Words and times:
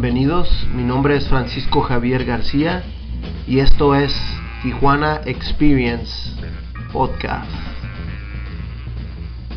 Bienvenidos, 0.00 0.66
mi 0.74 0.82
nombre 0.82 1.14
es 1.14 1.28
Francisco 1.28 1.82
Javier 1.82 2.24
García 2.24 2.82
y 3.46 3.58
esto 3.58 3.94
es 3.94 4.18
Tijuana 4.62 5.20
Experience 5.26 6.32
Podcast. 6.90 7.50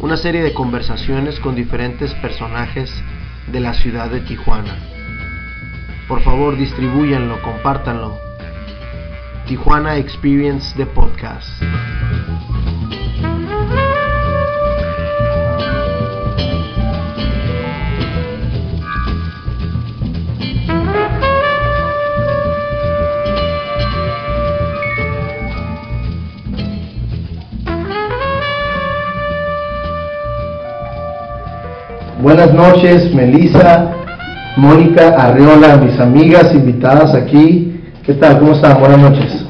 Una 0.01 0.17
serie 0.17 0.43
de 0.43 0.53
conversaciones 0.53 1.39
con 1.39 1.55
diferentes 1.55 2.13
personajes 2.15 2.91
de 3.53 3.61
la 3.61 3.73
ciudad 3.73 4.09
de 4.09 4.19
Tijuana. 4.19 4.75
Por 6.09 6.21
favor, 6.23 6.57
distribúyanlo, 6.57 7.41
compártanlo. 7.41 8.17
Tijuana 9.47 9.95
Experience 9.95 10.77
de 10.77 10.87
Podcast. 10.87 11.47
Buenas 32.23 32.53
noches, 32.53 33.13
Melissa, 33.13 33.91
Mónica 34.55 35.09
Arriola, 35.09 35.75
mis 35.75 35.99
amigas 35.99 36.55
invitadas 36.55 37.13
aquí. 37.13 37.83
¿Qué 38.01 38.13
tal? 38.13 38.39
¿Cómo 38.39 38.53
están? 38.53 38.79
Buenas 38.79 38.99
noches. 38.99 39.45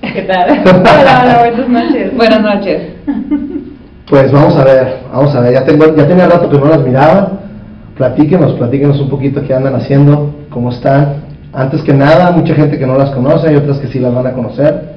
¿Qué 0.00 0.22
tal? 0.22 0.50
Hola, 0.66 1.22
hola, 1.22 1.38
buenas 1.38 1.68
noches. 1.68 2.16
Buenas 2.16 2.40
noches. 2.42 2.82
Pues 4.08 4.32
vamos 4.32 4.56
a 4.56 4.64
ver, 4.64 4.98
vamos 5.12 5.32
a 5.32 5.40
ver. 5.42 5.52
Ya, 5.52 5.64
tengo, 5.64 5.94
ya 5.94 6.08
tenía 6.08 6.26
rato 6.26 6.50
que 6.50 6.58
no 6.58 6.64
las 6.64 6.80
miraba. 6.80 7.38
Platíquenos, 7.96 8.54
platíquenos 8.54 8.98
un 8.98 9.08
poquito 9.08 9.40
qué 9.46 9.54
andan 9.54 9.76
haciendo, 9.76 10.34
cómo 10.50 10.70
están. 10.70 11.22
Antes 11.52 11.84
que 11.84 11.94
nada, 11.94 12.32
mucha 12.32 12.52
gente 12.52 12.80
que 12.80 12.86
no 12.86 12.98
las 12.98 13.12
conoce, 13.12 13.48
hay 13.48 13.54
otras 13.54 13.78
que 13.78 13.86
sí 13.86 14.00
las 14.00 14.12
van 14.12 14.26
a 14.26 14.32
conocer. 14.32 14.96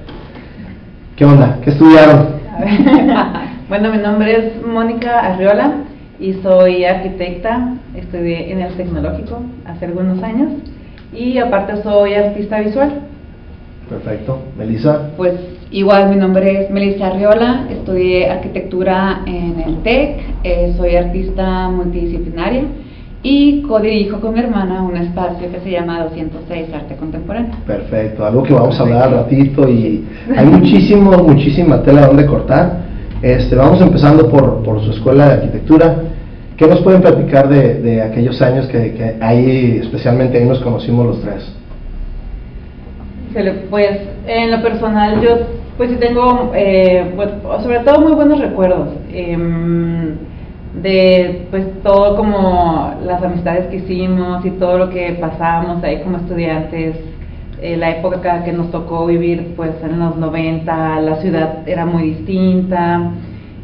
¿Qué 1.18 1.24
onda? 1.24 1.60
¿Qué 1.64 1.70
estudiaron? 1.70 2.30
bueno, 3.70 3.92
mi 3.92 4.00
nombre 4.00 4.38
es 4.40 4.66
Mónica 4.66 5.20
Arriola 5.20 5.93
y 6.24 6.34
soy 6.42 6.86
arquitecta, 6.86 7.76
estudié 7.94 8.54
en 8.54 8.62
el 8.62 8.74
tecnológico 8.76 9.42
hace 9.66 9.86
algunos 9.86 10.24
años 10.24 10.54
y 11.14 11.38
aparte 11.38 11.84
soy 11.84 12.14
artista 12.14 12.62
visual. 12.62 13.02
Perfecto. 13.90 14.40
Melissa. 14.58 15.12
Pues 15.18 15.34
igual 15.70 16.10
mi 16.10 16.16
nombre 16.16 16.64
es 16.64 16.72
Melissa 16.72 17.08
Arriola, 17.08 17.68
estudié 17.70 18.30
arquitectura 18.30 19.24
en 19.26 19.60
el 19.68 19.84
TEC, 19.84 20.22
eh, 20.46 20.74
soy 20.78 20.96
artista 20.96 21.68
multidisciplinaria 21.68 22.64
y 23.22 23.62
codirijo 23.64 24.22
con 24.22 24.34
mi 24.34 24.40
hermana 24.40 24.82
un 24.82 24.96
espacio 24.96 25.52
que 25.52 25.60
se 25.60 25.72
llama 25.72 26.04
206 26.06 26.74
Arte 26.74 26.96
Contemporáneo. 26.96 27.52
Perfecto, 27.68 28.26
algo 28.26 28.44
que 28.44 28.54
vamos 28.54 28.80
a 28.80 28.84
hablar 28.84 29.12
ratito 29.12 29.68
y 29.68 30.06
hay 30.34 30.46
muchísimo, 30.46 31.12
muchísima 31.18 31.84
tela 31.84 32.08
donde 32.08 32.26
cortar. 32.26 32.93
Este, 33.24 33.56
vamos 33.56 33.80
empezando 33.80 34.30
por, 34.30 34.82
su 34.84 34.92
escuela 34.92 35.28
de 35.28 35.34
arquitectura. 35.36 35.96
¿Qué 36.58 36.68
nos 36.68 36.82
pueden 36.82 37.02
platicar 37.02 37.48
de, 37.48 38.02
aquellos 38.02 38.42
años 38.42 38.68
que, 38.68 39.16
ahí, 39.22 39.80
especialmente 39.82 40.38
ahí 40.38 40.46
nos 40.46 40.60
conocimos 40.60 41.06
los 41.08 41.22
tres? 41.22 41.56
Pues 43.70 44.02
en 44.28 44.52
lo 44.52 44.62
personal 44.62 45.22
yo 45.22 45.38
pues 45.78 45.90
sí 45.90 45.96
tengo 45.96 46.52
eh, 46.54 47.14
pues, 47.16 47.30
sobre 47.64 47.80
todo 47.80 48.02
muy 48.02 48.12
buenos 48.12 48.40
recuerdos 48.40 48.90
eh, 49.12 49.36
de 50.84 51.48
pues 51.50 51.66
todo 51.82 52.16
como 52.16 52.94
las 53.04 53.24
amistades 53.24 53.68
que 53.68 53.78
hicimos 53.78 54.46
y 54.46 54.52
todo 54.52 54.78
lo 54.78 54.90
que 54.92 55.18
pasamos 55.20 55.84
ahí 55.84 56.04
como 56.04 56.18
estudiantes 56.18 56.98
eh, 57.64 57.78
la 57.78 57.92
época 57.92 58.44
que 58.44 58.52
nos 58.52 58.72
tocó 58.72 59.06
vivir 59.06 59.54
pues 59.56 59.72
en 59.82 59.98
los 59.98 60.18
90, 60.18 61.00
la 61.00 61.16
ciudad 61.22 61.60
era 61.66 61.86
muy 61.86 62.04
distinta, 62.10 63.12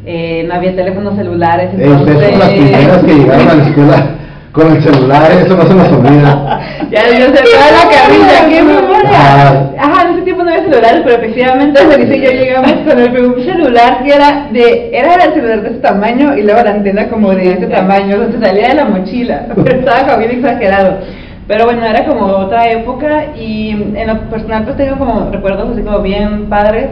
eh, 0.06 0.42
no 0.48 0.54
había 0.54 0.74
teléfonos 0.74 1.16
celulares. 1.16 1.70
Eh, 1.78 1.86
ustedes 1.86 2.30
son 2.30 2.38
las 2.38 2.48
primeras 2.48 3.04
que 3.04 3.14
llegaron 3.14 3.48
a 3.50 3.54
la 3.56 3.62
escuela 3.68 4.06
con 4.52 4.74
el 4.74 4.82
celular, 4.82 5.30
eso 5.32 5.54
no 5.54 5.66
se 5.66 5.74
nos 5.74 5.92
olvida. 5.92 6.60
ya, 6.90 7.10
yo 7.10 7.26
sé 7.26 7.42
toda 7.42 7.70
la 7.72 7.90
camilla, 7.90 8.48
qué 8.48 8.62
memoria. 8.62 9.74
Ajá, 9.78 10.08
en 10.08 10.14
ese 10.14 10.22
tiempo 10.22 10.44
no 10.44 10.50
había 10.50 10.62
celulares, 10.62 11.02
pero 11.04 11.16
efectivamente 11.16 11.80
y 11.82 12.20
yo 12.22 12.30
llegamos 12.30 12.72
con 12.88 12.98
el 12.98 13.12
primer 13.12 13.44
celular 13.44 14.02
que 14.02 14.14
era 14.14 14.48
de, 14.50 14.90
era 14.96 15.14
el 15.16 15.34
celular 15.34 15.60
de 15.60 15.68
ese 15.68 15.78
tamaño 15.80 16.38
y 16.38 16.42
luego 16.42 16.62
la 16.62 16.70
antena 16.70 17.06
como 17.08 17.32
de 17.32 17.52
ese 17.52 17.66
tamaño, 17.66 18.16
o 18.16 18.30
sea, 18.30 18.48
salía 18.48 18.68
de 18.68 18.74
la 18.76 18.86
mochila, 18.86 19.46
pero 19.54 19.78
estaba 19.78 20.06
como 20.06 20.18
bien 20.20 20.30
exagerado. 20.30 21.19
Pero 21.50 21.64
bueno, 21.64 21.84
era 21.84 22.06
como 22.06 22.26
otra 22.26 22.70
época 22.70 23.34
y 23.36 23.70
en 23.72 24.06
lo 24.06 24.20
personal 24.30 24.62
pues 24.62 24.76
tengo 24.76 24.98
como 24.98 25.32
recuerdos 25.32 25.70
así 25.70 25.82
como 25.82 26.00
bien 26.00 26.48
padres, 26.48 26.90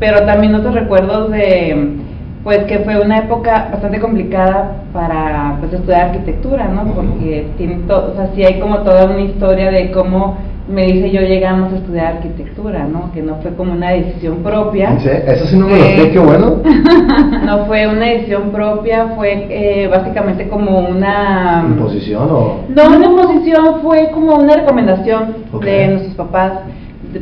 pero 0.00 0.26
también 0.26 0.52
otros 0.52 0.74
recuerdos 0.74 1.30
de 1.30 1.92
pues 2.42 2.64
que 2.64 2.78
fue 2.80 2.98
una 2.98 3.18
época 3.18 3.68
bastante 3.70 4.00
complicada 4.00 4.82
para 4.92 5.56
pues 5.60 5.72
estudiar 5.72 6.08
arquitectura, 6.08 6.68
¿no? 6.68 6.84
Porque 6.94 7.48
tiene 7.58 7.80
todo, 7.86 8.12
o 8.12 8.16
sea, 8.16 8.30
sí 8.34 8.42
hay 8.44 8.58
como 8.60 8.78
toda 8.78 9.06
una 9.06 9.20
historia 9.20 9.70
de 9.70 9.90
cómo 9.90 10.38
me 10.70 10.86
dice 10.86 11.10
yo 11.10 11.20
llegamos 11.22 11.72
a 11.72 11.76
estudiar 11.76 12.16
arquitectura, 12.16 12.84
¿no? 12.84 13.12
Que 13.12 13.22
no 13.22 13.36
fue 13.42 13.54
como 13.54 13.72
una 13.72 13.90
decisión 13.90 14.36
propia. 14.36 14.98
¿Sí? 15.00 15.08
Eso 15.08 15.46
sí 15.46 15.56
no 15.56 15.66
me 15.66 15.78
lo 15.78 15.84
sé, 15.84 16.10
qué 16.12 16.18
bueno. 16.18 16.58
no 17.44 17.66
fue 17.66 17.86
una 17.86 18.06
decisión 18.06 18.50
propia, 18.50 19.08
fue 19.16 19.46
eh, 19.50 19.88
básicamente 19.88 20.48
como 20.48 20.78
una... 20.78 21.64
¿Imposición 21.66 22.28
o...? 22.30 22.60
No, 22.68 22.96
una 22.96 23.06
imposición, 23.06 23.80
fue 23.82 24.10
como 24.12 24.36
una 24.36 24.54
recomendación 24.54 25.34
de 25.62 25.88
nuestros 25.88 26.14
papás, 26.14 26.52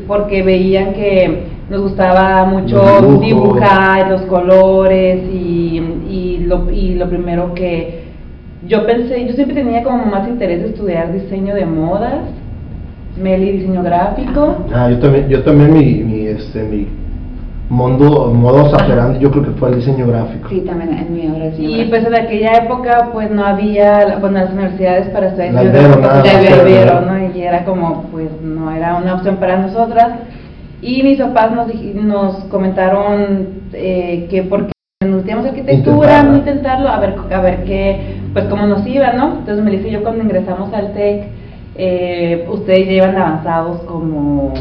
porque 0.07 0.43
veían 0.43 0.93
que 0.93 1.58
nos 1.69 1.83
gustaba 1.83 2.45
mucho 2.47 3.19
dibujar 3.21 4.11
los 4.11 4.23
colores 4.23 5.23
y, 5.33 5.83
y, 6.09 6.45
lo, 6.47 6.71
y 6.71 6.95
lo 6.95 7.09
primero 7.09 7.55
que 7.55 8.05
yo 8.67 8.87
pensé, 8.87 9.27
yo 9.27 9.35
siempre 9.35 9.55
tenía 9.55 9.83
como 9.83 10.07
más 10.07 10.27
interés 10.29 10.63
de 10.63 10.69
estudiar 10.69 11.13
diseño 11.13 11.55
de 11.55 11.67
modas 11.67 12.23
Meli 13.21 13.53
diseño 13.53 13.83
gráfico. 13.83 14.65
Ah, 14.73 14.89
yo 14.91 14.99
también, 14.99 15.29
yo 15.29 15.43
también 15.43 15.73
mi, 15.73 16.05
mi, 16.05 16.27
este, 16.27 16.63
mi 16.63 16.87
mundo, 17.69 18.33
modo 18.33 18.71
operandi, 18.71 19.19
yo 19.19 19.31
creo 19.31 19.45
que 19.45 19.51
fue 19.53 19.71
el 19.71 19.77
diseño 19.77 20.07
gráfico. 20.07 20.49
Sí, 20.49 20.61
también 20.61 20.95
en 20.95 21.15
mi 21.15 21.29
hora 21.29 21.51
Y 21.59 21.85
pues 21.87 22.07
en 22.07 22.15
aquella 22.15 22.53
época 22.65 23.11
pues 23.13 23.31
no 23.31 23.45
había, 23.45 24.19
bueno, 24.21 24.39
las 24.39 24.53
universidades 24.53 25.09
para 25.09 25.29
estudiar 25.29 25.73
diseño 25.73 25.97
gráfico 25.99 26.25
ya 26.25 26.61
había 26.61 27.01
¿no? 27.01 27.35
Y 27.35 27.43
era 27.43 27.65
como, 27.65 28.05
pues 28.13 28.29
no 28.43 28.71
era 28.71 28.97
una 28.97 29.15
opción 29.15 29.37
para 29.37 29.59
nosotras. 29.59 30.09
Y 30.81 31.03
mis 31.03 31.19
papás 31.19 31.53
nos, 31.53 31.75
nos 31.95 32.37
comentaron 32.45 33.49
eh, 33.73 34.29
que 34.31 34.45
porque 34.45 34.73
nos 35.05 35.19
metíamos 35.19 35.47
arquitectura, 35.47 36.21
intentarlo. 36.21 36.39
intentarlo, 36.39 36.89
a 36.89 37.01
ver, 37.01 37.15
a 37.33 37.41
ver 37.41 37.65
qué, 37.65 38.17
pues 38.33 38.45
cómo 38.47 38.67
nos 38.67 38.87
iba, 38.87 39.13
¿no? 39.13 39.39
Entonces 39.39 39.65
me 39.65 39.73
dice 39.73 39.91
yo 39.91 40.03
cuando 40.03 40.23
ingresamos 40.23 40.73
al 40.73 40.93
TEC, 40.93 41.25
eh, 41.81 42.45
ustedes 42.51 42.89
llevan 42.89 43.17
avanzados 43.17 43.83
como 43.83 44.53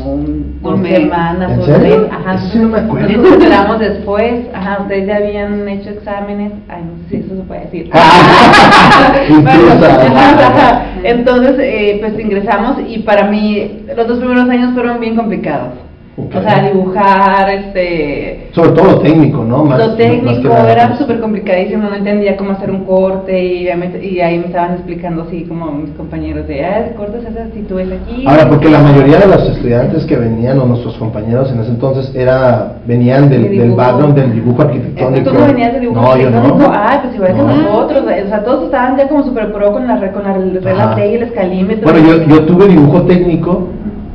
dos 0.62 0.88
semanas 0.88 1.58
o 1.58 1.64
tres. 1.64 1.98
Ajá, 2.12 2.38
sí 2.38 2.60
no 2.60 2.70
me 2.70 2.78
acuerdo. 2.78 3.18
Nos 3.18 3.34
enteramos 3.34 3.80
después. 3.80 4.46
Ajá, 4.54 4.82
ustedes 4.82 5.08
ya 5.08 5.16
habían 5.16 5.68
hecho 5.68 5.90
exámenes. 5.90 6.52
Ay, 6.68 6.84
no 6.84 6.96
sé 6.98 7.10
si 7.10 7.16
eso 7.26 7.36
se 7.36 7.42
puede 7.42 7.62
decir. 7.62 7.90
Entonces, 11.04 11.56
eh, 11.58 11.98
pues 12.00 12.20
ingresamos 12.20 12.78
y 12.88 13.00
para 13.00 13.28
mí 13.28 13.84
los 13.96 14.08
dos 14.08 14.20
primeros 14.20 14.48
años 14.48 14.76
fueron 14.76 15.00
bien 15.00 15.16
complicados. 15.16 15.87
O 16.20 16.42
sea, 16.42 16.72
dibujar, 16.72 17.48
este... 17.52 18.48
Sobre 18.52 18.72
todo 18.72 18.86
lo 18.86 19.00
técnico, 19.02 19.44
¿no? 19.44 19.66
Más, 19.66 19.78
lo 19.78 19.94
técnico 19.94 20.52
era 20.52 20.98
súper 20.98 21.20
complicadísimo, 21.20 21.88
no 21.88 21.96
entendía 21.96 22.36
cómo 22.36 22.54
hacer 22.54 22.72
un 22.72 22.86
corte 22.86 23.40
y, 23.40 23.68
y, 23.68 24.20
ahí 24.20 24.40
me 24.40 24.48
estaban 24.48 24.74
explicando 24.74 25.24
así 25.24 25.44
como 25.44 25.72
mis 25.72 25.92
compañeros 25.92 26.48
de, 26.48 26.66
ah, 26.66 26.88
el 26.88 26.96
corte 26.96 27.20
es 27.20 27.38
así, 27.38 27.62
tú 27.70 27.76
ves 27.76 27.90
aquí. 27.92 28.26
Ahora, 28.26 28.50
porque 28.50 28.68
la 28.68 28.80
mayoría 28.80 29.20
de 29.20 29.28
los 29.28 29.48
estudiantes 29.48 30.06
que 30.06 30.18
venían, 30.18 30.58
o 30.58 30.66
nuestros 30.66 30.98
compañeros 30.98 31.52
en 31.52 31.60
ese 31.60 31.70
entonces, 31.70 32.12
era 32.16 32.78
venían 32.88 33.30
del, 33.30 33.56
del 33.56 33.74
background 33.74 34.16
del 34.16 34.34
dibujo 34.34 34.64
arquitectónico. 34.64 35.30
¿Tú 35.30 35.38
no 35.38 35.46
venías 35.46 35.74
del 35.74 35.82
dibujo 35.82 36.02
no, 36.02 36.08
arquitectónico? 36.08 36.58
Yo 36.58 36.68
no. 36.68 36.74
Ah, 36.74 37.00
pues 37.04 37.14
igual 37.14 37.38
no. 37.38 37.48
que 37.48 37.62
nosotros, 37.62 38.04
o 38.26 38.28
sea, 38.30 38.44
todos 38.44 38.66
estaban 38.66 38.98
ya 38.98 39.08
como 39.08 39.24
súper 39.24 39.54
pro 39.54 39.72
con 39.72 39.86
la, 39.86 40.12
con 40.12 40.24
la 40.24 40.34
regla 40.34 40.96
T 40.96 41.12
y 41.12 41.14
el 41.14 41.24
escalímetro. 41.24 41.92
Bueno, 41.92 42.08
yo, 42.08 42.24
yo 42.24 42.46
tuve 42.46 42.68
dibujo 42.70 43.04
técnico 43.04 43.68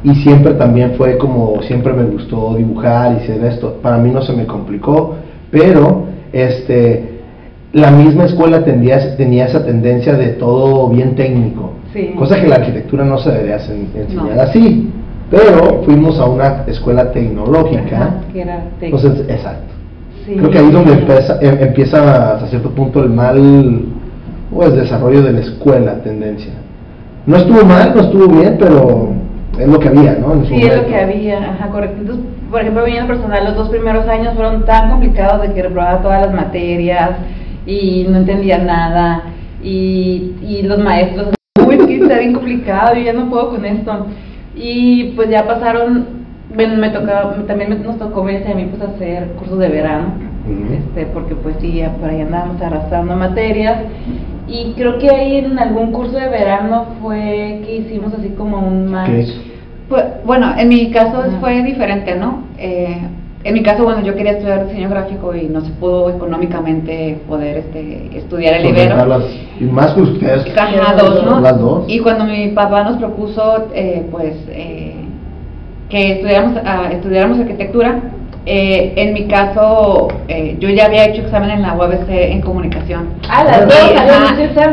y 0.04 0.14
siempre 0.16 0.54
también 0.54 0.94
fue 0.96 1.16
como 1.16 1.62
siempre 1.62 1.92
me 1.92 2.04
gustó 2.04 2.54
dibujar 2.54 3.12
y 3.12 3.22
hacer 3.22 3.44
esto. 3.44 3.78
Para 3.82 3.98
mí 3.98 4.10
no 4.10 4.22
se 4.22 4.32
me 4.32 4.46
complicó 4.46 5.16
pero 5.52 6.06
este 6.32 7.10
la 7.72 7.90
misma 7.90 8.24
escuela 8.24 8.64
tenía, 8.64 9.16
tenía 9.16 9.46
esa 9.46 9.64
tendencia 9.64 10.14
de 10.14 10.28
todo 10.30 10.88
bien 10.88 11.14
técnico. 11.14 11.74
Sí. 11.92 12.14
cosa 12.18 12.40
que 12.40 12.48
la 12.48 12.56
arquitectura 12.56 13.04
no 13.04 13.18
se 13.18 13.30
debería 13.30 13.56
enseñar 13.56 14.36
no. 14.36 14.42
así. 14.42 14.90
Pero 15.30 15.82
fuimos 15.84 16.18
a 16.18 16.26
una 16.26 16.64
escuela 16.66 17.12
tecnológica. 17.12 17.96
Ajá, 17.96 18.14
que 18.32 18.42
era 18.42 18.64
entonces 18.80 19.24
exacto. 19.28 19.72
Sí. 20.26 20.36
creo 20.36 20.50
que 20.50 20.58
ahí 20.58 20.66
es 20.66 20.72
donde 20.72 20.92
empieza, 20.92 21.38
em, 21.40 21.62
empieza 21.62 22.34
hasta 22.34 22.46
cierto 22.48 22.70
punto 22.70 23.02
el 23.02 23.10
mal 23.10 23.82
pues 24.50 24.74
desarrollo 24.74 25.22
de 25.22 25.32
la 25.32 25.40
escuela 25.40 26.02
tendencia. 26.02 26.52
No 27.26 27.36
estuvo 27.36 27.64
mal, 27.64 27.92
no 27.94 28.02
estuvo 28.02 28.28
bien, 28.28 28.56
pero 28.58 29.12
es 29.58 29.68
lo 29.68 29.78
que 29.78 29.88
había, 29.88 30.14
¿no? 30.14 30.44
sí, 30.46 30.54
es 30.62 30.76
lo 30.76 30.86
que 30.86 30.96
había, 30.96 31.38
ajá, 31.38 31.68
correcto. 31.68 32.00
Entonces, 32.00 32.24
por 32.50 32.60
ejemplo, 32.60 32.82
a 32.82 32.86
mí 32.86 32.96
en 32.96 33.06
personal, 33.06 33.44
los 33.44 33.56
dos 33.56 33.68
primeros 33.68 34.08
años 34.08 34.34
fueron 34.34 34.64
tan 34.64 34.90
complicados 34.90 35.42
de 35.42 35.52
que 35.52 35.62
reprobaba 35.62 36.02
todas 36.02 36.22
las 36.22 36.34
materias 36.34 37.10
y 37.66 38.06
no 38.08 38.18
entendía 38.18 38.58
nada. 38.58 39.24
Y, 39.62 40.34
y 40.42 40.62
los 40.62 40.78
maestros, 40.78 41.28
uy, 41.66 41.78
que 41.78 41.96
está 41.96 42.18
bien 42.18 42.32
complicado, 42.32 42.94
yo 42.94 43.02
ya 43.02 43.12
no 43.12 43.30
puedo 43.30 43.50
con 43.50 43.64
esto. 43.64 44.06
Y 44.54 45.12
pues 45.16 45.30
ya 45.30 45.46
pasaron, 45.46 46.06
bueno, 46.54 46.76
me 46.76 46.90
tocaba, 46.90 47.34
también 47.46 47.82
nos 47.82 47.98
tocó 47.98 48.22
a 48.22 48.24
mí 48.24 48.68
pues 48.70 48.82
hacer 48.82 49.28
cursos 49.38 49.58
de 49.58 49.68
verano, 49.68 50.14
este, 50.72 51.06
porque 51.06 51.34
pues 51.34 51.56
sí, 51.60 51.72
ya 51.74 51.90
por 51.92 52.10
ahí 52.10 52.20
andábamos 52.20 52.60
arrastrando 52.60 53.16
materias. 53.16 53.78
Y 54.48 54.72
creo 54.76 54.98
que 54.98 55.08
ahí 55.08 55.36
en 55.38 55.58
algún 55.58 55.92
curso 55.92 56.16
de 56.16 56.28
verano 56.28 56.86
fue 57.00 57.62
que 57.64 57.76
hicimos 57.76 58.12
así 58.14 58.30
como 58.30 58.58
un 58.58 58.90
match. 58.90 59.28
Pues, 59.88 60.04
bueno, 60.24 60.52
en 60.56 60.68
mi 60.68 60.90
caso 60.90 61.22
fue 61.40 61.62
diferente, 61.62 62.14
¿no? 62.16 62.44
Eh, 62.58 62.98
en 63.44 63.54
mi 63.54 63.62
caso, 63.62 63.82
bueno, 63.82 64.02
yo 64.02 64.14
quería 64.14 64.32
estudiar 64.32 64.66
diseño 64.68 64.88
gráfico 64.88 65.34
y 65.34 65.48
no 65.48 65.62
se 65.62 65.70
pudo 65.72 66.10
económicamente 66.10 67.18
poder 67.28 67.58
este, 67.58 68.16
estudiar 68.16 68.54
el 68.54 68.66
Ibero. 68.66 69.20
y 69.58 69.64
más 69.64 69.94
que 69.94 70.02
ustedes. 70.02 70.54
Las 70.54 71.58
dos. 71.58 71.84
Y 71.88 71.98
cuando 71.98 72.24
mi 72.24 72.48
papá 72.48 72.84
nos 72.84 72.98
propuso, 72.98 73.68
eh, 73.74 74.06
pues, 74.12 74.34
eh, 74.48 74.94
que 75.88 76.12
estudiáramos, 76.12 76.56
uh, 76.56 76.92
estudiáramos 76.92 77.40
arquitectura, 77.40 78.00
eh, 78.44 78.94
en 78.96 79.14
mi 79.14 79.28
caso, 79.28 80.08
eh, 80.26 80.56
yo 80.58 80.68
ya 80.68 80.86
había 80.86 81.04
hecho 81.04 81.22
examen 81.22 81.50
en 81.50 81.62
la 81.62 81.74
UABC 81.74 82.08
en 82.08 82.40
comunicación. 82.40 83.10
Ah, 83.28 83.44
las 83.44 83.68
dos, 83.68 83.92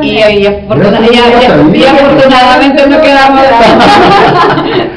y, 0.01 0.07
y, 0.07 0.17
y, 0.17 0.47
afortunadamente 0.47 2.87
no 2.87 2.99
quedamos, 2.99 3.41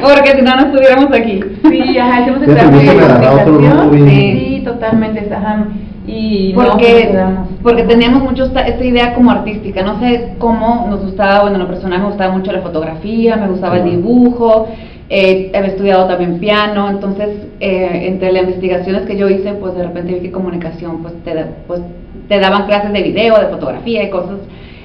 porque 0.03 0.37
si 0.37 0.43
no, 0.43 0.57
no 0.57 0.63
estuviéramos 0.63 1.13
aquí. 1.13 1.41
Sí, 1.69 1.99
ajá, 1.99 2.23
hicimos 2.23 2.43
examen 2.43 2.81
en 2.81 2.99
comunicación. 2.99 4.09
Sí, 4.09 4.63
totalmente, 4.65 5.29
ajá. 5.35 5.67
Y 6.07 6.53
porque, 6.55 7.11
no, 7.15 7.47
porque 7.63 7.85
teníamos 7.85 8.23
mucho 8.23 8.45
esta, 8.45 8.63
esta, 8.63 8.85
idea 8.85 9.15
como 9.15 9.31
artística, 9.31 9.83
no 9.83 10.01
sé 10.01 10.35
cómo 10.39 10.87
nos 10.91 11.01
gustaba, 11.01 11.43
bueno, 11.43 11.57
en 11.57 11.63
lo 11.63 11.69
personal 11.69 12.01
me 12.01 12.07
gustaba 12.07 12.37
mucho 12.37 12.51
la 12.51 12.61
fotografía, 12.61 13.37
me 13.37 13.49
gustaba 13.49 13.77
el 13.77 13.85
dibujo, 13.85 14.67
eh, 15.14 15.50
he 15.53 15.67
estudiado 15.67 16.06
también 16.06 16.38
piano, 16.38 16.88
entonces 16.88 17.29
eh, 17.61 18.05
entre 18.06 18.32
las 18.32 18.44
investigaciones 18.44 19.03
que 19.03 19.14
yo 19.14 19.29
hice, 19.29 19.53
pues 19.53 19.75
de 19.75 19.82
repente 19.82 20.14
vi 20.14 20.20
que 20.20 20.32
comunicación, 20.32 21.03
pues 21.03 21.12
te, 21.23 21.35
pues 21.67 21.82
te 22.29 22.41
daban 22.41 22.64
clases 22.64 22.94
de 22.94 23.03
video, 23.03 23.38
de 23.38 23.49
fotografía 23.49 24.05
y 24.05 24.09
cosas 24.09 24.38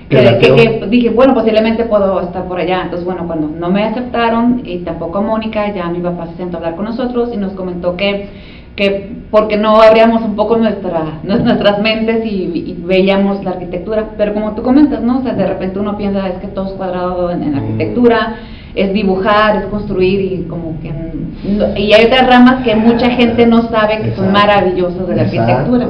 que, 0.10 0.86
dije, 0.90 1.12
bueno, 1.12 1.34
posiblemente 1.34 1.86
puedo 1.86 2.20
estar 2.20 2.44
por 2.44 2.60
allá. 2.60 2.82
Entonces, 2.84 3.06
bueno, 3.06 3.26
cuando 3.26 3.48
no 3.48 3.70
me 3.70 3.86
aceptaron 3.86 4.64
y 4.66 4.80
tampoco 4.80 5.22
Mónica, 5.22 5.74
ya 5.74 5.88
mi 5.88 6.00
papá 6.00 6.28
se 6.28 6.36
sentó 6.36 6.58
a 6.58 6.60
hablar 6.60 6.76
con 6.76 6.86
nosotros 6.86 7.30
y 7.34 7.38
nos 7.38 7.54
comentó 7.54 7.96
que, 7.96 8.28
que 8.76 9.10
porque 9.32 9.56
no 9.56 9.82
abríamos 9.82 10.24
un 10.24 10.36
poco 10.36 10.58
nuestra, 10.58 11.20
nuestras 11.24 11.82
mentes 11.82 12.26
y, 12.26 12.76
veíamos 12.86 13.46
la 13.46 13.52
arquitectura. 13.52 14.10
Pero 14.18 14.34
como 14.34 14.56
tú 14.56 14.62
comentas, 14.62 15.02
¿no? 15.02 15.20
O 15.20 15.22
sea, 15.24 15.34
de 15.34 15.48
repente 15.48 15.80
uno 15.80 15.98
piensa, 15.98 16.28
es 16.28 16.36
que 16.40 16.48
todo 16.48 16.66
es 16.68 16.74
cuadrado 16.74 17.32
en, 17.32 17.44
en 17.44 17.54
mm. 17.54 17.58
arquitectura 17.58 18.36
es 18.78 18.94
dibujar, 18.94 19.58
es 19.58 19.66
construir 19.66 20.22
y 20.22 20.44
como 20.44 20.80
que 20.82 20.92
y 21.76 21.94
hay 21.94 22.06
otras 22.06 22.28
ramas 22.28 22.64
que 22.64 22.76
mucha 22.76 23.10
gente 23.10 23.46
no 23.46 23.64
sabe 23.70 24.00
que 24.02 24.16
son 24.16 24.32
maravillosas 24.32 25.08
de 25.08 25.16
la 25.16 25.22
arquitectura. 25.24 25.88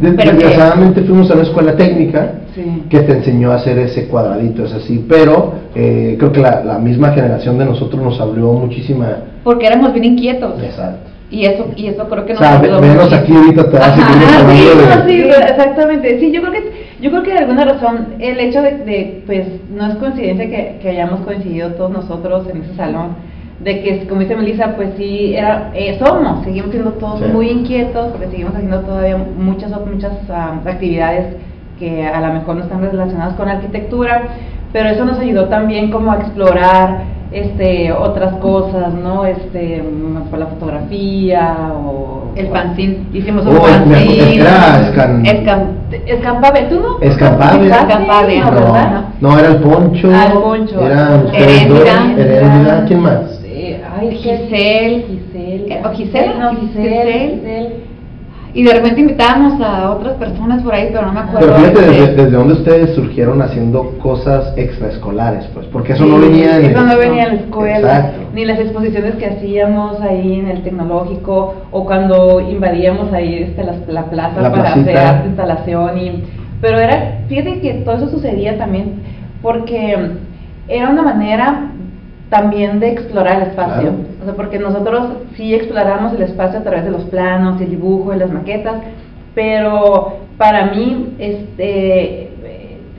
Desgraciadamente 0.00 1.02
fuimos 1.02 1.30
a 1.30 1.34
la 1.34 1.42
escuela 1.42 1.76
técnica 1.76 2.32
que 2.88 3.00
te 3.00 3.12
enseñó 3.12 3.52
a 3.52 3.56
hacer 3.56 3.78
ese 3.78 4.06
cuadradito, 4.08 4.64
es 4.64 4.72
así, 4.72 5.04
pero 5.08 5.54
eh, 5.74 6.16
creo 6.18 6.32
que 6.32 6.40
la, 6.40 6.62
la, 6.64 6.78
misma 6.78 7.12
generación 7.12 7.58
de 7.58 7.66
nosotros 7.66 8.00
nos 8.00 8.20
abrió 8.20 8.52
muchísima... 8.52 9.08
Porque 9.42 9.66
éramos 9.66 9.92
bien 9.92 10.04
inquietos. 10.04 10.62
Exacto. 10.62 11.10
Y 11.30 11.46
eso, 11.46 11.66
y 11.76 11.86
eso 11.86 12.08
creo 12.08 12.24
que 12.24 12.34
nos 12.34 12.42
o 12.42 12.80
menos 12.80 13.12
aquí 13.12 13.34
ahorita 13.34 13.68
te 13.68 13.76
hace 13.76 14.00
sí, 15.06 15.20
exactamente. 15.20 16.20
Sí, 16.20 16.30
yo 16.30 16.40
creo 16.42 16.52
que 16.52 16.72
yo 17.00 17.10
creo 17.10 17.22
que 17.22 17.32
de 17.32 17.38
alguna 17.38 17.64
razón 17.64 18.14
el 18.18 18.38
hecho 18.40 18.62
de, 18.62 19.22
pues, 19.26 19.46
no 19.70 19.86
es 19.86 19.96
coincidencia 19.96 20.48
que, 20.48 20.78
que, 20.80 20.88
hayamos 20.90 21.20
coincidido 21.20 21.72
todos 21.72 21.90
nosotros 21.90 22.48
en 22.48 22.62
ese 22.62 22.74
salón, 22.74 23.16
de 23.60 23.82
que, 23.82 24.06
como 24.06 24.20
dice 24.20 24.36
Melissa, 24.36 24.76
pues 24.76 24.90
sí, 24.96 25.34
era, 25.34 25.70
eh, 25.74 25.98
somos, 25.98 26.44
seguimos 26.44 26.70
siendo 26.70 26.92
todos 26.92 27.20
muy 27.32 27.48
inquietos, 27.48 28.08
porque 28.12 28.28
seguimos 28.28 28.54
haciendo 28.54 28.80
todavía 28.80 29.16
muchas, 29.16 29.70
muchas 29.86 30.12
ah, 30.30 30.60
actividades 30.64 31.36
que 31.78 32.06
a 32.06 32.20
lo 32.20 32.34
mejor 32.34 32.56
no 32.56 32.62
están 32.62 32.82
relacionadas 32.82 33.34
con 33.34 33.48
arquitectura, 33.48 34.22
pero 34.72 34.88
eso 34.88 35.04
nos 35.04 35.18
ayudó 35.18 35.48
también 35.48 35.90
como 35.90 36.12
a 36.12 36.16
explorar 36.16 37.02
este 37.34 37.92
otras 37.92 38.34
cosas, 38.36 38.94
¿no? 38.94 39.26
Este, 39.26 39.82
por 40.30 40.38
la 40.38 40.46
fotografía 40.46 41.72
o 41.74 42.32
el 42.36 42.48
fanzine. 42.48 42.98
Hicimos 43.12 43.44
un 43.46 43.56
oh, 43.56 43.60
fanzine. 43.60 44.38
Escan... 45.24 45.84
Escampave, 46.06 46.62
¿tú 46.70 46.80
no? 46.80 47.00
Escampave. 47.00 47.66
Escampave, 47.66 48.40
no, 48.40 49.04
no, 49.20 49.38
era 49.38 49.48
el 49.48 49.56
Poncho. 49.56 50.10
Ah, 50.12 50.30
el 50.32 50.38
Poncho. 50.38 50.80
Era 50.80 51.22
Heréndida. 51.32 52.84
¿Quién 52.86 53.00
más? 53.00 53.40
Ay, 53.96 54.10
Giselle. 54.16 55.04
Giselle. 55.08 55.82
¿O 55.84 55.90
Giselle? 55.90 56.34
No, 56.38 56.50
Giselle. 56.56 57.40
Giselle. 57.40 57.63
Y 58.54 58.62
de 58.62 58.72
repente 58.72 59.00
invitábamos 59.00 59.60
a 59.60 59.90
otras 59.90 60.14
personas 60.14 60.62
por 60.62 60.72
ahí, 60.72 60.88
pero 60.92 61.06
no 61.06 61.12
me 61.12 61.20
acuerdo. 61.20 61.40
Pero 61.40 61.54
fíjate, 61.56 61.80
desde, 61.80 62.14
desde 62.14 62.30
dónde 62.30 62.54
ustedes 62.54 62.94
surgieron 62.94 63.42
haciendo 63.42 63.98
cosas 63.98 64.52
extraescolares, 64.56 65.46
pues, 65.52 65.66
porque 65.66 65.94
eso 65.94 66.06
no 66.06 66.20
venía 66.20 66.58
en 66.58 66.66
Eso 66.66 66.80
no 66.82 66.96
venía 66.96 67.24
en 67.24 67.28
la 67.34 67.40
escuela, 67.40 68.12
ni 68.32 68.44
las 68.44 68.60
exposiciones 68.60 69.16
que 69.16 69.26
hacíamos 69.26 70.00
ahí 70.00 70.38
en 70.38 70.48
el 70.48 70.62
tecnológico, 70.62 71.54
o 71.72 71.84
cuando 71.84 72.40
invadíamos 72.40 73.12
ahí 73.12 73.42
este, 73.42 73.64
la, 73.64 74.04
plaza 74.04 74.40
para 74.40 74.72
hacer 74.72 74.96
arte, 74.96 75.28
instalación. 75.28 75.98
Y, 75.98 76.24
pero 76.60 76.78
era, 76.78 77.22
fíjate 77.28 77.60
que 77.60 77.74
todo 77.84 77.96
eso 77.96 78.08
sucedía 78.08 78.56
también 78.56 79.02
porque 79.42 79.96
era 80.68 80.90
una 80.90 81.02
manera 81.02 81.70
también 82.34 82.80
de 82.80 82.90
explorar 82.90 83.42
el 83.42 83.48
espacio. 83.50 83.92
O 84.20 84.24
sea, 84.24 84.34
porque 84.34 84.58
nosotros 84.58 85.06
sí 85.36 85.54
exploramos 85.54 86.14
el 86.14 86.22
espacio 86.22 86.58
a 86.58 86.62
través 86.64 86.84
de 86.84 86.90
los 86.90 87.04
planos, 87.04 87.60
el 87.60 87.70
dibujo, 87.70 88.12
y 88.12 88.18
las 88.18 88.30
maquetas, 88.32 88.74
pero 89.36 90.16
para 90.36 90.66
mí 90.66 91.14
este 91.20 92.30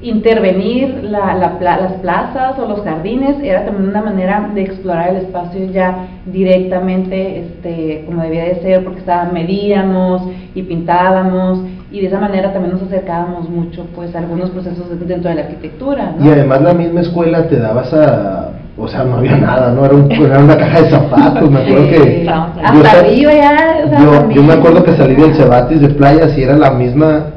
intervenir 0.01 1.04
la, 1.04 1.34
las 1.36 1.94
plazas 1.94 2.60
o 2.60 2.68
los 2.68 2.82
jardines 2.82 3.38
era 3.42 3.65
también 3.65 3.89
una 3.89 4.04
manera 4.04 4.51
de 4.54 4.62
explorar 4.62 5.10
el 5.10 5.18
espacio 5.18 5.65
ya 5.72 6.08
directamente 6.27 7.39
este, 7.39 8.04
como 8.06 8.22
debía 8.22 8.44
de 8.44 8.62
ser 8.62 8.84
porque 8.84 9.00
estaba, 9.00 9.32
medíamos 9.32 10.22
y 10.54 10.62
pintábamos 10.62 11.62
y 11.92 12.01
de 12.01 12.08
esa 12.08 12.20
manera 12.20 12.54
también 12.54 12.74
nos 12.74 12.84
acercábamos 12.84 13.50
mucho 13.50 13.88
pues 13.96 14.15
a 14.15 14.20
algunos 14.20 14.51
procesos 14.51 14.88
dentro 15.08 15.30
de 15.30 15.36
la 15.36 15.42
arquitectura. 15.42 16.13
Y 16.22 16.30
además 16.30 16.62
la 16.62 16.74
misma 16.74 17.01
escuela 17.01 17.48
te 17.48 17.58
daba 17.58 17.82
esa 17.82 18.55
o 18.77 18.88
sea, 18.88 19.03
no 19.03 19.17
había 19.17 19.38
nada, 19.38 19.72
¿no? 19.72 19.86
Era, 19.86 19.96
un, 19.96 20.12
era 20.12 20.39
una 20.39 20.58
caja 20.58 20.82
de 20.82 20.89
zapatos, 20.89 21.50
me 21.50 21.62
acuerdo 21.62 21.88
que... 21.89 22.29
Hasta 22.29 23.00
arriba 23.00 23.34
ya, 23.34 23.77
o 23.86 23.89
sea, 23.89 24.00
yo, 24.00 24.29
yo, 24.32 24.44
me 24.44 24.53
acuerdo 24.53 24.84
que 24.84 24.96
salí 24.98 25.15
del 25.15 25.34
Cebatis 25.36 25.82
de 25.82 25.89
playas 25.89 26.38
y 26.38 26.44
era 26.44 26.58
la 26.58 26.72
misma, 26.72 27.27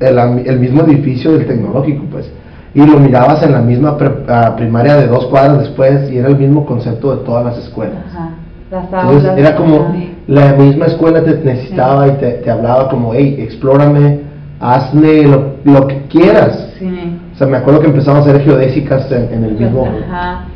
el, 0.00 0.18
el, 0.46 0.58
mismo 0.58 0.82
edificio 0.82 1.32
del 1.32 1.46
tecnológico, 1.46 2.04
pues. 2.10 2.30
Y 2.74 2.84
lo 2.84 2.98
mirabas 2.98 3.42
en 3.42 3.52
la 3.52 3.60
misma 3.60 3.96
primaria 4.56 4.96
de 4.96 5.06
dos 5.06 5.26
cuadras 5.26 5.60
después 5.60 6.10
y 6.10 6.18
era 6.18 6.28
el 6.28 6.36
mismo 6.36 6.66
concepto 6.66 7.16
de 7.16 7.24
todas 7.24 7.44
las 7.44 7.58
escuelas. 7.58 8.04
Ajá. 8.10 8.30
Entonces 8.70 9.32
era 9.36 9.56
como 9.56 9.94
la 10.26 10.52
misma 10.54 10.86
escuela 10.86 11.22
te 11.22 11.36
necesitaba 11.36 12.08
y 12.08 12.12
te, 12.12 12.30
te, 12.32 12.50
hablaba 12.50 12.88
como, 12.88 13.14
hey, 13.14 13.36
explórame, 13.38 14.20
hazle 14.60 15.22
lo, 15.26 15.56
lo 15.64 15.86
que 15.86 16.02
quieras. 16.08 16.72
Sí. 16.78 17.15
O 17.36 17.38
sea, 17.38 17.46
me 17.48 17.58
acuerdo 17.58 17.80
que 17.80 17.88
empezamos 17.88 18.26
a 18.26 18.30
hacer 18.30 18.44
geodésicas 18.44 19.12
en, 19.12 19.44
el 19.44 19.52
mismo, 19.56 19.86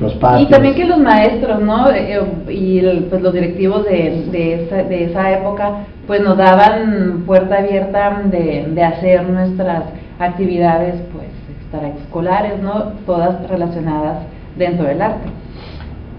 los 0.00 0.14
patios. 0.14 0.48
Y 0.48 0.50
también 0.50 0.74
que 0.74 0.86
los 0.86 0.96
maestros, 0.96 1.60
¿no? 1.60 1.90
Eh, 1.90 2.14
eh, 2.14 2.52
y 2.54 2.80
pues 3.10 3.20
los 3.20 3.34
directivos 3.34 3.84
de, 3.84 4.24
de, 4.32 4.64
esa, 4.64 4.76
de 4.76 5.04
esa 5.04 5.30
época, 5.30 5.84
pues 6.06 6.22
nos 6.22 6.38
daban 6.38 7.24
puerta 7.26 7.58
abierta 7.58 8.22
de, 8.24 8.68
de 8.74 8.82
hacer 8.82 9.28
nuestras 9.28 9.84
actividades, 10.18 10.94
pues, 11.12 11.28
extraescolares, 11.60 12.62
¿no? 12.62 12.92
Todas 13.04 13.46
relacionadas 13.50 14.22
dentro 14.56 14.86
del 14.86 15.02
arte. 15.02 15.28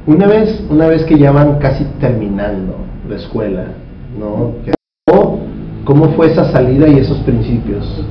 Una 0.06 0.28
vez, 0.28 0.64
una 0.70 0.86
vez 0.86 1.04
que 1.06 1.18
ya 1.18 1.32
van 1.32 1.58
casi 1.58 1.86
terminando 2.00 2.76
la 3.10 3.16
escuela, 3.16 3.66
¿no? 4.16 4.54
¿Cómo 5.86 6.10
fue 6.10 6.32
esa 6.32 6.52
salida 6.52 6.88
y 6.88 7.00
esos 7.00 7.18
principios? 7.22 8.06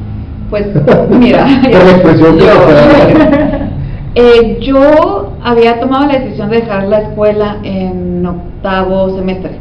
Pues 0.50 0.66
mira, 1.10 1.46
eh, 4.16 4.58
yo, 4.60 5.34
había 5.42 5.78
tomado 5.78 6.06
la 6.06 6.18
decisión 6.18 6.50
de 6.50 6.56
dejar 6.56 6.88
la 6.88 7.02
escuela 7.02 7.58
en 7.62 8.26
octavo 8.26 9.16
semestre. 9.16 9.52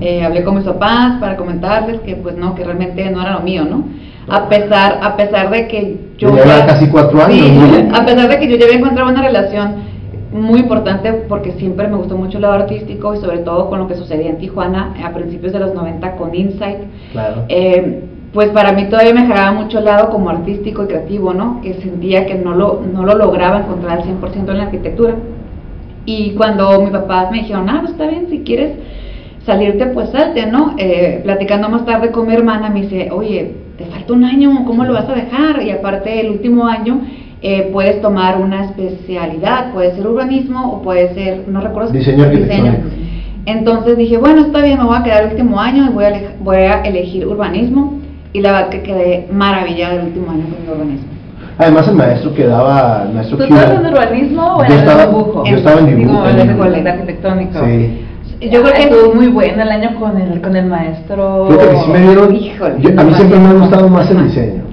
Eh, 0.00 0.24
hablé 0.24 0.42
con 0.42 0.56
mis 0.56 0.64
papás 0.64 1.20
para 1.20 1.36
comentarles 1.36 2.00
que 2.00 2.16
pues 2.16 2.36
no, 2.36 2.54
que 2.54 2.64
realmente 2.64 3.08
no 3.10 3.20
era 3.20 3.34
lo 3.34 3.40
mío, 3.40 3.64
¿no? 3.64 3.84
A 4.26 4.48
pesar, 4.48 5.00
a 5.02 5.16
pesar 5.16 5.50
de 5.50 5.68
que 5.68 6.00
yo... 6.16 6.34
casi 6.66 6.88
cuatro 6.88 7.22
años. 7.22 7.92
A 7.92 8.06
pesar 8.06 8.28
de 8.28 8.38
que 8.38 8.48
yo 8.48 8.56
ya 8.56 8.64
había 8.64 8.78
encontrado 8.78 9.10
una 9.10 9.22
relación 9.22 9.92
muy 10.32 10.60
importante 10.60 11.12
porque 11.28 11.52
siempre 11.52 11.86
me 11.86 11.96
gustó 11.96 12.16
mucho 12.16 12.38
el 12.38 12.42
lado 12.42 12.54
artístico 12.54 13.14
y 13.14 13.18
sobre 13.18 13.38
todo 13.38 13.68
con 13.68 13.78
lo 13.78 13.86
que 13.86 13.94
sucedía 13.94 14.30
en 14.30 14.38
Tijuana 14.38 14.94
a 15.04 15.12
principios 15.12 15.52
de 15.52 15.60
los 15.60 15.74
90 15.74 16.16
con 16.16 16.34
Insight. 16.34 16.78
Claro. 17.12 17.44
Eh, 17.48 18.04
pues 18.34 18.48
para 18.48 18.72
mí 18.72 18.86
todavía 18.86 19.14
me 19.14 19.22
generaba 19.22 19.52
mucho 19.52 19.78
el 19.78 19.84
lado 19.84 20.10
como 20.10 20.28
artístico 20.28 20.82
y 20.82 20.88
creativo, 20.88 21.32
¿no? 21.32 21.60
Que 21.62 21.74
sentía 21.74 22.26
que 22.26 22.34
no 22.34 22.54
lo, 22.56 22.82
no 22.92 23.04
lo 23.04 23.14
lograba 23.14 23.60
encontrar 23.60 23.98
al 23.98 24.04
100% 24.04 24.50
en 24.50 24.58
la 24.58 24.64
arquitectura. 24.64 25.14
Y 26.04 26.32
cuando 26.32 26.82
mi 26.82 26.90
papá 26.90 27.28
me 27.30 27.38
dijeron, 27.38 27.70
ah, 27.70 27.78
pues 27.80 27.92
está 27.92 28.08
bien, 28.08 28.26
si 28.28 28.40
quieres 28.40 28.72
salirte, 29.46 29.86
pues 29.86 30.10
salte, 30.10 30.46
¿no? 30.46 30.74
Eh, 30.78 31.20
platicando 31.22 31.68
más 31.68 31.86
tarde 31.86 32.10
con 32.10 32.26
mi 32.26 32.34
hermana, 32.34 32.70
me 32.70 32.82
dice, 32.82 33.08
oye, 33.12 33.54
te 33.78 33.84
falta 33.86 34.12
un 34.12 34.24
año, 34.24 34.64
¿cómo 34.66 34.84
lo 34.84 34.94
vas 34.94 35.08
a 35.08 35.14
dejar? 35.14 35.62
Y 35.62 35.70
aparte, 35.70 36.20
el 36.20 36.32
último 36.32 36.66
año 36.66 37.02
eh, 37.40 37.70
puedes 37.72 38.02
tomar 38.02 38.40
una 38.40 38.64
especialidad, 38.64 39.72
puede 39.72 39.94
ser 39.94 40.08
urbanismo 40.08 40.72
o 40.72 40.82
puede 40.82 41.14
ser, 41.14 41.46
no 41.46 41.60
recuerdo 41.60 41.92
diseño. 41.92 42.28
diseño. 42.30 42.74
Entonces 43.46 43.96
dije, 43.96 44.16
bueno, 44.16 44.46
está 44.46 44.60
bien, 44.60 44.78
me 44.78 44.84
voy 44.86 44.96
a 44.96 45.04
quedar 45.04 45.24
el 45.24 45.30
último 45.30 45.60
año 45.60 45.84
y 45.84 45.92
voy 45.92 46.04
a, 46.04 46.32
voy 46.40 46.56
a 46.56 46.82
elegir 46.82 47.26
urbanismo. 47.26 48.03
Y 48.34 48.40
la 48.40 48.50
verdad 48.50 48.68
que 48.68 48.82
quedé 48.82 49.28
maravillada 49.30 49.94
el 49.94 50.06
último 50.06 50.32
año 50.32 50.42
con 50.42 50.64
el 50.64 50.70
urbanismo. 50.70 51.06
Además 51.56 51.86
el 51.86 51.94
maestro 51.94 52.34
que 52.34 52.44
daba, 52.44 53.08
maestro 53.14 53.36
¿Tú 53.36 53.44
estabas 53.44 53.70
en 53.70 53.86
urbanismo 53.86 54.56
o 54.56 54.64
en 54.64 54.72
estaba, 54.72 55.06
dibujo? 55.06 55.44
Yo 55.46 55.56
estaba 55.56 55.80
en 55.80 55.86
dibujo. 55.86 56.28
en 56.28 56.40
el 56.40 56.86
arquitectónico. 56.88 57.64
Sí. 57.64 58.04
Yo 58.50 58.62
creo 58.62 58.74
que 58.74 58.82
estuvo 58.82 59.14
muy 59.14 59.28
bueno 59.28 59.62
el 59.62 59.68
año 59.68 60.00
con 60.00 60.20
el, 60.20 60.40
con 60.40 60.56
el 60.56 60.66
maestro. 60.66 61.46
Fíjate 61.48 61.68
que 61.68 61.76
sí 61.76 61.90
me 61.92 62.00
dieron. 62.00 62.34
Híjole, 62.34 63.00
a 63.00 63.04
mí 63.04 63.14
siempre 63.14 63.38
me 63.38 63.46
ha 63.46 63.52
gustado 63.52 63.88
más 63.88 64.10
el 64.10 64.24
diseño. 64.24 64.64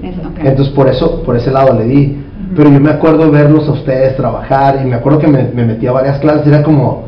Entonces 0.42 0.74
por 0.74 0.88
eso, 0.88 1.22
por 1.22 1.36
ese 1.36 1.52
lado 1.52 1.72
le 1.78 1.84
di. 1.84 2.18
Pero 2.56 2.68
yo 2.68 2.80
me 2.80 2.90
acuerdo 2.90 3.30
verlos 3.30 3.68
a 3.68 3.72
ustedes 3.72 4.16
trabajar 4.16 4.80
y 4.82 4.88
me 4.88 4.96
acuerdo 4.96 5.20
que 5.20 5.28
me, 5.28 5.44
me 5.44 5.64
metí 5.64 5.86
a 5.86 5.92
varias 5.92 6.18
clases 6.18 6.44
y 6.46 6.48
era 6.48 6.64
como, 6.64 7.04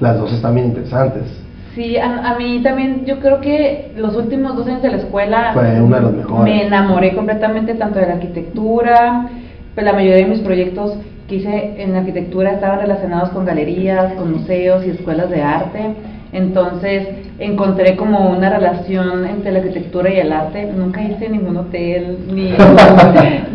las 0.00 0.18
dos 0.18 0.34
están 0.34 0.54
bien 0.54 0.66
interesantes. 0.66 1.37
Sí, 1.78 1.96
a, 1.96 2.34
mí 2.36 2.60
también, 2.60 3.04
yo 3.06 3.20
creo 3.20 3.40
que 3.40 3.92
los 3.96 4.16
últimos 4.16 4.56
dos 4.56 4.66
años 4.66 4.82
de 4.82 4.90
la 4.90 4.96
escuela 4.96 5.52
Fue 5.54 5.80
uno 5.80 5.94
de 5.94 6.02
los 6.02 6.12
mejores. 6.12 6.42
me 6.42 6.66
enamoré 6.66 7.14
completamente 7.14 7.74
tanto 7.74 8.00
de 8.00 8.06
la 8.08 8.14
arquitectura, 8.14 9.28
pues 9.76 9.86
la 9.86 9.92
mayoría 9.92 10.16
de 10.16 10.24
mis 10.24 10.40
proyectos 10.40 10.94
que 11.28 11.36
hice 11.36 11.80
en 11.80 11.94
arquitectura 11.94 12.50
estaban 12.50 12.80
relacionados 12.80 13.28
con 13.28 13.44
galerías, 13.44 14.14
con 14.14 14.32
museos 14.32 14.84
y 14.84 14.90
escuelas 14.90 15.30
de 15.30 15.40
arte. 15.40 15.94
Entonces 16.32 17.10
encontré 17.38 17.94
como 17.94 18.28
una 18.28 18.50
relación 18.50 19.24
entre 19.24 19.52
la 19.52 19.60
arquitectura 19.60 20.12
y 20.12 20.18
el 20.18 20.32
arte. 20.32 20.68
Nunca 20.76 21.00
hice 21.00 21.28
ningún 21.28 21.58
hotel, 21.58 22.18
ni 22.34 22.54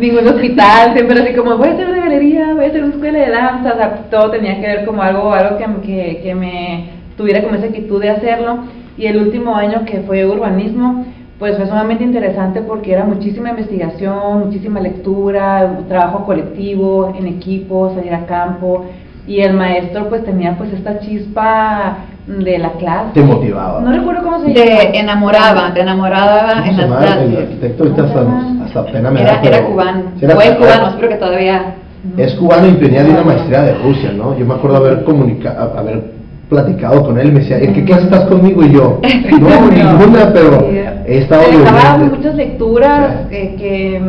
ningún 0.00 0.26
hospital, 0.26 0.94
siempre 0.94 1.20
así 1.20 1.34
como 1.34 1.58
voy 1.58 1.68
a 1.68 1.72
hacer 1.72 1.88
una 1.88 2.00
galería, 2.00 2.54
voy 2.54 2.64
a 2.64 2.68
hacer 2.68 2.84
una 2.84 2.94
escuela 2.94 3.18
de 3.18 3.30
danza, 3.30 3.74
o 3.74 3.76
sea, 3.76 3.94
todo 4.10 4.30
tenía 4.30 4.58
que 4.62 4.66
ver 4.66 4.86
como 4.86 5.02
algo, 5.02 5.30
algo 5.30 5.58
que, 5.58 5.66
que, 5.82 6.20
que 6.22 6.34
me 6.34 7.03
tuviera 7.16 7.42
como 7.42 7.56
esa 7.56 7.66
actitud 7.66 8.00
de 8.00 8.10
hacerlo. 8.10 8.58
Y 8.96 9.06
el 9.06 9.16
último 9.16 9.56
año 9.56 9.84
que 9.84 10.00
fue 10.00 10.24
urbanismo, 10.24 11.04
pues 11.38 11.56
fue 11.56 11.66
sumamente 11.66 12.04
interesante 12.04 12.62
porque 12.62 12.92
era 12.92 13.04
muchísima 13.04 13.50
investigación, 13.50 14.46
muchísima 14.46 14.80
lectura, 14.80 15.80
trabajo 15.88 16.24
colectivo, 16.24 17.12
en 17.18 17.26
equipo, 17.26 17.92
salir 17.94 18.14
a 18.14 18.24
campo. 18.26 18.86
Y 19.26 19.40
el 19.40 19.54
maestro 19.54 20.08
pues 20.08 20.24
tenía 20.24 20.56
pues 20.56 20.72
esta 20.72 21.00
chispa 21.00 21.98
de 22.26 22.58
la 22.58 22.72
clase. 22.72 23.10
Te 23.14 23.22
motivaba. 23.22 23.80
No 23.80 23.92
recuerdo 23.92 24.22
cómo 24.22 24.40
se 24.40 24.52
llama. 24.52 24.70
Te 24.70 24.98
enamoraba, 24.98 25.74
te 25.74 25.80
enamoraba 25.80 26.66
en 26.66 26.76
las 26.76 26.86
clases. 26.86 27.30
El 27.30 27.36
arquitecto 27.36 27.82
ahorita 27.82 28.04
hasta, 28.04 28.64
hasta 28.64 28.92
pena 28.92 29.10
me 29.10 29.22
era, 29.22 29.40
Era 29.42 29.64
cubano. 29.64 30.02
Fue 30.18 30.56
cubano, 30.56 30.88
espero 30.88 31.08
que 31.08 31.16
todavía... 31.16 31.74
Es 32.18 32.34
cubano 32.34 32.68
y 32.68 32.72
venía 32.72 33.02
de 33.02 33.10
una 33.10 33.22
maestría 33.22 33.62
de 33.62 33.74
Rusia, 33.76 34.12
¿no? 34.12 34.36
Yo 34.38 34.44
me 34.44 34.54
acuerdo 34.54 34.76
haber 34.76 35.04
comunicado, 35.04 35.78
haber 35.78 36.13
platicado 36.48 37.04
con 37.04 37.18
él, 37.18 37.32
me 37.32 37.40
decía, 37.40 37.58
¿en 37.58 37.72
qué 37.72 37.84
clase 37.84 38.04
estás 38.04 38.26
conmigo? 38.26 38.62
Y 38.64 38.72
yo, 38.72 39.00
no, 39.40 39.70
ninguna, 39.70 40.32
pero 40.32 40.60
he 41.06 41.18
estado... 41.18 41.42
Estaba 41.42 41.98
muchas 41.98 42.34
lecturas 42.34 43.26
que, 43.28 44.00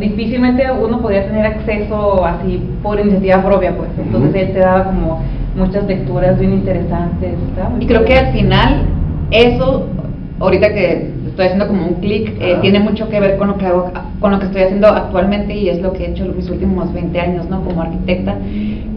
difícilmente 0.00 0.64
uno 0.72 1.00
podía 1.00 1.26
tener 1.26 1.46
acceso 1.46 2.24
así 2.24 2.62
por 2.82 3.00
iniciativa 3.00 3.42
propia, 3.42 3.76
pues. 3.76 3.90
Entonces 3.98 4.34
él 4.34 4.52
te 4.52 4.58
daba 4.58 4.84
como 4.84 5.22
muchas 5.56 5.84
lecturas 5.86 6.38
bien 6.38 6.52
interesantes. 6.52 7.34
Y 7.80 7.86
creo 7.86 8.04
que 8.04 8.18
al 8.18 8.32
final 8.32 8.82
eso, 9.30 9.86
ahorita 10.40 10.72
que 10.74 11.10
estoy 11.34 11.46
haciendo 11.46 11.66
como 11.66 11.86
un 11.88 11.94
clic, 11.94 12.32
eh, 12.40 12.58
tiene 12.60 12.78
mucho 12.78 13.08
que 13.08 13.18
ver 13.18 13.36
con 13.36 13.48
lo 13.48 13.58
que 13.58 13.66
hago, 13.66 13.90
con 14.20 14.30
lo 14.30 14.38
que 14.38 14.46
estoy 14.46 14.62
haciendo 14.62 14.86
actualmente 14.86 15.52
y 15.52 15.68
es 15.68 15.82
lo 15.82 15.92
que 15.92 16.04
he 16.04 16.10
hecho 16.10 16.24
mis 16.26 16.48
últimos 16.48 16.92
20 16.94 17.20
años, 17.20 17.50
¿no? 17.50 17.64
Como 17.64 17.82
arquitecta, 17.82 18.36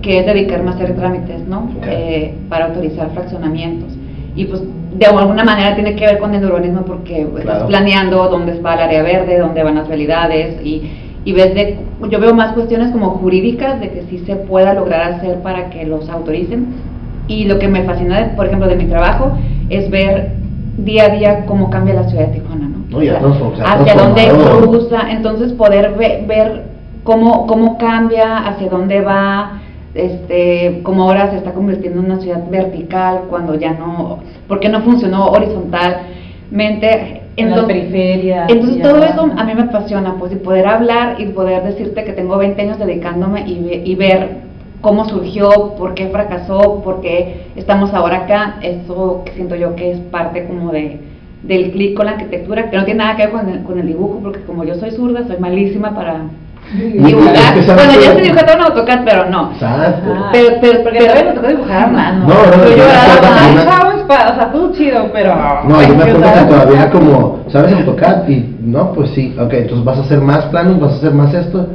que 0.04 0.20
es 0.20 0.26
dedicarme 0.26 0.70
a 0.70 0.74
hacer 0.76 0.96
trámites, 0.96 1.48
¿no? 1.48 1.68
Eh, 1.88 2.36
para 2.48 2.66
autorizar 2.66 3.10
fraccionamientos. 3.10 3.90
Y 4.36 4.46
pues 4.46 4.62
de 4.94 5.06
alguna 5.08 5.44
manera 5.44 5.74
tiene 5.74 5.96
que 5.96 6.06
ver 6.06 6.20
con 6.20 6.36
el 6.36 6.46
urbanismo 6.46 6.82
porque 6.82 7.28
pues, 7.30 7.44
estás 7.44 7.64
planeando 7.64 8.30
dónde 8.30 8.60
va 8.62 8.76
el 8.76 8.82
área 8.82 9.02
verde, 9.02 9.40
dónde 9.40 9.64
van 9.64 9.74
las 9.74 9.88
realidades 9.88 10.64
y, 10.64 10.92
y 11.26 11.34
ves 11.34 11.56
de, 11.56 11.80
yo 12.08 12.20
veo 12.20 12.36
más 12.36 12.54
cuestiones 12.54 12.92
como 12.92 13.10
jurídicas 13.12 13.80
de 13.80 13.90
que 13.90 14.04
sí 14.12 14.20
se 14.28 14.36
pueda 14.36 14.76
lograr 14.76 15.14
hacer 15.14 15.40
para 15.42 15.72
que 15.72 15.88
los 15.88 16.08
autoricen. 16.08 16.68
Y 17.28 17.46
lo 17.46 17.58
que 17.58 17.68
me 17.68 17.84
fascina, 17.84 18.34
por 18.36 18.46
ejemplo, 18.46 18.68
de 18.68 18.76
mi 18.76 18.86
trabajo 18.86 19.38
es 19.70 19.90
ver 19.90 20.47
día 20.78 21.06
a 21.06 21.10
día 21.10 21.46
cómo 21.46 21.70
cambia 21.70 21.96
la 21.96 22.04
ciudad 22.04 22.28
de 22.28 22.40
Tijuana, 22.40 22.70
¿no? 22.70 22.78
hacia 23.66 23.96
dónde 23.96 24.30
cruza, 24.62 25.12
entonces 25.12 25.52
poder 25.54 25.96
ver 25.98 26.64
cómo, 27.04 27.48
cómo 27.48 27.78
cambia, 27.78 28.38
hacia 28.48 28.70
dónde 28.70 29.02
va, 29.02 29.62
este, 29.94 30.82
cómo 30.84 31.04
ahora 31.04 31.32
se 31.32 31.38
está 31.38 31.52
convirtiendo 31.52 32.00
en 32.00 32.06
una 32.06 32.20
ciudad 32.20 32.44
vertical 32.50 33.24
cuando 33.30 33.56
ya 33.56 33.74
no, 33.74 34.20
porque 34.48 34.70
no 34.70 34.82
funcionó 34.82 35.28
horizontalmente. 35.28 37.24
En 37.36 37.52
la 37.52 37.68
periferia. 37.68 38.46
Entonces 38.48 38.82
todo 38.82 39.04
eso 39.04 39.30
a 39.38 39.44
mí 39.44 39.54
me 39.54 39.62
apasiona, 39.62 40.16
pues, 40.18 40.32
y 40.32 40.38
poder 40.38 40.66
hablar 40.66 41.22
y 41.22 41.28
poder 41.28 41.62
decirte 41.64 42.04
que 42.04 42.14
tengo 42.14 42.36
20 42.38 42.60
años 42.60 42.80
dedicándome 42.80 43.42
y, 43.48 43.84
y 43.86 43.94
ver 43.94 44.47
cómo 44.82 45.08
surgió, 45.08 45.76
por 45.78 45.94
qué 45.94 46.08
fracasó, 46.08 46.82
por 46.84 47.02
qué 47.02 47.48
estamos 47.56 47.94
ahora 47.94 48.24
acá, 48.24 48.58
eso 48.62 49.24
siento 49.34 49.56
yo 49.56 49.76
que 49.76 49.92
es 49.92 50.00
parte 50.00 50.46
como 50.46 50.72
de 50.72 51.00
del 51.44 51.72
clic 51.72 51.96
con 51.96 52.08
la 52.08 52.14
arquitectura, 52.14 52.70
que 52.70 52.78
no 52.78 52.86
tiene 52.86 53.04
nada 53.04 53.16
que 53.16 53.24
ver 53.24 53.32
con 53.32 53.50
el, 53.50 53.64
con 53.64 53.80
el 53.80 53.88
dibujo, 53.88 54.20
porque 54.22 54.42
como 54.42 54.64
yo 54.64 54.76
soy 54.76 54.92
zurda, 54.92 55.26
soy 55.28 55.38
malísima 55.38 55.96
para 55.96 56.22
dibujar. 56.74 57.54
bueno, 57.76 57.94
ya 57.94 58.10
estoy 58.10 58.24
dibujando 58.24 58.54
en 58.54 58.62
AutoCAD, 58.62 59.00
pero 59.06 59.30
no. 59.30 59.52
Exacto. 59.54 60.14
Ah. 60.16 60.30
Pero, 60.34 60.56
pero, 60.60 60.84
porque 60.84 61.00
todavía 61.00 61.24
me 61.24 61.34
tocó 61.34 61.48
dibujar 61.48 61.84
a 61.84 61.88
mano. 61.88 62.28
No, 62.28 62.34
no, 62.34 62.58
no. 62.58 62.70
Yo 62.70 62.76
lloraba, 63.56 63.96
o 63.98 64.36
sea, 64.36 64.52
todo 64.52 64.74
chido, 64.74 65.10
pero... 65.14 65.36
No, 65.68 65.82
yo 65.82 65.96
me 65.96 66.04
acuerdo 66.04 66.34
que 66.34 66.54
todavía 66.54 66.90
como, 66.90 67.40
¿sabes 67.50 67.74
AutoCAD? 67.74 68.28
Y 68.30 68.56
no, 68.62 68.92
pues 68.94 69.12
sí, 69.12 69.36
ok, 69.40 69.54
entonces 69.54 69.86
vas 69.86 69.98
a 70.00 70.02
hacer 70.02 70.20
más 70.20 70.46
planos, 70.46 70.80
vas 70.80 70.94
a 70.94 70.96
hacer 70.96 71.14
más 71.14 71.34
esto. 71.34 71.68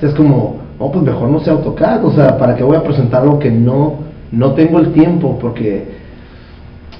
Es 0.00 0.14
como 0.14 0.57
no, 0.78 0.92
pues 0.92 1.04
mejor 1.04 1.28
no 1.28 1.40
sea 1.40 1.54
AutoCAD, 1.54 2.04
o 2.04 2.12
sea, 2.12 2.38
¿para 2.38 2.54
qué 2.54 2.62
voy 2.62 2.76
a 2.76 2.84
presentar 2.84 3.22
algo 3.22 3.38
que 3.38 3.50
no, 3.50 4.00
no 4.30 4.52
tengo 4.52 4.78
el 4.78 4.92
tiempo? 4.92 5.38
Porque 5.40 5.84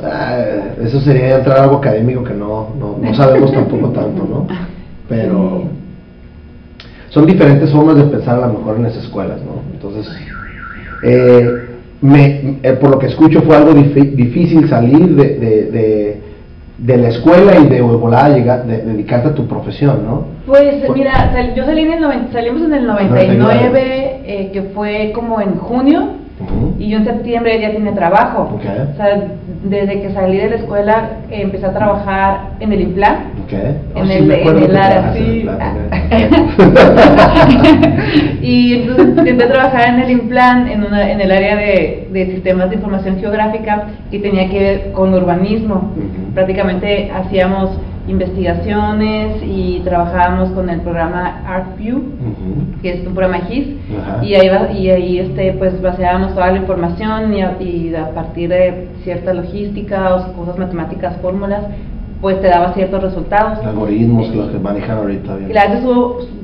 ah, 0.02 0.38
eso 0.82 1.00
sería 1.00 1.38
entrar 1.38 1.58
a 1.58 1.62
algo 1.64 1.76
académico 1.76 2.24
que 2.24 2.34
no, 2.34 2.70
no, 3.00 3.14
sabemos 3.14 3.52
tampoco 3.52 3.88
tanto, 3.92 4.24
¿no? 4.24 4.46
Pero 5.08 5.64
son 7.10 7.26
diferentes 7.26 7.70
formas 7.70 7.96
de 7.96 8.04
pensar 8.04 8.42
a 8.42 8.46
lo 8.48 8.54
mejor 8.54 8.76
en 8.76 8.86
esas 8.86 9.04
escuelas, 9.04 9.40
¿no? 9.42 9.62
Entonces, 9.72 10.12
eh, 11.04 11.68
me, 12.00 12.58
eh, 12.62 12.72
por 12.80 12.90
lo 12.90 12.98
que 12.98 13.06
escucho 13.06 13.42
fue 13.42 13.56
algo 13.56 13.74
difícil 13.74 14.68
salir 14.68 15.14
de 15.14 15.38
de 15.38 16.17
la 16.96 17.08
escuela 17.08 17.58
y 17.58 17.66
de 17.66 17.82
volar 17.82 18.32
llegar, 18.32 18.64
de, 18.64 18.78
dedicarte 18.78 19.28
a 19.28 19.34
tu 19.34 19.46
profesión, 19.46 20.04
¿no? 20.06 20.26
Pues 20.46 20.88
mira, 20.94 21.54
yo 21.54 21.64
salí 21.64 21.82
en 21.82 21.92
el 21.92 22.32
salimos 22.32 22.62
en 22.62 22.74
el 22.74 22.86
99, 22.86 24.20
eh, 24.24 24.50
que 24.52 24.62
fue 24.74 25.12
como 25.14 25.40
en 25.40 25.56
junio, 25.56 26.08
y 26.78 26.88
yo 26.88 26.98
en 26.98 27.04
septiembre 27.04 27.60
ya 27.60 27.72
tenía 27.72 27.94
trabajo. 27.94 28.58
O 28.58 28.96
sea, 28.96 29.28
desde 29.64 30.00
que 30.00 30.12
salí 30.12 30.36
de 30.36 30.50
la 30.50 30.56
escuela 30.56 31.10
eh, 31.30 31.42
empecé 31.42 31.66
a 31.66 31.74
trabajar 31.74 32.50
en 32.60 32.72
el 32.72 32.80
IMPLAN. 32.82 33.16
En, 33.50 33.76
oh, 33.96 34.02
el, 34.02 34.30
en 34.30 34.58
el 34.62 34.76
área, 34.76 35.12
sí. 35.14 35.48
y 38.42 38.74
entonces 38.74 39.08
intenté 39.08 39.46
trabajar 39.46 39.88
en 39.88 40.00
el 40.00 40.10
IMPLAN, 40.10 40.68
en, 40.68 40.84
una, 40.84 41.10
en 41.10 41.20
el 41.20 41.32
área 41.32 41.56
de, 41.56 42.08
de, 42.12 42.26
sistemas 42.26 42.70
de 42.70 42.76
información 42.76 43.18
geográfica, 43.18 43.88
que 44.10 44.20
tenía 44.20 44.48
que 44.48 44.58
ver 44.58 44.92
con 44.92 45.12
urbanismo. 45.14 45.92
Prácticamente 46.34 47.10
hacíamos 47.10 47.70
investigaciones 48.08 49.42
y 49.42 49.80
trabajábamos 49.84 50.50
con 50.50 50.68
el 50.70 50.80
programa 50.80 51.42
ArcView, 51.46 52.02
que 52.82 52.94
es 52.94 53.06
un 53.06 53.14
programa 53.14 53.44
GIS, 53.46 53.68
y 54.22 54.34
ahí, 54.34 54.50
y 54.76 54.90
ahí 54.90 55.18
este, 55.18 55.52
pues 55.52 55.80
baseábamos 55.80 56.34
toda 56.34 56.50
la 56.52 56.58
información 56.58 57.34
y 57.34 57.42
a, 57.42 57.56
y 57.60 57.94
a 57.94 58.10
partir 58.14 58.48
de 58.48 58.88
cierta 59.04 59.34
logística 59.34 60.16
o 60.16 60.32
cosas 60.32 60.58
matemáticas, 60.58 61.16
fórmulas, 61.20 61.64
pues 62.20 62.40
te 62.40 62.48
daba 62.48 62.72
ciertos 62.72 63.02
resultados. 63.02 63.64
Algoritmos, 63.64 64.34
los 64.34 64.50
que 64.50 64.58
manejan 64.58 64.98
ahorita. 64.98 65.36
Bien. 65.36 65.54
La 65.54 65.66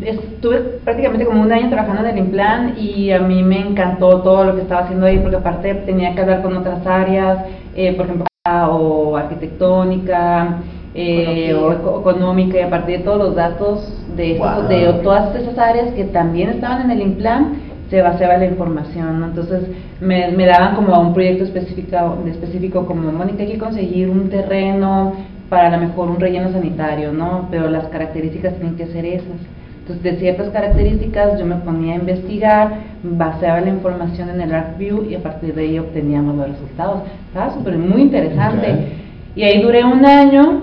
estuve 0.02 0.58
prácticamente 0.84 1.24
como 1.24 1.42
un 1.42 1.50
año 1.50 1.68
trabajando 1.68 2.08
en 2.08 2.18
el 2.18 2.24
Implan 2.26 2.74
y 2.78 3.10
a 3.10 3.20
mí 3.20 3.42
me 3.42 3.60
encantó 3.60 4.20
todo 4.20 4.44
lo 4.44 4.54
que 4.54 4.62
estaba 4.62 4.82
haciendo 4.82 5.06
ahí 5.06 5.18
porque 5.18 5.36
aparte 5.36 5.74
tenía 5.86 6.14
que 6.14 6.20
hablar 6.20 6.42
con 6.42 6.56
otras 6.56 6.86
áreas, 6.86 7.38
eh, 7.74 7.92
por 7.94 8.06
ejemplo, 8.06 8.26
o 8.46 9.16
arquitectónica, 9.16 10.58
eh, 10.94 11.54
o 11.54 11.72
económica 12.00 12.58
y 12.58 12.62
a 12.62 12.70
partir 12.70 12.98
de 12.98 13.04
todos 13.04 13.18
los 13.18 13.34
datos 13.34 13.92
de, 14.16 14.40
de 14.68 14.92
todas 15.02 15.34
esas 15.34 15.58
áreas 15.58 15.92
que 15.94 16.04
también 16.04 16.50
estaban 16.50 16.82
en 16.82 16.90
el 16.92 17.02
Implan 17.02 17.74
se 17.90 18.00
baseaba 18.00 18.38
la 18.38 18.46
información, 18.46 19.22
entonces 19.22 19.62
me, 20.00 20.30
me, 20.30 20.46
daban 20.46 20.74
como 20.74 20.98
un 21.00 21.12
proyecto 21.12 21.44
específico, 21.44 22.18
específico 22.26 22.86
como, 22.86 23.12
Mónica, 23.12 23.42
hay 23.42 23.52
que 23.52 23.58
conseguir 23.58 24.08
un 24.08 24.30
terreno 24.30 25.12
para 25.48 25.68
a 25.68 25.70
lo 25.70 25.78
mejor 25.78 26.08
un 26.08 26.18
relleno 26.18 26.50
sanitario, 26.50 27.12
¿no? 27.12 27.48
Pero 27.50 27.68
las 27.68 27.84
características 27.88 28.54
tienen 28.54 28.76
que 28.76 28.86
ser 28.86 29.04
esas. 29.04 29.38
Entonces, 29.80 30.02
de 30.02 30.18
ciertas 30.18 30.48
características 30.48 31.38
yo 31.38 31.44
me 31.44 31.56
ponía 31.56 31.92
a 31.92 31.96
investigar, 31.98 32.70
baseaba 33.02 33.60
la 33.60 33.68
información 33.68 34.30
en 34.30 34.40
el 34.40 34.54
ArcView 34.54 35.04
y 35.10 35.14
a 35.14 35.22
partir 35.22 35.54
de 35.54 35.62
ahí 35.62 35.78
obteníamos 35.78 36.36
los 36.36 36.48
resultados. 36.48 37.02
Estaba 37.28 37.52
súper, 37.52 37.76
muy 37.76 38.02
interesante. 38.02 39.03
Y 39.36 39.42
ahí 39.42 39.62
duré 39.62 39.84
un 39.84 40.04
año 40.04 40.62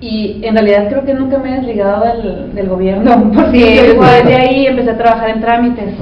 y 0.00 0.40
en 0.44 0.54
realidad 0.54 0.88
creo 0.88 1.04
que 1.04 1.12
nunca 1.12 1.38
me 1.38 1.52
he 1.52 1.56
desligado 1.56 2.04
del, 2.04 2.54
del 2.54 2.68
gobierno, 2.68 3.30
porque 3.34 3.82
después 3.82 4.24
de 4.24 4.34
ahí 4.34 4.66
empecé 4.66 4.90
a 4.90 4.98
trabajar 4.98 5.30
en 5.30 5.40
trámites, 5.40 5.94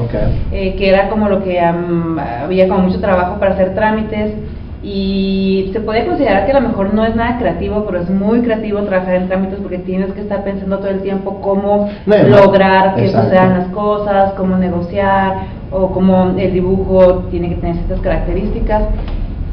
eh, 0.53 0.75
que 0.77 0.89
era 0.89 1.09
como 1.09 1.29
lo 1.29 1.43
que 1.43 1.59
había 1.61 2.69
como 2.69 2.83
mucho 2.83 3.01
trabajo 3.01 3.39
para 3.41 3.53
hacer 3.53 3.75
trámites. 3.75 4.35
Y 4.81 5.71
se 5.73 5.81
puede 5.81 6.07
considerar 6.07 6.47
que 6.47 6.53
a 6.53 6.61
lo 6.61 6.69
mejor 6.69 6.95
no 6.95 7.05
es 7.05 7.15
nada 7.17 7.37
creativo, 7.39 7.85
pero 7.85 7.99
es 8.01 8.09
muy 8.09 8.43
creativo 8.43 8.81
trabajar 8.83 9.17
en 9.17 9.27
trámites 9.27 9.59
porque 9.61 9.79
tienes 9.79 10.13
que 10.13 10.21
estar 10.21 10.45
pensando 10.45 10.79
todo 10.79 10.91
el 10.91 11.01
tiempo 11.01 11.41
cómo 11.41 11.91
lograr 12.07 12.95
que 12.95 13.09
sucedan 13.09 13.59
las 13.59 13.69
cosas, 13.69 14.35
cómo 14.35 14.57
negociar 14.57 15.35
o 15.73 15.89
cómo 15.91 16.33
el 16.39 16.53
dibujo 16.53 17.25
tiene 17.29 17.49
que 17.49 17.57
tener 17.57 17.75
ciertas 17.75 18.01
características. 18.01 18.85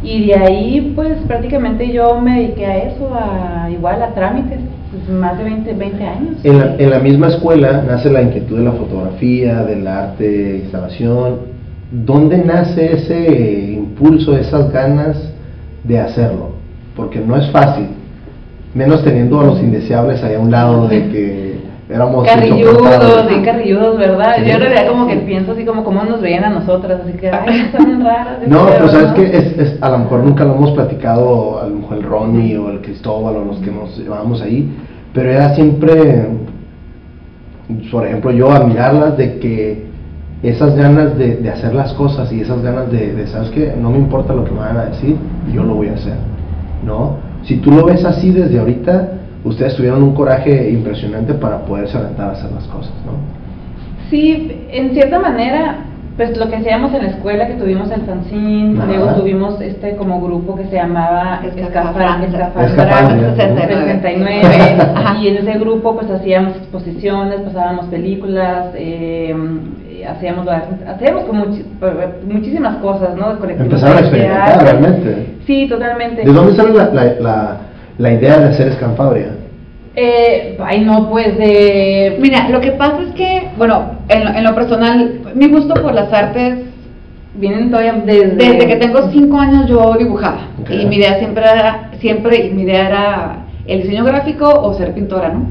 Y 0.03 0.27
de 0.27 0.35
ahí, 0.35 0.93
pues 0.95 1.17
prácticamente 1.27 1.91
yo 1.91 2.19
me 2.21 2.41
dediqué 2.41 2.65
a 2.65 2.77
eso, 2.77 3.09
a 3.13 3.69
igual 3.71 4.01
a 4.03 4.13
trámites, 4.13 4.59
pues, 4.91 5.17
más 5.17 5.37
de 5.37 5.43
20, 5.43 5.73
20 5.73 6.03
años. 6.03 6.35
En 6.43 6.59
la, 6.59 6.75
en 6.77 6.89
la 6.89 6.99
misma 6.99 7.27
escuela 7.27 7.83
nace 7.87 8.09
la 8.09 8.21
inquietud 8.21 8.57
de 8.57 8.63
la 8.63 8.71
fotografía, 8.73 9.63
del 9.63 9.87
arte, 9.87 10.61
instalación. 10.63 11.55
¿Dónde 11.91 12.37
nace 12.37 12.93
ese 12.93 13.71
impulso, 13.73 14.37
esas 14.37 14.71
ganas 14.71 15.17
de 15.83 15.99
hacerlo? 15.99 16.51
Porque 16.95 17.19
no 17.19 17.35
es 17.35 17.49
fácil, 17.51 17.87
menos 18.73 19.03
teniendo 19.03 19.39
a 19.39 19.45
los 19.45 19.59
indeseables 19.59 20.23
ahí 20.23 20.35
a 20.35 20.39
un 20.39 20.51
lado 20.51 20.87
de 20.87 21.09
que 21.09 21.44
éramos 21.89 22.25
carrilludos, 22.25 23.27
sí, 23.29 23.41
carrilludos, 23.43 23.97
¿verdad? 23.97 24.37
Yo 24.43 24.53
en 24.53 24.59
realidad 24.59 24.87
como 24.87 25.07
que 25.07 25.17
pienso 25.17 25.51
así 25.51 25.65
como 25.65 25.83
cómo 25.83 26.03
nos 26.03 26.21
veían 26.21 26.43
a 26.43 26.49
nosotras, 26.49 27.01
así 27.03 27.13
que, 27.17 27.29
ay, 27.29 27.61
están 27.61 27.85
bien 27.85 28.03
raras. 28.03 28.39
No, 28.47 28.65
pues 28.65 28.91
sabes 28.91 29.11
que 29.13 29.37
es, 29.37 29.57
es, 29.57 29.83
a 29.83 29.89
lo 29.89 29.99
mejor 29.99 30.23
nunca 30.23 30.43
lo 30.45 30.55
hemos 30.55 30.71
platicado, 30.71 31.59
a 31.61 31.67
lo 31.67 31.75
mejor 31.75 31.97
el 31.97 32.03
Ronnie 32.03 32.57
o 32.57 32.69
el 32.71 32.81
Cristóbal 32.81 33.35
o 33.35 33.45
los 33.45 33.57
que 33.57 33.71
nos 33.71 33.97
llevábamos 33.97 34.41
ahí, 34.41 34.69
pero 35.13 35.31
era 35.31 35.53
siempre, 35.53 36.27
por 37.91 38.05
ejemplo, 38.05 38.31
yo 38.31 38.51
a 38.51 38.61
mirarlas 38.61 39.17
de 39.17 39.39
que 39.39 39.85
esas 40.41 40.75
ganas 40.75 41.17
de, 41.17 41.37
de 41.37 41.49
hacer 41.49 41.73
las 41.73 41.93
cosas 41.93 42.31
y 42.31 42.41
esas 42.41 42.61
ganas 42.61 42.91
de, 42.91 43.13
de, 43.13 43.27
¿sabes 43.27 43.49
qué? 43.51 43.73
No 43.79 43.91
me 43.91 43.97
importa 43.97 44.33
lo 44.33 44.43
que 44.43 44.51
me 44.51 44.59
van 44.59 44.77
a 44.77 44.85
decir, 44.85 45.15
yo 45.53 45.63
lo 45.63 45.75
voy 45.75 45.87
a 45.87 45.93
hacer, 45.93 46.15
¿no? 46.83 47.17
Si 47.43 47.57
tú 47.57 47.71
lo 47.71 47.85
ves 47.85 48.03
así 48.03 48.31
desde 48.31 48.59
ahorita, 48.59 49.09
ustedes 49.45 49.75
tuvieron 49.75 50.03
un 50.03 50.13
coraje 50.13 50.69
impresionante 50.71 51.33
para 51.35 51.59
poderse 51.65 51.97
aventar 51.97 52.29
a 52.29 52.33
hacer 52.33 52.51
las 52.51 52.65
cosas, 52.65 52.93
¿no? 53.05 53.13
Sí, 54.09 54.65
en 54.69 54.91
cierta 54.91 55.19
manera, 55.19 55.85
pues 56.17 56.37
lo 56.37 56.49
que 56.49 56.57
hacíamos 56.57 56.93
en 56.93 57.03
la 57.03 57.09
escuela, 57.09 57.47
que 57.47 57.53
tuvimos 57.53 57.89
el 57.91 58.01
fanzine, 58.01 58.85
luego 58.85 59.13
tuvimos 59.15 59.61
este 59.61 59.95
como 59.95 60.21
grupo 60.21 60.55
que 60.55 60.65
se 60.65 60.75
llamaba 60.75 61.41
Escafandra 61.43 62.19
69, 63.35 64.41
y 65.21 65.27
en 65.27 65.37
ese 65.37 65.59
grupo 65.59 65.95
pues 65.95 66.09
hacíamos 66.09 66.55
exposiciones, 66.57 67.41
pasábamos 67.41 67.85
películas, 67.87 68.67
eh, 68.75 69.35
hacíamos, 70.07 70.47
hacíamos 70.47 71.23
como 71.25 71.45
muchísimas 72.27 72.77
cosas, 72.77 73.15
¿no? 73.15 73.31
Empezaron 73.47 73.97
a 73.97 73.99
experimentar 74.01 74.63
realmente. 74.63 75.35
Sí, 75.45 75.67
totalmente. 75.67 76.23
¿De 76.23 76.31
dónde 76.31 76.53
sale 76.55 76.73
la, 76.73 76.85
la 76.85 77.03
la 77.19 77.57
idea 77.99 78.39
de 78.39 78.45
hacer 78.49 78.67
Escanfabria? 78.69 79.35
Eh, 79.95 80.57
ay, 80.61 80.81
no, 80.81 81.09
pues 81.09 81.37
de... 81.37 82.17
Mira, 82.19 82.49
lo 82.49 82.59
que 82.59 82.71
pasa 82.71 82.97
es 83.07 83.15
que, 83.15 83.49
bueno, 83.57 83.91
en, 84.09 84.43
lo 84.43 84.53
personal, 84.53 85.21
mi 85.33 85.47
gusto 85.47 85.73
por 85.75 85.93
las 85.93 86.11
artes 86.11 86.55
vienen 87.35 87.69
todavía 87.69 87.93
desde... 87.93 88.35
Desde 88.35 88.67
que 88.67 88.75
tengo 88.75 89.09
cinco 89.11 89.39
años 89.39 89.67
yo 89.69 89.93
dibujaba. 89.97 90.49
Y 90.69 90.85
mi 90.85 90.97
idea 90.97 91.17
siempre 91.19 91.43
era, 91.43 91.91
siempre, 91.99 92.51
mi 92.53 92.63
idea 92.63 92.87
era 92.87 93.35
el 93.67 93.83
diseño 93.83 94.03
gráfico 94.03 94.47
o 94.49 94.73
ser 94.73 94.93
pintora, 94.93 95.29
¿no? 95.29 95.45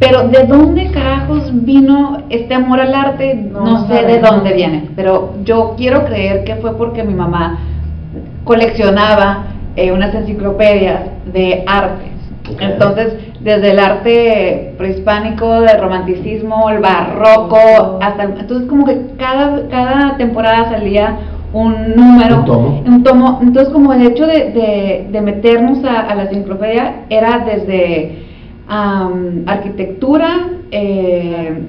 Pero 0.00 0.28
¿de 0.28 0.44
dónde 0.44 0.90
carajos 0.90 1.50
vino 1.64 2.24
este 2.28 2.54
amor 2.54 2.80
al 2.80 2.94
arte? 2.94 3.34
No, 3.34 3.86
sé 3.86 4.02
de 4.02 4.18
dónde 4.18 4.52
viene, 4.52 4.88
pero 4.96 5.34
yo 5.44 5.74
quiero 5.76 6.04
creer 6.04 6.44
que 6.44 6.56
fue 6.56 6.76
porque 6.76 7.04
mi 7.04 7.14
mamá 7.14 7.60
coleccionaba 8.44 9.53
eh, 9.76 9.92
unas 9.92 10.14
enciclopedias 10.14 11.00
de 11.32 11.64
artes. 11.66 12.14
Entonces, 12.60 13.14
desde 13.40 13.70
el 13.70 13.78
arte 13.78 14.74
prehispánico, 14.76 15.60
del 15.60 15.80
romanticismo, 15.80 16.68
el 16.70 16.80
barroco, 16.80 17.98
hasta 18.02 18.24
entonces 18.24 18.68
como 18.68 18.84
que 18.84 19.00
cada, 19.18 19.68
cada 19.68 20.16
temporada 20.16 20.70
salía 20.70 21.18
un 21.54 21.94
número, 21.94 22.44
un 22.84 23.02
tomo. 23.02 23.40
Entonces, 23.40 23.72
como 23.72 23.92
el 23.92 24.06
hecho 24.06 24.26
de, 24.26 25.06
de, 25.10 25.20
meternos 25.20 25.84
a, 25.84 26.14
la 26.14 26.24
enciclopedia 26.24 27.04
era 27.08 27.44
desde 27.46 28.24
arquitectura, 29.46 30.48
eh, 30.70 31.62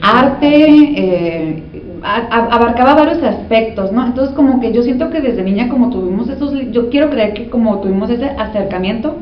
arte, 0.00 0.66
eh, 0.96 1.62
abarcaba 2.04 2.94
varios 2.94 3.22
aspectos, 3.22 3.90
¿no? 3.92 4.04
Entonces 4.06 4.34
como 4.34 4.60
que 4.60 4.72
yo 4.72 4.82
siento 4.82 5.10
que 5.10 5.20
desde 5.20 5.42
niña 5.42 5.68
como 5.68 5.90
tuvimos 5.90 6.28
esos, 6.28 6.52
yo 6.70 6.90
quiero 6.90 7.10
creer 7.10 7.32
que 7.32 7.48
como 7.48 7.78
tuvimos 7.78 8.10
ese 8.10 8.26
acercamiento 8.26 9.16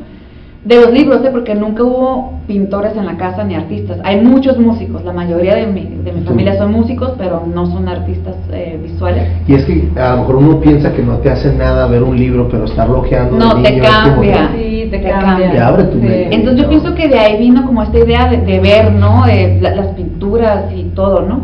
de 0.65 0.77
los 0.77 0.93
libros, 0.93 1.23
¿eh? 1.25 1.29
porque 1.31 1.55
nunca 1.55 1.83
hubo 1.83 2.39
pintores 2.47 2.95
en 2.95 3.05
la 3.05 3.17
casa 3.17 3.43
ni 3.43 3.55
artistas. 3.55 3.99
Hay 4.03 4.21
muchos 4.21 4.57
músicos, 4.57 5.03
la 5.03 5.11
mayoría 5.11 5.55
de 5.55 5.67
mi, 5.67 5.81
de 6.03 6.13
mi 6.13 6.21
familia 6.21 6.57
son 6.57 6.71
músicos, 6.71 7.13
pero 7.17 7.43
no 7.45 7.65
son 7.65 7.89
artistas 7.89 8.35
eh, 8.51 8.79
visuales. 8.81 9.27
Y 9.47 9.55
es 9.55 9.65
que 9.65 9.89
a 9.97 10.11
lo 10.11 10.21
mejor 10.21 10.35
uno 10.37 10.59
piensa 10.61 10.93
que 10.93 11.03
no 11.03 11.17
te 11.17 11.29
hace 11.29 11.53
nada 11.53 11.87
ver 11.87 12.03
un 12.03 12.17
libro, 12.17 12.47
pero 12.49 12.65
estar 12.65 12.89
lojeando. 12.89 13.37
No, 13.37 13.61
te 13.61 13.79
cambia. 13.79 14.51
sí, 14.55 14.87
te, 14.89 15.01
cambia. 15.01 15.51
Te 15.51 15.59
abre 15.59 15.83
tu 15.85 15.99
Entonces 16.01 16.61
yo 16.61 16.69
pienso 16.69 16.95
que 16.95 17.09
de 17.09 17.19
ahí 17.19 17.39
vino 17.39 17.65
como 17.65 17.83
esta 17.83 17.99
idea 17.99 18.29
de, 18.29 18.59
ver, 18.59 18.93
¿no? 18.93 19.27
Eh, 19.27 19.59
las 19.61 19.87
pinturas 19.87 20.65
y 20.73 20.83
todo, 20.95 21.23
¿no? 21.23 21.43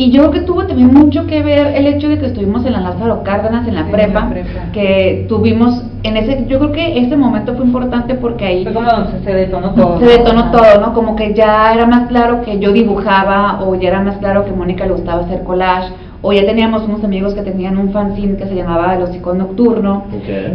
Y 0.00 0.10
yo 0.10 0.22
creo 0.22 0.30
que 0.30 0.40
tuvo 0.40 0.64
también 0.64 0.94
mucho 0.94 1.26
que 1.26 1.42
ver 1.42 1.74
el 1.76 1.86
hecho 1.86 2.08
de 2.08 2.18
que 2.18 2.28
estuvimos 2.28 2.64
en 2.64 2.72
la 2.72 2.80
Lázaro 2.80 3.22
Cárdenas, 3.22 3.68
en 3.68 3.74
la, 3.74 3.84
prepa, 3.90 4.30
que 4.72 5.26
tuvimos 5.28 5.84
en 6.04 6.16
ese, 6.16 6.46
yo 6.48 6.58
creo 6.58 6.72
que 6.72 7.00
ese 7.00 7.18
momento 7.18 7.54
fue 7.54 7.66
importante 7.66 8.14
porque 8.14 8.46
ahí... 8.46 8.64
Fue 8.64 8.72
como 8.72 8.90
donde 8.90 9.22
se 9.22 9.34
detonó 9.34 9.74
todo. 9.74 10.00
Se 10.00 10.06
detonó 10.06 10.50
todo, 10.52 10.80
¿no? 10.80 10.94
Como 10.94 11.16
que 11.16 11.34
ya 11.34 11.74
era 11.74 11.84
más 11.84 12.08
claro 12.08 12.40
que 12.40 12.58
yo 12.58 12.72
dibujaba, 12.72 13.62
o 13.62 13.74
ya 13.74 13.88
era 13.88 14.00
más 14.00 14.16
claro 14.16 14.46
que 14.46 14.52
Mónica 14.52 14.86
le 14.86 14.92
gustaba 14.92 15.20
hacer 15.20 15.42
collage, 15.42 15.92
o 16.22 16.32
ya 16.32 16.46
teníamos 16.46 16.82
unos 16.84 17.04
amigos 17.04 17.34
que 17.34 17.42
tenían 17.42 17.76
un 17.76 17.92
fanzine 17.92 18.38
que 18.38 18.46
se 18.46 18.54
llamaba 18.54 18.94
El 18.94 19.02
Hocico 19.02 19.34
Nocturno. 19.34 20.04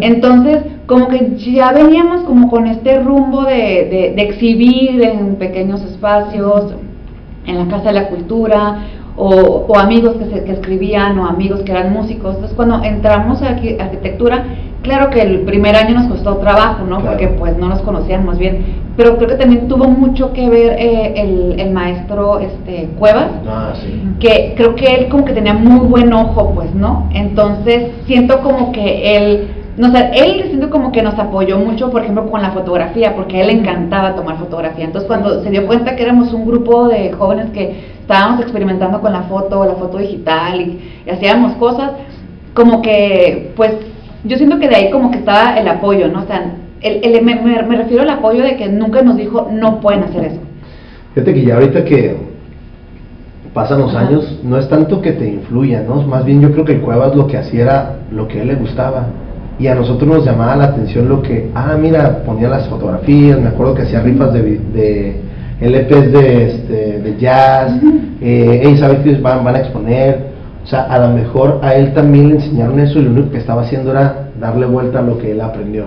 Entonces, 0.01 0.63
como 0.87 1.07
que 1.07 1.35
ya 1.37 1.71
veníamos 1.71 2.23
como 2.23 2.49
con 2.49 2.65
este 2.65 2.99
rumbo 2.99 3.43
de, 3.43 4.13
de 4.15 4.23
exhibir 4.23 5.03
en 5.03 5.35
pequeños 5.35 5.83
espacios, 5.83 6.73
en 7.45 7.59
la 7.59 7.67
Casa 7.67 7.89
de 7.89 7.93
la 7.93 8.07
Cultura, 8.07 8.79
o, 9.17 9.77
amigos 9.77 10.15
que, 10.17 10.25
se, 10.25 10.43
que 10.43 10.51
escribían 10.51 11.17
o 11.19 11.25
amigos 11.25 11.61
que 11.61 11.71
eran 11.71 11.93
músicos. 11.93 12.35
Entonces 12.35 12.55
cuando 12.55 12.83
entramos 12.83 13.41
a 13.41 13.49
arquitectura, 13.49 14.45
claro 14.81 15.09
que 15.09 15.21
el 15.21 15.41
primer 15.41 15.75
año 15.75 15.95
nos 15.95 16.07
costó 16.07 16.37
trabajo, 16.37 16.85
¿no? 16.85 16.99
Porque 16.99 17.27
pues 17.27 17.57
no 17.57 17.69
nos 17.69 17.81
conocíamos 17.81 18.37
bien, 18.37 18.83
pero 18.97 19.17
creo 19.17 19.29
que 19.29 19.35
también 19.35 19.67
tuvo 19.67 19.85
mucho 19.85 20.33
que 20.33 20.49
ver 20.49 20.75
eh, 20.79 21.13
el, 21.15 21.59
el, 21.59 21.71
maestro 21.71 22.39
este, 22.39 22.89
Cuevas, 22.99 23.31
ah, 23.47 23.73
que 24.19 24.53
creo 24.55 24.75
que 24.75 24.85
él 24.85 25.09
como 25.09 25.25
que 25.25 25.33
tenía 25.33 25.53
muy 25.53 25.87
buen 25.87 26.11
ojo, 26.13 26.53
pues, 26.53 26.73
¿no? 26.75 27.09
Entonces 27.13 27.91
siento 28.05 28.41
como 28.41 28.71
que 28.71 29.17
él 29.17 29.47
no 29.77 29.91
sé, 29.91 30.09
él 30.13 30.45
siento 30.47 30.69
como 30.69 30.93
que 30.93 31.01
nos 31.01 31.19
apoyó 31.19 31.57
mucho, 31.57 31.91
por 31.91 32.01
ejemplo, 32.01 32.31
con 32.31 32.41
la 32.41 32.51
fotografía, 32.51 33.13
porque 33.13 33.37
a 33.37 33.41
él 33.41 33.47
le 33.47 33.53
encantaba 33.59 34.15
tomar 34.15 34.37
fotografía. 34.37 34.85
Entonces, 34.85 35.05
cuando 35.05 35.43
se 35.43 35.49
dio 35.49 35.67
cuenta 35.67 35.97
que 35.97 36.03
éramos 36.03 36.31
un 36.31 36.45
grupo 36.45 36.87
de 36.87 37.11
jóvenes 37.11 37.49
que 37.49 37.94
estábamos 38.05 38.41
experimentando 38.41 39.01
con 39.01 39.11
la 39.11 39.23
foto, 39.23 39.65
la 39.65 39.73
foto 39.73 39.97
digital 39.97 40.61
y, 40.61 41.09
hacíamos 41.09 41.53
cosas, 41.53 41.91
como 42.53 42.81
que, 42.81 43.51
pues, 43.55 43.71
yo 44.23 44.37
siento 44.37 44.59
que 44.59 44.69
de 44.69 44.75
ahí 44.75 44.91
como 44.91 45.09
que 45.11 45.17
estaba 45.17 45.57
el 45.57 45.67
apoyo, 45.67 46.07
¿no? 46.07 46.21
O 46.21 46.25
sea, 46.27 46.53
el, 46.81 47.23
me, 47.23 47.35
me, 47.35 47.77
refiero 47.77 48.03
al 48.03 48.09
apoyo 48.09 48.43
de 48.43 48.57
que 48.57 48.69
nunca 48.69 49.01
nos 49.01 49.17
dijo 49.17 49.49
no 49.51 49.81
pueden 49.81 50.03
hacer 50.03 50.25
eso. 50.25 50.39
Fíjate 51.13 51.33
que 51.33 51.45
ya 51.45 51.55
ahorita 51.55 51.83
que 51.83 52.15
pasan 53.53 53.79
los 53.79 53.95
años, 53.95 54.39
no 54.43 54.57
es 54.57 54.69
tanto 54.69 55.01
que 55.01 55.13
te 55.13 55.27
influya, 55.27 55.81
¿no? 55.81 56.01
Más 56.03 56.25
bien 56.25 56.41
yo 56.41 56.51
creo 56.51 56.65
que 56.65 56.73
el 56.73 56.81
Cuevas 56.81 57.15
lo 57.15 57.25
que 57.25 57.37
hacía 57.37 57.63
era 57.63 57.95
lo 58.11 58.27
que 58.27 58.39
a 58.39 58.41
él 58.43 58.49
le 58.49 58.55
gustaba. 58.55 59.07
Y 59.57 59.67
a 59.67 59.75
nosotros 59.75 60.07
nos 60.07 60.25
llamaba 60.25 60.55
la 60.57 60.65
atención 60.65 61.09
lo 61.09 61.21
que, 61.21 61.49
ah, 61.55 61.75
mira, 61.79 62.23
ponía 62.23 62.49
las 62.49 62.67
fotografías, 62.67 63.39
me 63.39 63.47
acuerdo 63.47 63.73
que 63.73 63.83
hacía 63.83 64.01
rifas 64.01 64.33
de, 64.33 64.41
de 64.41 65.24
LPs 65.61 66.11
de, 66.11 66.45
este, 66.45 66.99
de 66.99 67.17
jazz, 67.17 67.71
eh, 68.21 68.75
¿sabes 68.77 68.99
que 68.99 69.15
van, 69.15 69.43
van 69.43 69.55
a 69.55 69.59
exponer? 69.59 70.35
O 70.63 70.67
sea, 70.67 70.83
a 70.83 70.99
lo 70.99 71.09
mejor 71.09 71.59
a 71.63 71.75
él 71.75 71.93
también 71.93 72.29
le 72.29 72.35
enseñaron 72.35 72.79
eso 72.79 72.99
y 72.99 73.03
lo 73.03 73.11
único 73.11 73.31
que 73.31 73.37
estaba 73.37 73.61
haciendo 73.61 73.91
era 73.91 74.29
darle 74.39 74.65
vuelta 74.65 74.99
a 74.99 75.01
lo 75.03 75.17
que 75.17 75.31
él 75.31 75.41
aprendió. 75.41 75.85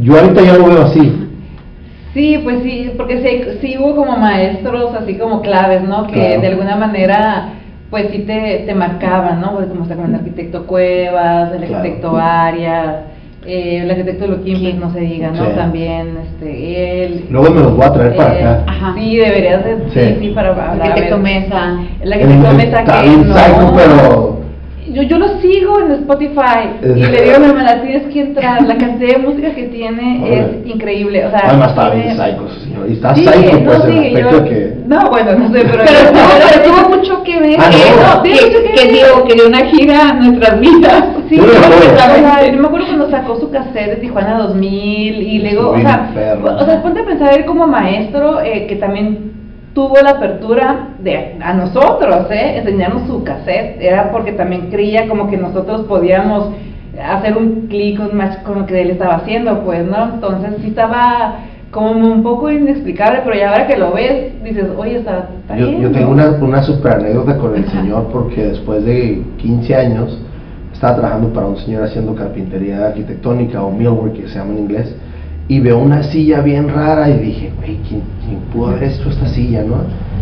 Yo 0.00 0.18
ahorita 0.18 0.42
ya 0.42 0.56
lo 0.56 0.66
veo 0.66 0.82
así. 0.82 1.28
Sí, 2.14 2.40
pues 2.42 2.62
sí, 2.62 2.92
porque 2.96 3.20
sí, 3.20 3.58
sí 3.60 3.76
hubo 3.78 3.94
como 3.96 4.16
maestros 4.16 4.94
así 4.94 5.18
como 5.18 5.42
claves, 5.42 5.82
¿no? 5.82 6.06
Que 6.06 6.38
de 6.38 6.46
alguna 6.46 6.76
manera 6.76 7.50
pues 7.90 8.10
sí 8.10 8.20
te, 8.20 8.64
te 8.66 8.74
marcaban, 8.74 9.40
¿no? 9.40 9.54
Pues 9.54 9.66
como 9.68 9.82
está 9.82 9.94
con 9.94 10.06
el 10.06 10.14
arquitecto 10.16 10.66
Cuevas, 10.66 11.52
el 11.52 11.62
arquitecto 11.62 12.16
Arias, 12.16 12.96
eh, 13.46 13.80
el 13.82 13.90
arquitecto 13.90 14.26
Luquín, 14.26 14.60
pues 14.60 14.74
no 14.76 14.92
se 14.92 15.00
diga, 15.00 15.30
¿no? 15.30 15.48
También, 15.48 16.16
este, 16.24 17.04
él... 17.04 17.26
Luego 17.30 17.50
me 17.50 17.60
los 17.60 17.76
voy 17.76 17.84
a 17.84 17.92
traer 17.92 18.16
para 18.16 18.34
eh, 18.34 18.44
acá. 18.44 18.64
Ajá. 18.66 18.94
Sí, 18.96 19.16
deberías 19.16 19.64
de, 19.64 19.76
sí, 19.90 20.16
sí, 20.20 20.28
para 20.30 20.50
hablar. 20.50 20.74
El 20.74 20.82
arquitecto 20.82 21.18
Mesa. 21.18 21.80
El 22.00 22.12
arquitecto 22.12 22.52
Mesa 22.54 22.84
que 22.84 23.06
no... 23.16 23.72
pero 23.74 24.23
sigo 25.54 25.80
en 25.80 25.92
Spotify 25.92 26.68
y 26.82 27.00
le 27.00 27.22
digo 27.22 27.36
a 27.36 27.38
mi 27.38 27.46
hermana, 27.46 27.82
tienes 27.82 28.12
que 28.12 28.20
entrar, 28.20 28.62
la 28.62 28.76
cantidad 28.76 29.16
de 29.16 29.18
música 29.18 29.54
que 29.54 29.64
tiene 29.64 30.38
es 30.38 30.66
increíble. 30.66 31.24
O 31.26 31.30
sea, 31.30 31.42
Además 31.44 31.70
está 31.70 31.90
bien 31.90 32.16
psycho, 32.16 32.48
señor. 32.60 32.90
Y 32.90 32.92
está 32.94 33.14
sí, 33.14 33.26
psycho, 33.26 33.60
no, 33.60 33.64
pues, 33.64 33.82
sí, 33.84 34.14
yo, 34.14 34.44
que... 34.44 34.76
No, 34.86 35.10
bueno, 35.10 35.38
no 35.38 35.52
sé, 35.52 35.64
pero... 35.70 35.84
Pero, 35.94 36.10
pero 36.12 36.64
tuvo 36.64 36.96
mucho 36.96 37.22
que 37.22 37.40
ver. 37.40 37.56
Ah, 37.58 37.70
no, 38.16 38.22
que, 38.22 38.30
que, 38.32 38.72
que, 38.72 38.92
dio, 38.92 39.24
que 39.24 39.34
dio 39.34 39.46
una 39.48 39.66
gira 39.66 40.10
a 40.10 40.14
nuestras 40.14 40.60
vidas. 40.60 41.04
Sí, 41.28 41.36
yo, 41.36 41.44
yo 41.46 42.60
me 42.60 42.66
acuerdo 42.66 42.86
cuando 42.86 43.10
sacó 43.10 43.38
su 43.38 43.50
cassette 43.50 43.90
de 43.90 43.96
Tijuana 43.96 44.38
2000 44.38 45.22
y 45.22 45.38
luego, 45.40 45.70
o 45.70 45.80
sea, 45.80 46.10
o 46.42 46.64
sea, 46.64 46.82
ponte 46.82 47.00
a 47.00 47.04
pensar 47.04 47.36
él 47.36 47.44
como 47.44 47.66
maestro, 47.66 48.40
eh, 48.40 48.66
que 48.66 48.76
también 48.76 49.33
tuvo 49.74 49.96
la 50.02 50.10
apertura 50.10 50.90
de 51.00 51.36
a 51.40 51.52
nosotros, 51.52 52.30
¿eh? 52.30 52.58
enseñarnos 52.58 53.08
su 53.08 53.24
cassette, 53.24 53.80
era 53.80 54.10
porque 54.12 54.32
también 54.32 54.70
creía 54.70 55.08
como 55.08 55.28
que 55.28 55.36
nosotros 55.36 55.82
podíamos 55.82 56.50
hacer 57.02 57.36
un 57.36 57.66
clic, 57.68 58.00
un 58.00 58.16
match 58.16 58.42
con 58.44 58.60
lo 58.60 58.66
que 58.66 58.80
él 58.80 58.90
estaba 58.90 59.16
haciendo, 59.16 59.64
pues, 59.64 59.84
¿no? 59.84 60.14
Entonces 60.14 60.52
sí 60.62 60.68
estaba 60.68 61.38
como 61.72 62.12
un 62.12 62.22
poco 62.22 62.50
inexplicable, 62.52 63.22
pero 63.24 63.36
ya 63.36 63.50
ahora 63.50 63.66
que 63.66 63.76
lo 63.76 63.92
ves, 63.92 64.32
dices, 64.44 64.66
oye, 64.76 64.98
está, 64.98 65.28
yo, 65.58 65.68
yo, 65.72 65.90
tengo 65.90 66.12
una, 66.12 66.30
una 66.40 66.62
super 66.62 66.92
anécdota 66.92 67.36
con 67.36 67.56
el 67.56 67.68
señor, 67.68 68.10
porque 68.12 68.44
después 68.44 68.84
de 68.84 69.24
15 69.38 69.74
años 69.74 70.20
estaba 70.72 70.94
trabajando 70.94 71.32
para 71.32 71.46
un 71.46 71.56
señor 71.56 71.82
haciendo 71.82 72.14
carpintería 72.14 72.86
arquitectónica 72.86 73.60
o 73.60 73.72
millwork, 73.72 74.14
que 74.14 74.28
se 74.28 74.38
llama 74.38 74.52
en 74.52 74.58
inglés, 74.60 74.94
y 75.48 75.60
veo 75.60 75.78
una 75.78 76.02
silla 76.04 76.40
bien 76.40 76.68
rara 76.68 77.08
y 77.10 77.18
dije, 77.18 77.52
güey, 77.56 77.78
¿quién, 77.88 78.02
pudo 78.52 78.68
haber 78.68 78.84
hecho 78.84 79.10
esta 79.10 79.28
silla, 79.28 79.62
no? 79.62 79.76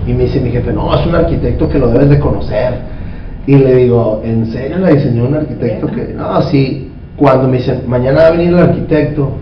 Y 0.07 0.13
me 0.13 0.25
dice 0.25 0.41
mi 0.41 0.51
jefe, 0.51 0.73
no, 0.73 0.93
es 0.99 1.07
un 1.07 1.15
arquitecto 1.15 1.69
que 1.69 1.79
lo 1.79 1.89
debes 1.89 2.11
de 2.11 2.19
conocer. 2.19 2.75
Y 3.47 3.57
le 3.57 3.75
digo, 3.77 4.21
¿en 4.25 4.47
serio 4.47 4.79
la 4.79 4.91
diseñó 4.91 5.27
un 5.27 5.35
arquitecto 5.35 5.87
que.? 5.89 6.15
No, 6.17 6.43
sí. 6.43 6.89
Cuando 7.17 7.47
me 7.47 7.59
dicen, 7.59 7.83
mañana 7.87 8.23
va 8.23 8.27
a 8.29 8.31
venir 8.33 8.49
el 8.49 8.59
arquitecto, 8.59 9.33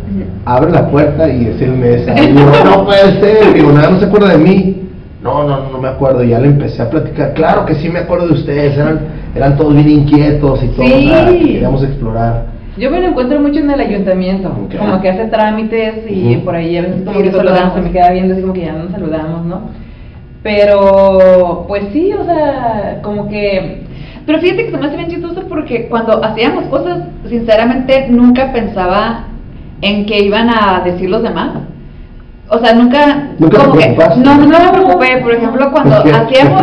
abre 0.44 0.70
la 0.70 0.90
puerta 0.90 1.28
y 1.28 1.46
es 1.46 1.62
el 1.62 1.72
mesa. 1.72 2.12
Y 2.20 2.26
digo, 2.26 2.50
no 2.64 2.84
puede 2.84 3.20
ser. 3.20 3.54
Digo, 3.54 3.72
nada, 3.72 3.90
no 3.90 4.00
se 4.00 4.06
acuerda 4.06 4.30
de 4.30 4.38
mí. 4.38 4.76
No, 5.22 5.46
no, 5.46 5.70
no 5.70 5.78
me 5.78 5.88
acuerdo. 5.88 6.22
Y 6.24 6.30
ya 6.30 6.40
le 6.40 6.48
empecé 6.48 6.82
a 6.82 6.90
platicar. 6.90 7.32
Claro 7.34 7.64
que 7.64 7.76
sí 7.76 7.88
me 7.88 8.00
acuerdo 8.00 8.26
de 8.26 8.34
ustedes. 8.34 8.76
Eran, 8.76 9.00
eran 9.34 9.56
todos 9.56 9.74
bien 9.74 9.88
inquietos 9.88 10.62
y 10.62 10.68
todo. 10.68 10.84
queríamos 10.84 11.82
explorar. 11.84 12.59
Yo 12.80 12.90
me 12.90 12.98
lo 12.98 13.08
encuentro 13.08 13.38
mucho 13.38 13.60
en 13.60 13.70
el 13.70 13.78
ayuntamiento, 13.78 14.48
como 14.78 15.02
que 15.02 15.10
hace 15.10 15.26
trámites 15.26 15.96
y 16.08 16.38
por 16.38 16.54
ahí 16.54 16.78
a 16.78 16.82
veces 16.82 17.02
como 17.04 17.20
que 17.20 17.30
saludamos, 17.30 17.74
se 17.74 17.80
me 17.82 17.90
queda 17.90 18.10
viendo 18.10 18.32
así 18.32 18.40
como 18.40 18.54
que 18.54 18.62
ya 18.62 18.72
nos 18.72 18.90
saludamos, 18.90 19.44
¿no? 19.44 19.60
Pero, 20.42 21.66
pues 21.68 21.84
sí, 21.92 22.10
o 22.14 22.24
sea, 22.24 23.00
como 23.02 23.28
que... 23.28 23.82
Pero 24.24 24.38
fíjate 24.38 24.64
que 24.64 24.70
se 24.70 24.78
me 24.78 24.86
hace 24.86 24.96
bien 24.96 25.10
chistoso 25.10 25.42
porque 25.46 25.88
cuando 25.88 26.24
hacíamos 26.24 26.64
cosas, 26.68 27.00
sinceramente 27.28 28.06
nunca 28.08 28.50
pensaba 28.50 29.24
en 29.82 30.06
que 30.06 30.20
iban 30.20 30.48
a 30.48 30.80
decir 30.82 31.10
los 31.10 31.22
demás. 31.22 31.50
O 32.48 32.58
sea, 32.60 32.72
nunca... 32.72 33.28
como 33.38 33.76
que, 33.76 33.94
no, 34.24 34.36
no 34.36 34.58
me 34.58 34.72
preocupé, 34.72 35.18
por 35.18 35.34
ejemplo, 35.34 35.70
cuando 35.70 35.96
hacíamos... 35.96 36.62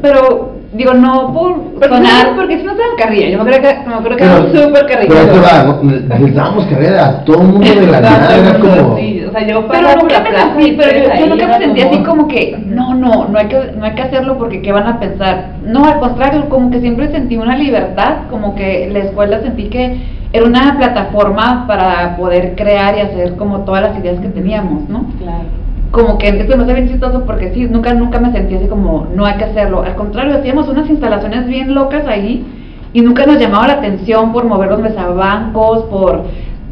pero 0.00 0.53
Digo, 0.74 0.92
no 0.92 1.32
por 1.32 1.54
sonar, 1.88 2.34
porque 2.34 2.58
si 2.58 2.64
no 2.64 2.72
estaban 2.72 2.96
carrilla. 2.98 3.28
Yo 3.28 3.44
me 3.44 3.50
creo 3.50 3.62
que, 3.62 3.88
me 3.88 3.96
creo 4.02 4.16
que 4.16 4.24
eran 4.24 4.52
súper 4.52 4.86
carrilla. 4.86 5.14
Pero 5.26 5.42
va, 5.42 6.18
les 6.18 6.34
dábamos 6.34 6.64
carrilla 6.66 7.06
a 7.06 7.24
todo 7.24 7.42
el 7.42 7.48
mundo 7.48 7.74
de 7.80 7.86
la 7.86 8.00
nada. 8.00 8.36
Era 8.36 8.58
como. 8.58 8.96
Sí, 8.96 9.24
o 9.24 9.30
sea, 9.30 9.46
yo 9.46 9.68
pero 9.68 9.96
nunca 9.96 10.20
me 10.20 10.36
sentí, 10.36 10.72
pero 10.72 10.98
yo, 10.98 11.20
yo 11.20 11.26
nunca 11.28 11.46
me 11.46 11.58
sentí 11.58 11.80
así 11.80 12.02
como 12.02 12.26
que, 12.26 12.58
no, 12.66 12.92
no, 12.92 13.28
no 13.28 13.38
hay 13.38 13.46
que, 13.46 13.72
no 13.78 13.84
hay 13.84 13.94
que 13.94 14.02
hacerlo 14.02 14.36
porque 14.36 14.62
qué 14.62 14.72
van 14.72 14.88
a 14.88 14.98
pensar. 14.98 15.52
No, 15.62 15.84
al 15.84 16.00
contrario, 16.00 16.48
como 16.48 16.72
que 16.72 16.80
siempre 16.80 17.08
sentí 17.12 17.36
una 17.36 17.56
libertad, 17.56 18.26
como 18.28 18.56
que 18.56 18.90
la 18.92 18.98
escuela 18.98 19.42
sentí 19.42 19.68
que 19.68 19.96
era 20.32 20.44
una 20.44 20.76
plataforma 20.76 21.68
para 21.68 22.16
poder 22.16 22.56
crear 22.56 22.98
y 22.98 23.00
hacer 23.02 23.36
como 23.36 23.60
todas 23.60 23.82
las 23.82 23.98
ideas 23.98 24.18
que 24.18 24.28
teníamos, 24.28 24.88
¿no? 24.88 25.06
Claro 25.20 25.63
como 25.94 26.18
que 26.18 26.32
me 26.32 26.42
hace 26.42 26.74
bien 26.74 26.88
chistoso 26.88 27.24
porque 27.24 27.54
sí, 27.54 27.68
nunca, 27.70 27.94
nunca 27.94 28.18
me 28.18 28.32
sentí 28.32 28.56
así 28.56 28.66
como, 28.66 29.06
no 29.14 29.24
hay 29.24 29.36
que 29.36 29.44
hacerlo. 29.44 29.82
Al 29.82 29.94
contrario, 29.94 30.34
hacíamos 30.34 30.68
unas 30.68 30.90
instalaciones 30.90 31.46
bien 31.46 31.72
locas 31.72 32.04
ahí 32.08 32.44
y 32.92 33.00
nunca 33.00 33.24
nos 33.24 33.38
llamaba 33.38 33.68
la 33.68 33.74
atención 33.74 34.32
por 34.32 34.44
mover 34.44 34.70
los 34.70 34.80
mesabancos, 34.80 35.84
por 35.84 36.24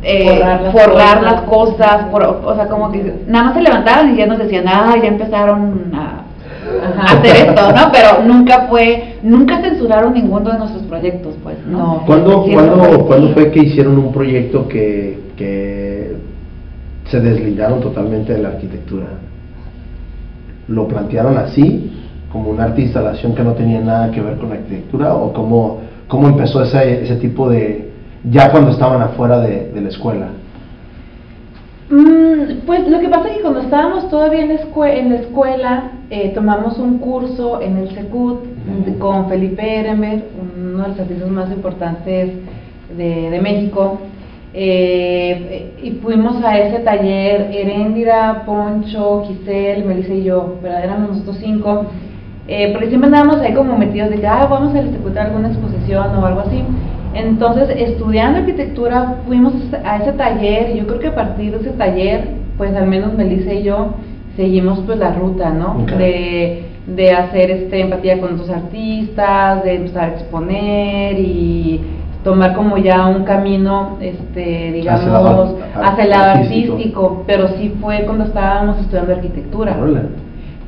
eh, 0.03 0.43
forrar, 0.73 1.23
las, 1.23 1.43
cosas. 1.43 2.07
por, 2.11 2.23
o 2.25 2.55
sea, 2.57 2.67
como 2.67 2.91
que 2.91 3.15
nada 3.29 3.45
más 3.45 3.55
se 3.55 3.63
levantaban 3.63 4.13
y 4.13 4.17
ya 4.19 4.27
nos 4.27 4.39
decían, 4.39 4.65
ah, 4.67 4.95
ya 5.01 5.09
empezaron 5.09 5.93
a, 5.95 6.23
hacer 7.13 7.49
esto, 7.49 7.73
¿no? 7.73 7.93
Pero 7.93 8.23
nunca 8.27 8.67
fue, 8.69 9.19
nunca 9.23 9.61
censuraron 9.61 10.15
ninguno 10.15 10.51
de 10.51 10.59
nuestros 10.59 10.83
proyectos, 10.83 11.37
pues, 11.45 11.57
¿no? 11.65 12.03
¿Cuándo, 12.07 12.45
¿cuándo, 13.07 13.29
fue 13.35 13.53
que 13.53 13.61
hicieron 13.61 13.99
un 13.99 14.13
proyecto 14.13 14.67
que, 14.67 15.21
que 15.37 15.82
se 17.13 17.21
desligaron 17.21 17.81
totalmente 17.81 18.33
de 18.33 18.43
la 18.43 18.49
arquitectura. 18.49 19.05
Lo 20.67 20.89
plantearon 20.89 21.37
así, 21.37 21.93
como 22.33 22.49
un 22.49 22.59
arte 22.59 22.81
instalación 22.81 23.35
que 23.35 23.43
no 23.43 23.53
tenía 23.53 23.83
nada 23.83 24.11
que 24.11 24.23
ver 24.23 24.39
con 24.39 24.49
la 24.49 24.55
arquitectura, 24.55 25.15
o 25.15 25.31
cómo, 25.35 25.81
cómo 26.09 26.29
empezó 26.29 26.63
ese, 26.63 27.03
ese 27.03 27.17
tipo 27.17 27.51
de, 27.51 27.91
ya 28.31 28.51
cuando 28.51 28.71
estaban 28.71 29.03
afuera 29.03 29.41
de, 29.41 29.73
de 29.75 29.81
la 29.83 29.91
escuela. 29.91 30.29
Mm, 31.91 32.65
pues 32.65 32.89
lo 32.89 32.99
que 32.99 33.11
pasa 33.11 33.29
es 33.29 33.37
que 33.37 33.43
cuando 33.43 33.61
estábamos 33.61 34.09
todavía 34.09 34.45
en 34.45 34.53
en 34.53 35.09
la 35.11 35.17
escuela 35.17 35.91
eh, 36.09 36.33
tomamos 36.35 36.79
un 36.79 36.97
curso 36.97 37.61
en 37.61 37.77
el 37.77 37.91
SECUT 37.91 38.99
con 38.99 39.29
Felipe 39.29 39.81
Eremer, 39.81 40.25
uno 40.41 40.85
de 40.85 40.89
los 40.89 40.99
artistas 40.99 41.29
más 41.29 41.51
importantes 41.51 42.31
de, 42.97 43.31
de 43.31 43.41
México, 43.43 43.99
eh, 44.55 45.73
y 45.83 45.93
fuimos 45.93 46.43
a 46.45 46.59
ese 46.59 46.81
taller, 46.81 47.51
Heréndira, 47.53 48.43
Poncho, 48.45 49.25
Giselle, 49.27 49.85
Melissa 49.85 50.13
y 50.13 50.25
yo, 50.25 50.59
¿verdad? 50.63 50.85
éramos 50.85 51.11
nosotros 51.11 51.39
cinco, 51.41 51.87
eh, 52.49 52.71
porque 52.73 52.89
siempre 52.89 53.07
andábamos 53.07 53.41
ahí 53.41 53.55
como 53.55 53.79
metidos 53.79 54.11
de 54.11 54.21
que 54.21 54.27
ah, 54.27 54.47
vamos 54.51 54.75
a 54.75 54.81
ejecutar 54.81 55.29
alguna 55.29 55.49
exposición 55.49 56.17
o 56.17 56.27
algo 56.27 56.41
así. 56.41 56.63
Entonces, 57.15 57.69
estudiando 57.77 58.41
arquitectura, 58.41 59.17
fuimos 59.27 59.55
a 59.85 59.99
ese 59.99 60.13
taller 60.13 60.71
y 60.75 60.79
yo 60.81 60.87
creo 60.87 60.99
que 60.99 61.09
a 61.09 61.15
partir 61.15 61.53
de 61.53 61.59
ese 61.59 61.77
taller, 61.77 62.29
pues 62.59 62.75
al 62.75 62.87
menos 62.87 63.15
Melissa 63.15 63.53
y 63.53 63.63
yo 63.63 63.95
seguimos 64.37 64.81
pues 64.87 64.99
la 64.99 65.13
ruta, 65.13 65.51
¿no? 65.51 65.85
De, 65.99 66.65
de 66.87 67.11
hacer 67.11 67.51
este 67.51 67.81
empatía 67.81 68.19
con 68.21 68.35
otros 68.35 68.51
artistas, 68.51 69.63
de 69.63 69.75
empezar 69.75 70.05
a 70.05 70.13
exponer 70.15 71.19
y 71.19 71.81
tomar 72.25 72.55
como 72.55 72.79
ya 72.79 73.07
un 73.07 73.25
camino, 73.25 73.99
este, 74.01 74.73
digamos, 74.73 75.57
hacia 75.75 76.05
el 76.05 76.11
lado, 76.11 76.31
artístico, 76.41 77.25
pero 77.27 77.49
sí 77.49 77.75
fue 77.81 78.03
cuando 78.05 78.25
estábamos 78.25 78.79
estudiando 78.79 79.13
arquitectura. 79.13 79.77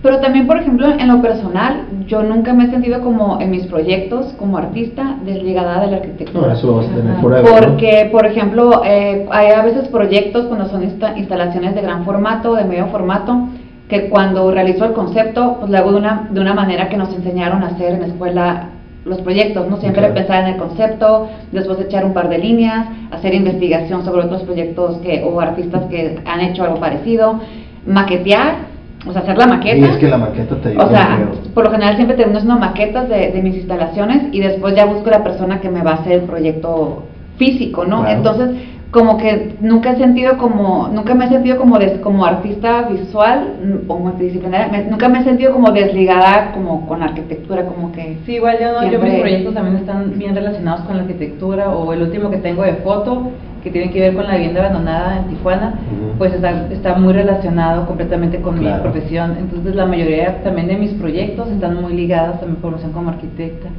Pero 0.03 0.21
también, 0.21 0.47
por 0.47 0.59
ejemplo, 0.59 0.87
en 0.91 1.09
lo 1.09 1.23
personal, 1.23 1.87
yo 2.07 2.23
nunca 2.23 2.53
me 2.53 2.65
he 2.65 2.71
sentido 2.71 3.01
como 3.01 3.41
en 3.41 3.51
mis 3.51 3.67
proyectos 3.67 4.35
como 4.39 4.59
artista 4.59 5.17
desligada 5.25 5.81
de 5.81 5.87
la 5.87 5.97
arquitectura. 5.97 6.49
No, 6.49 6.53
eso 6.53 6.77
vas 6.77 6.87
a 6.89 6.95
tener 6.95 7.43
Porque, 7.43 8.11
por 8.13 8.27
ejemplo, 8.27 8.83
eh, 8.85 9.27
hay 9.31 9.53
a 9.53 9.63
veces 9.63 9.89
proyectos 9.89 10.45
cuando 10.45 10.69
son 10.69 10.83
instalaciones 10.83 11.75
de 11.75 11.81
gran 11.81 12.05
formato, 12.05 12.55
de 12.55 12.65
medio 12.65 12.89
formato, 12.89 13.49
que 13.89 14.11
cuando 14.11 14.51
realizo 14.51 14.85
el 14.85 14.93
concepto, 14.93 15.57
pues 15.61 15.71
lo 15.71 15.79
hago 15.79 15.93
de 15.93 15.99
una, 15.99 16.29
de 16.31 16.41
una 16.41 16.53
manera 16.53 16.91
que 16.91 16.99
nos 16.99 17.15
enseñaron 17.15 17.63
a 17.63 17.69
hacer 17.69 17.95
en 17.95 18.01
la 18.01 18.07
escuela 18.09 18.69
los 19.05 19.21
proyectos, 19.21 19.69
¿no? 19.69 19.77
Siempre 19.79 20.09
pensar 20.09 20.45
en 20.45 20.55
el 20.55 20.57
concepto, 20.57 21.29
después 21.53 21.79
echar 21.81 22.05
un 22.05 22.15
par 22.15 22.29
de 22.29 22.39
líneas, 22.39 22.87
hacer 23.11 23.35
investigación 23.35 24.05
sobre 24.05 24.23
otros 24.23 24.43
proyectos 24.43 24.99
que, 24.99 25.23
o 25.23 25.41
artistas 25.41 25.85
que 25.91 26.19
han 26.25 26.41
hecho 26.41 26.65
algo 26.65 26.81
parecido, 26.81 27.41
maquetear, 27.87 28.75
o 29.07 29.13
sea, 29.13 29.23
hacer 29.23 29.37
la 29.37 29.47
maqueta. 29.47 29.77
Y 29.77 29.85
es 29.85 29.97
que 29.99 30.09
la 30.09 30.17
maqueta 30.17 30.57
te 30.57 30.71
ayuda. 30.71 30.85
O 30.85 30.89
sea, 30.89 31.19
por 31.53 31.65
lo 31.65 31.71
general 31.71 31.97
siempre 31.97 32.17
termino 32.17 32.39
haciendo 32.39 32.59
maquetas 32.59 33.09
de, 33.09 33.31
de, 33.33 33.43
mis 33.43 33.57
instalaciones 33.57 34.33
y 34.33 34.41
después 34.41 34.75
ya 34.75 34.87
busco 34.87 35.11
la 35.11 35.23
persona 35.23 35.61
que 35.61 35.69
me 35.69 35.83
va 35.83 35.93
a 35.93 35.95
hacer 35.95 36.13
el 36.13 36.23
proyecto 36.23 37.03
físico, 37.37 37.85
¿no? 37.85 38.07
Entonces, 38.07 38.51
como 38.95 39.19
que 39.19 39.57
nunca 39.61 39.91
he 39.91 39.97
sentido 39.97 40.39
como, 40.39 40.87
nunca 40.87 41.17
me 41.17 41.25
he 41.25 41.29
sentido 41.29 41.59
como 41.59 41.81
des, 41.81 41.99
como 41.99 42.25
artista 42.25 42.83
visual 42.83 43.55
mm, 43.61 43.91
o 43.91 43.99
multidisciplinaria, 43.99 44.87
nunca 44.89 45.09
me 45.09 45.19
he 45.19 45.25
sentido 45.25 45.53
como 45.53 45.73
desligada 45.73 46.53
como 46.53 46.87
con 46.87 47.01
la 47.01 47.07
arquitectura, 47.07 47.67
como 47.67 47.91
que... 47.91 48.19
Sí, 48.25 48.37
igual 48.37 48.57
yo 48.61 48.73
no, 48.73 48.89
yo 48.89 49.01
mis 49.01 49.15
proyectos 49.19 49.53
también 49.53 49.79
están 49.79 50.17
bien 50.17 50.37
relacionados 50.37 50.83
con 50.83 50.97
la 50.97 51.03
arquitectura 51.03 51.71
o 51.71 51.93
el 51.93 52.03
último 52.03 52.31
que 52.31 52.37
tengo 52.37 52.63
de 52.63 52.75
foto 52.75 53.33
que 53.65 53.71
tiene 53.71 53.91
que 53.91 53.99
ver 53.99 54.15
con 54.15 54.29
la 54.29 54.37
vivienda 54.37 54.61
abandonada 54.61 55.19
en 55.19 55.25
Tijuana, 55.25 55.75
pues 56.19 56.33
está, 56.33 56.69
está 56.71 56.95
muy 56.97 57.15
relacionado 57.15 57.87
completamente 57.87 58.43
con 58.43 58.61
mi 58.61 58.69
profesión. 58.83 59.37
Entonces 59.41 59.75
la 59.75 59.87
mayoría 59.87 60.43
también 60.45 60.69
de 60.69 60.77
mis 60.77 60.93
proyectos 60.93 61.51
están 61.51 61.81
muy 61.81 61.95
ligados 61.95 62.43
a 62.43 62.47
mi 62.47 62.57
formación 62.57 62.93
como 62.93 63.09
arquitecta. 63.09 63.71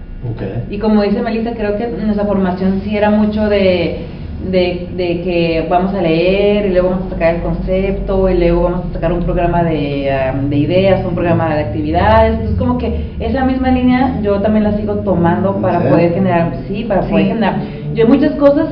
Y 0.71 0.79
como 0.79 1.03
dice 1.03 1.21
Melissa, 1.21 1.51
creo 1.51 1.77
que 1.77 1.87
nuestra 1.87 2.25
formación 2.25 2.81
sí 2.83 2.97
era 2.97 3.11
mucho 3.11 3.47
de 3.47 4.07
de, 4.51 4.89
de, 4.95 5.21
que 5.21 5.67
vamos 5.69 5.93
a 5.93 6.01
leer 6.01 6.67
y 6.67 6.69
luego 6.69 6.89
vamos 6.89 7.07
a 7.07 7.09
sacar 7.11 7.35
el 7.35 7.41
concepto 7.41 8.29
y 8.29 8.37
luego 8.37 8.63
vamos 8.63 8.85
a 8.89 8.93
sacar 8.93 9.13
un 9.13 9.23
programa 9.23 9.63
de, 9.63 10.11
um, 10.33 10.49
de 10.49 10.57
ideas, 10.57 11.05
un 11.05 11.15
programa 11.15 11.55
de 11.55 11.61
actividades. 11.61 12.33
Entonces, 12.33 12.57
como 12.57 12.77
que 12.77 13.15
esa 13.19 13.45
misma 13.45 13.69
línea 13.71 14.19
yo 14.21 14.41
también 14.41 14.63
la 14.63 14.73
sigo 14.77 14.95
tomando 14.95 15.55
para 15.57 15.79
poder 15.89 16.13
generar, 16.13 16.53
sí, 16.67 16.83
para 16.83 17.01
poder 17.01 17.27
generar. 17.27 17.57
Yo 17.93 18.05
hay 18.05 18.09
muchas 18.09 18.33
cosas 18.33 18.69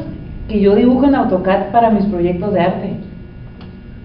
que 0.48 0.60
yo 0.60 0.76
dibujo 0.76 1.06
en 1.06 1.16
AutoCAD 1.16 1.72
para 1.72 1.90
mis 1.90 2.06
proyectos 2.06 2.54
de 2.54 2.60
arte. 2.60 2.90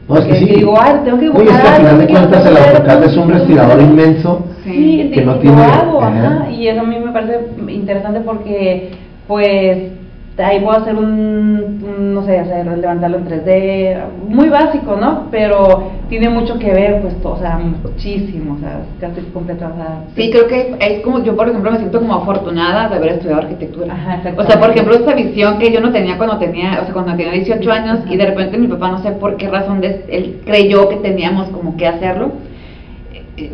No, 0.08 0.16
es 0.16 0.24
que, 0.24 0.34
sí. 0.36 0.44
digo, 0.46 0.74
ah, 0.80 1.02
tengo 1.04 1.18
que 1.18 1.24
dibujar. 1.24 1.46
Oye, 1.46 1.54
es 1.54 1.60
que 1.60 1.68
al 1.68 1.76
final 1.76 1.98
de 1.98 2.06
cuentas 2.06 2.46
el 2.46 2.56
AutoCAD 2.56 3.04
es 3.04 3.16
un 3.16 3.30
respirador 3.30 3.80
inmenso 3.82 4.46
sí, 4.64 5.10
que 5.12 5.24
no 5.24 5.34
tiene. 5.36 5.62
Hago, 5.62 6.02
ajá, 6.02 6.50
y 6.50 6.68
eso 6.68 6.80
a 6.80 6.84
mí 6.84 6.96
me 6.98 7.12
parece 7.12 7.40
interesante 7.68 8.20
porque, 8.20 8.90
pues, 9.26 9.97
ahí 10.44 10.60
puedo 10.60 10.78
hacer 10.78 10.94
un, 10.94 12.14
no 12.14 12.24
sé, 12.24 12.38
hacer, 12.38 12.66
levantarlo 12.66 13.18
en 13.18 13.26
3D, 13.26 13.98
muy 14.28 14.48
básico, 14.48 14.96
¿no? 14.96 15.26
Pero 15.30 15.90
tiene 16.08 16.28
mucho 16.28 16.58
que 16.58 16.72
ver, 16.72 17.02
pues, 17.02 17.14
o 17.22 17.38
sea, 17.38 17.58
muchísimo, 17.58 18.54
o 18.54 18.58
sea, 18.58 18.80
casi 19.00 19.20
completo, 19.32 19.66
o 19.66 19.76
sea... 19.76 20.04
Sí, 20.14 20.30
creo 20.30 20.46
que 20.46 20.76
es 20.80 21.02
como, 21.02 21.22
yo 21.22 21.36
por 21.36 21.48
ejemplo 21.48 21.70
me 21.70 21.78
siento 21.78 21.98
como 22.00 22.14
afortunada 22.14 22.88
de 22.88 22.96
haber 22.96 23.12
estudiado 23.12 23.42
arquitectura. 23.42 23.92
Ajá, 23.92 24.20
o 24.36 24.44
sea, 24.44 24.60
por 24.60 24.70
ejemplo, 24.70 24.94
esta 24.94 25.14
visión 25.14 25.58
que 25.58 25.72
yo 25.72 25.80
no 25.80 25.92
tenía 25.92 26.16
cuando 26.16 26.38
tenía, 26.38 26.78
o 26.80 26.84
sea, 26.84 26.92
cuando 26.92 27.16
tenía 27.16 27.32
18 27.32 27.72
años 27.72 27.98
y 28.08 28.16
de 28.16 28.26
repente 28.26 28.58
mi 28.58 28.68
papá, 28.68 28.90
no 28.90 29.02
sé 29.02 29.12
por 29.12 29.36
qué 29.36 29.48
razón, 29.48 29.80
de, 29.80 30.04
él 30.08 30.40
creyó 30.44 30.88
que 30.88 30.96
teníamos 30.96 31.48
como 31.48 31.76
que 31.76 31.86
hacerlo 31.86 32.32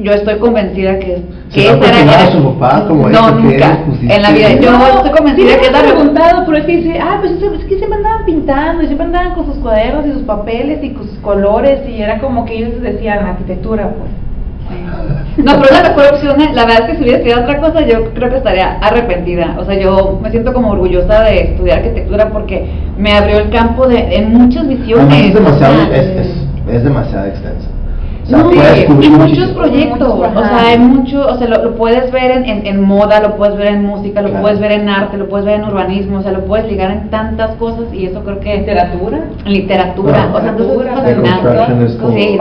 yo 0.01 0.13
estoy 0.13 0.39
convencida 0.39 0.99
que, 0.99 1.23
que 1.53 1.67
esa 1.67 2.03
era 2.03 2.33
su 2.33 2.55
papá 2.55 2.87
como 2.89 3.09
no 3.09 3.31
nunca 3.33 3.79
en 4.01 4.23
la 4.23 4.31
vida 4.31 4.53
yo 4.61 4.73
no, 4.73 4.87
estoy 4.87 5.11
convencida 5.11 5.59
que 5.59 5.67
es 5.67 5.71
preguntado 5.71 6.45
pero 6.47 6.59
es 6.59 6.65
que 6.65 6.77
dice 6.77 6.99
ah 7.01 7.19
pues 7.21 7.33
es 7.33 7.65
que 7.65 7.77
siempre 7.77 7.99
andaban 7.99 8.25
pintando 8.25 8.83
y 8.83 8.87
siempre 8.87 9.07
andaban 9.07 9.35
con 9.35 9.47
sus 9.47 9.57
cuadernos 9.59 10.07
y 10.07 10.13
sus 10.13 10.23
papeles 10.23 10.83
y 10.83 10.91
con 10.91 11.09
sus 11.09 11.19
colores 11.19 11.81
y 11.89 12.01
era 12.01 12.19
como 12.19 12.45
que 12.45 12.57
ellos 12.57 12.81
decían 12.81 13.27
arquitectura 13.27 13.91
pues 13.91 14.11
no, 15.37 15.61
pero 15.61 15.75
la 15.75 15.89
mejor 15.91 16.15
opción, 16.15 16.41
¿eh? 16.41 16.51
la 16.55 16.65
verdad 16.65 16.83
es 16.83 16.87
que 16.87 16.97
si 16.97 17.03
hubiera 17.03 17.19
estudiado 17.19 17.43
otra 17.43 17.61
cosa, 17.61 17.81
yo 17.83 18.15
creo 18.15 18.31
que 18.31 18.37
estaría 18.37 18.79
arrepentida. 18.79 19.57
O 19.59 19.65
sea, 19.65 19.79
yo 19.79 20.19
me 20.23 20.31
siento 20.31 20.55
como 20.55 20.71
orgullosa 20.71 21.23
de 21.25 21.53
estudiar 21.53 21.79
arquitectura 21.79 22.31
porque 22.31 22.71
me 22.97 23.13
abrió 23.13 23.41
el 23.41 23.51
campo 23.51 23.87
de, 23.89 24.17
en 24.17 24.33
muchas 24.33 24.67
visiones. 24.67 25.27
es 25.27 25.35
demasiado, 25.35 25.93
es, 25.93 26.07
es, 26.07 26.49
es 26.73 26.85
demasiado 26.85 27.27
extenso 27.27 27.74
no, 28.31 28.53
y 28.53 29.11
muchos 29.11 29.51
proyectos, 29.51 30.09
o 30.09 30.19
sea, 30.19 30.69
hay 30.69 30.79
mucho, 30.79 31.27
o 31.27 31.37
sea, 31.37 31.49
lo, 31.49 31.75
puedes 31.77 32.11
ver 32.11 32.31
en, 32.31 32.67
en, 32.67 32.83
moda, 32.83 33.21
lo 33.21 33.37
puedes 33.37 33.57
ver 33.57 33.69
en 33.69 33.85
música, 33.85 34.23
lo 34.23 34.41
puedes 34.41 34.59
ver 34.61 34.73
en 34.73 34.89
arte, 34.89 35.19
lo 35.19 35.29
puedes 35.29 35.45
ver 35.45 35.61
en 35.61 35.65
urbanismo, 35.65 36.19
o 36.19 36.23
sea, 36.23 36.33
lo 36.33 36.45
puedes 36.45 36.67
ligar 36.67 36.91
en 36.91 37.11
tantas 37.11 37.57
cosas 37.57 37.93
y 37.93 38.07
eso 38.07 38.23
creo 38.25 38.41
que... 38.41 38.57
¿Literatura? 38.59 39.25
Literatura, 39.45 40.31
o 40.35 40.41
sea, 40.41 40.51
entonces 40.51 41.99
Sí, 42.15 42.39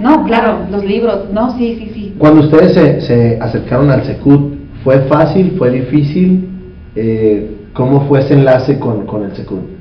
no, 0.00 0.16
no, 0.16 0.24
claro, 0.24 0.58
los 0.70 0.84
libros, 0.84 1.30
no, 1.32 1.56
sí, 1.56 1.76
sí, 1.78 1.90
sí. 1.94 2.14
Cuando 2.18 2.42
ustedes 2.42 2.74
se, 2.74 3.00
se 3.00 3.38
acercaron 3.40 3.90
al 3.90 4.04
Secut, 4.04 4.54
¿fue 4.82 5.00
fácil, 5.02 5.54
fue 5.58 5.70
difícil? 5.70 6.48
Eh, 6.96 7.50
¿Cómo 7.72 8.02
fue 8.02 8.20
ese 8.20 8.34
enlace 8.34 8.78
con, 8.78 9.06
con 9.06 9.24
el 9.24 9.34
Secut? 9.34 9.73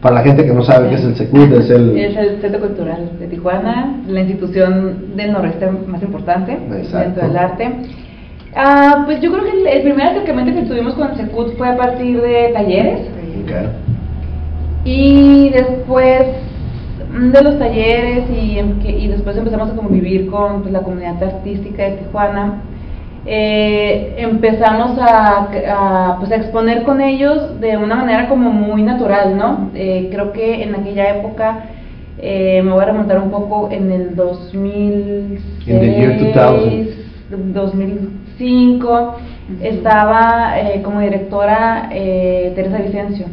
Para 0.00 0.14
la 0.14 0.22
gente 0.22 0.46
que 0.46 0.52
no 0.52 0.62
sabe 0.62 0.88
qué 0.88 0.94
es 0.94 1.04
el 1.04 1.14
SECUD, 1.14 1.52
es 1.52 1.70
el... 1.70 1.98
Es 1.98 2.16
el 2.16 2.40
Centro 2.40 2.60
Cultural 2.60 3.10
de 3.18 3.26
Tijuana, 3.26 4.02
la 4.06 4.20
institución 4.20 5.14
del 5.14 5.32
noreste 5.32 5.70
más 5.70 6.02
importante 6.02 6.56
dentro 6.68 7.26
del 7.26 7.36
arte. 7.36 7.70
Ah, 8.56 9.02
pues 9.04 9.20
yo 9.20 9.30
creo 9.30 9.44
que 9.44 9.70
el, 9.70 9.82
primer 9.82 10.06
acercamiento 10.06 10.58
que 10.58 10.66
tuvimos 10.66 10.94
con 10.94 11.10
el 11.10 11.16
SECUD 11.16 11.52
fue 11.58 11.68
a 11.68 11.76
partir 11.76 12.20
de 12.20 12.50
talleres. 12.54 13.00
Y 14.84 15.50
después 15.50 16.22
de 17.32 17.42
los 17.42 17.58
talleres 17.58 18.24
y, 18.30 18.58
y 18.88 19.08
después 19.08 19.36
empezamos 19.36 19.70
a 19.70 19.76
convivir 19.76 20.30
con 20.30 20.62
pues, 20.62 20.72
la 20.72 20.80
comunidad 20.80 21.22
artística 21.22 21.82
de 21.82 21.96
Tijuana 21.98 22.62
eh, 23.26 24.14
empezamos 24.16 24.98
a, 24.98 26.16
pues, 26.18 26.32
a 26.32 26.36
exponer 26.36 26.84
con 26.84 27.02
ellos 27.02 27.60
de 27.60 27.76
una 27.76 27.96
manera 27.96 28.28
como 28.28 28.50
muy 28.50 28.82
natural, 28.82 29.36
¿no? 29.36 29.70
Eh, 29.74 30.08
creo 30.10 30.32
que 30.32 30.62
en 30.62 30.74
aquella 30.74 31.16
época, 31.16 31.66
eh, 32.18 32.62
me 32.64 32.72
voy 32.72 32.82
a 32.82 32.86
remontar 32.86 33.20
un 33.20 33.30
poco 33.30 33.68
en 33.70 33.92
el 33.92 34.16
2006, 34.16 36.96
2005, 37.30 39.16
estaba 39.62 40.58
eh, 40.58 40.80
como 40.82 41.00
directora 41.00 41.90
Teresa 41.90 42.78
Vicencio, 42.78 43.26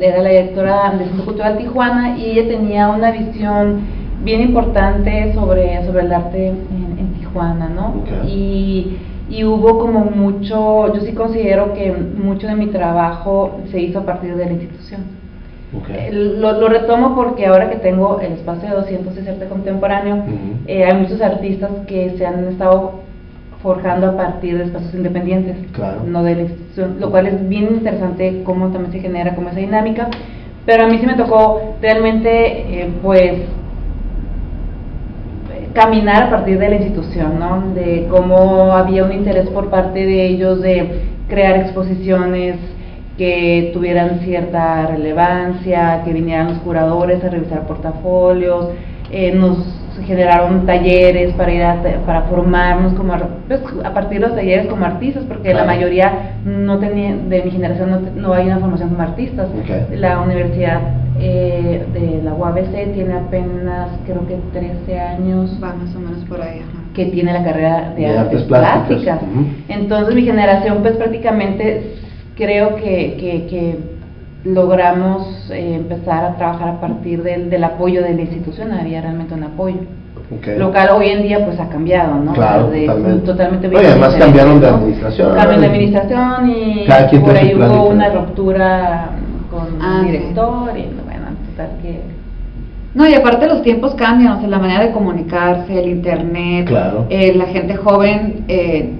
era, 0.00 0.22
la 0.22 0.28
directora 0.28 0.90
del 0.90 1.06
Centro 1.06 1.24
Cultural 1.24 1.56
Tijuana 1.58 2.18
y 2.18 2.30
ella 2.30 2.48
tenía 2.48 2.88
una 2.88 3.12
visión 3.12 4.01
bien 4.22 4.42
importante 4.42 5.32
sobre, 5.34 5.84
sobre 5.86 6.04
el 6.04 6.12
arte 6.12 6.48
en, 6.48 6.98
en 6.98 7.24
Juana, 7.32 7.68
¿no? 7.68 8.04
Y, 8.26 8.98
y 9.28 9.44
hubo 9.44 9.78
como 9.78 10.04
mucho, 10.04 10.92
yo 10.94 11.00
sí 11.00 11.12
considero 11.12 11.72
que 11.74 11.92
mucho 11.92 12.46
de 12.46 12.54
mi 12.54 12.66
trabajo 12.66 13.60
se 13.70 13.80
hizo 13.80 14.00
a 14.00 14.04
partir 14.04 14.36
de 14.36 14.46
la 14.46 14.52
institución. 14.52 15.22
Lo, 16.12 16.60
lo, 16.60 16.68
retomo 16.68 17.14
porque 17.16 17.46
ahora 17.46 17.70
que 17.70 17.76
tengo 17.76 18.20
el 18.20 18.32
espacio 18.32 18.68
de 18.68 18.74
200 18.74 19.14
de 19.14 19.30
arte 19.30 19.48
contemporáneo, 19.48 20.22
eh, 20.66 20.84
hay 20.84 20.98
muchos 20.98 21.22
artistas 21.22 21.70
que 21.86 22.10
se 22.18 22.26
han 22.26 22.46
estado 22.48 23.00
forjando 23.62 24.08
a 24.08 24.16
partir 24.18 24.58
de 24.58 24.64
espacios 24.64 24.92
independientes, 24.92 25.56
no 26.06 26.24
de 26.24 26.34
la 26.34 26.42
institución, 26.42 26.96
lo 27.00 27.10
cual 27.10 27.26
es 27.26 27.48
bien 27.48 27.68
interesante 27.72 28.42
cómo 28.44 28.68
también 28.68 28.92
se 28.92 29.00
genera 29.00 29.34
como 29.34 29.48
esa 29.48 29.60
dinámica. 29.60 30.08
Pero 30.66 30.84
a 30.84 30.88
mí 30.88 30.98
sí 30.98 31.06
me 31.06 31.14
tocó 31.14 31.76
realmente, 31.80 32.82
eh, 32.82 32.92
pues, 33.02 33.40
caminar 35.74 36.24
a 36.24 36.30
partir 36.30 36.58
de 36.58 36.68
la 36.68 36.76
institución, 36.76 37.38
¿no? 37.38 37.72
De 37.74 38.06
cómo 38.10 38.72
había 38.72 39.04
un 39.04 39.12
interés 39.12 39.48
por 39.48 39.70
parte 39.70 40.04
de 40.04 40.26
ellos 40.26 40.60
de 40.60 41.02
crear 41.28 41.56
exposiciones 41.56 42.56
que 43.16 43.70
tuvieran 43.72 44.20
cierta 44.20 44.86
relevancia, 44.86 46.02
que 46.04 46.12
vinieran 46.12 46.48
los 46.48 46.58
curadores 46.58 47.22
a 47.24 47.28
revisar 47.28 47.66
portafolios, 47.66 48.68
eh, 49.10 49.32
nos 49.34 49.81
generaron 50.04 50.66
talleres 50.66 51.34
para 51.34 51.52
ir 51.52 51.62
a, 51.62 51.82
para 52.06 52.22
formarnos 52.22 52.94
como 52.94 53.14
pues, 53.48 53.60
a 53.84 53.92
partir 53.92 54.20
de 54.20 54.26
los 54.26 54.36
talleres 54.36 54.66
como 54.66 54.84
artistas 54.84 55.24
porque 55.26 55.54
la 55.54 55.64
mayoría 55.64 56.36
no 56.44 56.78
tenía 56.78 57.16
de 57.16 57.42
mi 57.42 57.50
generación 57.50 57.90
no, 57.90 58.00
no 58.14 58.32
hay 58.34 58.46
una 58.46 58.58
formación 58.58 58.90
como 58.90 59.02
artistas. 59.02 59.48
La 59.90 60.20
universidad 60.20 60.80
eh, 61.20 61.84
de 61.92 62.22
la 62.22 62.34
UABC 62.34 62.94
tiene 62.94 63.14
apenas 63.14 63.90
creo 64.06 64.26
que 64.26 64.38
13 64.52 64.98
años 64.98 65.58
va 65.62 65.74
más 65.74 65.94
o 65.94 66.00
menos 66.00 66.24
por 66.24 66.40
ahí 66.40 66.62
que 66.94 67.06
tiene 67.06 67.32
la 67.32 67.44
carrera 67.44 67.92
de, 67.96 68.06
artes, 68.06 68.42
plásticas, 68.42 69.20
entonces 69.68 70.14
mi 70.14 70.22
generación 70.24 70.78
pues 70.82 70.96
prácticamente 70.96 71.94
creo 72.36 72.76
que, 72.76 73.16
que, 73.18 73.46
que 73.48 73.91
logramos 74.44 75.50
eh, 75.50 75.74
empezar 75.74 76.24
a 76.24 76.36
trabajar 76.36 76.68
a 76.68 76.80
partir 76.80 77.22
del, 77.22 77.50
del, 77.50 77.64
apoyo 77.64 78.02
de 78.02 78.14
la 78.14 78.22
institución, 78.22 78.72
había 78.72 79.00
realmente 79.00 79.34
un 79.34 79.44
apoyo. 79.44 79.78
Local 80.56 80.88
hoy 80.96 81.10
en 81.10 81.22
día 81.22 81.44
pues 81.44 81.60
ha 81.60 81.68
cambiado, 81.68 82.14
¿no? 82.16 82.32
Claro, 82.32 82.70
de, 82.70 82.86
totalmente. 83.24 83.68
Oye, 83.68 83.86
además 83.86 84.14
cambiaron 84.14 84.60
de 84.60 84.66
administración. 84.66 85.28
Cambiaron 85.34 85.60
de 85.60 85.66
administración 85.66 86.50
y 86.50 87.18
por 87.18 87.36
ahí 87.36 87.54
hubo 87.54 87.88
una 87.88 88.08
ruptura 88.08 89.10
con 89.50 89.82
ah, 89.82 90.00
el 90.00 90.06
director 90.06 90.70
y 90.70 90.88
bueno, 91.04 91.26
total 91.50 91.70
que... 91.82 92.00
No, 92.94 93.06
y 93.08 93.14
aparte 93.14 93.46
los 93.46 93.62
tiempos 93.62 93.94
cambian, 93.94 94.32
o 94.32 94.40
sea, 94.40 94.48
la 94.48 94.58
manera 94.58 94.84
de 94.84 94.92
comunicarse, 94.92 95.78
el 95.78 95.90
internet, 95.90 96.66
claro. 96.66 97.06
eh, 97.10 97.34
la 97.34 97.46
gente 97.46 97.76
joven... 97.76 98.44
Eh, 98.48 98.92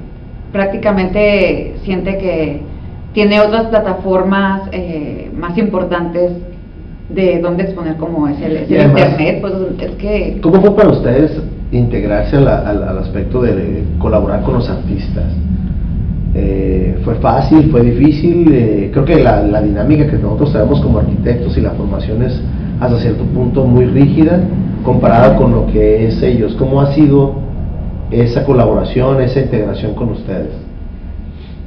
prácticamente 0.52 1.76
siente 1.82 2.18
que 2.18 2.60
tiene 3.12 3.40
otras 3.40 3.66
plataformas 3.66 4.62
eh, 4.72 5.30
más 5.36 5.56
importantes 5.58 6.32
de 7.08 7.40
dónde 7.40 7.64
exponer 7.64 7.96
como 7.96 8.26
es 8.28 8.40
el, 8.40 8.62
internet, 8.62 9.38
pues 9.40 9.52
es 9.80 9.90
que... 9.96 10.38
¿Cómo 10.42 10.60
fue 10.60 10.74
para 10.74 10.88
ustedes 10.90 11.40
integrarse 11.70 12.36
al, 12.36 12.98
aspecto 12.98 13.42
de 13.42 13.84
colaborar 13.98 14.42
con 14.42 14.54
los 14.54 14.68
artistas? 14.68 15.24
Eh, 16.34 16.98
¿Fue 17.04 17.16
fácil? 17.16 17.70
¿Fue 17.70 17.82
difícil? 17.82 18.50
Eh, 18.50 18.90
creo 18.92 19.04
que 19.04 19.22
la, 19.22 19.42
la, 19.42 19.60
dinámica 19.60 20.06
que 20.06 20.16
nosotros 20.16 20.52
tenemos 20.52 20.80
como 20.80 20.98
arquitectos 21.00 21.58
y 21.58 21.60
la 21.60 21.72
formación 21.72 22.22
es 22.22 22.40
hasta 22.80 22.98
cierto 23.00 23.24
punto 23.24 23.64
muy 23.64 23.84
rígida 23.84 24.40
comparada 24.82 25.36
con 25.36 25.52
lo 25.52 25.66
que 25.66 26.06
es 26.06 26.22
ellos. 26.22 26.54
¿Cómo 26.58 26.80
ha 26.80 26.94
sido 26.94 27.34
esa 28.10 28.44
colaboración, 28.44 29.20
esa 29.20 29.40
integración 29.40 29.94
con 29.94 30.10
ustedes? 30.10 30.71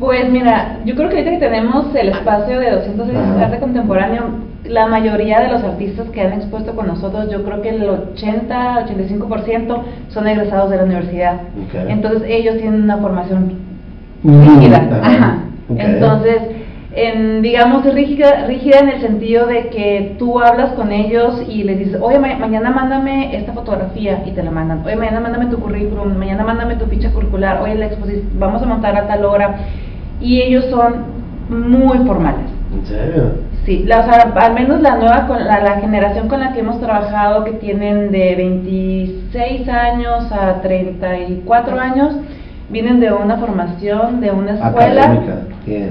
Pues 0.05 0.29
mira, 0.29 0.81
yo 0.85 0.93
creo 0.93 1.09
que 1.09 1.17
ahorita 1.17 1.31
que 1.31 1.39
tenemos 1.39 1.87
el 1.95 2.09
espacio 2.09 2.59
de 2.59 2.69
206 2.69 3.17
arte 3.41 3.57
contemporáneo, 3.57 4.25
la 4.63 4.85
mayoría 4.85 5.39
de 5.39 5.51
los 5.51 5.63
artistas 5.63 6.07
que 6.11 6.21
han 6.21 6.33
expuesto 6.33 6.75
con 6.75 6.85
nosotros, 6.85 7.31
yo 7.31 7.43
creo 7.43 7.63
que 7.63 7.69
el 7.69 7.89
80-85% 7.89 9.81
son 10.09 10.27
egresados 10.27 10.69
de 10.69 10.77
la 10.77 10.83
universidad. 10.83 11.41
Entonces 11.87 12.21
ellos 12.27 12.57
tienen 12.57 12.83
una 12.83 12.97
formación 12.97 13.53
rígida. 14.23 14.87
Ajá. 15.01 15.39
Entonces, 15.75 16.39
en, 16.95 17.41
digamos, 17.41 17.83
rígida, 17.91 18.45
rígida 18.45 18.81
en 18.81 18.89
el 18.89 19.01
sentido 19.01 19.47
de 19.47 19.69
que 19.69 20.15
tú 20.19 20.39
hablas 20.39 20.73
con 20.73 20.91
ellos 20.91 21.41
y 21.49 21.63
les 21.63 21.79
dices, 21.79 21.97
oye, 21.99 22.19
mañana 22.19 22.69
mándame 22.69 23.35
esta 23.35 23.53
fotografía 23.53 24.21
y 24.25 24.31
te 24.31 24.43
la 24.43 24.51
mandan. 24.51 24.83
Oye, 24.85 24.95
mañana 24.95 25.19
mándame 25.19 25.47
tu 25.47 25.57
currículum, 25.59 26.15
mañana 26.15 26.43
mándame 26.43 26.75
tu 26.75 26.85
ficha 26.85 27.11
curricular, 27.11 27.59
oye, 27.63 27.73
la 27.73 27.87
exposición, 27.87 28.29
vamos 28.39 28.61
a 28.61 28.67
montar 28.67 28.95
a 28.95 29.07
tal 29.07 29.25
hora. 29.25 29.57
Y 30.21 30.41
ellos 30.41 30.65
son 30.69 31.15
muy 31.49 31.99
formales. 31.99 32.45
¿En 32.73 32.85
serio? 32.85 33.45
Sí, 33.65 33.83
la, 33.85 34.01
o 34.01 34.03
sea, 34.03 34.31
al 34.35 34.53
menos 34.53 34.81
la 34.81 34.95
nueva, 34.97 35.27
la, 35.39 35.59
la, 35.59 35.79
generación 35.79 36.27
con 36.27 36.39
la 36.39 36.53
que 36.53 36.59
hemos 36.59 36.79
trabajado, 36.79 37.43
que 37.43 37.53
tienen 37.53 38.11
de 38.11 38.35
26 38.35 39.67
años 39.67 40.31
a 40.31 40.61
34 40.61 41.79
años, 41.79 42.15
vienen 42.69 42.99
de 42.99 43.11
una 43.11 43.37
formación, 43.37 44.21
de 44.21 44.31
una 44.31 44.53
escuela 44.53 45.19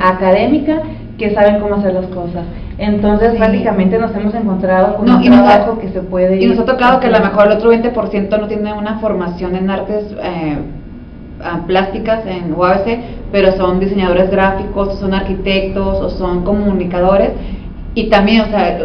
académica, 0.01 0.83
que 1.19 1.35
saben 1.35 1.61
cómo 1.61 1.77
hacer 1.77 1.95
las 1.95 2.07
cosas. 2.07 2.45
Entonces, 2.79 3.35
prácticamente 3.37 3.99
nos 3.99 4.15
hemos 4.15 4.35
encontrado 4.35 4.97
con 4.97 5.09
un 5.09 5.23
trabajo 5.23 5.79
que 5.79 5.89
se 5.89 6.01
puede... 6.01 6.43
Y 6.43 6.47
nos 6.47 6.59
ha 6.61 6.65
tocado 6.65 7.01
que 7.01 7.07
a 7.09 7.11
lo 7.11 7.21
mejor 7.21 7.47
el 7.47 7.59
otro 7.59 7.73
20% 7.73 8.41
no 8.41 8.47
tiene 8.47 8.73
una 8.73 8.99
formación 8.99 9.55
en 9.57 9.71
artes 9.71 10.05
eh, 10.23 10.59
plásticas 11.67 12.27
en 12.27 12.53
UABC, 12.53 12.99
pero 13.33 13.53
son 13.53 13.81
diseñadores 13.81 14.31
gráficos, 14.31 14.99
son 14.99 15.15
arquitectos, 15.15 16.01
o 16.01 16.11
son 16.11 16.45
comunicadores, 16.45 17.31
y 17.95 18.09
también, 18.09 18.43
o 18.43 18.47
sea, 18.47 18.79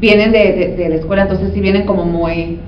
vienen 0.00 0.32
de, 0.32 0.74
de 0.76 0.88
la 0.88 0.96
escuela, 0.96 1.22
entonces 1.22 1.52
sí 1.52 1.60
vienen 1.60 1.86
como 1.86 2.04
muy 2.04 2.58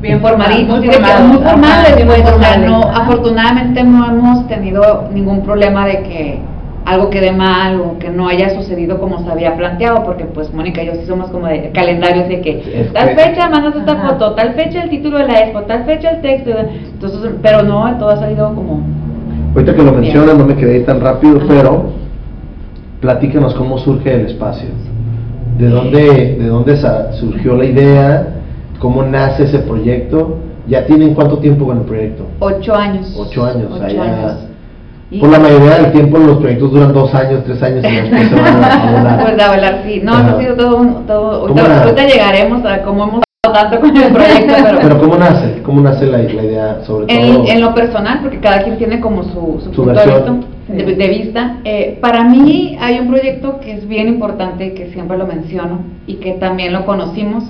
bien 0.00 0.20
formaditos, 0.20 0.80
muy, 0.80 0.88
formales, 0.88 2.04
pues, 2.04 2.58
no, 2.66 2.82
afortunadamente 2.82 3.84
no 3.84 4.06
hemos 4.06 4.48
tenido 4.48 5.08
ningún 5.12 5.42
problema 5.44 5.86
de 5.86 6.02
que 6.02 6.38
algo 6.84 7.10
quede 7.10 7.32
mal 7.32 7.80
o 7.80 7.98
que 7.98 8.10
no 8.10 8.28
haya 8.28 8.50
sucedido 8.50 8.98
como 8.98 9.24
se 9.24 9.30
había 9.30 9.56
planteado, 9.56 10.04
porque 10.04 10.24
pues 10.24 10.52
Mónica 10.52 10.82
y 10.82 10.86
yo 10.86 10.94
sí 10.94 11.06
somos 11.06 11.30
como 11.30 11.46
de 11.46 11.70
calendarios 11.70 12.28
de 12.28 12.40
que 12.40 12.88
tal 12.92 13.14
fecha 13.14 13.48
mandas 13.48 13.76
esta 13.76 13.96
foto, 13.96 14.34
tal 14.34 14.54
fecha 14.54 14.82
el 14.82 14.90
título 14.90 15.18
de 15.18 15.28
la 15.28 15.40
expo, 15.40 15.62
tal 15.62 15.84
fecha 15.84 16.10
el 16.10 16.20
texto, 16.22 16.50
entonces, 16.50 17.32
pero 17.40 17.62
no, 17.62 17.96
todo 17.98 18.10
ha 18.10 18.16
salido 18.16 18.54
como... 18.54 18.82
Ahorita 19.54 19.74
que 19.74 19.82
lo 19.82 19.92
mencionas 19.92 20.36
no 20.36 20.46
me 20.46 20.56
quedé 20.56 20.80
tan 20.80 21.00
rápido, 21.00 21.40
pero 21.46 21.90
platícanos 23.00 23.54
cómo 23.54 23.78
surge 23.78 24.14
el 24.14 24.26
espacio, 24.26 24.68
de 25.58 25.68
dónde, 25.68 26.36
de 26.38 26.46
dónde 26.46 26.76
surgió 27.12 27.56
la 27.56 27.64
idea, 27.64 28.28
cómo 28.78 29.02
nace 29.02 29.44
ese 29.44 29.58
proyecto. 29.60 30.38
¿Ya 30.68 30.86
tienen 30.86 31.14
cuánto 31.14 31.38
tiempo 31.38 31.66
con 31.66 31.78
el 31.78 31.84
proyecto? 31.84 32.24
Ocho 32.38 32.72
años. 32.72 33.12
Ocho 33.18 33.44
años. 33.44 33.68
Por 35.20 35.30
la 35.30 35.38
mayoría 35.38 35.78
del 35.78 35.92
tiempo 35.92 36.18
los 36.18 36.38
proyectos 36.38 36.72
duran 36.72 36.92
dos 36.92 37.14
años, 37.14 37.44
tres 37.44 37.62
años 37.62 37.84
y 37.84 37.96
después 37.96 38.28
se 38.28 38.34
van 38.34 38.64
a 38.64 38.92
volar. 38.92 39.22
Pues 39.22 39.48
volar, 39.48 39.82
sí. 39.84 40.00
No, 40.02 40.14
ha 40.14 40.38
sido 40.38 40.54
todo, 40.54 40.86
todo 41.06 41.48
ahorita, 41.48 42.06
llegaremos 42.06 42.64
a 42.64 42.82
cómo 42.82 43.04
hemos 43.04 43.22
tanto 43.52 43.80
con 43.80 43.96
el 43.96 44.12
proyecto. 44.12 44.54
Pero, 44.80 45.00
¿cómo 45.00 45.16
nace? 45.16 45.62
¿Cómo 45.62 45.80
nace 45.80 46.06
la, 46.06 46.22
idea 46.22 46.80
sobre 46.84 47.06
todo? 47.06 47.44
En 47.46 47.60
lo 47.60 47.74
personal, 47.74 48.20
porque 48.22 48.38
cada 48.38 48.62
quien 48.62 48.78
tiene 48.78 49.00
como 49.00 49.24
su, 49.24 49.60
su, 49.64 49.72
punto 49.72 49.92
de 49.92 50.06
vista. 50.06 50.34
De, 50.68 51.08
vista. 51.08 51.56
Eh, 51.64 51.98
para 52.00 52.24
mí 52.24 52.78
hay 52.80 53.00
un 53.00 53.08
proyecto 53.08 53.60
que 53.60 53.72
es 53.72 53.88
bien 53.88 54.08
importante, 54.08 54.74
que 54.74 54.92
siempre 54.92 55.18
lo 55.18 55.26
menciono 55.26 55.80
y 56.06 56.14
que 56.14 56.32
también 56.32 56.72
lo 56.72 56.86
conocimos 56.86 57.44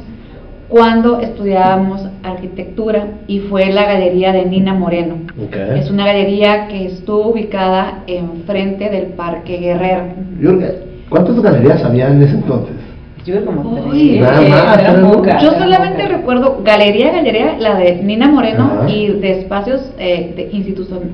cuando 0.72 1.20
estudiábamos 1.20 2.00
arquitectura 2.22 3.06
y 3.26 3.40
fue 3.40 3.70
la 3.70 3.84
galería 3.84 4.32
de 4.32 4.46
Nina 4.46 4.72
Moreno. 4.72 5.16
Es 5.76 5.90
una 5.90 6.06
galería 6.06 6.66
que 6.68 6.86
estuvo 6.86 7.28
ubicada 7.28 8.04
enfrente 8.06 8.88
del 8.88 9.08
Parque 9.08 9.58
Guerrero. 9.58 10.04
¿Cuántas 11.10 11.42
galerías 11.42 11.84
había 11.84 12.08
en 12.08 12.22
ese 12.22 12.36
entonces? 12.36 12.74
Yo 13.24 13.44
como 13.44 13.76
Yo 13.94 15.52
solamente 15.52 16.08
recuerdo 16.08 16.60
Galería 16.64 17.12
Galería, 17.12 17.56
la 17.58 17.76
de 17.76 17.96
Nina 18.02 18.26
Moreno, 18.28 18.84
y 18.88 19.12
de 19.12 19.40
espacios 19.40 19.80
eh, 19.98 20.32
de 20.34 20.50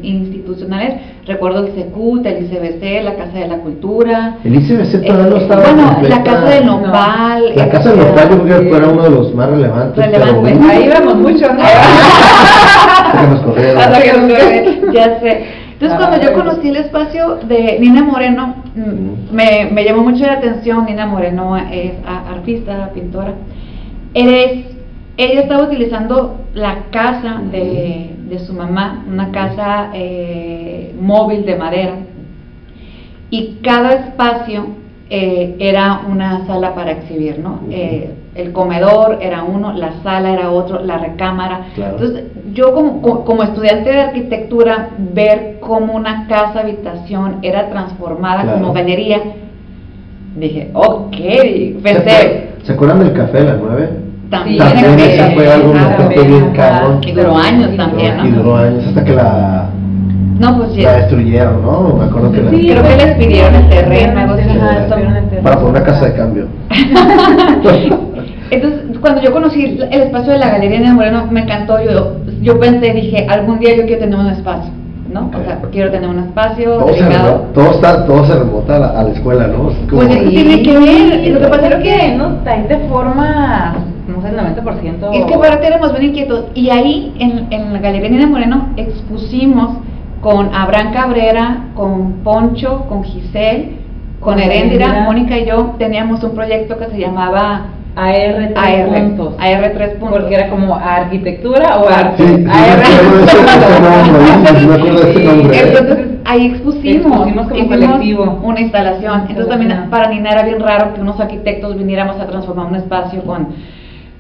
institucionales, 0.03 0.95
recuerdo 1.27 1.67
el 1.67 1.73
CECUT, 1.73 2.25
el 2.25 2.45
ICBC, 2.45 3.03
la 3.05 3.17
Casa 3.17 3.39
de 3.39 3.49
la 3.49 3.59
Cultura. 3.59 4.39
El 4.43 4.55
ICBC 4.55 5.05
todavía 5.07 5.31
no 5.31 5.37
estaba. 5.37 5.63
Bueno, 5.65 5.99
la 6.03 6.23
Casa 6.23 6.45
del 6.47 6.65
Nopal. 6.67 7.53
La 7.55 7.69
Casa 7.69 7.91
del 7.91 7.99
Nopal, 7.99 8.31
yo 8.31 8.43
creo 8.43 8.61
que 8.61 8.77
era 8.77 8.89
uno 8.89 9.03
de 9.03 9.11
los 9.11 9.35
más 9.35 9.51
relevantes. 9.51 10.07
Relevantes. 10.07 10.61
Ahí 10.71 10.89
vamos 10.89 11.17
mucho, 11.17 11.53
¿no? 11.53 11.61
ya 14.93 15.21
sé. 15.21 15.58
Entonces, 15.81 15.97
cuando 15.97 16.21
yo 16.21 16.35
conocí 16.35 16.69
el 16.71 16.77
espacio 16.77 17.37
de 17.37 17.79
Nina 17.79 18.03
Moreno, 18.03 18.57
mm, 18.75 19.33
me, 19.33 19.69
me 19.71 19.85
llamó 19.85 20.03
mucho 20.03 20.27
la 20.27 20.33
atención. 20.33 20.87
Nina 20.87 21.07
Moreno 21.07 21.57
es 21.57 21.93
artista, 22.05 22.91
pintora. 22.93 23.35
Eres, 24.13 24.65
ella 25.17 25.43
estaba 25.43 25.63
utilizando 25.63 26.41
la 26.53 26.87
casa 26.91 27.43
de, 27.53 28.11
de 28.29 28.39
su 28.41 28.55
mamá, 28.55 29.05
una 29.09 29.31
casa 29.31 29.91
eh, 29.95 30.97
móvil 31.01 31.45
de 31.47 31.55
madera, 31.55 31.95
y 33.31 33.59
cada 33.63 33.93
espacio 33.93 34.67
eh, 35.11 35.55
era 35.61 36.03
una 36.09 36.45
sala 36.47 36.75
para 36.75 36.91
exhibir, 36.91 37.39
¿no? 37.39 37.61
Eh, 37.71 38.15
el 38.39 38.53
comedor 38.53 39.19
era 39.21 39.43
uno, 39.43 39.73
la 39.73 39.95
sala 40.05 40.33
era 40.33 40.51
otro, 40.51 40.81
la 40.81 40.99
recámara. 40.99 41.63
Entonces, 41.77 42.25
yo 42.53 42.73
como, 42.73 43.25
como, 43.25 43.43
estudiante 43.43 43.91
de 43.91 44.01
arquitectura, 44.01 44.91
ver 45.13 45.59
cómo 45.61 45.95
una 45.95 46.29
casa 46.29 46.61
habitación 46.61 47.39
era 47.43 47.69
transformada 47.69 48.53
como 48.53 48.73
galería, 48.73 49.21
dije, 50.37 50.71
ok, 50.73 51.17
pensé... 51.83 52.51
¿Se, 52.63 52.73
acuerdan 52.73 53.01
del 53.01 53.13
café 53.13 53.39
a 53.39 53.45
las 53.45 53.59
nueve? 53.61 53.91
También, 54.31 54.59
también 54.59 55.33
fue 55.35 55.53
algo 55.53 55.73
bien 55.73 56.53
caro. 56.55 57.01
Y 57.03 57.13
duró 57.13 57.37
años 57.37 57.77
también, 57.77 58.19
¿no? 58.19 58.27
Y 58.27 58.31
duró 58.31 58.57
años 58.57 58.87
hasta 58.87 59.05
que 59.05 59.15
la 59.15 59.71
no, 60.39 60.57
pues 60.57 60.77
La 60.77 60.99
destruyeron, 60.99 61.63
¿no? 61.63 61.95
Me 61.97 62.05
acuerdo 62.05 62.31
que 62.31 62.39
sí, 62.39 62.69
creo 62.71 62.83
que 62.85 62.97
les 62.97 63.17
pidieron 63.17 63.55
el 63.57 63.69
terreno, 63.71 64.21
algo 64.21 64.37
Para 65.43 65.57
poner 65.57 65.71
una 65.71 65.83
casa 65.83 66.05
de 66.05 66.15
cambio. 66.15 66.47
Entonces, 68.51 68.99
cuando 69.01 69.21
yo 69.23 69.33
conocí 69.33 69.79
el 69.91 70.01
espacio 70.03 70.33
de 70.33 70.39
la 70.39 70.51
Galería 70.51 70.81
de 70.81 70.93
Moreno, 70.93 71.27
me 71.31 71.41
encantó. 71.41 71.83
Yo, 71.83 72.17
yo 72.43 72.59
pensé, 72.59 72.93
dije, 72.93 73.27
algún 73.29 73.59
día 73.59 73.77
yo 73.77 73.85
quiero 73.85 74.01
tener 74.01 74.19
un 74.19 74.29
espacio. 74.29 74.71
¿no? 75.13 75.31
O 75.35 75.45
sea, 75.45 75.61
quiero 75.73 75.91
tener 75.91 76.09
un 76.09 76.19
espacio 76.19 76.79
todo 76.79 76.87
dedicado. 76.89 77.47
Se 77.49 77.55
todo, 77.55 77.71
está, 77.71 78.07
todo 78.07 78.25
se 78.27 78.35
remota 78.39 78.77
a 78.77 78.79
la, 78.79 78.87
a 78.89 79.03
la 79.05 79.11
escuela, 79.11 79.47
¿no? 79.47 79.71
Pues 79.91 80.11
eso 80.11 80.29
tiene 80.29 80.63
que 80.63 80.79
ver. 80.79 81.33
Lo 81.33 81.41
que 81.41 81.47
pasa 81.47 81.69
es 81.69 81.77
que 81.77 82.15
no 82.17 82.39
ahí 82.45 82.63
de 82.69 82.79
forma, 82.89 83.77
no 84.07 84.23
sé, 84.23 84.29
el 84.29 84.37
90%. 84.37 85.15
Es 85.15 85.25
que 85.25 85.39
para 85.39 85.55
éramos 85.67 85.93
bien 85.93 86.11
inquietos. 86.11 86.45
Y 86.55 86.71
ahí, 86.71 87.15
en, 87.19 87.47
en 87.51 87.73
la 87.73 87.79
Galería 87.79 88.19
de 88.19 88.27
Moreno, 88.27 88.69
expusimos 88.77 89.79
con 90.21 90.55
Abraham 90.55 90.93
Cabrera, 90.93 91.65
con 91.75 92.13
Poncho, 92.25 92.85
con 92.89 93.05
Giselle, 93.05 93.79
con 94.21 94.39
Herendira, 94.39 95.05
Mónica 95.05 95.39
y 95.39 95.47
yo 95.47 95.75
teníamos 95.79 96.23
un 96.25 96.33
proyecto 96.33 96.77
que 96.77 96.87
se 96.87 96.99
llamaba 96.99 97.67
AR 97.99 98.53
3 98.55 98.87
puntos. 98.87 99.35
AR 99.39 99.73
3 99.75 99.91
puntos. 99.97 100.19
Porque 100.21 100.35
era 100.35 100.49
como 100.51 100.77
arquitectura 100.77 101.79
o 101.79 101.89
arte. 101.89 102.25
Sí, 102.25 102.47
AR 102.49 102.83
Entonces 105.53 105.99
ahí 106.25 106.47
expusimos, 106.47 107.33
como 107.33 107.69
colectivo. 107.69 108.41
una 108.45 108.61
instalación. 108.61 109.23
Entonces 109.23 109.49
también 109.49 109.91
para 109.91 110.09
Nina 110.11 110.31
era 110.31 110.43
bien 110.45 110.61
raro 110.61 110.95
que 110.95 111.01
unos 111.01 111.19
arquitectos 111.19 111.77
viniéramos 111.77 112.21
a 112.21 112.27
transformar 112.27 112.67
un 112.67 112.77
espacio 112.77 113.23
con 113.23 113.49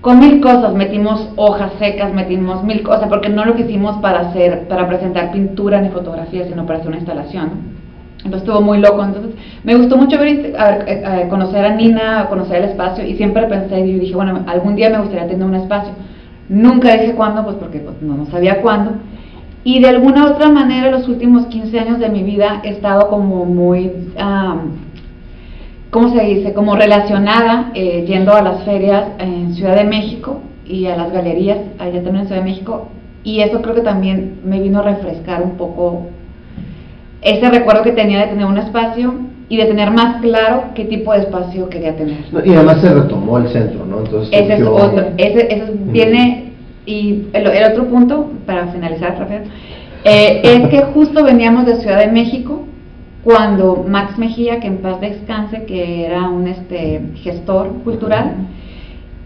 con 0.01 0.21
mil 0.21 0.41
cosas, 0.41 0.75
metimos 0.75 1.29
hojas 1.35 1.73
secas, 1.81 2.13
metimos 2.15 2.63
mil 2.63 2.83
cosas, 2.83 3.09
porque 3.09 3.29
no 3.29 3.45
lo 3.45 3.57
que 3.57 3.63
hicimos 3.63 3.97
para 3.97 4.21
hacer, 4.21 4.69
para 4.69 4.87
presentar 4.87 5.33
pintura 5.33 5.81
ni 5.81 5.89
fotografía, 5.89 6.47
sino 6.47 6.65
para 6.67 6.79
hacer 6.79 6.89
una 6.89 6.99
instalación. 6.99 7.78
Entonces 8.25 8.43
estuvo 8.43 8.61
muy 8.61 8.79
loco. 8.79 9.05
Entonces 9.05 9.35
me 9.65 9.77
gustó 9.77 9.97
mucho 9.97 10.19
ver, 10.19 10.29
eh, 10.29 10.55
eh, 10.57 11.27
conocer 11.29 11.65
a 11.65 11.75
Nina, 11.75 12.27
conocer 12.29 12.63
el 12.63 12.71
espacio 12.71 13.07
y 13.07 13.17
siempre 13.17 13.47
pensé 13.47 13.81
y 13.81 13.99
dije, 13.99 14.15
bueno, 14.15 14.45
algún 14.47 14.75
día 14.75 14.91
me 14.91 14.99
gustaría 14.99 15.29
tener 15.29 15.47
un 15.47 15.55
espacio. 15.55 15.93
Nunca 16.49 16.93
dije 16.93 17.13
cuándo, 17.13 17.45
pues 17.45 17.57
porque 17.57 17.79
pues, 17.79 18.01
no, 18.01 18.27
sabía 18.27 18.61
cuándo. 18.61 18.93
Y 19.65 19.81
de 19.81 19.89
alguna 19.89 20.31
otra 20.31 20.51
manera, 20.51 20.91
los 20.91 21.09
últimos 21.09 21.47
15 21.47 21.79
años 21.79 21.99
de 21.99 22.09
mi 22.09 22.23
vida 22.23 22.61
he 22.65 22.71
estado 22.71 23.09
como 23.09 23.45
muy, 23.45 23.93
¿cómo 25.91 26.09
se 26.09 26.25
dice? 26.25 26.55
Como 26.55 26.75
relacionada, 26.75 27.71
eh, 27.75 28.05
yendo 28.07 28.33
a 28.33 28.43
las 28.43 28.63
ferias 28.65 29.09
en 29.19 29.55
Ciudad 29.55 29.77
de 29.77 29.85
México 29.85 30.41
y 30.65 30.87
a 30.87 30.97
las 30.97 31.13
galerías 31.13 31.59
allá 31.79 32.03
también 32.03 32.21
en 32.21 32.27
Ciudad 32.29 32.43
de 32.43 32.51
México. 32.51 32.89
Y 33.25 33.41
eso 33.41 33.61
creo 33.61 33.75
que 33.75 33.83
también 33.83 34.41
me 34.45 34.61
vino 34.61 34.79
a 34.79 34.83
refrescar 34.83 35.43
un 35.43 35.57
poco 35.59 36.07
ese 37.23 37.51
recuerdo 37.51 37.83
que 37.83 37.93
tenía 37.93 38.21
de 38.21 38.27
tener 38.29 38.47
un 38.47 38.59
espacio 38.59 39.15
y 39.49 39.57
de 39.57 39.65
tener 39.65 39.91
más 39.91 40.21
claro 40.21 40.65
qué 40.75 40.85
tipo 40.85 41.13
de 41.13 41.21
espacio 41.21 41.69
quería 41.69 41.97
tener. 41.97 42.19
y 42.45 42.53
además 42.53 42.81
se 42.81 42.93
retomó 42.93 43.39
el 43.39 43.49
centro, 43.49 43.87
¿no? 43.87 44.01
Entonces, 44.01 44.29
ese 44.33 44.55
es 44.55 44.63
otro, 44.63 45.09
ese, 45.17 45.53
ese 45.53 45.73
viene, 45.87 46.53
y 46.87 47.25
el, 47.33 47.73
otro 47.73 47.87
punto, 47.87 48.31
para 48.47 48.69
finalizar, 48.69 49.19
Rafael, 49.19 49.43
eh, 50.05 50.41
es 50.43 50.69
que 50.69 50.83
justo 50.95 51.25
veníamos 51.25 51.67
de 51.67 51.77
Ciudad 51.77 51.99
de 51.99 52.09
México 52.09 52.65
cuando 53.25 53.85
Max 53.87 54.17
Mejía, 54.17 54.61
que 54.61 54.69
en 54.69 54.79
paz 54.79 55.01
descanse, 55.01 55.65
que 55.65 56.07
era 56.07 56.29
un 56.29 56.47
este, 56.47 57.03
gestor 57.17 57.73
cultural, 57.85 58.37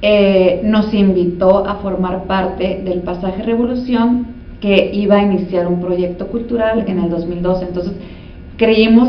eh, 0.01 0.61
nos 0.65 0.93
invitó 0.95 1.67
a 1.67 1.77
formar 1.77 2.25
parte 2.25 2.81
del 2.85 3.01
Pasaje 3.03 3.43
Revolución 3.43 4.27
que 4.63 4.91
iba 4.95 5.17
a 5.17 5.23
iniciar 5.23 5.67
un 5.67 5.81
proyecto 5.81 6.29
cultural 6.29 6.85
en 6.87 7.01
el 7.01 7.11
2012. 7.11 7.65
Entonces, 7.65 7.93
creímos 8.57 9.09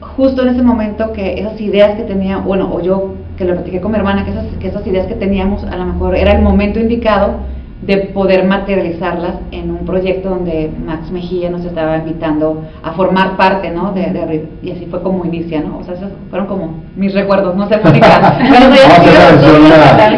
justo 0.00 0.42
en 0.42 0.48
ese 0.48 0.62
momento 0.62 1.12
que 1.12 1.40
esas 1.40 1.58
ideas 1.60 1.96
que 1.96 2.02
tenía, 2.02 2.38
bueno, 2.38 2.68
o 2.74 2.80
yo 2.80 3.14
que 3.36 3.44
lo 3.44 3.54
platiqué 3.54 3.80
con 3.80 3.92
mi 3.92 3.98
hermana, 3.98 4.24
que 4.24 4.32
esas, 4.32 4.46
que 4.60 4.66
esas 4.66 4.84
ideas 4.88 5.06
que 5.06 5.14
teníamos 5.14 5.62
a 5.62 5.76
lo 5.76 5.86
mejor 5.86 6.16
era 6.16 6.32
el 6.32 6.42
momento 6.42 6.80
indicado 6.80 7.36
de 7.82 7.96
poder 7.98 8.44
materializarlas 8.44 9.34
en 9.52 9.70
un 9.70 9.86
proyecto 9.86 10.30
donde 10.30 10.68
Max 10.84 11.12
Mejía 11.12 11.48
nos 11.48 11.64
estaba 11.64 11.98
invitando 11.98 12.64
a 12.82 12.90
formar 12.92 13.36
parte, 13.36 13.70
¿no? 13.70 13.92
De, 13.92 14.00
de 14.00 14.48
y 14.64 14.72
así 14.72 14.86
fue 14.86 15.00
como 15.00 15.24
inicia, 15.24 15.60
¿no? 15.60 15.78
O 15.78 15.84
sea, 15.84 15.94
esos 15.94 16.10
fueron 16.28 16.48
como 16.48 16.74
mis 16.96 17.14
recuerdos, 17.14 17.54
no 17.54 17.68
sé, 17.68 17.78
Mónica. 17.78 18.36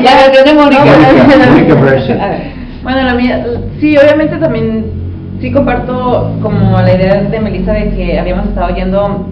la, 0.03 0.17
versión 0.27 0.45
de 0.47 0.55
Mónica. 0.55 0.85
Bueno, 2.93 3.07
la 3.07 3.15
mía, 3.15 3.47
sí, 3.79 3.97
obviamente 3.97 4.37
también, 4.39 4.85
sí 5.41 5.53
comparto 5.53 6.33
como 6.43 6.73
la 6.73 6.93
idea 6.93 7.23
de 7.23 7.39
Melissa 7.39 7.73
de 7.73 7.91
que 7.91 8.19
habíamos 8.19 8.47
estado 8.47 8.75
yendo 8.75 9.29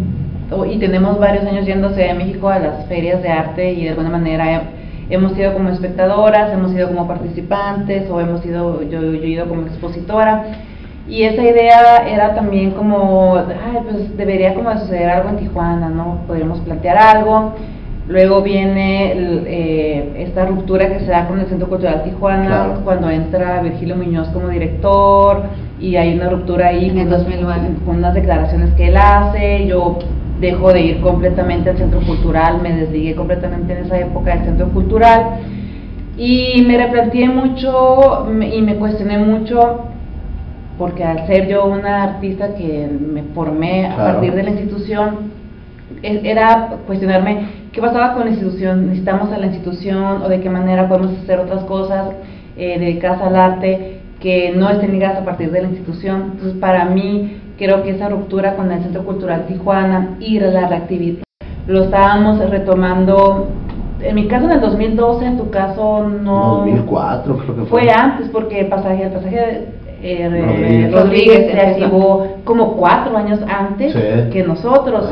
y 0.71 0.79
tenemos 0.79 1.19
varios 1.19 1.45
años 1.45 1.65
Ciudad 1.65 1.91
de 1.91 2.15
México 2.15 2.49
a 2.49 2.61
las 2.61 2.87
ferias 2.87 3.21
de 3.21 3.29
arte 3.29 3.73
y 3.73 3.83
de 3.83 3.91
alguna 3.91 4.11
manera 4.11 4.63
hemos 5.11 5.37
ido 5.37 5.55
como 5.55 5.71
espectadoras, 5.71 6.53
hemos 6.53 6.73
ido 6.73 6.87
como 6.87 7.09
participantes 7.09 8.09
o 8.09 8.21
hemos 8.21 8.47
ido, 8.47 8.81
yo, 8.83 9.03
yo 9.03 9.13
he 9.15 9.27
ido 9.27 9.49
como 9.49 9.63
expositora. 9.63 10.45
Y 11.09 11.25
esa 11.25 11.43
idea 11.43 12.09
era 12.09 12.37
también 12.37 12.71
como, 12.71 13.39
ay, 13.39 13.79
pues 13.83 14.17
debería 14.17 14.55
como 14.55 14.71
de 14.71 14.79
suceder 14.79 15.11
algo 15.11 15.31
en 15.31 15.39
Tijuana, 15.39 15.89
¿no? 15.89 16.21
Podríamos 16.29 16.61
plantear 16.61 16.97
algo. 16.97 17.55
Luego 18.09 18.41
viene 18.41 19.13
eh, 19.15 20.25
esta 20.27 20.47
ruptura 20.47 20.89
que 20.89 21.01
se 21.01 21.11
da 21.11 21.29
con 21.29 21.41
el 21.41 21.47
Centro 21.47 21.69
Cultural 21.69 22.05
Tijuana 22.05 22.81
cuando 22.83 23.11
entra 23.11 23.61
Virgilio 23.61 23.97
Muñoz 23.97 24.29
como 24.29 24.49
director 24.49 25.43
y 25.79 25.97
hay 25.97 26.15
una 26.15 26.31
ruptura 26.31 26.69
ahí 26.69 26.89
en 26.89 27.07
con, 27.11 27.75
con 27.85 27.97
unas 27.97 28.15
declaraciones 28.15 28.73
que 28.75 28.89
él 28.89 28.97
hace. 28.97 29.67
Yo 29.67 29.99
dejo 30.41 30.73
de 30.73 30.81
ir 30.81 31.01
completamente 31.03 31.69
al 31.69 31.77
Centro 31.77 32.01
Cultural, 32.01 32.63
me 32.63 32.73
desligué 32.73 33.15
completamente 33.15 33.75
en 33.75 33.85
esa 33.85 33.99
época 33.99 34.35
del 34.35 34.45
Centro 34.47 34.69
Cultural. 34.71 35.41
Y 36.17 36.65
me 36.67 36.79
replanteé 36.79 37.29
mucho 37.29 38.27
y 38.31 38.63
me 38.63 38.77
cuestioné 38.77 39.19
mucho 39.19 39.85
porque 40.79 41.05
al 41.05 41.27
ser 41.27 41.47
yo 41.47 41.67
una 41.67 42.05
artista 42.05 42.55
que 42.55 42.89
me 42.89 43.23
formé 43.35 43.87
a 43.87 43.97
partir 43.97 44.33
de 44.33 44.45
la 44.45 44.51
institución, 44.51 45.33
e, 46.03 46.21
era 46.25 46.77
cuestionarme 46.87 47.68
qué 47.79 47.83
pasaba 47.83 48.15
con 48.15 48.25
la 48.25 48.31
institución, 48.31 48.89
necesitamos 48.89 49.31
a 49.31 49.39
la 49.39 49.47
institución 49.47 50.21
o 50.23 50.29
de 50.29 50.41
qué 50.41 50.51
manera 50.51 50.89
podemos 50.89 51.17
hacer 51.23 51.39
otras 51.39 51.63
cosas 51.63 52.09
eh, 52.57 52.77
dedicadas 52.77 53.23
al 53.23 53.37
arte 53.37 54.01
que 54.19 54.53
no 54.57 54.69
estén 54.69 54.91
ligadas 54.91 55.19
a 55.19 55.25
partir 55.25 55.53
de 55.53 55.63
la 55.63 55.69
institución. 55.69 56.33
Entonces, 56.33 56.59
para 56.59 56.87
mí, 56.87 57.41
creo 57.57 57.85
que 57.85 57.91
esa 57.91 58.09
ruptura 58.09 58.57
con 58.57 58.73
el 58.73 58.83
Centro 58.83 59.05
Cultural 59.05 59.47
Tijuana 59.47 60.17
y 60.19 60.41
la 60.41 60.67
reactividad 60.67 61.23
lo 61.69 61.85
estábamos 61.85 62.41
retomando. 62.51 63.47
En 64.01 64.17
mi 64.17 64.27
caso, 64.27 64.47
en 64.47 64.53
el 64.53 64.61
2012, 64.61 65.25
en 65.25 65.39
tu 65.39 65.51
caso, 65.51 66.09
no. 66.09 66.57
2004, 66.65 67.37
creo 67.39 67.55
que 67.55 67.63
fue. 67.63 67.83
Fue 67.83 67.91
antes, 67.93 68.29
porque 68.31 68.65
pasaje, 68.65 69.05
el 69.05 69.13
pasaje 69.13 69.69
eh, 70.03 70.91
Rodríguez, 70.93 71.51
se 71.51 71.61
activó 71.61 72.39
como 72.45 72.77
cuatro 72.77 73.17
años 73.17 73.41
antes 73.49 73.95
que 74.33 74.43
nosotros. 74.43 75.05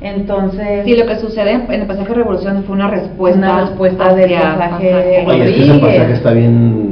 Entonces. 0.00 0.84
Sí, 0.84 0.96
lo 0.96 1.06
que 1.06 1.16
sucede 1.16 1.52
en 1.52 1.72
el 1.72 1.86
pasaje 1.86 2.12
Revolución 2.12 2.62
fue 2.64 2.76
una 2.76 2.90
respuesta. 2.90 3.38
Una 3.38 3.60
respuesta 3.62 4.14
del 4.14 4.32
pasaje, 4.32 5.24
Rodríguez. 5.26 5.68
ese 5.70 5.78
pasaje 5.78 6.12
está 6.12 6.32
bien. 6.32 6.83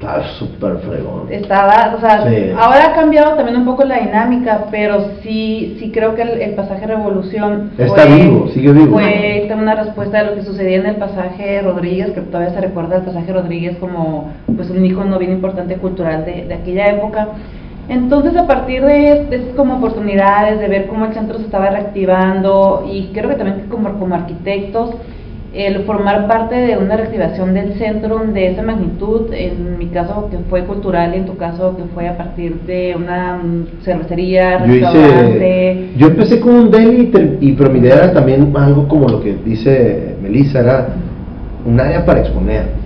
Está 0.00 0.22
súper 0.38 0.78
fregón. 0.78 1.26
Estaba, 1.30 1.94
o 1.94 2.00
sea, 2.00 2.24
ahora 2.58 2.86
ha 2.86 2.94
cambiado 2.94 3.36
también 3.36 3.58
un 3.58 3.66
poco 3.66 3.84
la 3.84 3.98
dinámica, 3.98 4.64
pero 4.70 5.10
sí, 5.22 5.76
sí 5.78 5.90
creo 5.92 6.14
que 6.14 6.22
el, 6.22 6.54
pasaje 6.54 6.86
Revolución. 6.86 7.72
Está 7.76 8.06
vivo, 8.06 8.48
sigue 8.48 8.72
vivo. 8.72 8.94
Fue 8.94 9.46
una 9.54 9.74
respuesta 9.74 10.24
de 10.24 10.30
lo 10.30 10.36
que 10.36 10.42
sucedía 10.42 10.78
en 10.78 10.86
el 10.86 10.96
pasaje 10.96 11.60
Rodríguez, 11.60 12.12
que 12.12 12.22
todavía 12.22 12.54
se 12.54 12.62
recuerda 12.62 12.96
el 12.96 13.02
pasaje 13.02 13.30
Rodríguez 13.30 13.76
como 13.78 14.32
pues 14.56 14.70
un 14.70 14.82
icono 14.82 15.18
bien 15.18 15.32
importante 15.32 15.76
cultural 15.76 16.24
de, 16.24 16.46
de 16.46 16.54
aquella 16.54 16.86
época. 16.92 17.28
Entonces, 17.90 18.34
a 18.36 18.46
partir 18.46 18.82
de, 18.82 19.26
de 19.28 19.36
esas 19.36 19.54
como 19.54 19.76
oportunidades, 19.76 20.60
de 20.60 20.68
ver 20.68 20.86
cómo 20.86 21.04
el 21.04 21.12
centro 21.12 21.36
se 21.36 21.44
estaba 21.44 21.68
reactivando 21.68 22.88
y 22.90 23.10
creo 23.12 23.28
que 23.28 23.36
también 23.36 23.66
como, 23.68 23.98
como 23.98 24.14
arquitectos, 24.14 24.94
el 25.52 25.84
formar 25.84 26.28
parte 26.28 26.54
de 26.54 26.76
una 26.76 26.96
reactivación 26.96 27.54
del 27.54 27.74
centro 27.74 28.18
de 28.18 28.52
esa 28.52 28.62
magnitud, 28.62 29.32
en 29.32 29.78
mi 29.78 29.86
caso 29.86 30.28
que 30.30 30.38
fue 30.48 30.64
cultural 30.64 31.14
en 31.14 31.26
tu 31.26 31.36
caso 31.36 31.76
que 31.76 31.82
fue 31.92 32.08
a 32.08 32.16
partir 32.16 32.60
de 32.66 32.94
una 32.96 33.40
cervecería, 33.82 34.58
restaurante. 34.58 35.90
Yo, 35.96 36.06
empecé 36.06 36.38
con 36.38 36.54
un 36.54 36.70
deli, 36.70 37.10
y, 37.40 37.52
pero 37.52 37.70
mi 37.70 37.80
idea 37.80 37.96
era 37.96 38.12
también 38.12 38.52
algo 38.56 38.86
como 38.86 39.08
lo 39.08 39.20
que 39.20 39.36
dice 39.44 40.14
Melissa, 40.22 40.60
era 40.60 40.88
un 41.66 41.80
área 41.80 42.04
para 42.04 42.20
exponer 42.20 42.79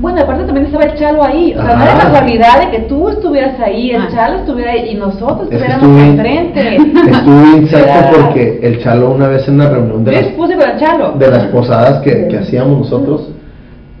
bueno, 0.00 0.20
aparte 0.20 0.44
también 0.44 0.66
estaba 0.66 0.84
el 0.84 0.98
Chalo 0.98 1.22
ahí, 1.22 1.54
o 1.54 1.62
sea, 1.62 1.76
no 1.76 1.84
era 1.84 1.98
casualidad 1.98 2.60
de 2.60 2.70
que 2.70 2.78
tú 2.84 3.08
estuvieras 3.10 3.60
ahí, 3.60 3.90
el 3.90 4.02
ah. 4.02 4.08
Chalo 4.10 4.38
estuviera 4.38 4.72
ahí 4.72 4.90
y 4.92 4.94
nosotros 4.94 5.42
estuviéramos 5.50 6.02
enfrente. 6.02 6.76
Estuve 7.10 7.56
inserto 7.58 8.20
porque 8.22 8.60
el 8.62 8.82
Chalo 8.82 9.10
una 9.10 9.28
vez 9.28 9.46
en 9.46 9.54
una 9.54 9.68
reunión 9.68 10.02
de, 10.04 10.12
las, 10.12 11.18
de 11.18 11.30
las 11.30 11.44
posadas 11.46 12.00
que, 12.02 12.28
que, 12.28 12.38
hacíamos 12.38 12.78
nosotros, 12.78 13.28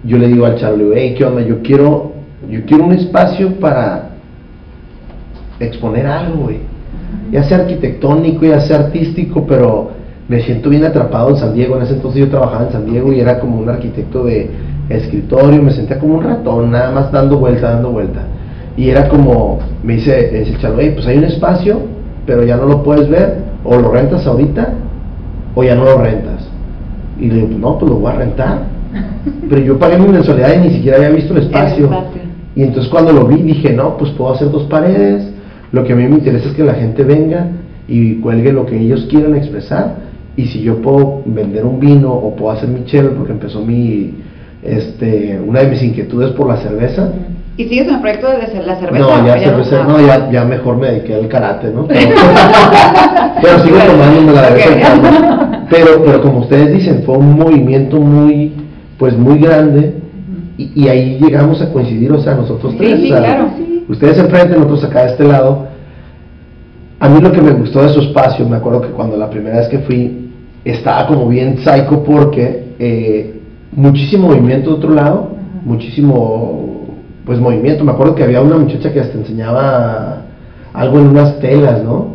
yo 0.04 0.16
le 0.16 0.28
digo 0.28 0.46
al 0.46 0.56
Chalo, 0.56 0.92
hey, 0.94 1.14
¿qué 1.16 1.24
onda? 1.24 1.42
Yo 1.42 1.60
quiero, 1.62 2.12
yo 2.48 2.64
quiero 2.64 2.84
un 2.84 2.92
espacio 2.92 3.60
para 3.60 4.10
exponer 5.60 6.06
algo, 6.06 6.44
güey. 6.44 6.60
Ya 7.30 7.42
sea 7.42 7.58
arquitectónico, 7.58 8.46
ya 8.46 8.60
sea 8.60 8.78
artístico, 8.78 9.44
pero 9.46 9.90
me 10.28 10.40
siento 10.40 10.70
bien 10.70 10.84
atrapado 10.84 11.30
en 11.30 11.36
San 11.36 11.54
Diego. 11.54 11.76
En 11.76 11.82
ese 11.82 11.94
entonces 11.94 12.20
yo 12.20 12.30
trabajaba 12.30 12.66
en 12.66 12.72
San 12.72 12.86
Diego 12.86 13.12
y 13.12 13.20
era 13.20 13.38
como 13.38 13.58
un 13.58 13.68
arquitecto 13.68 14.24
de 14.24 14.48
escritorio, 14.90 15.62
me 15.62 15.72
sentía 15.72 15.98
como 15.98 16.16
un 16.16 16.24
ratón, 16.24 16.72
nada 16.72 16.90
más 16.90 17.12
dando 17.12 17.38
vuelta, 17.38 17.70
dando 17.70 17.90
vuelta. 17.90 18.22
Y 18.76 18.90
era 18.90 19.08
como, 19.08 19.58
me 19.82 19.94
dice, 19.94 20.42
el 20.42 20.58
chalo, 20.58 20.76
pues 20.76 21.06
hay 21.06 21.18
un 21.18 21.24
espacio, 21.24 21.80
pero 22.26 22.44
ya 22.44 22.56
no 22.56 22.66
lo 22.66 22.82
puedes 22.82 23.08
ver, 23.08 23.38
o 23.64 23.76
lo 23.76 23.92
rentas 23.92 24.26
ahorita, 24.26 24.74
o 25.54 25.62
ya 25.62 25.74
no 25.74 25.84
lo 25.84 25.98
rentas. 25.98 26.48
Y 27.18 27.26
le 27.28 27.34
digo, 27.34 27.48
pues 27.48 27.58
no, 27.58 27.78
pues 27.78 27.90
lo 27.90 27.98
voy 27.98 28.12
a 28.12 28.16
rentar. 28.16 28.62
Pero 29.48 29.62
yo 29.62 29.78
pagué 29.78 29.98
mi 29.98 30.08
mensualidad 30.08 30.54
y 30.54 30.68
ni 30.68 30.74
siquiera 30.74 30.96
había 30.96 31.10
visto 31.10 31.34
el 31.34 31.42
espacio. 31.44 31.88
Y 32.56 32.62
entonces 32.62 32.90
cuando 32.90 33.12
lo 33.12 33.26
vi 33.26 33.42
dije, 33.42 33.72
no, 33.72 33.96
pues 33.96 34.10
puedo 34.12 34.32
hacer 34.32 34.50
dos 34.50 34.64
paredes, 34.64 35.28
lo 35.72 35.84
que 35.84 35.92
a 35.92 35.96
mí 35.96 36.04
me 36.04 36.16
interesa 36.16 36.48
es 36.48 36.54
que 36.54 36.64
la 36.64 36.74
gente 36.74 37.04
venga 37.04 37.46
y 37.86 38.16
cuelgue 38.16 38.52
lo 38.52 38.66
que 38.66 38.80
ellos 38.80 39.06
quieran 39.10 39.36
expresar. 39.36 39.96
Y 40.36 40.46
si 40.46 40.62
yo 40.62 40.80
puedo 40.80 41.22
vender 41.26 41.64
un 41.64 41.78
vino 41.78 42.12
o 42.12 42.34
puedo 42.34 42.52
hacer 42.52 42.68
mi 42.68 42.84
chelo, 42.84 43.12
porque 43.14 43.32
empezó 43.32 43.60
mi, 43.64 44.14
este, 44.62 45.40
una 45.44 45.60
de 45.60 45.68
mis 45.68 45.82
inquietudes 45.82 46.30
por 46.32 46.48
la 46.48 46.56
cerveza. 46.58 47.12
¿Y 47.56 47.68
sigues 47.68 47.88
en 47.88 47.94
el 47.94 48.00
proyecto 48.00 48.28
de 48.28 48.38
la 48.38 48.76
cerveza? 48.76 48.98
No, 48.98 49.26
ya, 49.26 49.38
cerveza, 49.38 49.84
no, 49.84 50.00
ya, 50.00 50.30
ya, 50.30 50.44
mejor 50.44 50.76
me 50.76 50.88
dediqué 50.88 51.14
al 51.14 51.28
karate, 51.28 51.68
¿no? 51.68 51.86
Pero, 51.86 51.98
sigo 53.64 53.78
tomando 53.78 54.32
la 54.32 54.50
de 54.50 54.60
Pero, 55.70 56.02
pero 56.04 56.22
como 56.22 56.40
ustedes 56.40 56.72
dicen, 56.74 57.02
fue 57.04 57.16
un 57.16 57.38
movimiento 57.38 58.00
muy, 58.00 58.52
pues 58.98 59.16
muy 59.16 59.38
grande 59.38 59.94
y, 60.74 60.88
ahí 60.88 61.18
llegamos 61.20 61.62
a 61.62 61.72
coincidir, 61.72 62.12
o 62.12 62.20
sea, 62.20 62.34
nosotros 62.34 62.74
tres. 62.76 63.00
Sí, 63.00 63.08
claro. 63.08 63.48
Ustedes 63.88 64.18
enfrente, 64.18 64.56
nosotros 64.56 64.84
acá 64.84 65.04
de 65.04 65.12
este 65.12 65.24
lado. 65.24 65.66
A 66.98 67.08
mí 67.08 67.20
lo 67.20 67.32
que 67.32 67.40
me 67.40 67.52
gustó 67.52 67.82
de 67.82 67.88
su 67.88 68.00
espacio, 68.00 68.46
me 68.46 68.56
acuerdo 68.56 68.82
que 68.82 68.88
cuando 68.88 69.16
la 69.16 69.30
primera 69.30 69.58
vez 69.58 69.68
que 69.68 69.78
fui, 69.78 70.30
estaba 70.64 71.06
como 71.06 71.28
bien 71.28 71.58
psycho 71.58 72.04
porque 72.04 72.74
eh, 72.78 73.39
muchísimo 73.72 74.28
movimiento 74.28 74.70
de 74.70 74.76
otro 74.76 74.90
lado, 74.90 75.30
muchísimo 75.64 76.70
pues 77.24 77.38
movimiento. 77.38 77.84
Me 77.84 77.92
acuerdo 77.92 78.14
que 78.14 78.24
había 78.24 78.40
una 78.40 78.56
muchacha 78.56 78.92
que 78.92 79.00
hasta 79.00 79.16
enseñaba 79.16 80.22
algo 80.72 80.98
en 80.98 81.08
unas 81.08 81.38
telas, 81.38 81.82
¿no? 81.82 82.14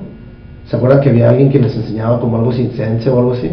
¿Se 0.66 0.76
acuerdan 0.76 1.02
que 1.02 1.10
había 1.10 1.30
alguien 1.30 1.50
que 1.50 1.60
les 1.60 1.76
enseñaba 1.76 2.20
como 2.20 2.38
algo 2.38 2.52
sense 2.52 3.10
o 3.10 3.20
algo 3.20 3.34
así? 3.34 3.52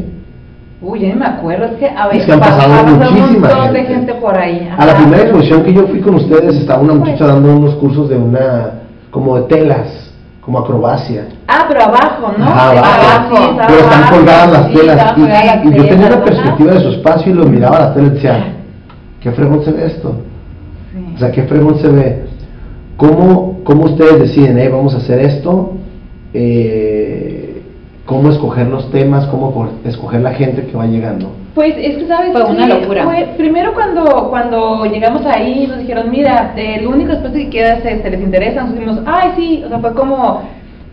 Uy, 0.80 1.00
ya 1.00 1.14
me 1.14 1.26
acuerdo, 1.26 1.66
es 1.66 1.72
que 1.72 1.88
a 1.88 2.08
veces 2.08 2.28
han 2.28 2.40
pasado 2.40 2.96
muchísima 2.96 3.28
un 3.28 3.40
montón 3.40 3.72
de 3.72 3.84
gente 3.84 4.14
por 4.14 4.36
ahí. 4.36 4.68
A 4.76 4.84
la 4.84 4.96
primera 4.96 5.22
exposición 5.22 5.62
que 5.62 5.72
yo 5.72 5.86
fui 5.86 6.00
con 6.00 6.16
ustedes 6.16 6.56
estaba 6.56 6.82
una 6.82 6.94
muchacha 6.94 7.26
dando 7.26 7.54
unos 7.54 7.74
cursos 7.76 8.08
de 8.08 8.16
una, 8.16 8.80
como 9.10 9.36
de 9.36 9.42
telas, 9.42 10.01
como 10.42 10.58
acrobacia. 10.58 11.28
Ah, 11.46 11.66
pero 11.68 11.84
abajo, 11.84 12.34
¿no? 12.36 12.44
abajo. 12.44 13.56
pero 13.66 13.78
están 13.78 14.08
colgadas 14.10 14.52
las 14.52 14.72
telas. 14.72 15.14
y, 15.64 15.72
yo 15.72 15.88
tenía 15.88 16.06
una 16.08 16.24
perspectiva 16.24 16.72
de 16.74 16.80
su 16.80 16.88
espacio 16.88 17.32
y 17.32 17.34
lo 17.36 17.46
miraba 17.46 17.76
a 17.76 17.80
la 17.80 17.94
tela 17.94 18.08
y 18.08 18.10
decía, 18.10 18.54
¿qué 19.20 19.30
fregón 19.30 19.64
se 19.64 19.70
ve 19.70 19.86
esto? 19.86 20.16
O 21.14 21.18
sea, 21.18 21.30
¿qué 21.30 21.44
fregón 21.44 21.78
se 21.78 21.88
ve? 21.88 22.24
¿Cómo, 22.96 23.60
cómo 23.62 23.84
ustedes 23.84 24.18
deciden, 24.18 24.58
eh, 24.58 24.68
vamos 24.68 24.94
a 24.94 24.98
hacer 24.98 25.20
esto? 25.20 25.74
Eh, 26.34 27.41
¿Cómo 28.12 28.28
escoger 28.28 28.66
los 28.66 28.90
temas? 28.90 29.26
¿Cómo 29.28 29.70
escoger 29.86 30.20
la 30.20 30.34
gente 30.34 30.66
que 30.66 30.76
va 30.76 30.84
llegando? 30.84 31.32
Pues 31.54 31.74
es 31.78 31.96
que, 31.96 32.06
¿sabes? 32.06 32.32
Fue 32.32 32.44
una 32.44 32.68
locura. 32.68 33.06
primero 33.38 33.72
cuando, 33.72 34.28
cuando 34.28 34.84
llegamos 34.84 35.24
ahí 35.24 35.66
nos 35.66 35.78
dijeron, 35.78 36.10
mira, 36.10 36.52
el 36.54 36.86
único 36.86 37.12
espacio 37.12 37.40
que 37.40 37.48
queda 37.48 37.72
es 37.76 37.86
este, 37.86 38.10
¿les 38.10 38.20
interesa? 38.20 38.64
Nos 38.64 38.74
dijimos, 38.74 39.00
ay, 39.06 39.30
sí, 39.36 39.62
o 39.64 39.68
sea, 39.70 39.78
fue 39.78 39.94
como, 39.94 40.42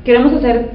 queremos 0.06 0.32
hacer 0.32 0.70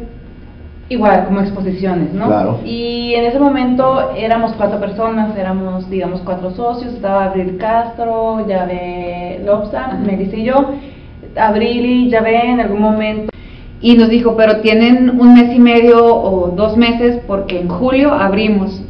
igual, 0.91 1.25
como 1.25 1.41
exposiciones, 1.41 2.13
¿no? 2.13 2.27
Claro. 2.27 2.61
Y 2.63 3.15
en 3.15 3.25
ese 3.25 3.39
momento 3.39 4.11
éramos 4.15 4.53
cuatro 4.53 4.79
personas, 4.79 5.35
éramos, 5.39 5.89
digamos, 5.89 6.21
cuatro 6.27 6.51
socios, 6.51 6.93
estaba 6.93 7.25
Abril 7.25 7.57
Castro, 7.57 8.47
Yave 8.47 9.41
Lobsa, 9.47 9.99
Melissa 10.05 10.37
y 10.37 10.45
yo, 10.45 10.73
Abril 11.39 11.87
y 11.87 12.11
Yave 12.11 12.51
en 12.51 12.61
algún 12.61 12.83
momento 12.83 13.34
y 13.81 13.97
nos 13.97 14.09
dijo, 14.09 14.37
pero 14.37 14.61
tienen 14.61 15.21
un 15.21 15.35
mes 15.35 15.55
y 15.55 15.59
medio 15.59 16.05
o 16.05 16.49
dos 16.49 16.77
meses 16.77 17.21
porque 17.27 17.61
en 17.61 17.69
julio 17.69 18.13
abrimos 18.13 18.83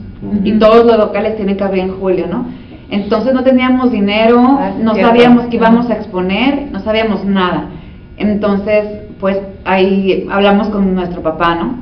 y 0.43 0.53
todos 0.53 0.87
los 0.87 0.97
locales 0.97 1.37
tienen 1.37 1.57
que 1.57 1.65
abrir 1.65 1.85
en 1.85 1.99
julio, 1.99 2.27
¿no? 2.27 2.47
Entonces 2.91 3.35
no 3.35 3.43
teníamos 3.43 3.91
dinero, 3.91 4.41
ah, 4.41 4.73
no 4.81 4.95
sabíamos 4.95 5.47
que 5.47 5.57
íbamos 5.57 5.91
a 5.91 5.95
exponer, 5.95 6.69
no 6.71 6.81
sabíamos 6.81 7.25
nada. 7.25 7.71
Entonces, 8.17 8.85
pues 9.21 9.39
ahí 9.65 10.27
hablamos 10.31 10.69
con 10.69 10.95
nuestro 10.95 11.23
papá, 11.23 11.57
¿no? 11.57 11.79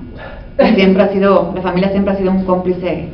Siempre 0.75 1.03
ha 1.03 1.09
sido, 1.09 1.53
la 1.55 1.63
familia 1.63 1.91
siempre 1.91 2.15
ha 2.15 2.17
sido 2.17 2.31
un 2.31 2.45
cómplice 2.45 3.09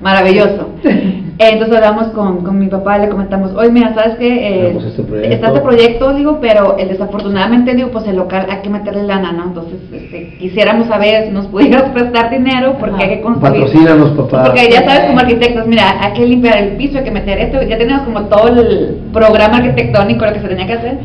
maravilloso. 0.00 0.70
Entonces 1.38 1.76
hablamos 1.76 2.08
con, 2.08 2.42
con, 2.42 2.58
mi 2.58 2.68
papá 2.68 2.96
le 2.96 3.10
comentamos, 3.10 3.52
oye, 3.54 3.70
mira, 3.70 3.94
¿sabes 3.94 4.16
qué? 4.16 4.48
Eh, 4.48 4.76
este 4.78 5.34
está 5.34 5.48
este 5.48 5.60
proyecto, 5.60 6.14
digo, 6.14 6.38
pero 6.40 6.78
el 6.78 6.88
desafortunadamente, 6.88 7.74
digo, 7.74 7.90
pues 7.90 8.06
el 8.06 8.16
local 8.16 8.46
hay 8.48 8.62
que 8.62 8.70
meterle 8.70 9.02
lana, 9.02 9.32
¿no? 9.32 9.44
Entonces, 9.44 9.78
este, 9.92 10.38
quisiéramos 10.38 10.88
saber 10.88 11.26
si 11.26 11.32
nos 11.32 11.46
pudieras 11.48 11.82
prestar 11.92 12.30
dinero 12.30 12.76
porque 12.80 13.04
hay 13.04 13.16
que 13.16 13.20
construir. 13.20 13.64
Patrocínanos, 13.64 14.10
papá. 14.12 14.44
Porque 14.44 14.70
ya 14.70 14.82
sabes, 14.84 15.08
como 15.08 15.18
arquitectos, 15.20 15.66
mira, 15.66 15.98
hay 16.00 16.12
que 16.14 16.26
limpiar 16.26 16.56
el 16.56 16.76
piso, 16.76 16.98
hay 16.98 17.04
que 17.04 17.10
meter 17.10 17.38
esto, 17.38 17.62
ya 17.62 17.76
tenemos 17.76 18.04
como 18.04 18.22
todo 18.28 18.48
el 18.48 19.02
programa 19.12 19.58
arquitectónico, 19.58 20.24
lo 20.24 20.32
que 20.32 20.40
se 20.40 20.48
tenía 20.48 20.66
que 20.66 20.72
hacer. 20.72 20.98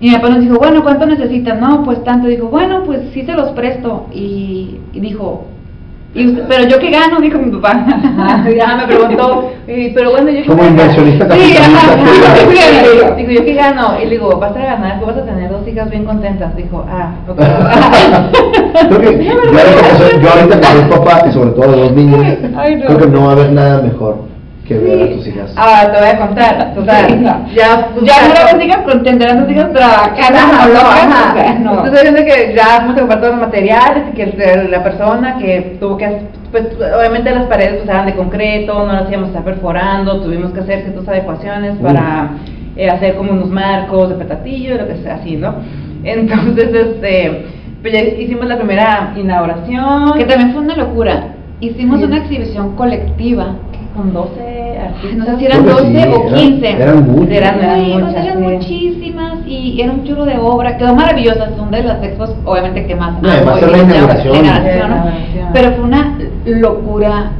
Y 0.00 0.08
mi 0.08 0.16
papá 0.16 0.30
nos 0.30 0.40
dijo, 0.40 0.58
bueno, 0.58 0.82
¿cuánto 0.82 1.06
necesitan? 1.06 1.60
No, 1.60 1.84
pues 1.84 2.02
tanto. 2.02 2.26
Dijo, 2.26 2.48
bueno, 2.48 2.82
pues 2.84 3.02
sí 3.14 3.22
se 3.22 3.32
los 3.32 3.50
presto. 3.50 4.08
Y, 4.12 4.78
y 4.92 5.00
dijo, 5.00 5.46
pero 6.48 6.64
yo 6.64 6.78
qué 6.78 6.90
gano, 6.90 7.20
dijo 7.20 7.38
mi 7.38 7.50
papá. 7.50 7.84
ya 8.56 8.76
me 8.76 8.86
preguntó, 8.86 9.52
pero 9.66 10.10
bueno, 10.10 10.30
yo 10.30 10.46
Como 10.46 10.64
inversionista 10.64 11.30
sí, 11.30 11.56
Digo, 13.16 13.32
¿yo 13.32 13.44
qué 13.44 13.54
gano? 13.54 14.00
Y 14.00 14.04
le 14.04 14.10
digo, 14.10 14.38
vas 14.38 14.56
a 14.56 14.60
ganar, 14.60 15.00
tú 15.00 15.06
vas 15.06 15.16
a 15.16 15.24
tener 15.24 15.50
dos 15.50 15.66
hijas 15.66 15.90
bien 15.90 16.04
contentas. 16.04 16.56
Dijo, 16.56 16.84
ah, 16.88 17.12
ok. 17.28 17.38
creo 18.88 19.00
que 19.00 19.24
yo, 20.22 20.30
ahorita, 20.30 20.60
que 20.60 20.66
soy 20.66 20.84
papá, 20.90 21.24
y 21.28 21.32
sobre 21.32 21.50
todo 21.50 21.72
de 21.72 21.80
dos 21.80 21.92
niños, 21.92 22.24
creo 22.86 22.98
que 22.98 23.06
no 23.06 23.24
va 23.24 23.28
a 23.28 23.32
haber 23.32 23.52
nada 23.52 23.82
mejor 23.82 24.35
que 24.66 24.78
ver 24.78 25.02
a 25.02 25.14
tus 25.14 25.26
hijas. 25.26 25.52
Ah, 25.56 25.88
te 25.92 25.98
voy 25.98 26.08
a 26.08 26.18
contar, 26.18 26.74
total. 26.74 27.22
Ya, 27.54 27.90
pues, 27.94 28.04
ya 28.04 28.28
no 28.28 28.34
las 28.34 28.64
hijas, 28.64 28.82
pero 28.84 29.02
tendrán 29.02 29.44
tus 29.44 29.52
hijas 29.52 29.72
trabajar, 29.72 30.32
no, 30.32 31.64
no, 31.64 31.64
no. 31.64 31.84
Entonces, 31.84 32.12
diciendo 32.12 32.24
que 32.24 32.54
ya 32.54 32.78
hemos 32.78 32.96
todos 32.96 33.30
los 33.30 33.40
materiales, 33.40 34.14
que 34.14 34.66
la 34.70 34.82
persona 34.82 35.38
que 35.38 35.76
tuvo 35.78 35.96
que, 35.96 36.22
pues, 36.50 36.66
obviamente 36.98 37.30
las 37.30 37.46
paredes 37.46 37.76
pues 37.76 37.88
eran 37.88 38.06
de 38.06 38.14
concreto, 38.14 38.86
no 38.86 38.92
las 38.92 39.08
íbamos 39.08 39.28
a 39.28 39.30
estar 39.30 39.44
perforando, 39.44 40.20
tuvimos 40.20 40.52
que 40.52 40.60
hacer 40.60 40.82
ciertas 40.82 41.08
adecuaciones 41.08 41.76
para 41.76 42.30
eh, 42.76 42.90
hacer 42.90 43.16
como 43.16 43.32
unos 43.32 43.48
marcos 43.48 44.10
de 44.10 44.14
petatillo, 44.16 44.76
lo 44.78 44.88
que 44.88 44.96
sea 44.96 45.16
así, 45.16 45.36
¿no? 45.36 45.54
Entonces, 46.02 46.74
este, 46.74 47.46
pues 47.82 47.92
ya 47.92 48.00
hicimos 48.02 48.46
la 48.46 48.56
primera 48.56 49.12
inauguración. 49.16 50.14
Que 50.18 50.24
también 50.24 50.52
fue 50.52 50.62
una 50.62 50.76
locura. 50.76 51.34
Hicimos 51.60 52.02
una 52.02 52.18
exhibición 52.18 52.76
colectiva 52.76 53.56
con 53.96 54.12
12 54.12 54.55
No 55.16 55.24
sé 55.24 55.36
si 55.38 55.46
eran 55.46 55.66
12 55.66 56.08
o 56.08 56.34
15. 56.34 56.70
Eran, 56.70 57.10
muchas. 57.10 57.36
Eran, 57.36 57.60
eran, 57.60 58.42
muchísimas 58.42 59.46
y 59.46 59.80
era 59.80 59.92
un 59.92 60.04
churro 60.04 60.24
de 60.24 60.38
obra. 60.38 60.76
Quedó 60.76 60.94
maravillosa. 60.94 61.56
Son 61.56 61.70
de 61.70 61.82
las 61.82 62.02
expos, 62.02 62.34
obviamente, 62.44 62.86
que 62.86 62.94
más. 62.94 63.20
No, 63.22 63.28
además 63.30 63.62
la 63.62 63.78
inauguración. 63.78 64.46
Pero 65.52 65.72
fue 65.72 65.84
una 65.84 66.18
locura 66.44 67.32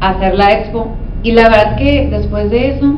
hacer 0.00 0.34
la 0.34 0.52
expo. 0.52 0.88
Y 1.22 1.32
la 1.32 1.48
verdad 1.48 1.76
que 1.76 2.08
después 2.10 2.50
de 2.50 2.76
eso, 2.76 2.94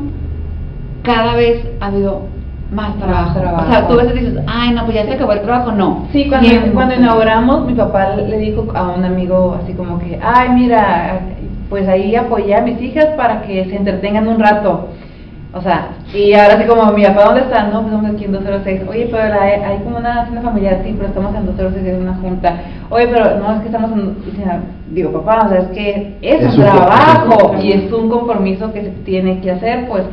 cada 1.03 1.35
vez 1.35 1.65
ha 1.79 1.85
habido 1.87 2.23
más 2.71 2.97
trabajo. 2.97 3.39
O 3.39 3.71
sea, 3.71 3.87
tú 3.87 3.93
a 3.93 4.03
veces 4.03 4.13
dices, 4.13 4.43
ay, 4.47 4.71
no, 4.73 4.83
pues 4.83 4.95
ya 4.95 5.05
se 5.05 5.13
acabó 5.13 5.31
el 5.31 5.41
trabajo. 5.41 5.71
No. 5.71 6.07
Sí, 6.11 6.27
cuando, 6.27 6.49
cuando 6.73 6.95
inauguramos, 6.95 7.65
mi 7.65 7.73
papá 7.73 8.15
le 8.15 8.37
dijo 8.37 8.67
a 8.73 8.89
un 8.89 9.05
amigo 9.05 9.57
así 9.63 9.73
como 9.73 9.99
que, 9.99 10.19
ay, 10.21 10.49
mira, 10.49 11.21
pues 11.69 11.87
ahí 11.87 12.15
apoyé 12.15 12.55
a 12.55 12.61
mis 12.61 12.81
hijas 12.81 13.07
para 13.17 13.41
que 13.43 13.65
se 13.65 13.75
entretengan 13.75 14.27
un 14.27 14.39
rato. 14.39 14.89
O 15.53 15.61
sea, 15.61 15.89
y 16.13 16.33
ahora 16.33 16.59
sí 16.59 16.67
como, 16.67 16.91
mi 16.91 17.03
papá, 17.05 17.25
¿dónde 17.25 17.41
están? 17.41 17.71
No, 17.71 17.81
pues 17.81 17.93
estamos 17.93 18.11
aquí 18.11 18.25
en 18.25 18.31
206. 18.33 18.81
Oye, 18.89 19.07
pero 19.09 19.23
hay, 19.41 19.77
como 19.83 19.97
una 19.97 20.25
cena 20.25 20.41
familiar, 20.41 20.81
sí, 20.83 20.93
pero 20.95 21.07
estamos 21.07 21.33
en 21.35 21.45
206 21.45 21.87
en 21.87 22.01
una 22.01 22.15
junta. 22.15 22.57
Oye, 22.89 23.07
pero 23.07 23.39
no, 23.39 23.55
es 23.55 23.61
que 23.61 23.67
estamos 23.67 23.91
en... 23.91 24.17
digo, 24.91 25.11
papá, 25.13 25.45
o 25.45 25.49
sea, 25.49 25.59
es 25.59 25.67
que 25.69 26.17
es, 26.21 26.55
un 26.55 26.63
trabajo 26.63 27.55
y 27.61 27.71
es 27.71 27.91
un 27.91 28.09
compromiso 28.09 28.71
que 28.71 28.83
se 28.83 28.89
tiene 28.89 29.39
que 29.39 29.51
hacer, 29.51 29.87
pues 29.87 30.03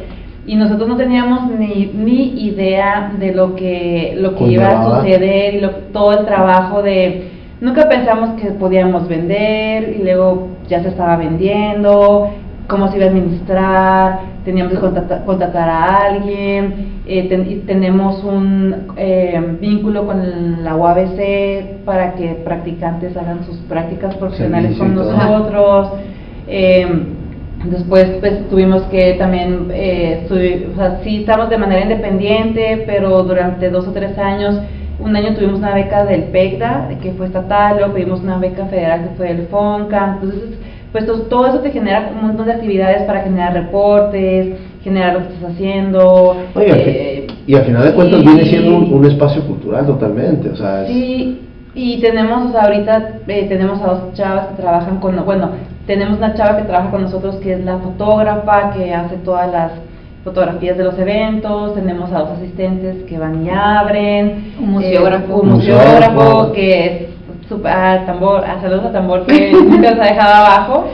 y 0.47 0.57
nosotros 0.57 0.89
no 0.89 0.97
teníamos 0.97 1.51
ni, 1.59 1.91
ni 1.95 2.45
idea 2.45 3.13
de 3.19 3.33
lo 3.33 3.55
que 3.55 4.15
lo 4.19 4.35
que 4.35 4.45
iba 4.45 4.69
a 4.69 5.01
suceder 5.01 5.55
y 5.55 5.61
lo, 5.61 5.71
todo 5.93 6.19
el 6.19 6.27
trabajo 6.27 6.83
de 6.83 7.31
nunca 7.65 7.89
pensamos 7.89 8.39
que 8.41 8.51
podíamos 8.51 9.09
vender 9.09 9.97
y 9.99 10.03
luego 10.03 10.49
ya 10.69 10.83
se 10.83 10.89
estaba 10.89 11.17
vendiendo, 11.17 12.31
cómo 12.69 12.89
se 12.89 12.99
iba 12.99 13.07
a 13.07 13.09
administrar, 13.09 14.21
teníamos 14.45 14.75
que 14.75 14.81
contratar, 15.25 15.69
a 15.69 16.07
alguien, 16.07 17.01
eh, 17.07 17.63
tenemos 17.67 18.23
un 18.23 18.93
eh, 18.99 19.57
vínculo 19.61 20.07
con 20.07 20.63
la 20.63 20.77
UABC 20.77 21.85
para 21.87 22.15
que 22.15 22.35
practicantes 22.45 23.17
hagan 23.17 23.45
sus 23.47 23.57
prácticas 23.61 24.15
profesionales 24.17 24.77
con 24.77 24.95
nosotros. 24.95 25.89
Eh, 26.47 26.87
después 27.65 28.05
pues 28.21 28.47
tuvimos 28.51 28.83
que 28.85 29.15
también, 29.15 29.71
o 30.31 30.77
sea, 30.77 31.01
sí 31.03 31.21
estamos 31.21 31.49
de 31.49 31.57
manera 31.57 31.81
independiente, 31.81 32.85
pero 32.87 33.23
durante 33.23 33.71
dos 33.71 33.89
o 33.89 33.93
tres 33.93 34.19
años 34.19 34.61
un 34.99 35.17
año 35.17 35.35
tuvimos 35.35 35.59
una 35.59 35.75
beca 35.75 36.05
del 36.05 36.25
PECDA, 36.25 36.89
que 37.03 37.13
fue 37.13 37.27
estatal, 37.27 37.77
luego 37.79 37.95
pedimos 37.95 38.21
una 38.21 38.39
beca 38.39 38.67
federal 38.67 39.09
que 39.09 39.17
fue 39.17 39.35
del 39.35 39.47
FONCA. 39.49 40.19
Entonces, 40.21 40.59
pues 40.93 41.07
todo 41.29 41.47
eso 41.47 41.59
te 41.59 41.73
genera 41.73 42.13
un 42.15 42.29
montón 42.29 42.47
de 42.47 42.53
actividades 42.53 43.03
para 43.03 43.23
generar 43.23 43.53
reportes, 43.53 44.57
generar 44.83 45.15
lo 45.15 45.21
que 45.21 45.35
estás 45.35 45.53
haciendo. 45.53 46.37
Oye, 46.55 47.27
y 47.47 47.55
al 47.55 47.65
final 47.65 47.85
de 47.85 47.95
cuentas 47.95 48.23
viene 48.23 48.45
siendo 48.45 48.77
un, 48.79 49.05
espacio 49.05 49.43
cultural 49.43 49.87
totalmente, 49.87 50.51
o 50.51 50.57
sea... 50.57 50.87
Sí, 50.87 51.41
y 51.75 52.01
tenemos, 52.01 52.51
o 52.51 52.53
sea, 52.53 52.67
ahorita 52.67 53.19
eh, 53.27 53.47
tenemos 53.49 53.83
a 53.83 53.87
dos 53.87 54.13
chavas 54.15 54.47
que 54.49 54.63
trabajan 54.63 54.99
con, 55.01 55.17
bueno, 55.25 55.51
tenemos 55.87 56.19
una 56.19 56.35
chava 56.35 56.59
que 56.59 56.63
trabaja 56.63 56.91
con 56.91 57.03
nosotros 57.03 57.37
que 57.37 57.55
es 57.55 57.65
la 57.65 57.79
fotógrafa, 57.79 58.73
que 58.73 58.95
hace 58.95 59.17
todas 59.17 59.51
las 59.51 59.73
fotografías 60.25 60.79
de 60.79 60.85
los 60.85 60.99
eventos, 60.99 61.75
tenemos 61.75 62.11
a 62.11 62.21
dos 62.21 62.31
asistentes 62.31 63.05
que 63.05 63.19
van 63.19 63.45
y 63.45 63.51
abren, 63.51 64.55
un 64.59 64.71
museógrafo, 64.71 65.33
eh, 65.33 65.41
un 65.41 65.51
museógrafo 65.51 66.53
que 66.53 66.87
es 66.87 67.15
super, 67.47 67.71
ah, 67.71 68.03
tambor, 68.07 68.43
a 68.43 68.53
ah, 68.53 68.61
saludos 68.63 68.87
a 68.87 68.93
tambor 68.93 69.27
que 69.27 69.53
nunca 69.71 69.95
se 69.95 70.01
ha 70.01 70.05
dejado 70.05 70.35
abajo. 70.35 70.85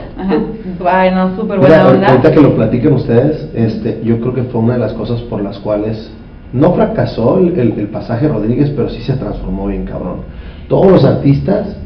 Ay, 0.85 1.11
no, 1.13 1.37
súper 1.37 1.59
buena 1.59 1.87
onda. 1.87 2.09
Ahorita 2.09 2.33
que 2.33 2.41
lo 2.41 2.57
platiquen 2.57 2.93
ustedes, 2.95 3.49
este, 3.55 4.01
yo 4.03 4.21
creo 4.21 4.35
que 4.35 4.43
fue 4.45 4.61
una 4.61 4.75
de 4.75 4.81
las 4.81 4.93
cosas 4.95 5.21
por 5.23 5.43
las 5.43 5.59
cuales 5.59 6.11
no 6.53 6.73
fracasó 6.73 7.39
el, 7.39 7.57
el, 7.59 7.89
pasaje 7.89 8.27
Rodríguez, 8.27 8.71
pero 8.75 8.89
sí 8.89 9.01
se 9.03 9.15
transformó 9.15 9.69
bien 9.69 9.85
cabrón. 9.85 10.23
Todos 10.69 10.91
los 10.91 11.05
artistas 11.05 11.77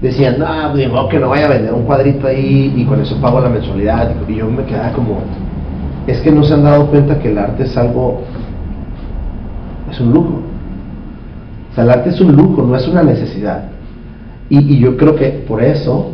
decían, 0.00 0.38
no, 0.38 0.76
digo 0.76 0.92
pues, 0.92 1.06
que 1.10 1.18
no 1.18 1.30
vaya 1.30 1.46
a 1.46 1.50
vender 1.50 1.72
un 1.72 1.84
cuadrito 1.84 2.28
ahí 2.28 2.72
y 2.76 2.84
con 2.84 3.00
eso 3.00 3.16
pago 3.20 3.40
la 3.40 3.48
mensualidad. 3.48 4.12
Y 4.28 4.36
yo 4.36 4.46
me 4.46 4.64
quedaba 4.64 4.92
como, 4.92 5.20
es 6.06 6.20
que 6.20 6.30
no 6.30 6.42
se 6.42 6.54
han 6.54 6.64
dado 6.64 6.86
cuenta 6.88 7.18
que 7.18 7.30
el 7.30 7.38
arte 7.38 7.64
es 7.64 7.76
algo, 7.76 8.22
es 9.90 10.00
un 10.00 10.12
lujo. 10.12 10.40
O 11.70 11.74
sea, 11.74 11.84
el 11.84 11.90
arte 11.90 12.10
es 12.10 12.20
un 12.20 12.36
lujo, 12.36 12.62
no 12.62 12.76
es 12.76 12.86
una 12.88 13.02
necesidad. 13.02 13.64
Y, 14.48 14.58
y 14.74 14.78
yo 14.78 14.96
creo 14.96 15.16
que 15.16 15.28
por 15.46 15.62
eso 15.62 16.12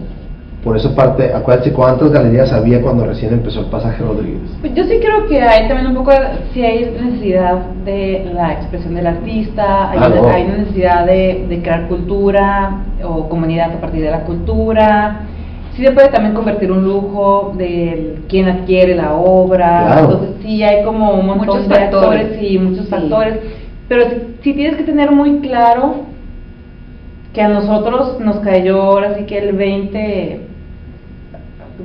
por 0.69 0.77
esa 0.77 0.95
parte, 0.95 1.33
acuérdate 1.33 1.73
cuántas 1.73 2.11
galerías 2.11 2.53
había 2.53 2.83
cuando 2.83 3.07
recién 3.07 3.33
empezó 3.33 3.61
el 3.61 3.67
pasaje 3.67 4.03
Rodríguez. 4.03 4.51
Pues 4.61 4.75
yo 4.75 4.85
sí 4.85 4.99
creo 5.01 5.27
que 5.27 5.41
hay 5.41 5.69
también 5.69 5.87
un 5.87 5.95
poco, 5.95 6.11
si 6.53 6.65
hay 6.65 6.95
necesidad 7.01 7.59
de 7.85 8.31
la 8.35 8.55
expresión 8.55 8.95
del 8.95 9.07
artista, 9.07 9.91
hay, 9.91 9.99
ah, 9.99 10.33
hay 10.35 10.45
necesidad 10.45 11.07
de, 11.07 11.61
crear 11.63 11.87
cultura 11.87 12.83
o 13.05 13.29
comunidad 13.29 13.71
a 13.73 13.81
partir 13.81 14.03
de 14.03 14.11
la 14.11 14.25
cultura. 14.25 15.21
Sí 15.79 15.85
se 15.85 15.93
puede 15.93 16.09
también 16.09 16.35
convertir 16.35 16.73
un 16.73 16.83
lujo 16.83 17.55
de 17.57 18.17
quién 18.29 18.49
adquiere 18.49 18.97
la 18.97 19.15
obra. 19.15 20.01
Entonces 20.01 20.31
sí 20.43 20.61
hay 20.65 20.85
como 20.85 21.13
un 21.13 21.27
montón 21.27 21.47
muchos 21.47 21.69
de 21.69 21.75
factores 21.77 22.43
y 22.43 22.59
muchos 22.59 22.89
factores. 22.89 23.39
Pero 23.87 24.07
sí 24.43 24.55
tienes 24.55 24.75
que 24.75 24.83
tener 24.83 25.13
muy 25.13 25.39
claro 25.39 26.03
que 27.33 27.43
a 27.43 27.49
nosotros 27.49 28.19
nos 28.19 28.39
cayó 28.41 28.83
ahora 28.83 29.15
sí 29.15 29.23
que 29.23 29.39
el 29.39 29.53
20 29.53 30.41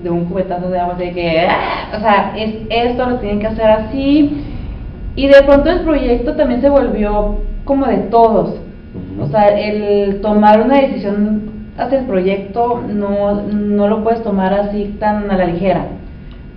de 0.02 0.10
un 0.10 0.26
cubetazo 0.26 0.72
de 0.72 0.80
agua, 0.80 0.96
de 0.96 1.12
que, 1.12 1.42
ah", 1.48 1.96
o 1.96 2.00
sea, 2.00 2.34
es, 2.36 2.56
esto 2.72 3.08
lo 3.08 3.18
tienen 3.20 3.42
que 3.42 3.48
hacer 3.48 3.68
así. 3.68 4.44
Y 5.16 5.28
de 5.28 5.44
pronto 5.44 5.70
el 5.70 5.82
proyecto 5.82 6.36
también 6.36 6.62
se 6.62 6.70
volvió 6.70 7.42
como 7.64 7.86
de 7.86 7.98
todos. 7.98 8.56
O 9.22 9.28
sea, 9.28 9.50
el 9.50 10.20
tomar 10.22 10.62
una 10.62 10.82
decisión 10.82 11.63
hacia 11.78 12.00
el 12.00 12.06
proyecto 12.06 12.82
no, 12.88 13.42
no 13.44 13.88
lo 13.88 14.04
puedes 14.04 14.24
tomar 14.24 14.54
así 14.54 14.96
tan 15.00 15.30
a 15.32 15.38
la 15.38 15.46
ligera. 15.46 15.88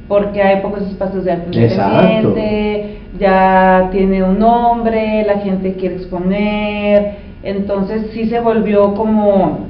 Porque 0.08 0.40
hay 0.40 0.60
pocos 0.62 0.82
espacios 0.82 1.24
de 1.24 1.32
arte 1.32 1.46
independiente, 1.52 2.98
ya 3.18 3.88
tiene 3.90 4.22
un 4.22 4.38
nombre, 4.38 5.24
la 5.26 5.38
gente 5.38 5.74
quiere 5.74 5.96
exponer. 5.96 7.16
Entonces 7.42 8.10
sí 8.12 8.26
se 8.28 8.40
volvió 8.40 8.94
como 8.94 9.66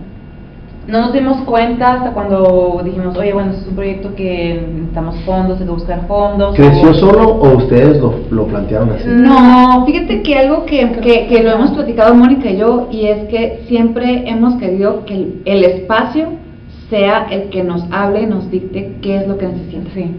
no 0.87 1.01
nos 1.01 1.13
dimos 1.13 1.39
cuenta 1.39 1.95
hasta 1.95 2.13
cuando 2.13 2.81
dijimos, 2.85 3.17
oye, 3.17 3.33
bueno, 3.33 3.53
es 3.53 3.67
un 3.67 3.75
proyecto 3.75 4.15
que 4.15 4.67
necesitamos 4.73 5.17
fondos, 5.25 5.59
hay 5.59 5.67
que 5.67 5.73
buscar 5.73 6.07
fondos. 6.07 6.55
¿Creció 6.55 6.95
solo 6.95 7.29
o 7.29 7.57
ustedes 7.57 8.01
lo, 8.01 8.15
lo, 8.31 8.47
plantearon 8.47 8.91
así? 8.91 9.05
No, 9.09 9.85
fíjate 9.85 10.23
que 10.23 10.39
algo 10.39 10.65
que, 10.65 10.93
que, 11.03 11.27
que, 11.27 11.43
lo 11.43 11.51
hemos 11.51 11.73
platicado 11.73 12.15
Mónica 12.15 12.51
y 12.51 12.59
yo, 12.59 12.89
y 12.93 13.07
es 13.07 13.29
que 13.29 13.65
siempre 13.67 14.29
hemos 14.29 14.55
querido 14.57 15.05
que 15.05 15.41
el, 15.45 15.65
espacio 15.65 16.29
sea 16.89 17.27
el 17.31 17.49
que 17.49 17.65
nos 17.65 17.83
hable 17.91 18.23
y 18.23 18.27
nos 18.27 18.49
dicte 18.49 18.99
qué 19.03 19.17
es 19.17 19.27
lo 19.27 19.39
que 19.39 19.49
necesita. 19.49 19.91
Sí. 19.93 20.15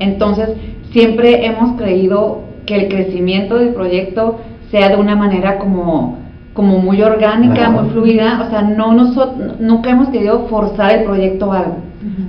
Entonces, 0.00 0.48
siempre 0.90 1.46
hemos 1.46 1.76
creído 1.76 2.40
que 2.66 2.74
el 2.74 2.88
crecimiento 2.88 3.56
del 3.56 3.72
proyecto 3.72 4.38
sea 4.72 4.88
de 4.88 4.96
una 4.96 5.14
manera 5.14 5.58
como 5.58 6.18
como 6.58 6.78
muy 6.78 7.00
orgánica, 7.02 7.70
muy 7.70 7.88
fluida, 7.90 8.42
o 8.44 8.50
sea, 8.50 8.62
no 8.62 8.92
nosotros 8.92 9.60
nunca 9.60 9.90
hemos 9.90 10.08
querido 10.08 10.48
forzar 10.48 10.90
el 10.90 11.04
proyecto 11.04 11.52
a 11.52 11.58
algo. 11.60 11.76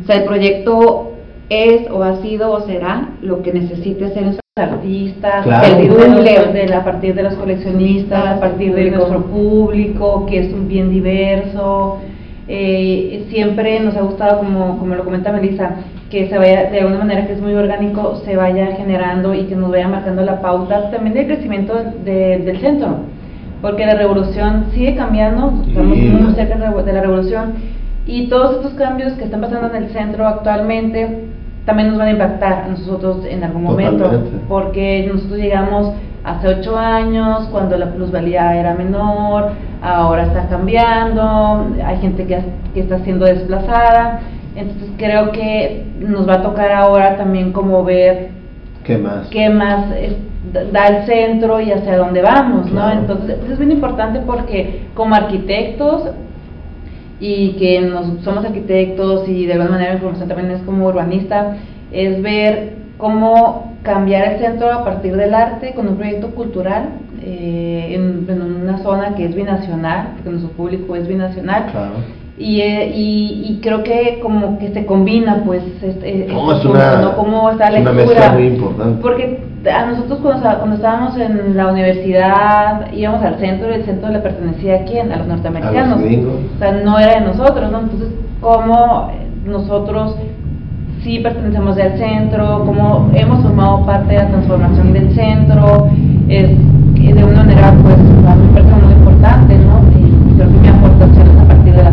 O 0.03 0.05
sea, 0.05 0.17
el 0.17 0.25
proyecto 0.25 1.13
es 1.49 1.89
o 1.89 2.03
ha 2.03 2.17
sido 2.17 2.51
o 2.51 2.61
será 2.61 3.09
lo 3.23 3.41
que 3.41 3.51
necesite 3.51 4.13
ser 4.13 4.25
los 4.25 4.37
artistas, 4.55 5.47
el 5.65 5.89
de, 6.23 6.67
de, 6.67 6.75
a 6.75 6.83
partir 6.83 7.15
de 7.15 7.23
los 7.23 7.33
coleccionistas, 7.33 8.23
a 8.23 8.39
partir 8.39 8.75
de 8.75 8.91
nuestro 8.91 9.25
público, 9.25 10.27
que 10.27 10.41
es 10.41 10.53
un 10.53 10.67
bien 10.67 10.91
diverso. 10.91 11.97
Eh, 12.47 13.25
siempre 13.31 13.79
nos 13.79 13.95
ha 13.95 14.01
gustado, 14.01 14.41
como, 14.41 14.77
como 14.77 14.93
lo 14.93 15.05
comenta 15.05 15.31
Melissa, 15.31 15.71
que 16.11 16.29
se 16.29 16.37
vaya, 16.37 16.69
de 16.69 16.81
alguna 16.81 16.99
manera 16.99 17.25
que 17.25 17.33
es 17.33 17.41
muy 17.41 17.55
orgánico, 17.55 18.21
se 18.23 18.35
vaya 18.35 18.75
generando 18.75 19.33
y 19.33 19.45
que 19.45 19.55
nos 19.55 19.71
vaya 19.71 19.87
marcando 19.87 20.21
la 20.21 20.39
pauta 20.39 20.91
también 20.91 21.15
del 21.15 21.25
crecimiento 21.25 21.73
del 22.05 22.59
centro 22.59 23.17
porque 23.61 23.85
la 23.85 23.95
revolución 23.95 24.65
sigue 24.73 24.95
cambiando, 24.95 25.61
estamos 25.67 25.97
muy 25.97 26.33
cerca 26.33 26.55
de 26.55 26.93
la 26.93 27.01
revolución 27.01 27.53
y 28.05 28.27
todos 28.27 28.57
estos 28.57 28.73
cambios 28.73 29.13
que 29.13 29.25
están 29.25 29.41
pasando 29.41 29.75
en 29.75 29.83
el 29.83 29.89
centro 29.89 30.27
actualmente 30.27 31.25
también 31.65 31.89
nos 31.89 31.97
van 31.97 32.07
a 32.07 32.11
impactar 32.11 32.63
a 32.63 32.67
nosotros 32.69 33.25
en 33.29 33.43
algún 33.43 33.63
momento, 33.63 34.09
porque 34.47 35.07
nosotros 35.11 35.39
llegamos 35.39 35.93
hace 36.23 36.47
ocho 36.47 36.77
años 36.77 37.47
cuando 37.51 37.77
la 37.77 37.91
plusvalía 37.91 38.55
era 38.55 38.73
menor, 38.73 39.51
ahora 39.81 40.23
está 40.23 40.47
cambiando, 40.47 41.67
hay 41.85 41.97
gente 41.97 42.25
que, 42.25 42.39
que 42.73 42.79
está 42.79 42.99
siendo 42.99 43.25
desplazada, 43.25 44.21
entonces 44.55 44.89
creo 44.97 45.31
que 45.31 45.85
nos 45.99 46.27
va 46.27 46.35
a 46.35 46.41
tocar 46.41 46.71
ahora 46.71 47.17
también 47.17 47.51
como 47.51 47.83
ver 47.83 48.29
qué 48.83 48.97
más, 48.97 49.27
qué 49.27 49.49
más 49.49 49.85
da 50.71 50.87
el 50.87 51.05
centro 51.05 51.59
y 51.59 51.71
hacia 51.71 51.97
dónde 51.97 52.21
vamos, 52.21 52.71
¿no? 52.71 52.89
Entonces, 52.91 53.37
es 53.49 53.57
bien 53.57 53.71
importante 53.71 54.21
porque 54.21 54.87
como 54.93 55.15
arquitectos 55.15 56.11
y 57.19 57.53
que 57.53 57.81
nos, 57.81 58.23
somos 58.23 58.45
arquitectos 58.45 59.27
y 59.27 59.45
de 59.45 59.53
alguna 59.53 59.71
manera 59.71 59.93
mi 59.95 59.99
formación 59.99 60.29
también 60.29 60.51
es 60.51 60.61
como 60.61 60.87
urbanista, 60.87 61.57
es 61.91 62.21
ver 62.21 62.75
cómo 62.97 63.73
cambiar 63.83 64.33
el 64.33 64.39
centro 64.39 64.71
a 64.71 64.85
partir 64.85 65.15
del 65.15 65.33
arte 65.33 65.73
con 65.73 65.87
un 65.87 65.97
proyecto 65.97 66.29
cultural 66.31 66.89
eh, 67.21 67.95
en, 67.95 68.25
en, 68.29 68.41
una 68.41 68.77
zona 68.79 69.15
que 69.15 69.25
es 69.25 69.35
binacional, 69.35 70.11
porque 70.15 70.29
nuestro 70.29 70.51
público 70.51 70.95
es 70.95 71.07
binacional. 71.07 71.67
Claro 71.71 72.18
y, 72.39 72.61
eh, 72.61 72.93
y, 72.95 73.45
y, 73.49 73.59
creo 73.61 73.83
que 73.83 74.19
como 74.21 74.57
que 74.59 74.69
se 74.73 74.85
combina 74.85 75.43
pues 75.45 75.61
este, 75.81 76.25
no, 76.29 76.57
es 76.57 76.63
una, 76.63 77.01
¿no? 77.01 77.17
cómo 77.17 77.49
está 77.49 77.69
la 77.69 77.81
lectura. 77.81 78.31
muy 78.31 78.47
importante. 78.47 79.01
Porque 79.01 79.43
a 79.69 79.85
nosotros 79.87 80.19
cuando, 80.21 80.57
cuando, 80.57 80.75
estábamos 80.77 81.17
en 81.17 81.57
la 81.57 81.67
universidad 81.67 82.93
íbamos 82.93 83.21
al 83.23 83.39
centro 83.39 83.69
y 83.69 83.73
el 83.73 83.83
centro 83.83 84.09
le 84.09 84.19
pertenecía 84.19 84.75
a 84.75 84.83
quién 84.85 85.11
a 85.11 85.17
los 85.17 85.27
norteamericanos. 85.27 85.99
O 85.99 86.59
sea 86.59 86.71
no 86.71 86.97
era 86.97 87.19
de 87.19 87.21
nosotros 87.27 87.69
no 87.69 87.79
entonces 87.81 88.09
cómo 88.39 89.11
nosotros 89.45 90.15
sí 91.03 91.19
pertenecemos 91.19 91.77
al 91.77 91.97
centro 91.97 92.63
cómo 92.65 93.09
hemos 93.15 93.43
formado 93.43 93.85
parte 93.85 94.13
de 94.13 94.19
la 94.19 94.27
transformación 94.29 94.93
del 94.93 95.13
centro 95.13 95.89
es 96.29 96.51
de 96.95 97.23
una 97.23 97.43
manera 97.43 97.73
pues 97.83 97.95
a 97.95 98.35
me 98.35 98.47
parece 98.53 98.71
muy 98.81 98.93
importante 98.93 99.57
no 99.57 99.81
y 99.99 100.35
creo 100.37 100.47
que 100.47 100.57
mi 100.57 100.67
aportación 100.69 101.27
es 101.27 101.37
a 101.37 101.47
partir 101.47 101.73
de 101.73 101.83
la 101.83 101.91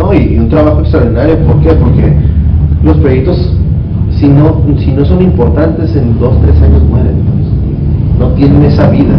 no, 0.00 0.14
y, 0.14 0.38
un 0.38 0.48
trabajo 0.48 0.80
extraordinario, 0.80 1.38
¿por 1.46 1.60
qué? 1.60 1.74
Porque 1.74 2.12
los 2.82 2.96
proyectos, 2.98 3.54
si 4.18 4.28
no, 4.28 4.62
si 4.78 4.92
no 4.92 5.04
son 5.04 5.22
importantes, 5.22 5.94
en 5.94 6.18
dos, 6.18 6.40
tres 6.42 6.60
años 6.62 6.82
mueren. 6.82 7.16
Pues. 7.16 8.18
no 8.18 8.34
tienen 8.34 8.62
esa 8.64 8.88
vida. 8.88 9.14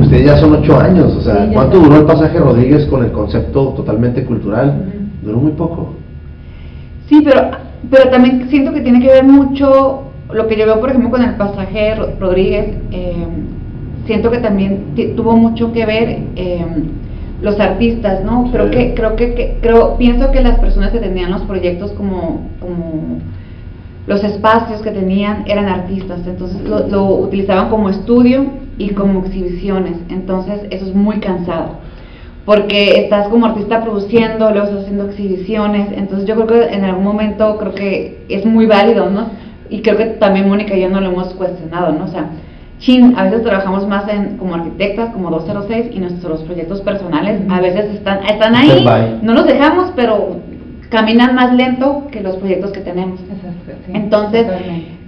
Ustedes 0.00 0.26
ya 0.26 0.36
son 0.38 0.54
ocho 0.54 0.78
años, 0.78 1.14
o 1.14 1.20
sea, 1.20 1.48
¿cuánto 1.52 1.78
duró 1.78 1.98
el 1.98 2.04
pasaje 2.04 2.38
Rodríguez 2.38 2.86
con 2.86 3.04
el 3.04 3.12
concepto 3.12 3.68
totalmente 3.76 4.24
cultural? 4.24 4.84
Duró 5.22 5.38
muy 5.38 5.52
poco. 5.52 5.94
Sí, 7.08 7.22
pero, 7.24 7.50
pero 7.90 8.10
también 8.10 8.48
siento 8.50 8.72
que 8.72 8.80
tiene 8.80 9.00
que 9.00 9.08
ver 9.08 9.24
mucho 9.24 10.04
lo 10.32 10.46
que 10.46 10.56
yo 10.56 10.66
veo, 10.66 10.80
por 10.80 10.90
ejemplo, 10.90 11.10
con 11.10 11.22
el 11.22 11.34
pasaje 11.34 11.94
Rodríguez. 12.18 12.76
Eh, 12.92 13.26
siento 14.06 14.30
que 14.30 14.38
también 14.38 14.94
tuvo 15.16 15.36
mucho 15.36 15.72
que 15.72 15.86
ver. 15.86 16.18
Eh, 16.36 16.64
los 17.42 17.58
artistas, 17.58 18.24
¿no? 18.24 18.50
Creo 18.52 18.70
que, 18.70 18.94
creo 18.94 19.16
que, 19.16 19.58
creo, 19.60 19.96
pienso 19.96 20.30
que 20.30 20.42
las 20.42 20.58
personas 20.58 20.90
que 20.90 20.98
tenían 20.98 21.30
los 21.30 21.42
proyectos 21.42 21.92
como, 21.92 22.48
como 22.60 23.18
los 24.06 24.22
espacios 24.24 24.82
que 24.82 24.90
tenían 24.90 25.44
eran 25.46 25.66
artistas, 25.66 26.20
entonces 26.26 26.60
lo, 26.62 27.14
utilizaban 27.14 27.70
como 27.70 27.88
estudio 27.88 28.44
y 28.76 28.90
como 28.90 29.20
exhibiciones, 29.24 29.96
entonces 30.08 30.60
eso 30.70 30.86
es 30.86 30.94
muy 30.94 31.20
cansado, 31.20 31.78
porque 32.44 33.00
estás 33.02 33.28
como 33.28 33.46
artista 33.46 33.82
produciendo, 33.82 34.50
luego 34.50 34.66
estás 34.66 34.82
haciendo 34.82 35.06
exhibiciones, 35.06 35.88
entonces 35.96 36.26
yo 36.26 36.34
creo 36.34 36.46
que 36.46 36.74
en 36.74 36.84
algún 36.84 37.04
momento 37.04 37.56
creo 37.58 37.74
que 37.74 38.24
es 38.28 38.44
muy 38.44 38.66
válido, 38.66 39.08
¿no? 39.10 39.28
Y 39.68 39.82
creo 39.82 39.96
que 39.96 40.06
también 40.06 40.48
Mónica 40.48 40.74
y 40.74 40.80
yo 40.80 40.88
no 40.88 41.00
lo 41.00 41.10
hemos 41.10 41.32
cuestionado, 41.34 41.92
¿no? 41.92 42.04
O 42.04 42.08
sea, 42.08 42.30
chin, 42.80 43.14
a 43.16 43.24
veces 43.24 43.42
trabajamos 43.42 43.86
más 43.86 44.08
en, 44.08 44.36
como 44.36 44.54
arquitectas, 44.54 45.12
como 45.12 45.30
206, 45.30 45.86
y 45.92 45.98
nuestros 46.00 46.42
proyectos 46.42 46.80
personales 46.80 47.40
a 47.48 47.60
veces 47.60 47.94
están, 47.94 48.24
están 48.24 48.56
ahí, 48.56 48.84
no 49.22 49.34
los 49.34 49.46
dejamos, 49.46 49.92
pero 49.94 50.38
caminan 50.88 51.34
más 51.34 51.54
lento 51.54 52.08
que 52.10 52.20
los 52.20 52.36
proyectos 52.36 52.72
que 52.72 52.80
tenemos. 52.80 53.20
Entonces, 53.92 54.46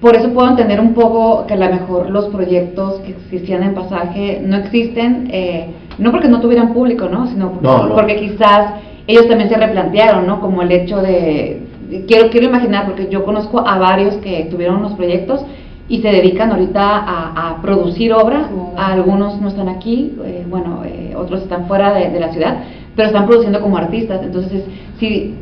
por 0.01 0.14
eso 0.14 0.33
puedo 0.33 0.49
entender 0.51 0.81
un 0.81 0.95
poco 0.95 1.47
que 1.47 1.55
a 1.55 1.57
lo 1.57 1.68
mejor 1.68 2.11
los 2.11 2.27
proyectos 2.27 3.01
que 3.01 3.12
existían 3.12 3.62
en 3.62 3.75
pasaje 3.75 4.41
no 4.45 4.57
existen, 4.57 5.29
eh, 5.33 5.66
no 5.99 6.12
porque 6.12 6.29
no 6.29 6.41
tuvieran 6.41 6.73
público, 6.73 7.09
¿no? 7.09 7.27
sino 7.27 7.53
porque, 7.53 7.95
porque 7.95 8.16
quizás 8.16 8.75
ellos 9.07 9.27
también 9.29 9.49
se 9.49 9.57
replantearon, 9.57 10.27
¿no? 10.27 10.41
Como 10.41 10.62
el 10.62 10.70
hecho 10.70 11.03
de 11.03 11.62
quiero, 12.07 12.31
quiero 12.31 12.47
imaginar, 12.47 12.87
porque 12.87 13.09
yo 13.09 13.25
conozco 13.25 13.66
a 13.66 13.79
varios 13.79 14.14
que 14.16 14.47
tuvieron 14.51 14.77
unos 14.77 14.93
proyectos 14.93 15.45
y 15.93 16.01
se 16.01 16.09
dedican 16.09 16.51
ahorita 16.51 16.80
a, 16.80 17.59
producir 17.61 18.14
obra. 18.14 18.49
Algunos 18.78 19.38
no 19.43 19.49
están 19.49 19.68
aquí, 19.68 20.16
eh, 20.24 20.47
bueno, 20.49 20.84
eh, 20.86 21.12
otros 21.14 21.43
están 21.43 21.66
fuera 21.66 21.93
de, 21.93 22.18
la 22.18 22.32
ciudad, 22.32 22.61
pero 22.97 23.09
están 23.09 23.26
produciendo 23.26 23.61
como 23.61 23.76
artistas. 23.76 24.22
Entonces, 24.22 24.64
sí, 24.99 25.34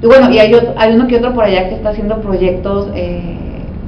bueno, 0.00 0.30
y 0.30 0.38
hay, 0.38 0.52
hay 0.76 0.94
uno 0.94 1.08
que 1.08 1.16
otro 1.16 1.34
por 1.34 1.42
allá 1.42 1.68
que 1.68 1.74
está 1.74 1.88
haciendo 1.88 2.20
proyectos, 2.20 2.88
eh, 2.94 3.38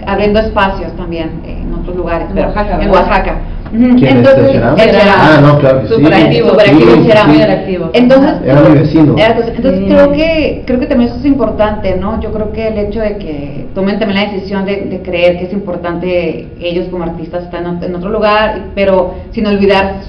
abriendo 0.04 0.40
espacios 0.40 0.92
también 0.96 1.42
en 1.46 1.72
otros 1.74 1.94
lugares, 1.94 2.28
en 2.28 2.38
Oaxaca. 2.38 2.82
En 2.82 2.90
Oaxaca. 2.90 3.36
Entonces, 3.72 4.56
es 4.56 4.62
Ah, 4.62 5.40
no, 5.40 5.58
claro 5.58 5.82
que 5.82 5.88
sí. 5.88 5.94
Super 5.94 6.14
activo, 6.14 6.48
super 6.50 6.68
activo, 6.68 7.26
muy 7.28 7.42
activo. 7.42 7.90
Entonces, 7.92 8.32
era 8.44 8.60
mi 8.62 8.78
vecino. 8.78 9.16
entonces 9.18 9.84
creo 9.86 10.12
que 10.12 10.62
creo 10.66 10.80
que 10.80 10.86
también 10.86 11.10
eso 11.10 11.20
es 11.20 11.26
importante, 11.26 11.96
¿no? 11.96 12.20
Yo 12.20 12.32
creo 12.32 12.52
que 12.52 12.68
el 12.68 12.78
hecho 12.78 13.00
de 13.00 13.16
que 13.18 13.66
tomen 13.74 13.98
también 13.98 14.24
la 14.24 14.32
decisión 14.32 14.64
de, 14.64 14.82
de 14.86 15.02
creer 15.02 15.38
que 15.38 15.44
es 15.44 15.52
importante 15.52 16.48
ellos 16.60 16.88
como 16.90 17.04
artistas 17.04 17.44
están 17.44 17.82
en 17.82 17.94
otro 17.94 18.10
lugar, 18.10 18.70
pero 18.74 19.14
sin 19.32 19.46
olvidar 19.46 20.00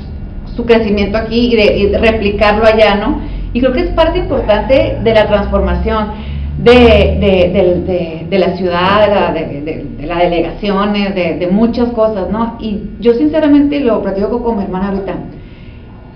su 0.55 0.66
crecimiento 0.66 1.18
aquí 1.18 1.53
y 1.53 1.55
de, 1.55 1.78
y 1.78 1.95
replicarlo 1.95 2.66
allá, 2.66 2.95
¿no? 2.95 3.22
Y 3.53 3.59
creo 3.59 3.74
que 3.74 3.82
es 3.82 3.89
parte 3.89 4.20
importante 4.20 4.97
de 5.03 5.14
la 5.14 5.28
transformación 5.28 6.07
de, 6.58 7.18
de, 7.20 8.28
de, 8.30 8.39
la 8.39 8.56
ciudad, 8.56 9.34
de, 9.34 10.06
las 10.06 10.20
delegaciones, 10.20 11.16
de, 11.16 11.47
muchas 11.52 11.89
cosas, 11.89 12.30
¿no? 12.30 12.58
Y 12.60 12.82
yo 12.99 13.14
sinceramente 13.14 13.80
lo 13.80 14.02
platico 14.02 14.41
con 14.43 14.58
mi 14.58 14.64
hermana 14.64 14.89
ahorita. 14.89 15.14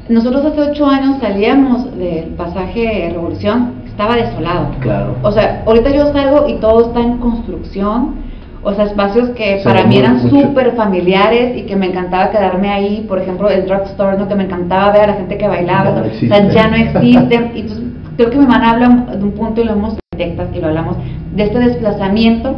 Nosotros 0.07 0.45
hace 0.45 0.61
ocho 0.61 0.86
años 0.86 1.17
salíamos 1.19 1.97
del 1.97 2.25
pasaje 2.36 3.09
Revolución, 3.11 3.73
estaba 3.88 4.15
desolado. 4.15 4.67
Claro. 4.81 5.15
O 5.23 5.31
sea, 5.31 5.63
ahorita 5.65 5.89
yo 5.89 6.13
salgo 6.13 6.47
y 6.47 6.55
todo 6.55 6.88
está 6.88 6.99
en 6.99 7.17
construcción. 7.17 8.25
O 8.61 8.73
sea, 8.73 8.86
espacios 8.86 9.29
que 9.29 9.61
para 9.63 9.83
mí 9.86 9.97
eran 9.97 10.27
súper 10.29 10.75
familiares 10.75 11.55
y 11.55 11.63
que 11.63 11.75
me 11.75 11.88
encantaba 11.88 12.31
quedarme 12.31 12.69
ahí. 12.69 13.05
Por 13.07 13.19
ejemplo, 13.19 13.49
el 13.49 13.65
drugstore, 13.67 14.17
¿no? 14.17 14.27
Que 14.27 14.36
me 14.36 14.43
encantaba 14.43 14.91
ver 14.91 15.03
a 15.03 15.07
la 15.07 15.13
gente 15.13 15.38
que 15.38 15.47
bailaba. 15.47 16.01
o 16.01 16.27
sea, 16.27 16.49
ya 16.49 16.67
no 16.67 16.75
existen. 16.75 17.51
Y 17.55 17.59
entonces, 17.61 17.83
creo 18.17 18.29
que 18.29 18.38
mi 18.38 18.43
hermana 18.43 18.71
habla 18.71 19.15
de 19.15 19.23
un 19.23 19.31
punto 19.31 19.61
y 19.61 19.65
lo 19.65 19.73
hemos 19.73 19.97
y 20.24 20.59
lo 20.59 20.68
hablamos, 20.68 20.97
de 21.36 21.43
este 21.43 21.59
desplazamiento 21.59 22.55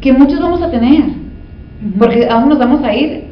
que 0.00 0.12
muchos 0.12 0.40
vamos 0.40 0.62
a 0.62 0.70
tener, 0.70 1.04
porque 1.98 2.28
aún 2.28 2.48
nos 2.48 2.58
vamos 2.58 2.82
a 2.82 2.94
ir, 2.94 3.26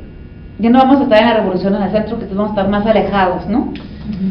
ya 0.59 0.71
no 0.71 0.79
vamos 0.79 1.01
a 1.01 1.03
estar 1.05 1.19
en 1.21 1.29
la 1.29 1.35
revolución 1.35 1.75
en 1.75 1.83
el 1.83 1.91
centro, 1.91 2.19
que 2.19 2.27
vamos 2.27 2.49
a 2.49 2.51
estar 2.51 2.69
más 2.69 2.87
alejados, 2.87 3.47
¿no? 3.49 3.73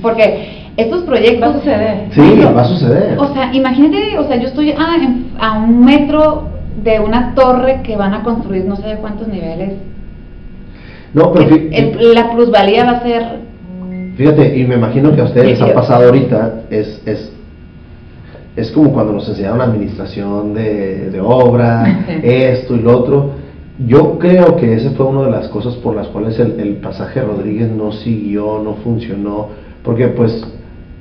Porque 0.01 0.69
estos 0.77 1.03
proyectos... 1.03 1.41
Va 1.41 1.47
a 1.47 1.59
suceder. 1.59 2.07
Sí, 2.11 2.39
va 2.41 2.61
a 2.61 2.65
suceder. 2.65 3.19
O 3.19 3.33
sea, 3.33 3.53
imagínate, 3.53 4.17
o 4.17 4.27
sea, 4.27 4.37
yo 4.37 4.47
estoy 4.47 4.71
a, 4.71 5.45
a 5.45 5.59
un 5.59 5.83
metro 5.83 6.49
de 6.83 6.99
una 6.99 7.33
torre 7.35 7.81
que 7.83 7.95
van 7.95 8.13
a 8.13 8.23
construir 8.23 8.65
no 8.65 8.75
sé 8.75 8.87
de 8.87 8.95
cuántos 8.97 9.27
niveles. 9.27 9.73
No, 11.13 11.31
pero 11.31 11.55
la 12.13 12.31
plusvalía 12.31 12.85
va 12.85 12.91
a 12.91 13.03
ser... 13.03 13.23
Fíjate, 14.15 14.57
y 14.57 14.65
me 14.65 14.75
imagino 14.75 15.15
que 15.15 15.21
a 15.21 15.25
ustedes 15.25 15.59
les 15.59 15.61
ha 15.61 15.73
pasado 15.73 16.05
ahorita, 16.05 16.63
es, 16.69 17.01
es 17.05 17.32
es 18.55 18.71
como 18.71 18.93
cuando 18.93 19.13
nos 19.13 19.27
enseñaron 19.27 19.61
administración 19.61 20.53
de, 20.53 21.09
de 21.09 21.19
obra, 21.19 22.05
esto 22.23 22.75
y 22.75 22.79
lo 22.79 22.97
otro. 22.97 23.29
Yo 23.87 24.19
creo 24.19 24.55
que 24.55 24.75
esa 24.75 24.91
fue 24.91 25.07
una 25.07 25.23
de 25.23 25.31
las 25.31 25.47
cosas 25.47 25.73
por 25.75 25.95
las 25.95 26.07
cuales 26.07 26.37
el, 26.39 26.59
el, 26.59 26.75
pasaje 26.75 27.21
Rodríguez 27.21 27.71
no 27.71 27.91
siguió, 27.91 28.61
no 28.63 28.75
funcionó, 28.75 29.47
porque 29.83 30.09
pues 30.09 30.43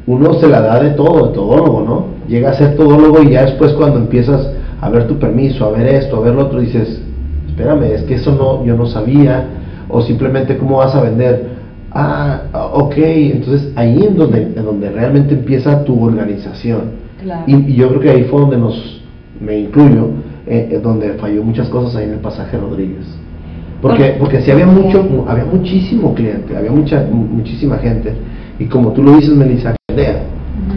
uno 0.06 0.32
se 0.34 0.48
la 0.48 0.62
da 0.62 0.82
de 0.82 0.90
todo, 0.90 1.28
de 1.28 1.34
todólogo, 1.34 1.82
¿no? 1.82 2.06
Llega 2.26 2.50
a 2.50 2.54
ser 2.54 2.74
todólogo 2.76 3.22
y 3.22 3.30
ya 3.30 3.44
después 3.44 3.74
cuando 3.74 3.98
empiezas 3.98 4.50
a 4.80 4.88
ver 4.88 5.06
tu 5.06 5.18
permiso, 5.18 5.66
a 5.66 5.70
ver 5.70 5.86
esto, 5.86 6.16
a 6.16 6.20
ver 6.20 6.34
lo 6.34 6.46
otro, 6.46 6.60
dices, 6.60 7.02
espérame, 7.46 7.84
es 7.92 8.02
que 8.04 8.14
eso 8.14 8.32
no, 8.32 8.64
yo 8.64 8.74
no 8.74 8.86
sabía, 8.86 9.46
o 9.90 10.00
simplemente 10.00 10.56
cómo 10.56 10.78
vas 10.78 10.94
a 10.94 11.02
vender. 11.02 11.52
Ah, 11.92 12.44
ok, 12.72 12.94
entonces 12.96 13.70
ahí 13.76 14.02
en 14.02 14.16
donde, 14.16 14.42
en 14.44 14.64
donde 14.64 14.90
realmente 14.90 15.34
empieza 15.34 15.84
tu 15.84 16.02
organización 16.02 17.01
y, 17.46 17.74
yo 17.74 17.88
creo 17.88 18.00
que 18.00 18.10
ahí 18.10 18.24
fue 18.24 18.40
donde 18.40 18.58
nos, 18.58 19.02
me 19.40 19.58
incluyo, 19.60 20.10
eh, 20.46 20.70
eh, 20.72 20.80
donde 20.82 21.14
falló 21.14 21.42
muchas 21.42 21.68
cosas 21.68 21.96
ahí 21.96 22.04
en 22.04 22.14
el 22.14 22.20
pasaje 22.20 22.56
Rodríguez. 22.56 23.06
Porque, 23.80 24.16
porque 24.18 24.40
si 24.42 24.50
había 24.50 24.66
mucho, 24.66 25.04
había 25.26 25.44
muchísimo 25.44 26.14
cliente, 26.14 26.56
había 26.56 26.70
mucha, 26.70 27.04
muchísima 27.10 27.78
gente. 27.78 28.12
Y 28.58 28.66
como 28.66 28.92
tú 28.92 29.02
lo 29.02 29.16
dices, 29.16 29.34
Melissa, 29.34 29.74
idea. 29.92 30.22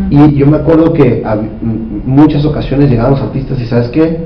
Y 0.10 0.36
yo 0.36 0.48
me 0.48 0.58
acuerdo 0.58 0.94
que 0.94 1.22
a 1.24 1.38
muchas 2.06 2.46
ocasiones 2.46 2.90
llegaban 2.90 3.12
los 3.12 3.22
artistas 3.22 3.60
y 3.60 3.66
¿sabes 3.66 3.90
qué? 3.90 4.18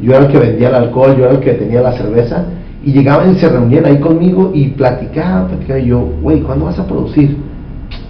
Yo 0.00 0.12
era 0.12 0.26
el 0.26 0.32
que 0.32 0.38
vendía 0.38 0.68
el 0.68 0.74
alcohol, 0.74 1.14
yo 1.16 1.24
era 1.24 1.34
el 1.34 1.40
que 1.40 1.52
tenía 1.52 1.82
la 1.82 1.92
cerveza. 1.92 2.46
Y 2.82 2.92
llegaban 2.92 3.32
y 3.32 3.34
se 3.34 3.48
reunían 3.48 3.84
ahí 3.84 3.98
conmigo 3.98 4.50
y 4.54 4.68
platicaban, 4.68 5.48
platicaban. 5.48 5.82
Y 5.82 5.86
yo, 5.86 6.00
güey, 6.22 6.40
¿cuándo 6.40 6.64
vas 6.64 6.78
a 6.78 6.86
producir? 6.86 7.36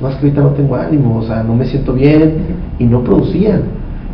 Más 0.00 0.16
que 0.16 0.26
ahorita 0.26 0.42
no 0.42 0.50
tengo 0.50 0.76
ánimo, 0.76 1.18
o 1.18 1.22
sea, 1.22 1.42
no 1.42 1.54
me 1.54 1.64
siento 1.66 1.92
bien, 1.92 2.34
y 2.78 2.84
no 2.84 3.02
producían. 3.02 3.62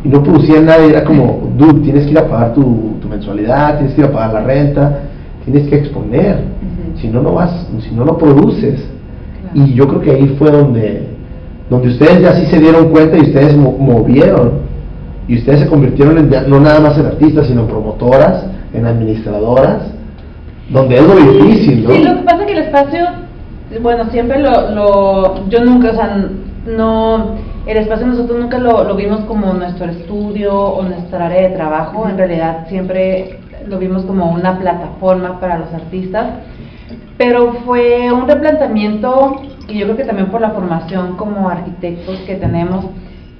Y 0.03 0.09
no 0.09 0.21
producían 0.21 0.65
nada, 0.65 0.85
y 0.85 0.89
era 0.89 1.03
como, 1.03 1.51
dude, 1.57 1.81
tienes 1.81 2.05
que 2.05 2.11
ir 2.11 2.19
a 2.19 2.27
pagar 2.27 2.53
tu, 2.53 2.97
mensualidad, 3.09 3.77
tienes 3.77 3.95
que 3.95 4.01
ir 4.01 4.07
a 4.07 4.11
pagar 4.11 4.33
la 4.33 4.41
renta, 4.41 4.99
tienes 5.45 5.67
que 5.69 5.77
exponer, 5.77 6.43
si 6.95 7.07
no, 7.07 7.21
no 7.21 7.33
vas, 7.33 7.67
si 7.79 7.95
no, 7.95 8.03
no 8.03 8.17
produces. 8.17 8.85
Y 9.53 9.73
yo 9.73 9.87
creo 9.87 10.01
que 10.01 10.11
ahí 10.11 10.35
fue 10.37 10.51
donde, 10.51 11.07
donde 11.69 11.87
ustedes 11.87 12.21
ya 12.21 12.33
sí 12.33 12.45
se 12.47 12.59
dieron 12.59 12.89
cuenta 12.89 13.17
y 13.17 13.21
ustedes 13.21 13.55
movieron. 13.55 14.67
Y 15.27 15.37
ustedes 15.37 15.61
se 15.61 15.67
convirtieron 15.67 16.17
en, 16.17 16.49
no 16.49 16.59
nada 16.59 16.79
más 16.79 16.97
en 16.97 17.05
artistas, 17.05 17.47
sino 17.47 17.61
en 17.61 17.67
promotoras, 17.67 18.45
en 18.73 18.85
administradoras, 18.85 19.83
donde 20.69 20.95
es 20.95 21.07
lo 21.07 21.15
difícil, 21.15 21.83
¿no? 21.83 21.91
Sí, 21.91 22.03
lo 22.03 22.15
que 22.17 22.23
pasa 22.23 22.41
es 22.41 22.45
que 22.45 22.51
el 22.51 22.59
espacio 22.59 23.05
bueno, 23.81 24.05
siempre 24.11 24.39
lo, 24.39 24.71
lo, 24.71 25.49
yo 25.49 25.63
nunca, 25.63 25.91
o 25.91 25.93
sea, 25.93 26.25
no, 26.65 27.35
el 27.65 27.77
espacio 27.77 28.07
nosotros 28.07 28.39
nunca 28.39 28.57
lo, 28.57 28.83
lo 28.83 28.95
vimos 28.95 29.21
como 29.21 29.53
nuestro 29.53 29.87
estudio 29.87 30.53
o 30.53 30.83
nuestra 30.83 31.25
área 31.25 31.49
de 31.49 31.55
trabajo, 31.55 32.07
en 32.07 32.17
realidad 32.17 32.67
siempre 32.69 33.39
lo 33.67 33.77
vimos 33.77 34.03
como 34.03 34.31
una 34.31 34.57
plataforma 34.59 35.39
para 35.39 35.57
los 35.57 35.73
artistas, 35.73 36.27
pero 37.17 37.53
fue 37.65 38.11
un 38.11 38.27
replanteamiento 38.27 39.41
y 39.67 39.79
yo 39.79 39.85
creo 39.85 39.97
que 39.97 40.05
también 40.05 40.29
por 40.29 40.39
la 40.39 40.51
formación 40.51 41.17
como 41.17 41.49
arquitectos 41.49 42.19
que 42.19 42.35
tenemos, 42.35 42.85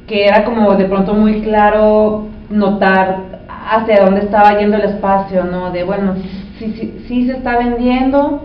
que 0.08 0.26
era 0.26 0.44
como 0.44 0.76
de 0.76 0.86
pronto 0.86 1.14
muy 1.14 1.42
claro 1.42 2.26
notar 2.50 3.40
hacia 3.70 4.04
dónde 4.04 4.22
estaba 4.22 4.58
yendo 4.60 4.78
el 4.78 4.84
espacio, 4.84 5.46
¿no? 5.46 5.72
De 5.72 5.84
bueno, 5.84 6.16
si, 6.58 6.74
si, 6.74 7.00
si 7.08 7.28
se 7.28 7.34
está 7.34 7.58
vendiendo, 7.58 8.44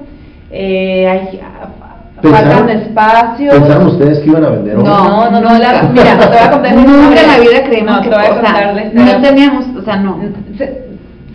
eh, 0.53 1.09
hay, 1.09 1.41
faltan 2.23 2.69
espacios. 2.71 3.55
¿Pensaron 3.55 3.87
ustedes 3.87 4.19
que 4.21 4.29
iban 4.29 4.45
a 4.45 4.51
vender 4.51 4.77
No, 4.77 4.85
no, 4.85 5.31
no, 5.31 5.41
no 5.41 5.59
la, 5.59 5.83
mira, 5.93 6.19
te 6.19 6.27
voy 6.27 6.37
a 6.37 6.51
contar. 6.51 6.77
Nunca 6.77 7.21
en 7.21 7.29
la 7.29 7.39
vida 7.39 7.65
creímos 7.65 8.01
que, 8.01 8.11
no 8.11 9.21
teníamos, 9.23 9.67
o 9.77 9.83
sea, 9.83 9.97
no. 9.97 10.19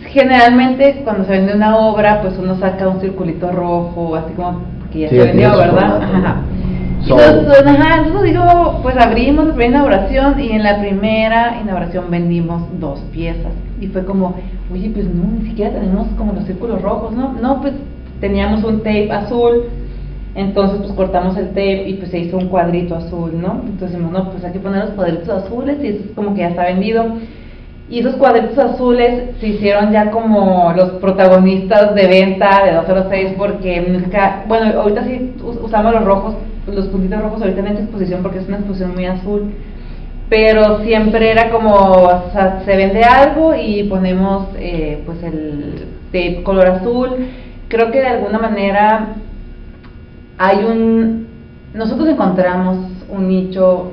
Generalmente 0.06 1.02
cuando 1.04 1.24
se 1.24 1.32
vende 1.32 1.54
una 1.54 1.76
obra, 1.76 2.22
pues 2.22 2.34
uno 2.38 2.58
saca 2.58 2.88
un 2.88 3.00
circulito 3.00 3.50
rojo, 3.50 4.16
así 4.16 4.32
como 4.34 4.62
que 4.90 5.00
ya 5.00 5.08
se 5.10 5.18
vendió, 5.18 5.56
¿verdad? 5.56 6.00
Ajá. 6.02 6.36
Entonces, 7.02 7.66
ajá, 7.66 7.98
entonces 7.98 8.32
digo, 8.32 8.80
pues 8.82 8.96
abrimos 8.96 9.46
la 9.46 9.54
primera 9.54 9.78
inauguración 9.78 10.40
y 10.40 10.52
en 10.52 10.62
la 10.62 10.78
primera 10.78 11.58
inauguración 11.62 12.10
vendimos 12.10 12.62
dos 12.80 13.00
piezas. 13.12 13.52
Y 13.80 13.86
fue 13.88 14.04
como, 14.04 14.34
oye, 14.72 14.90
pues 14.92 15.06
no, 15.06 15.24
ni 15.38 15.48
siquiera 15.48 15.72
tenemos 15.72 16.08
como 16.16 16.32
los 16.32 16.44
círculos 16.44 16.82
rojos, 16.82 17.12
¿no? 17.12 17.34
No, 17.40 17.60
pues 17.60 17.74
teníamos 18.20 18.64
un 18.64 18.78
tape 18.78 19.10
azul, 19.12 19.64
entonces 20.34 20.78
pues 20.78 20.92
cortamos 20.92 21.36
el 21.36 21.48
tape 21.48 21.88
y 21.88 21.94
pues 21.94 22.10
se 22.10 22.18
hizo 22.18 22.36
un 22.36 22.48
cuadrito 22.48 22.94
azul, 22.94 23.32
¿no? 23.40 23.62
Entonces 23.64 23.90
dijimos, 23.90 24.12
no, 24.12 24.30
pues 24.30 24.44
hay 24.44 24.52
que 24.52 24.60
poner 24.60 24.84
los 24.84 24.94
cuadritos 24.94 25.28
azules 25.28 25.78
y 25.82 25.88
eso 25.88 26.04
es 26.04 26.10
como 26.14 26.34
que 26.34 26.40
ya 26.40 26.48
está 26.48 26.64
vendido. 26.64 27.04
Y 27.90 28.00
esos 28.00 28.16
cuadritos 28.16 28.58
azules 28.58 29.30
se 29.40 29.48
hicieron 29.48 29.90
ya 29.92 30.10
como 30.10 30.72
los 30.76 30.90
protagonistas 31.00 31.94
de 31.94 32.06
venta 32.06 32.64
de 32.64 32.74
206 32.74 33.34
porque 33.38 33.80
nunca, 33.80 34.44
bueno, 34.46 34.80
ahorita 34.80 35.04
sí 35.04 35.34
usamos 35.40 35.94
los 35.94 36.04
rojos, 36.04 36.34
los 36.66 36.86
puntitos 36.88 37.22
rojos 37.22 37.40
ahorita 37.40 37.60
en 37.60 37.66
esta 37.68 37.82
exposición 37.82 38.22
porque 38.22 38.40
es 38.40 38.46
una 38.46 38.58
exposición 38.58 38.94
muy 38.94 39.06
azul, 39.06 39.54
pero 40.28 40.84
siempre 40.84 41.30
era 41.30 41.50
como, 41.50 41.74
o 41.74 42.30
sea, 42.32 42.60
se 42.66 42.76
vende 42.76 43.02
algo 43.02 43.54
y 43.54 43.84
ponemos 43.84 44.48
eh, 44.58 45.02
pues 45.06 45.22
el 45.22 45.86
tape 46.12 46.42
color 46.42 46.66
azul 46.66 47.10
creo 47.68 47.90
que 47.90 48.00
de 48.00 48.06
alguna 48.06 48.38
manera 48.38 49.16
hay 50.38 50.64
un, 50.64 51.26
nosotros 51.74 52.08
encontramos 52.08 52.78
un 53.08 53.28
nicho 53.28 53.92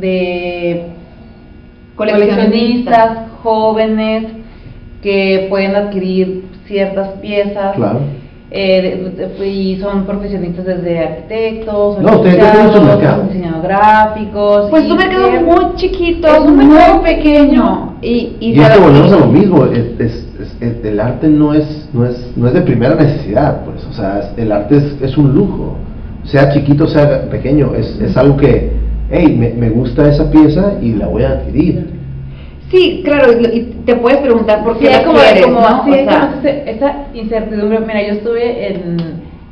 de, 0.00 0.86
coleccionistas 1.96 3.30
jóvenes 3.42 4.24
que 5.02 5.46
pueden 5.48 5.76
adquirir 5.76 6.44
ciertas 6.66 7.08
piezas. 7.20 7.76
eh, 8.50 9.44
y 9.44 9.76
son 9.80 10.04
profesionistas 10.04 10.64
desde 10.64 10.98
arquitectos, 10.98 11.98
no, 11.98 12.22
diseñadores 12.22 13.62
gráficos. 13.62 14.70
Pues 14.70 14.88
un 14.88 14.96
mercado 14.96 15.30
muy 15.40 15.74
chiquito, 15.76 16.28
es 16.28 16.40
un 16.40 16.56
muy 16.56 16.98
pequeño. 17.02 17.96
Y, 18.00 18.36
y, 18.40 18.60
es 18.60 18.68
que 18.68 18.78
volvemos 18.78 19.12
a 19.12 19.18
lo 19.18 19.26
mismo, 19.26 19.64
es, 19.66 20.23
el 20.60 21.00
arte 21.00 21.28
no 21.28 21.54
es, 21.54 21.88
no, 21.92 22.06
es, 22.06 22.32
no 22.36 22.48
es 22.48 22.54
de 22.54 22.62
primera 22.62 22.94
necesidad, 22.94 23.64
pues, 23.64 23.84
o 23.84 23.92
sea, 23.92 24.32
el 24.36 24.52
arte 24.52 24.76
es, 24.76 25.02
es 25.02 25.16
un 25.16 25.34
lujo, 25.34 25.76
sea 26.24 26.52
chiquito, 26.52 26.86
sea 26.86 27.28
pequeño, 27.30 27.74
es, 27.74 28.00
es 28.00 28.16
algo 28.16 28.36
que, 28.36 28.72
hey, 29.10 29.36
me, 29.38 29.50
me 29.50 29.70
gusta 29.70 30.08
esa 30.08 30.30
pieza 30.30 30.74
y 30.80 30.94
la 30.94 31.06
voy 31.06 31.22
a 31.24 31.30
adquirir. 31.30 31.94
Sí, 32.70 33.02
claro, 33.04 33.32
y 33.40 33.60
te 33.84 33.94
puedes 33.96 34.18
preguntar 34.18 34.64
por 34.64 34.78
qué 34.78 34.86
sí, 34.86 35.04
como, 35.04 35.18
como, 35.44 35.92
esa 35.92 37.06
incertidumbre. 37.12 37.80
Mira, 37.80 38.02
yo 38.06 38.14
estuve 38.14 38.74
en, 38.74 38.96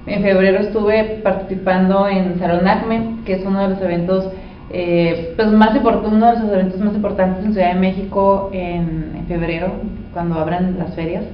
en 0.06 0.22
febrero, 0.22 0.58
estuve 0.58 1.20
participando 1.22 2.08
en 2.08 2.38
Salón 2.38 2.66
Acme, 2.66 3.16
que 3.24 3.34
es 3.34 3.46
uno 3.46 3.62
de 3.62 3.68
los 3.68 3.82
eventos 3.82 4.28
eh, 4.72 5.34
pues 5.36 5.48
más 5.48 5.78
uno 5.82 6.32
de 6.32 6.40
los 6.40 6.52
eventos 6.52 6.80
más 6.80 6.94
importantes 6.94 7.44
en 7.44 7.52
Ciudad 7.52 7.74
de 7.74 7.80
México 7.80 8.50
en, 8.52 9.12
en 9.16 9.26
febrero, 9.26 9.72
cuando 10.12 10.36
abran 10.36 10.78
las 10.78 10.94
ferias. 10.94 11.24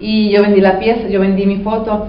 Y 0.00 0.30
yo 0.30 0.42
vendí 0.42 0.60
la 0.60 0.78
pieza, 0.78 1.08
yo 1.08 1.20
vendí 1.20 1.46
mi 1.46 1.58
foto. 1.58 2.08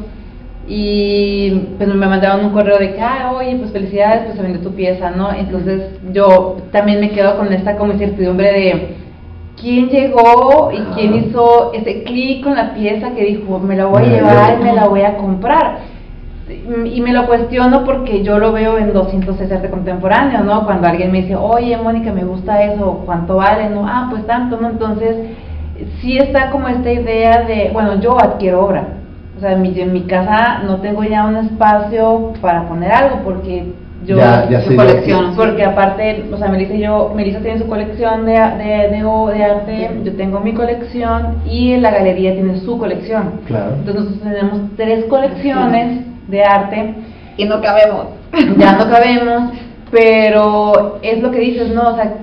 Y 0.68 1.52
pues 1.78 1.90
me 1.90 2.08
mandaron 2.08 2.46
un 2.46 2.52
correo 2.52 2.78
de 2.78 2.94
que, 2.94 3.02
ah, 3.02 3.34
oye, 3.36 3.56
pues 3.58 3.72
felicidades, 3.72 4.26
pues 4.26 4.38
se 4.38 4.44
vendió 4.44 4.62
tu 4.62 4.74
pieza, 4.74 5.12
¿no? 5.12 5.32
Entonces 5.34 6.00
yo 6.14 6.58
también 6.72 7.00
me 7.00 7.10
quedo 7.10 7.38
con 7.38 7.52
esta 7.52 7.76
como 7.78 7.92
incertidumbre 7.92 8.52
de 8.54 8.96
quién 9.60 9.90
llegó 9.90 10.72
y 10.72 10.80
quién 10.96 11.16
hizo 11.16 11.74
ese 11.74 12.04
clic 12.04 12.44
con 12.44 12.56
la 12.56 12.74
pieza 12.74 13.12
que 13.12 13.26
dijo, 13.26 13.60
me 13.60 13.76
la 13.76 13.86
voy 13.86 14.04
a 14.04 14.08
llevar 14.08 14.60
y 14.60 14.64
me 14.64 14.74
la 14.74 14.88
voy 14.88 15.02
a 15.02 15.18
comprar. 15.18 15.91
Y 16.86 17.02
me 17.02 17.14
lo 17.14 17.28
cuestiono 17.28 17.84
porque 17.86 18.24
yo 18.24 18.40
lo 18.40 18.52
veo 18.52 18.78
en 18.78 18.94
200 18.94 19.40
arte 19.52 19.70
contemporáneo, 19.70 20.44
¿no? 20.44 20.66
Cuando 20.66 20.88
alguien 20.88 21.12
me 21.12 21.22
dice, 21.22 21.36
oye, 21.36 21.78
Mónica, 21.78 22.12
me 22.12 22.24
gusta 22.24 22.64
eso, 22.64 23.04
¿cuánto 23.06 23.38
vale? 23.38 23.70
No, 23.70 23.88
ah, 23.88 24.08
pues 24.10 24.26
tanto, 24.26 24.58
¿no? 24.60 24.70
Entonces, 24.70 25.16
sí 26.02 26.18
está 26.18 26.52
como 26.52 26.68
esta 26.68 26.92
idea 26.92 27.44
de, 27.44 27.70
bueno, 27.74 28.00
yo 28.00 28.20
adquiero 28.20 28.66
obra, 28.66 28.88
o 29.38 29.40
sea, 29.40 29.54
en 29.54 29.62
mi, 29.62 29.80
en 29.80 29.94
mi 29.94 30.02
casa 30.02 30.62
no 30.66 30.78
tengo 30.78 31.04
ya 31.04 31.26
un 31.26 31.38
espacio 31.38 32.34
para 32.42 32.68
poner 32.68 32.92
algo 32.92 33.22
porque 33.24 33.74
yo 34.06 34.18
ya, 34.18 34.50
ya 34.50 34.64
colección, 34.66 35.36
porque 35.36 35.64
aparte, 35.64 36.26
o 36.34 36.38
sea, 36.38 36.48
Melissa 36.50 36.74
yo, 36.76 37.14
Melissa 37.16 37.40
tiene 37.40 37.60
su 37.60 37.68
colección 37.68 38.26
de, 38.26 38.34
de, 38.34 38.90
de, 38.90 39.44
arte, 39.44 39.92
yo 40.04 40.14
tengo 40.14 40.40
mi 40.40 40.54
colección 40.54 41.38
y 41.46 41.78
la 41.78 41.92
galería 41.92 42.34
tiene 42.34 42.58
su 42.58 42.78
colección. 42.80 43.42
Claro. 43.46 43.76
Entonces 43.76 44.04
nosotros 44.04 44.34
tenemos 44.34 44.62
tres 44.76 45.06
colecciones 45.06 46.11
de 46.28 46.44
arte 46.44 46.94
y 47.38 47.46
no 47.46 47.62
cabemos. 47.62 48.08
Ya 48.58 48.74
no 48.74 48.90
cabemos, 48.90 49.52
pero 49.92 51.00
es 51.02 51.22
lo 51.22 51.32
que 51.32 51.40
dices, 51.40 51.74
¿no? 51.74 51.90
O 51.90 51.96
sea, 51.96 52.22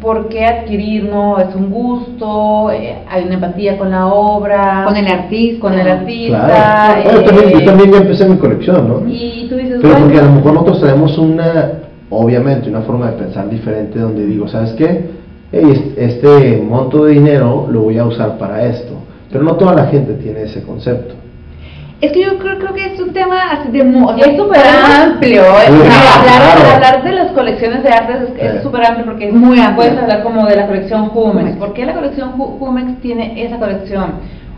por 0.00 0.28
qué 0.28 0.44
adquirir, 0.44 1.04
¿no? 1.04 1.38
Es 1.38 1.54
un 1.54 1.70
gusto, 1.70 2.70
eh, 2.70 2.98
hay 3.08 3.24
una 3.24 3.34
empatía 3.34 3.78
con 3.78 3.90
la 3.90 4.06
obra. 4.06 4.84
Con 4.86 4.96
el 4.96 5.06
artista. 5.06 5.60
Con 5.60 5.74
el 5.74 5.88
artista. 5.88 7.02
yo, 7.02 7.24
también, 7.24 7.50
yo 7.50 7.64
también 7.64 7.92
ya 7.92 7.98
empecé 7.98 8.28
mi 8.28 8.36
colección, 8.36 8.88
¿no? 8.88 9.08
Y 9.08 9.46
tú 9.48 9.56
dices, 9.56 9.78
Pero 9.80 9.96
porque 9.96 10.18
a 10.18 10.22
lo 10.22 10.32
mejor 10.32 10.52
nosotros 10.52 10.80
tenemos 10.80 11.16
una, 11.18 11.72
obviamente, 12.10 12.68
una 12.68 12.82
forma 12.82 13.10
de 13.10 13.18
pensar 13.24 13.48
diferente 13.48 13.98
donde 13.98 14.26
digo, 14.26 14.48
¿sabes 14.48 14.72
qué? 14.72 15.16
este 15.52 16.60
monto 16.60 17.04
de 17.04 17.12
dinero 17.12 17.66
lo 17.70 17.82
voy 17.82 17.98
a 17.98 18.04
usar 18.04 18.36
para 18.36 18.66
esto. 18.66 18.92
Pero 19.30 19.44
no 19.44 19.54
toda 19.56 19.74
la 19.74 19.86
gente 19.86 20.14
tiene 20.14 20.42
ese 20.42 20.62
concepto. 20.62 21.14
Es 22.00 22.12
que 22.12 22.22
yo 22.22 22.38
creo, 22.38 22.58
creo 22.58 22.74
que 22.74 22.92
es 22.92 23.00
un 23.00 23.14
tema 23.14 23.52
así 23.52 23.70
de... 23.70 23.78
es 23.78 24.36
súper 24.36 24.60
amplio. 25.02 25.42
hablar, 25.42 26.74
hablar, 26.74 27.02
de 27.02 27.12
las 27.12 27.32
colecciones 27.32 27.82
de 27.82 27.88
artes 27.88 28.16
es 28.38 28.62
súper 28.62 28.84
amplio 28.84 29.06
porque 29.06 29.32
Muy 29.32 29.58
puedes 29.74 29.96
hablar 29.98 30.22
como 30.22 30.46
de 30.46 30.56
la 30.56 30.66
colección 30.66 31.08
Jumex. 31.08 31.56
¿Por 31.56 31.72
qué 31.72 31.86
la 31.86 31.94
colección 31.94 32.32
Jumex 32.32 33.00
tiene 33.00 33.42
esa 33.42 33.58
colección? 33.58 34.12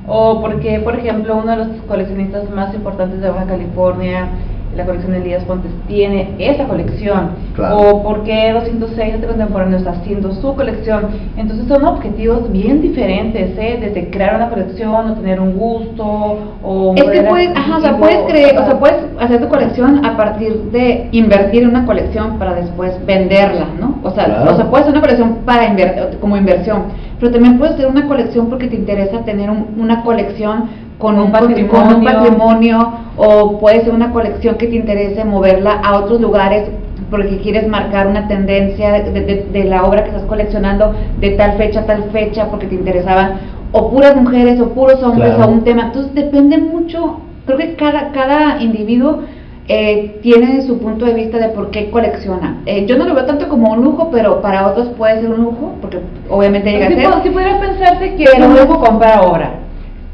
O 0.09 0.41
porque, 0.41 0.81
por 0.81 0.99
ejemplo, 0.99 1.37
uno 1.37 1.51
de 1.53 1.57
los 1.59 1.69
coleccionistas 1.87 2.51
más 2.51 2.75
importantes 2.75 3.21
de 3.21 3.31
Baja 3.31 3.47
California 3.47 4.29
la 4.77 4.85
colección 4.85 5.13
de 5.13 5.19
Elías 5.19 5.45
Pontes 5.45 5.71
tiene 5.87 6.35
esa 6.39 6.65
colección, 6.65 7.31
o 7.73 8.03
por 8.03 8.23
qué 8.23 8.53
206 8.53 9.15
Arte 9.15 9.27
Contemporáneo 9.27 9.79
está 9.79 9.91
haciendo 9.91 10.33
su 10.33 10.55
colección. 10.55 11.07
Entonces 11.37 11.67
son 11.67 11.85
objetivos 11.85 12.51
bien 12.53 12.81
diferentes, 12.81 13.59
¿eh? 13.59 13.79
desde 13.81 14.11
crear 14.11 14.37
una 14.37 14.49
colección 14.51 15.11
o 15.11 15.15
tener 15.15 15.41
un 15.41 15.57
gusto 15.57 16.39
o 16.63 16.95
es 16.97 17.05
que 17.05 17.23
puedes, 17.23 17.57
ajá, 17.57 17.77
o 17.77 17.81
sea, 17.81 17.97
puedes 17.99 18.21
creer, 18.27 18.59
o 18.59 18.65
sea, 18.65 18.79
puedes 18.79 18.97
hacer 19.19 19.41
tu 19.41 19.49
colección 19.49 20.05
a 20.05 20.17
partir 20.17 20.55
de 20.71 21.09
invertir 21.13 21.63
en 21.63 21.71
una 21.71 21.87
colección 21.87 22.39
para 22.39 22.55
después 22.55 22.95
venderla, 23.07 23.67
¿no? 23.81 23.99
O 24.03 24.11
sea, 24.11 24.47
o 24.51 24.57
sea 24.57 24.71
puedes 24.71 24.87
hacer 24.87 24.93
una 24.93 25.01
colección 25.01 25.39
para 25.45 25.67
invertir 25.67 26.19
como 26.21 26.37
inversión, 26.37 26.85
pero 27.19 27.33
también 27.33 27.59
puedes 27.59 27.75
hacer 27.75 27.87
una 27.87 28.07
colección 28.07 28.49
porque 28.49 28.69
te 28.69 28.77
interesa 28.77 29.25
tener 29.25 29.51
una 29.51 30.03
colección 30.03 30.88
con 30.99 31.19
un, 31.19 31.31
patrimonio. 31.31 32.93
o 33.17 33.59
puede 33.59 33.83
ser 33.85 33.95
una 33.95 34.13
colección 34.13 34.57
que 34.57 34.67
te 34.67 34.77
interese 34.77 35.25
moverla 35.25 35.81
a 35.83 35.99
otros 35.99 36.21
lugares 36.21 36.69
porque 37.11 37.39
quieres 37.39 37.67
marcar 37.69 38.07
una 38.07 38.29
tendencia 38.29 38.93
de, 38.93 39.65
la 39.65 39.85
obra 39.85 40.03
que 40.03 40.11
estás 40.11 40.25
coleccionando 40.25 40.95
de 41.21 41.31
tal 41.31 41.57
fecha 41.57 41.81
a 41.81 41.87
tal 41.87 42.05
fecha 42.11 42.49
porque 42.51 42.67
te 42.67 42.75
interesaban 42.75 43.35
o 43.73 43.91
puras 43.91 44.17
mujeres 44.17 44.61
o 44.61 44.71
puros 44.71 45.03
hombres 45.03 45.35
o 45.39 45.49
un 45.49 45.65
tema. 45.65 45.87
Entonces 45.87 46.15
depende 46.15 46.59
mucho, 46.59 47.21
creo 47.47 47.59
que 47.59 47.75
cada, 47.75 48.13
cada 48.13 48.61
individuo 48.63 49.21
eh, 49.69 50.19
tiene 50.23 50.63
su 50.63 50.79
punto 50.79 51.05
de 51.05 51.15
vista 51.15 51.39
de 51.39 51.49
por 51.51 51.71
qué 51.71 51.91
colecciona. 51.91 52.63
Eh, 52.67 52.87
yo 52.87 52.97
no 52.97 53.05
lo 53.05 53.15
veo 53.15 53.27
tanto 53.27 53.49
como 53.49 53.73
un 53.73 53.85
lujo, 53.85 54.11
pero 54.11 54.41
para 54.41 54.67
otros 54.67 54.89
puede 54.97 55.21
ser 55.21 55.31
un 55.31 55.43
lujo, 55.43 55.75
porque 55.81 56.01
obviamente 56.31 56.71
llega 56.71 56.87
a 56.87 56.89
ser. 56.89 57.23
Si 57.23 57.31
pudiera 57.31 57.61
pensarse 57.61 58.15
que 58.15 58.25
es 58.25 58.39
un 58.39 58.55
lujo 58.55 58.81
comprar 58.81 59.25
obra, 59.27 59.51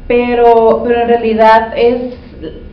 pero, 0.07 0.81
pero 0.83 1.01
en 1.01 1.07
realidad 1.07 1.73
es, 1.75 2.13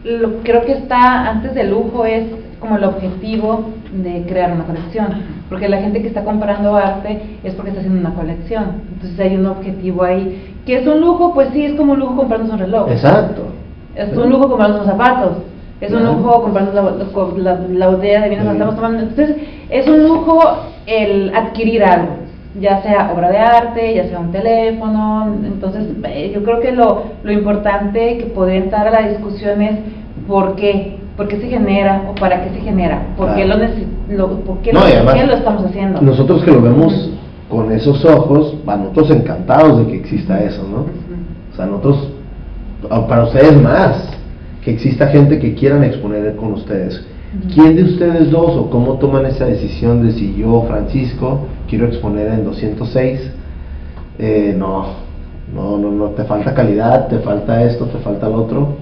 lo, 0.05 0.39
creo 0.43 0.63
que 0.63 0.73
está 0.73 1.29
antes 1.29 1.55
del 1.55 1.71
lujo, 1.71 2.05
es 2.05 2.25
como 2.61 2.77
el 2.77 2.85
objetivo 2.85 3.71
de 3.93 4.25
crear 4.27 4.53
una 4.53 4.65
colección, 4.65 5.09
porque 5.49 5.69
la 5.69 5.79
gente 5.79 6.01
que 6.01 6.09
está 6.09 6.25
comprando 6.25 6.77
arte 6.77 7.39
es 7.43 7.55
porque 7.55 7.71
está 7.71 7.81
haciendo 7.81 8.01
una 8.01 8.15
colección, 8.15 8.83
entonces 8.93 9.19
hay 9.19 9.37
un 9.37 9.47
objetivo 9.47 10.05
ahí, 10.05 10.57
que 10.67 10.79
es 10.79 10.87
un 10.87 11.01
lujo, 11.01 11.35
pues 11.35 11.49
sí, 11.53 11.65
es 11.65 11.75
como 11.75 11.93
un 11.93 12.01
lujo 12.01 12.17
comprarnos 12.17 12.51
un 12.51 12.59
reloj. 12.59 12.91
Exacto. 12.91 13.47
Es 13.95 14.17
un 14.17 14.31
lujo 14.31 14.49
comprarnos 14.49 14.83
unos 14.83 14.91
zapatos, 14.91 15.39
es 15.81 15.93
un 15.93 16.05
lujo 16.05 16.43
comprarnos 16.43 16.75
la, 17.37 17.59
la, 17.69 17.89
botella 17.89 18.23
de 18.23 18.29
vino 18.31 18.45
que 18.45 18.53
estamos 18.53 18.77
tomando, 18.77 19.03
entonces 19.03 19.37
es 19.69 19.87
un 19.89 20.05
lujo 20.05 20.41
el 20.87 21.35
adquirir 21.35 21.85
algo 21.85 22.22
ya 22.61 22.83
sea 22.83 23.13
obra 23.15 23.31
de 23.31 23.39
arte, 23.39 23.95
ya 23.95 24.09
sea 24.09 24.21
un 24.21 24.31
teléfono. 24.31 25.35
Entonces, 25.45 25.85
eh, 26.05 26.33
yo 26.35 26.43
creo 26.43 26.61
que 26.61 26.73
lo, 26.73 27.05
lo 27.23 27.33
importante 27.33 28.19
que 28.19 28.27
podría 28.27 28.59
entrar 28.59 28.89
a 28.89 28.91
la 28.91 29.09
discusión 29.09 29.63
es 29.63 29.79
por 30.27 30.55
qué, 30.57 30.99
por 31.17 31.29
qué 31.29 31.39
se 31.39 31.49
genera 31.49 32.05
o 32.11 32.15
para 32.15 32.45
qué 32.45 32.51
se 32.51 32.61
genera, 32.61 33.03
por 33.17 33.35
qué, 33.35 33.45
lo, 33.45 33.57
lo, 34.09 34.41
por 34.41 34.59
qué, 34.59 34.73
lo, 34.73 34.81
estamos 34.81 35.65
haciendo. 35.65 36.01
Nosotros 36.01 36.43
que 36.45 36.51
lo 36.51 36.61
vemos 36.61 37.11
con 37.49 37.71
esos 37.73 38.05
ojos, 38.05 38.57
bueno, 38.65 38.85
nosotros 38.85 39.11
encantados 39.11 39.79
de 39.79 39.87
que 39.87 39.97
exista 39.97 40.43
eso, 40.43 40.63
¿no? 40.69 40.87
O 41.53 41.57
sea, 41.57 41.67
nosotros, 41.67 42.09
para 43.09 43.25
ustedes 43.25 43.61
más, 43.61 44.09
que 44.65 44.71
exista 44.71 45.09
gente 45.09 45.39
que 45.39 45.55
quieran 45.55 45.85
exponer 45.85 46.35
con 46.37 46.53
ustedes. 46.53 47.05
¿Quién 47.55 47.77
de 47.77 47.85
ustedes 47.85 48.31
dos 48.31 48.57
o 48.57 48.69
cómo 48.69 48.99
toman 48.99 49.25
esa 49.25 49.47
decisión 49.47 50.07
de 50.07 50.13
si 50.13 50.35
yo, 50.35 50.65
Francisco, 50.69 51.47
quiero 51.69 51.87
exponer 51.87 52.29
en 52.29 52.45
206? 52.45 53.31
Eh, 54.19 54.55
no, 54.57 54.87
no, 55.55 55.79
no, 55.79 55.91
no, 55.91 56.07
te 56.11 56.25
falta 56.25 56.53
calidad, 56.53 57.09
te 57.09 57.21
falta 57.21 57.63
esto, 57.65 57.87
te 57.87 57.99
falta 57.99 58.29
lo 58.29 58.37
otro. 58.37 58.77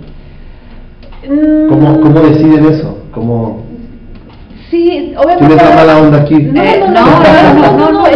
¿Cómo, 1.69 1.91
mm. 1.91 2.01
¿Cómo 2.01 2.21
deciden 2.21 2.65
eso? 2.67 2.99
¿Cómo, 3.13 3.63
Sí, 4.71 5.15
obviamente. 5.17 5.47
¿Tienes 5.47 5.69
la 5.69 5.75
mala 5.75 5.99
onda 5.99 6.19
aquí? 6.19 6.35
No, 6.35 6.63
no, 6.63 6.89
no, 6.89 7.01
no, 7.03 7.77
no, 7.77 7.93
no, 7.93 8.07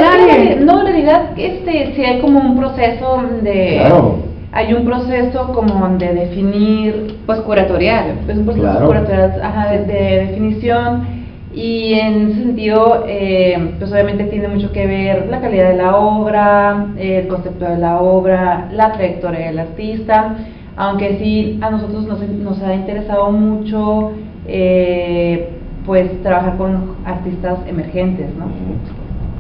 no, 0.65 0.81
en 0.81 0.87
realidad 0.87 1.31
este, 1.37 1.95
sí 1.95 2.05
hay 2.05 2.21
como 2.21 2.41
un 2.41 2.57
proceso 2.57 3.23
de. 3.43 3.79
Claro 3.81 4.24
hay 4.55 4.73
un 4.73 4.85
proceso 4.85 5.53
como 5.53 5.89
de 5.99 6.15
definir, 6.15 7.19
pues 7.27 7.41
curatorial, 7.41 8.21
es 8.29 8.37
un 8.37 8.45
proceso 8.45 8.87
curatorial 8.87 9.43
ajá, 9.43 9.73
de, 9.73 10.27
definición. 10.29 11.25
Y 11.53 11.95
en 11.95 12.31
ese 12.31 12.43
sentido, 12.43 13.05
eh, 13.09 13.75
pues 13.79 13.93
obviamente 13.93 14.25
tiene 14.25 14.49
mucho 14.49 14.71
que 14.71 14.87
ver 14.87 15.27
la 15.29 15.41
calidad 15.41 15.71
de 15.71 15.77
la 15.77 15.97
obra, 15.97 16.87
el 16.97 17.27
concepto 17.27 17.65
de 17.65 17.79
la 17.79 18.01
obra, 18.01 18.69
la 18.73 18.93
trayectoria 18.93 19.47
del 19.47 19.59
artista, 19.59 20.37
aunque 20.77 21.19
sí 21.19 21.59
a 21.61 21.71
nosotros 21.71 22.07
nos, 22.07 22.21
nos 22.21 22.63
ha 22.63 22.75
interesado 22.75 23.31
mucho 23.33 24.13
eh, 24.47 25.49
pues 25.85 26.23
trabajar 26.23 26.57
con 26.57 26.97
artistas 27.05 27.59
emergentes, 27.69 28.29
¿no? 28.37 28.47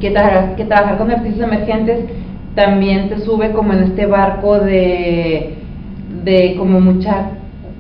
Que, 0.00 0.12
que 0.56 0.64
trabajar 0.64 0.98
con 0.98 1.10
artistas 1.10 1.48
emergentes 1.48 2.04
también 2.54 3.08
te 3.08 3.20
sube 3.20 3.52
como 3.52 3.72
en 3.72 3.84
este 3.84 4.06
barco 4.06 4.58
de, 4.58 5.54
de 6.24 6.54
como 6.58 6.80
mucha 6.80 7.30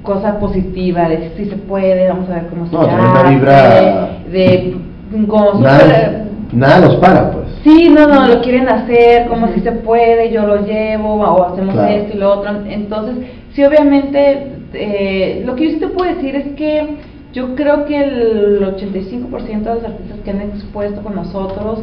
cosa 0.02 0.38
positiva, 0.38 1.08
de 1.08 1.32
si 1.36 1.46
se 1.46 1.56
puede, 1.56 2.08
vamos 2.08 2.28
a 2.28 2.34
ver 2.34 2.46
cómo 2.48 2.66
se 2.66 2.72
no, 2.72 2.82
hace. 2.82 3.30
Vibra... 3.30 4.08
De, 4.30 4.76
como 5.28 5.60
nada, 5.60 6.24
nada 6.52 6.80
los 6.80 6.96
para, 6.96 7.30
pues. 7.30 7.44
Sí, 7.62 7.88
no, 7.88 8.06
no, 8.06 8.26
lo 8.26 8.42
quieren 8.42 8.68
hacer, 8.68 9.26
como 9.28 9.48
si 9.48 9.60
se 9.60 9.72
puede, 9.72 10.30
yo 10.30 10.46
lo 10.46 10.66
llevo, 10.66 11.14
o 11.14 11.44
hacemos 11.44 11.74
esto 11.88 12.16
y 12.16 12.18
lo 12.18 12.32
otro. 12.32 12.50
Entonces, 12.68 13.26
sí, 13.54 13.64
obviamente, 13.64 14.52
eh, 14.74 15.42
lo 15.46 15.54
que 15.54 15.64
yo 15.64 15.70
sí 15.70 15.76
te 15.76 15.88
puedo 15.88 16.14
decir 16.14 16.36
es 16.36 16.48
que 16.56 16.96
yo 17.32 17.54
creo 17.54 17.86
que 17.86 17.96
el 17.96 18.60
85% 18.60 19.62
de 19.62 19.74
los 19.74 19.84
artistas 19.84 20.18
que 20.24 20.30
han 20.30 20.42
expuesto 20.42 21.02
con 21.02 21.14
nosotros 21.14 21.80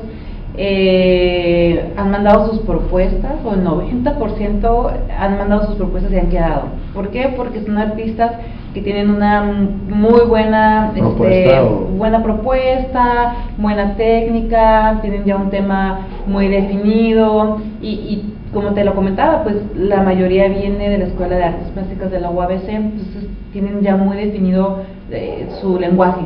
eh, 0.57 1.93
han 1.95 2.11
mandado 2.11 2.49
sus 2.49 2.59
propuestas, 2.61 3.33
o 3.45 3.53
el 3.53 3.63
90% 3.63 4.91
han 5.17 5.37
mandado 5.37 5.67
sus 5.67 5.75
propuestas 5.75 6.11
y 6.11 6.17
han 6.17 6.29
quedado. 6.29 6.63
¿Por 6.93 7.09
qué? 7.09 7.33
Porque 7.35 7.63
son 7.63 7.77
artistas 7.77 8.33
que 8.73 8.81
tienen 8.81 9.09
una 9.09 9.43
muy 9.43 10.21
buena 10.27 10.87
este, 10.87 11.01
propuesta, 11.01 11.61
buena 11.61 12.23
propuesta, 12.23 13.35
buena 13.57 13.95
técnica, 13.95 14.99
tienen 15.01 15.25
ya 15.25 15.35
un 15.35 15.49
tema 15.49 16.07
muy 16.25 16.47
definido 16.47 17.61
y, 17.81 17.89
y, 17.89 18.33
como 18.53 18.73
te 18.73 18.83
lo 18.83 18.93
comentaba, 18.95 19.43
pues 19.43 19.55
la 19.75 20.03
mayoría 20.03 20.49
viene 20.49 20.89
de 20.89 20.97
la 20.97 21.05
Escuela 21.05 21.37
de 21.37 21.43
Artes 21.43 21.69
Plásticas 21.69 22.11
de 22.11 22.19
la 22.19 22.29
UABC, 22.29 22.67
entonces 22.67 23.27
tienen 23.53 23.81
ya 23.81 23.95
muy 23.95 24.17
definido 24.17 24.83
eh, 25.09 25.47
su 25.61 25.79
lenguaje, 25.79 26.25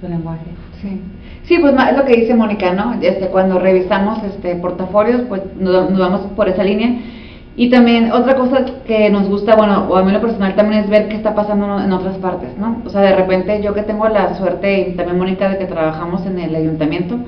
su 0.00 0.08
lenguaje. 0.08 0.46
Sí. 0.80 1.00
Sí, 1.44 1.58
pues 1.58 1.74
es 1.74 1.96
lo 1.96 2.04
que 2.06 2.16
dice 2.16 2.34
Mónica, 2.34 2.72
¿no? 2.72 2.94
Este, 3.02 3.26
cuando 3.28 3.58
revisamos 3.58 4.22
este 4.24 4.56
portafolios, 4.56 5.22
pues 5.28 5.42
nos, 5.58 5.96
vamos 5.98 6.22
por 6.34 6.48
esa 6.48 6.64
línea. 6.64 7.00
Y 7.56 7.68
también 7.70 8.10
otra 8.10 8.34
cosa 8.34 8.64
que 8.86 9.10
nos 9.10 9.28
gusta, 9.28 9.54
bueno, 9.54 9.86
o 9.88 9.96
a 9.96 10.02
mí 10.02 10.10
lo 10.10 10.20
personal 10.20 10.54
también 10.56 10.82
es 10.82 10.90
ver 10.90 11.08
qué 11.08 11.16
está 11.16 11.34
pasando 11.34 11.80
en 11.80 11.92
otras 11.92 12.16
partes, 12.16 12.56
¿no? 12.58 12.82
O 12.84 12.88
sea, 12.88 13.02
de 13.02 13.14
repente 13.14 13.62
yo 13.62 13.74
que 13.74 13.82
tengo 13.82 14.08
la 14.08 14.34
suerte, 14.36 14.88
y 14.88 14.96
también 14.96 15.18
Mónica, 15.18 15.50
de 15.50 15.58
que 15.58 15.66
trabajamos 15.66 16.26
en 16.26 16.38
el 16.38 16.54
ayuntamiento 16.54 17.18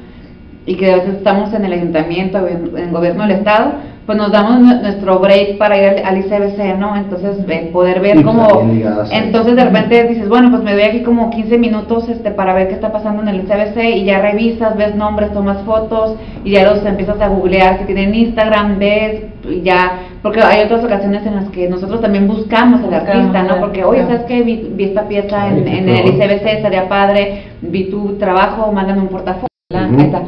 y 0.64 0.74
que 0.76 0.90
a 0.90 0.96
veces 0.96 1.16
estamos 1.16 1.52
en 1.52 1.64
el 1.64 1.72
ayuntamiento, 1.74 2.44
en, 2.48 2.76
en 2.76 2.92
gobierno 2.92 3.22
del 3.22 3.32
estado, 3.32 3.74
pues 4.06 4.16
nos 4.16 4.30
damos 4.30 4.60
nuestro 4.60 5.18
break 5.18 5.58
para 5.58 5.76
ir 5.76 6.04
al, 6.04 6.18
ICBC, 6.18 6.78
¿no? 6.78 6.96
Entonces, 6.96 7.38
poder 7.72 8.00
ver 8.00 8.22
cómo... 8.22 8.62
Entonces, 9.10 9.56
de 9.56 9.64
repente 9.64 10.04
dices, 10.04 10.28
bueno, 10.28 10.50
pues 10.50 10.62
me 10.62 10.74
doy 10.74 10.82
aquí 10.82 11.02
como 11.02 11.28
15 11.30 11.58
minutos 11.58 12.08
este, 12.08 12.30
para 12.30 12.54
ver 12.54 12.68
qué 12.68 12.74
está 12.74 12.92
pasando 12.92 13.22
en 13.22 13.28
el 13.28 13.40
ICBC 13.40 13.96
y 13.96 14.04
ya 14.04 14.20
revisas, 14.20 14.76
ves 14.76 14.94
nombres, 14.94 15.32
tomas 15.32 15.60
fotos 15.62 16.14
y 16.44 16.52
ya 16.52 16.72
los 16.72 16.86
empiezas 16.86 17.20
a 17.20 17.26
googlear, 17.26 17.80
si 17.80 17.84
tienen 17.84 18.14
Instagram, 18.14 18.78
ves, 18.78 19.24
y 19.48 19.62
ya... 19.62 20.02
Porque 20.22 20.40
hay 20.40 20.64
otras 20.64 20.84
ocasiones 20.84 21.26
en 21.26 21.34
las 21.34 21.48
que 21.50 21.68
nosotros 21.68 22.00
también 22.00 22.28
buscamos 22.28 22.84
al 22.84 22.94
artista, 22.94 23.42
¿no? 23.42 23.58
Porque, 23.58 23.84
oye, 23.84 24.02
¿sabes 24.02 24.22
qué? 24.22 24.42
Vi, 24.42 24.84
esta 24.84 25.08
pieza 25.08 25.48
en, 25.48 25.66
en 25.66 25.88
el 25.88 26.06
ICBC, 26.06 26.46
estaría 26.46 26.88
padre, 26.88 27.44
vi 27.60 27.90
tu 27.90 28.14
trabajo, 28.18 28.70
mándame 28.70 29.00
un 29.00 29.08
portafolio. 29.08 29.48
Ahí 29.74 29.96
está. 30.00 30.22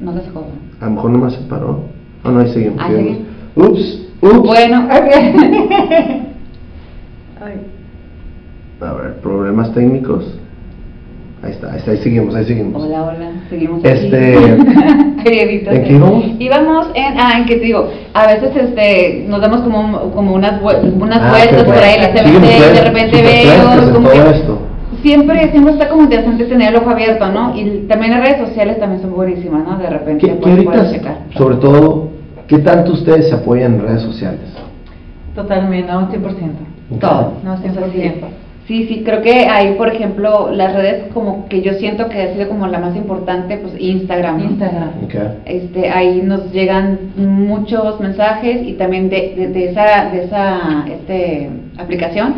No 0.00 0.12
se 0.14 0.30
jodan. 0.30 0.50
A 0.80 0.86
lo 0.86 0.90
mejor 0.90 1.10
no 1.12 1.18
me 1.18 1.30
separó. 1.30 2.01
Ah, 2.24 2.30
no, 2.30 2.40
ahí 2.40 2.52
seguimos. 2.52 2.82
Ahí 2.82 3.26
Ups, 3.56 4.08
ups. 4.20 4.38
Bueno, 4.46 4.88
A 8.80 8.92
ver, 8.94 9.14
problemas 9.20 9.72
técnicos. 9.74 10.38
Ahí 11.42 11.52
está, 11.52 11.72
ahí, 11.72 11.78
está, 11.78 11.90
ahí 11.92 11.96
seguimos, 11.98 12.34
ahí 12.34 12.44
seguimos. 12.44 12.82
Hola, 12.82 13.02
hola, 13.04 13.32
seguimos 13.50 13.84
este, 13.84 14.34
¿En 14.34 15.16
qué 15.24 15.92
íbamos? 15.92 16.24
Íbamos 16.38 16.86
en, 16.94 17.18
ah, 17.18 17.38
en 17.38 17.46
que 17.46 17.56
te 17.56 17.64
digo, 17.64 17.88
a 18.14 18.26
veces 18.26 18.54
este, 18.54 19.24
nos 19.28 19.40
damos 19.40 19.62
como, 19.62 20.12
como 20.12 20.34
unas, 20.34 20.60
unas 20.62 21.20
ah, 21.20 21.30
vueltas 21.30 21.64
por 21.64 21.74
ahí, 21.74 21.98
la 22.00 22.12
CBC, 22.12 22.74
de 22.74 22.84
repente 22.84 23.22
veo 23.22 23.92
como 23.92 24.10
esto 24.10 24.72
siempre, 25.02 25.50
siempre 25.50 25.72
está 25.72 25.88
como 25.88 26.04
interesante 26.04 26.44
tener 26.44 26.70
el 26.70 26.76
ojo 26.76 26.90
abierto, 26.90 27.26
¿no? 27.28 27.54
Y 27.56 27.86
también 27.88 28.12
las 28.12 28.22
redes 28.22 28.48
sociales 28.48 28.78
también 28.78 29.02
son 29.02 29.12
buenísimas, 29.12 29.64
¿no? 29.66 29.76
De 29.76 29.90
repente 29.90 30.26
¿Qué, 30.26 30.50
ahorita, 30.50 30.90
checar. 30.90 31.18
Sobre 31.36 31.56
todo, 31.56 32.08
¿qué 32.52 32.58
tanto 32.58 32.92
ustedes 32.92 33.30
se 33.30 33.34
apoyan 33.34 33.76
en 33.76 33.80
redes 33.80 34.02
sociales? 34.02 34.40
Totalmente, 35.34 35.90
no, 35.90 36.10
100%. 36.10 37.00
Todo, 37.00 37.32
no, 37.42 37.56
100%. 37.56 38.12
Sí, 38.66 38.86
sí, 38.86 39.02
creo 39.04 39.22
que 39.22 39.46
ahí, 39.46 39.74
por 39.76 39.88
ejemplo, 39.88 40.50
las 40.52 40.74
redes 40.74 41.04
como 41.14 41.48
que 41.48 41.62
yo 41.62 41.72
siento 41.74 42.10
que 42.10 42.20
ha 42.20 42.34
sido 42.34 42.48
como 42.48 42.66
la 42.66 42.78
más 42.78 42.94
importante, 42.94 43.56
pues 43.56 43.72
Instagram. 43.78 44.40
Instagram. 44.40 44.90
Este, 45.46 45.88
ahí 45.88 46.20
nos 46.22 46.52
llegan 46.52 46.98
muchos 47.16 47.98
mensajes 48.00 48.68
y 48.68 48.74
también 48.74 49.08
de, 49.08 49.50
de, 49.52 49.70
esa, 49.70 50.10
de 50.10 50.24
esa 50.24 50.84
este, 50.88 51.50
aplicación 51.78 52.34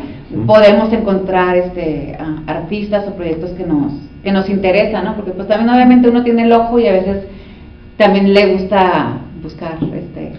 podemos 0.46 0.92
encontrar 0.92 1.56
este, 1.56 2.16
artistas 2.46 3.06
o 3.08 3.14
proyectos 3.14 3.50
que 3.50 3.64
nos, 3.64 3.92
que 4.22 4.32
nos 4.32 4.48
interesan, 4.48 5.04
¿no? 5.04 5.16
Porque 5.16 5.32
pues 5.32 5.48
también 5.48 5.70
obviamente 5.70 6.08
uno 6.08 6.22
tiene 6.22 6.44
el 6.44 6.52
ojo 6.52 6.78
y 6.78 6.86
a 6.86 6.92
veces 6.92 7.24
también 7.96 8.32
le 8.32 8.54
gusta 8.54 9.18
buscar 9.44 9.76
este 9.94 10.32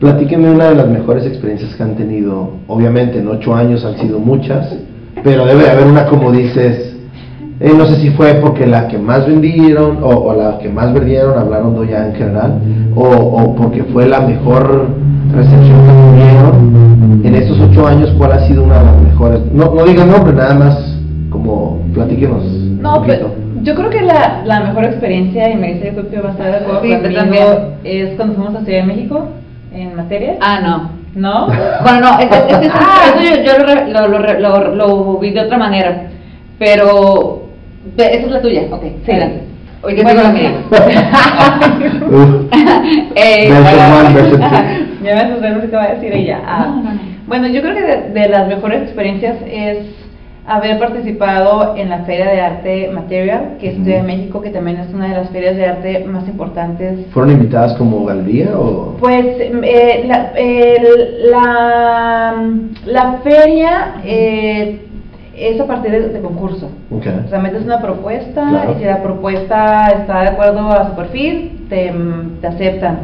Platíqueme 0.00 0.50
una 0.50 0.68
de 0.68 0.74
las 0.76 0.88
mejores 0.88 1.26
experiencias 1.26 1.74
que 1.74 1.82
han 1.82 1.96
tenido. 1.96 2.50
Obviamente 2.68 3.18
en 3.18 3.26
ocho 3.26 3.52
años 3.52 3.84
han 3.84 3.98
sido 3.98 4.20
muchas, 4.20 4.76
pero 5.24 5.44
debe 5.44 5.68
haber 5.68 5.88
una 5.88 6.06
como 6.06 6.30
dices, 6.30 6.96
eh, 7.58 7.72
no 7.76 7.84
sé 7.86 7.96
si 7.96 8.10
fue 8.10 8.34
porque 8.34 8.64
la 8.64 8.86
que 8.86 8.96
más 8.96 9.26
vendieron 9.26 9.98
o, 10.00 10.32
la 10.34 10.58
que 10.58 10.68
más 10.68 10.92
vendieron, 10.92 11.36
hablaron 11.36 11.80
de 11.80 11.88
ya 11.88 12.06
en 12.06 12.14
general, 12.14 12.60
o, 12.94 13.02
o, 13.02 13.56
porque 13.56 13.82
fue 13.84 14.06
la 14.06 14.20
mejor 14.20 14.86
recepción 15.34 15.80
que 15.80 15.92
tuvieron. 15.92 17.20
En 17.24 17.34
estos 17.34 17.58
ocho 17.58 17.84
años, 17.84 18.14
¿cuál 18.16 18.32
ha 18.32 18.46
sido 18.46 18.62
una 18.62 18.78
de 18.78 18.84
las 18.84 19.02
mejores? 19.02 19.40
No, 19.52 19.74
no 19.74 19.84
digan 19.84 20.12
nombre, 20.12 20.32
nada 20.32 20.54
más 20.54 20.96
como 21.28 21.80
platíquenos. 21.92 22.44
No, 22.80 23.02
pero 23.04 23.32
yo 23.68 23.74
creo 23.74 23.90
que 23.90 24.00
la, 24.00 24.40
la 24.46 24.60
mejor 24.60 24.84
experiencia, 24.84 25.50
y 25.50 25.56
me 25.56 25.74
dice 25.74 25.94
que 26.10 26.20
va 26.20 26.30
a 26.30 26.32
estar 26.32 26.50
de 26.50 26.56
acuerdo 26.56 26.80
conmigo, 26.80 27.74
es 27.84 28.14
cuando 28.16 28.34
fuimos 28.34 28.54
a 28.54 28.64
Ciudad 28.64 28.80
de 28.80 28.86
México 28.86 29.28
en 29.74 29.94
materia. 29.94 30.36
Ah, 30.40 30.60
no. 30.62 30.90
¿No? 31.14 31.48
Bueno, 31.82 32.00
no, 32.00 32.18
es, 32.18 32.30
es, 32.30 32.62
es, 32.62 32.70
ah. 32.72 33.12
eso 33.14 33.20
yo, 33.20 33.42
yo 33.42 33.58
lo, 33.92 34.08
lo, 34.08 34.18
lo, 34.38 34.74
lo, 34.74 35.18
vi 35.18 35.32
de 35.32 35.40
otra 35.40 35.58
manera. 35.58 36.04
Pero 36.58 37.42
esa 37.98 38.08
es 38.08 38.30
la 38.30 38.40
tuya, 38.40 38.62
ok, 38.70 38.84
sí. 39.04 39.10
adelante. 39.10 39.42
Hoy 39.82 39.94
que 39.94 40.04
tengo 40.04 40.22
la 40.22 40.30
mía. 40.30 40.52
eh, 43.14 43.48
ya 45.04 45.14
me 45.14 45.20
asusté, 45.20 45.50
no 45.50 45.60
sé 45.60 45.68
qué 45.68 45.76
va 45.76 45.84
a 45.84 45.94
decir 45.94 46.14
ella. 46.14 46.40
Ah. 46.46 46.74
Bueno, 47.26 47.48
yo 47.48 47.60
creo 47.60 47.74
que 47.74 47.82
de, 47.82 48.08
de 48.18 48.28
las 48.30 48.48
mejores 48.48 48.80
experiencias 48.82 49.36
es 49.46 49.84
haber 50.48 50.78
participado 50.78 51.76
en 51.76 51.90
la 51.90 52.04
Feria 52.04 52.30
de 52.30 52.40
Arte 52.40 52.90
Material, 52.90 53.58
que 53.60 53.68
es 53.68 53.84
de 53.84 54.02
México, 54.02 54.40
que 54.40 54.48
también 54.48 54.78
es 54.78 54.92
una 54.94 55.08
de 55.08 55.14
las 55.14 55.28
ferias 55.28 55.56
de 55.56 55.66
arte 55.66 56.04
más 56.06 56.26
importantes. 56.26 57.06
¿Fueron 57.12 57.32
invitadas 57.32 57.74
como 57.74 58.06
galería 58.06 58.58
o...? 58.58 58.96
Pues 58.98 59.26
eh, 59.38 60.04
la, 60.06 60.32
la, 61.30 62.50
la, 62.86 63.12
feria 63.18 63.96
eh, 64.04 64.80
es 65.36 65.60
a 65.60 65.66
partir 65.66 66.12
de, 66.12 66.20
concurso. 66.20 66.70
O 66.90 67.28
sea, 67.28 67.38
metes 67.40 67.64
una 67.64 67.82
propuesta 67.82 68.72
y 68.72 68.78
si 68.78 68.84
la 68.86 69.02
propuesta 69.02 69.88
está 69.88 70.22
de 70.22 70.28
acuerdo 70.28 70.70
a 70.70 70.88
su 70.88 70.96
perfil, 70.96 71.66
te, 71.68 71.92
te 72.40 72.46
aceptan. 72.46 73.00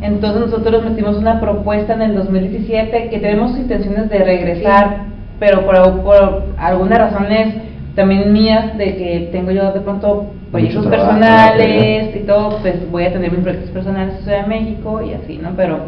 Entonces 0.00 0.42
nosotros 0.42 0.84
metimos 0.84 1.16
una 1.16 1.40
propuesta 1.40 1.94
en 1.94 2.02
el 2.02 2.14
2017 2.14 3.08
que 3.08 3.18
tenemos 3.18 3.56
intenciones 3.56 4.08
de 4.10 4.18
regresar 4.18 5.13
pero 5.44 5.66
por, 5.66 6.00
por 6.02 6.42
algunas 6.56 6.98
razones 6.98 7.54
también 7.94 8.32
mías 8.32 8.78
de 8.78 8.96
que 8.96 9.28
tengo 9.30 9.50
yo 9.50 9.72
de 9.72 9.80
pronto 9.80 10.32
proyectos 10.50 10.86
personales 10.86 12.16
y 12.16 12.20
todo, 12.20 12.60
pues 12.62 12.90
voy 12.90 13.04
a 13.04 13.12
tener 13.12 13.30
mis 13.30 13.42
proyectos 13.42 13.70
personales 13.70 14.14
en 14.14 14.22
Ciudad 14.22 14.42
de 14.42 14.48
México 14.48 15.02
y 15.02 15.12
así, 15.12 15.36
¿no? 15.36 15.50
Pero 15.54 15.80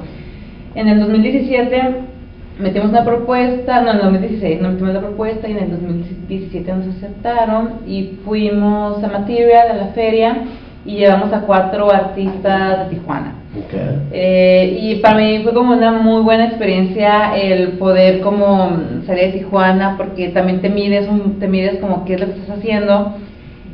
en 0.74 0.88
el 0.88 1.00
2017 1.00 1.82
metimos 2.58 2.90
una 2.90 3.02
propuesta, 3.02 3.80
no, 3.80 3.92
en 3.92 3.96
el 3.96 4.02
2016 4.02 4.60
no 4.60 4.68
metimos 4.72 4.92
la 4.92 5.00
propuesta 5.00 5.48
y 5.48 5.52
en 5.52 5.58
el 5.58 5.70
2017 5.70 6.72
nos 6.74 6.88
aceptaron 6.88 7.70
y 7.86 8.18
fuimos 8.26 9.02
a 9.02 9.08
Material, 9.08 9.70
a 9.70 9.74
la 9.74 9.86
feria, 9.94 10.36
y 10.86 10.96
llevamos 10.96 11.32
a 11.32 11.40
cuatro 11.40 11.90
artistas 11.90 12.88
de 12.88 12.96
Tijuana. 12.96 13.34
Eh, 14.12 14.78
y 14.82 14.96
para 14.96 15.16
mí 15.16 15.40
fue 15.42 15.54
como 15.54 15.72
una 15.72 15.92
muy 15.92 16.22
buena 16.22 16.44
experiencia 16.44 17.34
el 17.36 17.72
poder 17.72 18.20
como 18.20 18.70
salir 19.06 19.32
de 19.32 19.38
Tijuana 19.38 19.94
porque 19.96 20.28
también 20.28 20.60
te 20.60 20.68
mides, 20.68 21.08
un, 21.08 21.38
te 21.38 21.48
mides 21.48 21.78
como 21.80 22.04
qué 22.04 22.14
es 22.14 22.20
lo 22.20 22.26
que 22.26 22.32
estás 22.32 22.58
haciendo 22.58 23.14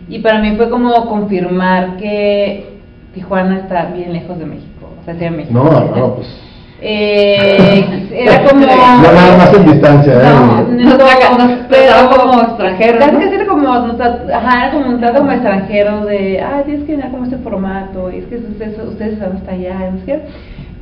y 0.09 0.21
para 0.21 0.41
mí 0.41 0.55
fue 0.57 0.71
como 0.71 1.07
confirmar 1.07 1.97
que 1.97 2.67
Tijuana 3.13 3.59
está 3.59 3.87
bien 3.87 4.13
lejos 4.13 4.39
de 4.39 4.47
México, 4.47 4.89
o 5.01 5.05
sea, 5.05 5.15
de 5.15 5.31
México. 5.31 5.53
No, 5.53 5.97
no, 5.97 6.15
pues 6.15 6.42
eh, 6.85 8.09
era 8.13 8.43
como. 8.45 8.61
No, 8.61 9.13
nada 9.13 9.37
más 9.37 9.55
en 9.55 9.67
distancia, 9.67 10.15
¿eh? 10.15 10.23
No, 10.25 10.65
no, 10.67 10.97
no 10.97 12.11
como 12.11 12.43
extranjero. 12.43 12.99
Casi 12.99 13.17
que 13.17 13.35
era 13.35 13.47
como, 13.47 13.73
ajá, 13.73 14.65
era 14.65 14.71
como 14.73 14.87
un 14.87 15.01
trato 15.01 15.19
como 15.19 15.33
extranjero 15.33 16.05
de, 16.07 16.41
ah, 16.41 16.63
tienes 16.65 16.85
que 16.85 16.93
llenar 16.93 17.13
como 17.13 17.25
este 17.25 17.37
formato, 17.39 18.11
y 18.11 18.19
es 18.19 18.25
que 18.27 18.37
ustedes, 18.37 18.79
ustedes 18.79 19.13
están 19.13 19.37
hasta 19.37 19.53
allá, 19.53 19.91
no 19.93 20.05
sé 20.05 20.23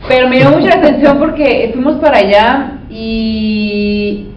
Pero 0.08 0.28
me 0.28 0.38
dio 0.38 0.50
mucha 0.50 0.78
atención 0.78 1.18
porque 1.18 1.70
fuimos 1.74 1.96
para 1.96 2.18
allá 2.18 2.78
y 2.88 4.28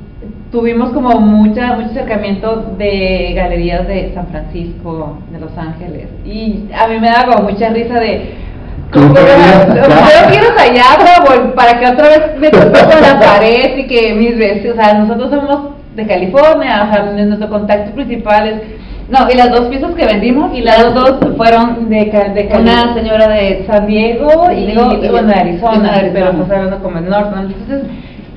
tuvimos 0.52 0.92
como 0.92 1.20
mucha, 1.20 1.76
mucho 1.76 1.92
acercamiento 1.92 2.76
de 2.78 3.34
galerías 3.36 3.88
de 3.88 4.12
San 4.14 4.28
Francisco, 4.28 5.18
de 5.32 5.40
Los 5.40 5.58
Ángeles. 5.58 6.10
Y 6.26 6.66
a 6.78 6.88
mí 6.88 7.00
me 7.00 7.08
da 7.08 7.26
como 7.26 7.50
mucha 7.50 7.70
risa 7.70 8.00
de... 8.00 8.52
Como, 8.94 9.16
yo 9.16 10.30
quiero 10.30 10.48
allá 10.58 10.84
para, 11.26 11.56
para 11.56 11.80
que 11.80 11.88
otra 11.88 12.10
vez 12.10 12.22
me 12.40 12.50
toque 12.50 12.80
con 12.80 13.02
la 13.02 13.20
pared 13.26 13.78
y 13.78 13.88
que 13.88 14.14
mis 14.14 14.38
veces, 14.38 14.74
o 14.74 14.76
sea, 14.76 14.94
nosotros 14.94 15.32
somos 15.32 15.74
de 15.96 16.08
California, 16.08 16.88
o 16.88 16.94
sea, 16.94 17.12
nuestro 17.12 17.50
contacto 17.50 17.92
principal 17.92 18.48
es 18.48 18.62
no, 19.10 19.30
y 19.30 19.36
las 19.36 19.52
dos 19.52 19.68
piezas 19.68 19.94
que 19.96 20.06
vendimos, 20.06 20.58
y 20.58 20.62
las 20.62 20.94
dos 20.94 21.18
fueron 21.36 21.90
de, 21.90 22.06
de 22.06 22.50
una 22.58 22.94
señora 22.94 23.28
de 23.28 23.66
San 23.68 23.86
Diego 23.86 24.50
y, 24.52 24.72
y, 24.72 25.10
bueno, 25.10 25.28
de 25.28 25.34
Arizona, 25.34 25.92
pero 26.14 26.32
estás 26.32 26.52
hablando 26.52 26.80
como 26.80 26.98
el 27.00 27.10
norte, 27.10 27.36
Entonces, 27.38 27.84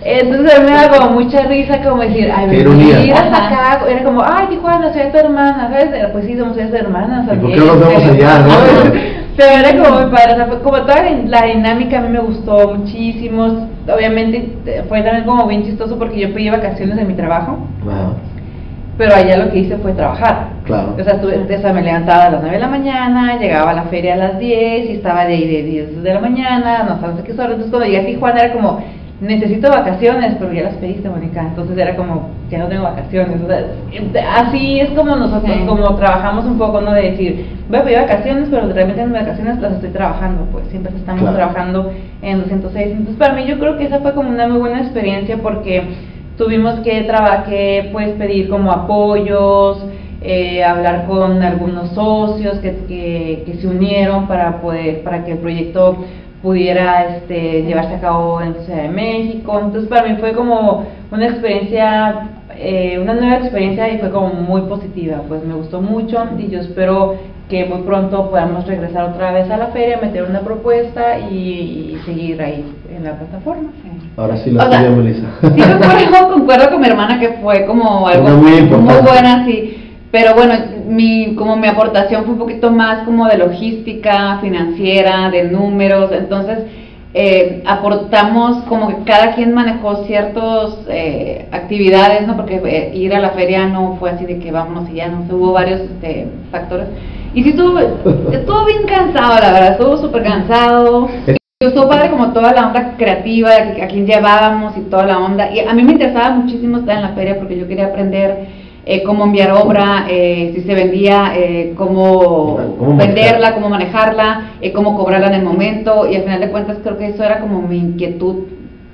entonces 0.03 0.55
a 0.55 0.61
mí 0.61 0.71
me 0.71 0.77
da 0.77 0.91
como 0.91 1.21
mucha 1.21 1.43
risa 1.43 1.81
como 1.83 2.03
decir, 2.03 2.31
ay, 2.35 3.11
hasta 3.11 3.47
acá, 3.47 3.87
era 3.89 4.03
como, 4.03 4.23
ay, 4.23 4.49
Tijuana, 4.49 4.93
soy 4.93 5.11
tu 5.13 5.19
hermana, 5.19 5.69
¿sabes? 5.71 6.11
Pues 6.13 6.27
sí, 6.27 6.37
somos 6.37 6.57
esas 6.57 6.75
hermanas. 6.75 7.27
¿Y 7.33 7.37
por 7.37 7.51
qué 7.53 7.57
nos 7.57 7.81
vemos 7.81 8.03
allá, 8.03 8.39
no? 8.41 9.17
Pero 9.37 9.51
era 9.51 9.77
como 9.77 10.01
muy 10.01 10.11
padre, 10.11 10.33
o 10.33 10.37
sea, 10.37 10.47
como 10.47 10.83
toda 10.83 11.03
la 11.03 11.43
dinámica 11.43 11.99
a 11.99 12.03
mí 12.03 12.09
me 12.09 12.21
gustó 12.21 12.75
muchísimo, 12.75 13.69
obviamente 13.87 14.83
fue 14.89 15.03
también 15.03 15.25
como 15.25 15.47
bien 15.47 15.65
chistoso 15.65 15.99
porque 15.99 16.21
yo 16.21 16.33
pedí 16.33 16.49
vacaciones 16.49 16.97
de 16.97 17.05
mi 17.05 17.15
trabajo. 17.15 17.59
Wow 17.85 18.15
pero 18.99 19.15
allá 19.15 19.37
lo 19.37 19.51
que 19.51 19.59
hice 19.59 19.77
fue 19.79 19.93
trabajar. 19.93 20.49
Claro. 20.65 20.95
O 20.99 21.05
sea, 21.05 21.15
estuve, 21.15 21.37
me 21.37 21.83
levantaba 21.83 22.27
a 22.27 22.31
las 22.31 22.41
9 22.41 22.57
de 22.57 22.63
la 22.63 22.69
mañana, 22.69 23.39
llegaba 23.39 23.71
a 23.71 23.75
la 23.75 23.83
feria 23.85 24.15
a 24.15 24.17
las 24.17 24.39
10 24.39 24.91
y 24.91 24.93
estaba 24.95 25.27
de 25.27 25.35
ahí 25.35 25.47
de 25.47 25.63
10 25.63 26.03
de 26.03 26.15
la 26.15 26.21
mañana, 26.21 26.83
no 26.85 27.01
sabes 27.01 27.23
qué 27.25 27.33
hora. 27.33 27.45
Entonces, 27.45 27.71
cuando 27.71 27.87
llegué 27.87 28.01
a 28.01 28.07
Tijuana 28.07 28.41
era 28.41 28.53
como, 28.55 28.83
necesito 29.21 29.71
vacaciones, 29.71 30.37
pero 30.39 30.53
ya 30.53 30.65
las 30.65 30.75
pediste, 30.75 31.09
Mónica. 31.09 31.43
Entonces 31.43 31.77
era 31.79 31.97
como, 31.97 32.31
ya 32.51 32.59
no 32.59 32.69
tengo 32.69 32.83
vacaciones. 32.83 33.41
O 33.43 33.47
sea, 33.47 34.35
así 34.35 34.81
es 34.81 34.91
como 34.91 35.17
nosotros, 35.17 35.57
como 35.67 35.95
trabajamos 35.97 36.45
un 36.45 36.59
poco, 36.59 36.81
¿no? 36.81 36.93
De 36.93 37.11
decir, 37.11 37.47
voy 37.69 37.79
a 37.79 37.85
pedir 37.85 37.99
vacaciones, 37.99 38.49
pero 38.51 38.73
realmente 38.73 39.03
en 39.03 39.13
vacaciones 39.13 39.59
las 39.61 39.75
estoy 39.75 39.91
trabajando, 39.91 40.47
pues 40.53 40.67
siempre 40.69 40.93
estamos 40.97 41.35
trabajando 41.35 41.93
en 42.23 42.43
206. 42.43 42.87
Entonces, 42.91 43.17
para 43.17 43.35
mí 43.35 43.47
yo 43.47 43.59
creo 43.59 43.79
que 43.79 43.85
esa 43.85 44.01
fue 44.01 44.13
como 44.15 44.29
una 44.29 44.47
muy 44.47 44.59
buena 44.59 44.81
experiencia 44.81 45.39
porque 45.39 45.83
tuvimos 46.37 46.81
que, 46.81 47.03
trabajar, 47.03 47.47
pues, 47.93 48.11
pedir 48.19 48.51
como 48.51 48.71
apoyos, 48.71 49.83
eh, 50.23 50.65
hablar 50.65 51.07
con 51.07 51.43
algunos 51.43 51.91
socios 51.91 52.59
que, 52.59 53.45
que, 53.47 53.55
se 53.61 53.67
unieron 53.67 54.27
para, 54.27 54.61
poder, 54.61 55.03
para 55.03 55.25
que 55.25 55.33
el 55.33 55.39
proyecto 55.39 56.05
pudiera 56.43 57.17
este, 57.17 57.63
llevarse 57.63 57.95
a 57.95 58.01
cabo 58.01 58.41
en 58.41 58.55
la 58.55 58.63
Ciudad 58.63 58.83
de 58.83 58.89
México. 58.89 59.61
Entonces 59.63 59.89
para 59.89 60.07
mí 60.09 60.17
fue 60.21 60.33
como 60.33 60.87
una 61.11 61.27
experiencia, 61.27 62.29
eh, 62.57 62.99
una 63.01 63.15
nueva 63.15 63.37
experiencia 63.37 63.89
y 63.93 63.99
fue 63.99 64.11
como 64.11 64.29
muy 64.29 64.63
positiva, 64.63 65.23
pues 65.29 65.45
me 65.45 65.55
gustó 65.55 65.81
mucho 65.81 66.25
y 66.39 66.49
yo 66.49 66.61
espero 66.61 67.17
que 67.49 67.65
muy 67.65 67.83
pronto 67.83 68.29
podamos 68.29 68.67
regresar 68.67 69.05
otra 69.11 69.31
vez 69.31 69.49
a 69.51 69.57
la 69.57 69.69
feria, 69.69 69.99
meter 70.03 70.25
una 70.25 70.41
propuesta 70.41 71.19
y, 71.19 71.97
seguir 72.05 72.41
ahí 72.43 72.65
en 72.95 73.05
la 73.05 73.13
plataforma. 73.13 73.71
Ahora 74.17 74.37
sí 74.37 74.51
lo 74.51 74.61
estoy 74.63 74.89
Melissa. 74.91 75.27
Sí, 75.43 75.49
concuerdo, 75.49 76.33
concuerdo 76.33 76.71
con 76.71 76.81
mi 76.81 76.89
hermana 76.89 77.19
que 77.19 77.31
fue 77.41 77.65
como 77.67 78.07
algo 78.07 78.29
muy, 78.29 78.63
muy 78.63 78.95
buena, 79.03 79.45
sí. 79.45 79.77
Pero 80.11 80.35
bueno, 80.35 80.55
mi, 80.87 81.35
como 81.35 81.57
mi 81.57 81.67
aportación 81.67 82.25
fue 82.25 82.35
un 82.35 82.39
poquito 82.39 82.71
más 82.71 83.05
como 83.05 83.27
de 83.27 83.39
logística 83.39 84.39
financiera, 84.41 85.31
de 85.31 85.45
números, 85.45 86.11
entonces 86.13 86.59
eh, 87.19 87.63
aportamos 87.65 88.63
como 88.65 88.89
que 88.89 89.05
cada 89.05 89.35
quien 89.35 89.55
manejó 89.55 90.05
ciertas 90.05 90.77
eh, 90.89 91.49
actividades, 91.51 92.27
¿no? 92.27 92.37
Porque 92.37 92.61
eh, 92.65 92.95
ir 92.95 93.15
a 93.15 93.21
la 93.21 93.31
feria 93.31 93.67
no 93.67 93.97
fue 93.99 94.11
así 94.11 94.27
de 94.27 94.39
que 94.39 94.53
vámonos 94.53 94.91
y 94.91 94.97
ya, 94.97 95.09
no, 95.09 95.25
hubo 95.35 95.53
varios 95.53 95.81
este, 95.81 96.29
factores. 96.51 96.89
Y 97.33 97.43
sí 97.43 97.51
estuvo, 97.51 97.79
estuvo 97.79 98.65
bien 98.67 98.83
cansado, 98.87 99.41
la 99.41 99.53
verdad, 99.53 99.73
estuvo 99.73 99.97
súper 99.97 100.25
cansado. 100.25 101.09
Estuvo 101.59 101.89
padre 101.89 102.11
como 102.11 102.35
toda 102.35 102.53
la 102.53 102.67
onda 102.67 102.97
creativa, 102.99 103.49
a 103.51 103.87
quien 103.87 104.07
llevábamos 104.07 104.77
y 104.77 104.83
toda 104.83 105.07
la 105.07 105.19
onda. 105.19 105.51
Y 105.51 105.61
a 105.61 105.73
mí 105.73 105.83
me 105.85 105.93
interesaba 105.93 106.35
muchísimo 106.35 106.77
estar 106.77 106.97
en 106.97 107.03
la 107.03 107.15
feria 107.15 107.39
porque 107.39 107.57
yo 107.59 107.67
quería 107.67 107.87
aprender 107.87 108.47
eh, 108.89 109.03
cómo 109.03 109.25
enviar 109.25 109.51
obra, 109.51 110.07
eh, 110.09 110.53
si 110.55 110.63
se 110.63 110.73
vendía, 110.73 111.33
eh, 111.35 111.75
cómo, 111.77 112.57
venderla, 112.97 113.53
cómo 113.53 113.69
manejarla, 113.69 114.53
cómo 114.73 114.97
cobrarla 114.97 115.27
en 115.27 115.35
el 115.35 115.43
momento. 115.43 116.09
Y 116.09 116.15
al 116.15 116.23
final 116.23 116.41
de 116.41 116.51
cuentas 116.51 116.79
creo 116.85 116.97
que 116.97 117.09
eso 117.09 117.25
era 117.25 117.41
como 117.41 117.63
mi 117.63 117.79
inquietud. 117.79 118.45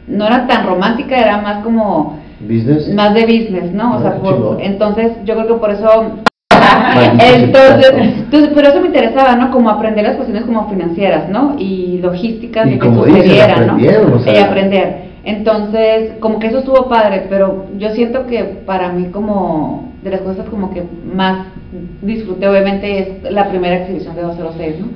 No 0.09 0.27
era 0.27 0.47
tan 0.47 0.67
romántica, 0.67 1.19
era 1.19 1.43
más 1.43 1.63
como... 1.63 2.19
Business. 2.41 2.89
Más 2.95 3.13
de 3.13 3.23
business, 3.23 3.71
¿no? 3.73 3.97
O 3.97 4.01
sea, 4.01 4.19
ah, 4.19 4.57
entonces 4.61 5.13
yo 5.25 5.35
creo 5.35 5.47
que 5.47 5.55
por 5.55 5.71
eso 5.71 5.89
entonces, 7.35 7.93
entonces, 7.93 8.49
por 8.51 8.65
eso 8.65 8.81
me 8.81 8.87
interesaba, 8.87 9.37
¿no? 9.37 9.51
Como 9.51 9.69
aprender 9.69 10.05
las 10.05 10.17
cuestiones 10.17 10.45
como 10.45 10.69
financieras, 10.71 11.29
¿no? 11.29 11.57
Y 11.59 11.99
logísticas 11.99 12.67
y 12.67 12.79
que 12.79 12.95
sucediera, 12.95 13.61
¿no? 13.61 13.79
Y 13.79 14.39
aprender. 14.39 15.12
Entonces, 15.25 16.15
como 16.21 16.39
que 16.39 16.49
eso 16.49 16.59
estuvo 16.59 16.89
padre, 16.89 17.27
pero 17.29 17.67
yo 17.79 17.91
siento 17.91 18.27
que 18.27 18.43
para 18.43 18.93
mí 18.93 19.11
como 19.11 19.93
de 20.03 20.11
las 20.11 20.21
cosas 20.23 20.49
como 20.49 20.73
que 20.73 20.83
más 21.15 21.47
disfruté 22.03 22.49
obviamente 22.49 22.99
es 22.99 23.33
la 23.33 23.49
primera 23.49 23.77
exhibición 23.77 24.17
de 24.17 24.23
206, 24.23 24.81
¿no? 24.81 24.89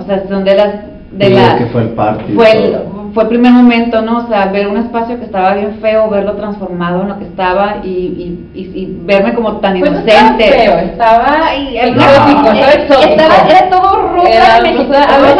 O 0.00 0.02
sea, 0.04 0.26
son 0.28 0.44
de 0.44 0.54
las 0.56 0.74
de 1.12 1.30
la 1.30 1.58
que 1.58 1.66
fue 1.66 1.82
el 1.82 1.90
party 1.90 2.32
fue 2.34 2.52
el, 2.52 2.76
fue 3.12 3.24
el 3.24 3.28
primer 3.28 3.52
momento, 3.52 4.00
¿no? 4.02 4.18
O 4.18 4.28
sea, 4.28 4.46
ver 4.46 4.68
un 4.68 4.76
espacio 4.76 5.18
que 5.18 5.24
estaba 5.24 5.54
bien 5.54 5.78
feo, 5.80 6.08
verlo 6.08 6.34
transformado 6.34 7.02
en 7.02 7.08
lo 7.08 7.18
que 7.18 7.24
estaba 7.24 7.78
y, 7.82 8.38
y, 8.54 8.60
y, 8.60 8.96
verme 9.02 9.34
como 9.34 9.56
tan 9.56 9.76
pues 9.78 9.90
inocente. 9.90 10.14
estaba 10.14 10.36
feo, 10.36 10.78
estaba 10.78 11.56
y 11.56 11.76
el 11.78 11.96
exótico, 11.96 12.52
exótico. 12.52 13.10
Estaba, 13.10 13.34
era 13.48 13.68
todo 13.70 14.12
rojo 14.12 14.26
era, 14.26 14.60
mexicano. 14.62 15.26
Era 15.26 15.34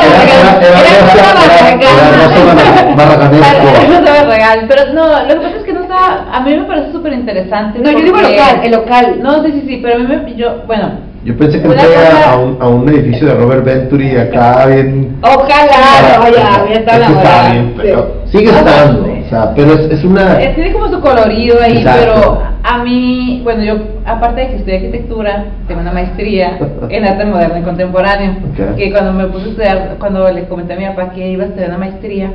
pero 4.68 4.93
no, 4.93 5.23
lo 5.23 5.29
que 5.29 5.41
pasa 5.41 5.57
es 5.57 5.64
que 5.64 5.73
no 5.73 5.81
estaba, 5.83 6.27
a 6.33 6.41
mí 6.41 6.57
me 6.57 6.64
parece 6.64 6.91
súper 6.93 7.12
interesante. 7.12 7.79
No, 7.79 7.91
yo 7.91 8.01
digo 8.01 8.16
local, 8.16 8.61
el 8.64 8.73
local. 8.73 9.21
No, 9.23 9.45
sí, 9.45 9.53
sí, 9.53 9.62
sí, 9.66 9.79
pero 9.83 9.97
a 9.97 9.99
mí 9.99 10.07
me, 10.07 10.35
yo, 10.35 10.62
bueno, 10.66 11.10
yo 11.23 11.37
pensé 11.37 11.61
que 11.61 11.68
entré 11.68 11.97
a, 12.25 12.37
un, 12.39 12.57
a 12.61 12.68
un 12.68 12.89
edificio 12.89 13.27
de 13.27 13.35
Robert 13.35 13.64
Venturi 13.64 14.16
acá 14.16 14.64
bien. 14.66 15.18
Ojalá, 15.23 16.18
no, 16.18 16.35
ya, 16.35 16.64
bien 16.64 16.79
está 16.79 16.99
la 16.99 17.51
bien, 17.51 17.75
pero 17.77 18.23
sigue 18.27 18.47
estando. 18.47 19.03
O 19.03 19.29
sea, 19.29 19.53
pero 19.55 19.75
es, 19.75 19.81
es 19.93 20.05
una. 20.05 20.39
Tiene 20.39 20.73
como 20.73 20.89
su 20.89 21.01
colorido 21.01 21.61
ahí, 21.61 21.85
pero 21.85 22.43
a 22.62 22.79
mí, 22.83 23.43
bueno, 23.45 23.62
yo, 23.62 23.75
aparte 24.07 24.41
de 24.41 24.47
que 24.49 24.57
estudié 24.57 24.77
arquitectura, 24.77 25.45
tengo 25.68 25.83
una 25.83 25.93
maestría 25.93 26.59
en 26.89 27.05
arte 27.05 27.27
moderno 27.27 27.59
y 27.59 27.62
contemporáneo. 27.62 28.37
Que 28.76 28.91
cuando 28.91 29.13
me 29.13 29.26
puse 29.26 29.45
a 29.45 29.49
estudiar, 29.51 29.97
cuando 29.99 30.30
le 30.30 30.45
comenté 30.45 30.72
a 30.72 30.76
mi 30.76 30.87
papá 30.87 31.11
que 31.11 31.29
iba 31.29 31.45
a 31.45 31.47
estudiar 31.49 31.68
una 31.68 31.79
maestría, 31.79 32.33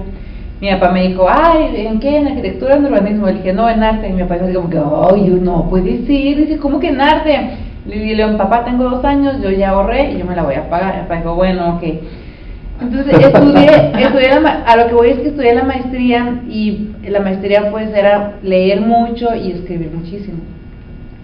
mi 0.61 0.69
papá 0.69 0.91
me 0.91 1.07
dijo, 1.07 1.27
ay, 1.27 1.87
¿en 1.87 1.99
qué? 1.99 2.17
¿En 2.17 2.27
arquitectura, 2.27 2.75
en 2.75 2.85
urbanismo? 2.85 3.25
Le 3.25 3.33
dije, 3.33 3.51
no, 3.51 3.67
en 3.67 3.83
arte. 3.83 4.07
Y 4.07 4.13
mi 4.13 4.21
papá 4.23 4.37
dijo, 4.45 4.61
como 4.61 4.69
que, 4.69 4.77
ay, 4.77 5.27
yo 5.27 5.37
no 5.37 5.67
puede 5.69 6.05
ser. 6.05 6.37
Dice, 6.37 6.57
¿cómo 6.59 6.79
que 6.79 6.89
en 6.89 7.01
arte? 7.01 7.49
Le 7.85 7.99
dije, 7.99 8.27
papá, 8.37 8.65
tengo 8.65 8.89
dos 8.89 9.05
años, 9.05 9.41
yo 9.41 9.51
ya 9.51 9.69
ahorré 9.69 10.11
y 10.11 10.17
yo 10.17 10.25
me 10.25 10.35
la 10.35 10.43
voy 10.43 10.55
a 10.55 10.69
pagar. 10.69 10.95
Mi 10.95 11.01
papá 11.01 11.17
dijo, 11.17 11.35
bueno, 11.35 11.75
ok. 11.75 11.83
Entonces 12.81 13.13
estudié, 13.13 13.91
estudié 14.03 14.29
a 14.31 14.75
lo 14.75 14.87
que 14.87 14.93
voy 14.95 15.09
es 15.09 15.19
que 15.19 15.27
estudié 15.29 15.55
la 15.55 15.63
maestría 15.63 16.41
y 16.49 16.89
la 17.07 17.19
maestría 17.21 17.71
pues 17.71 17.93
era 17.95 18.33
leer 18.41 18.81
mucho 18.81 19.33
y 19.35 19.51
escribir 19.51 19.91
muchísimo. 19.91 20.39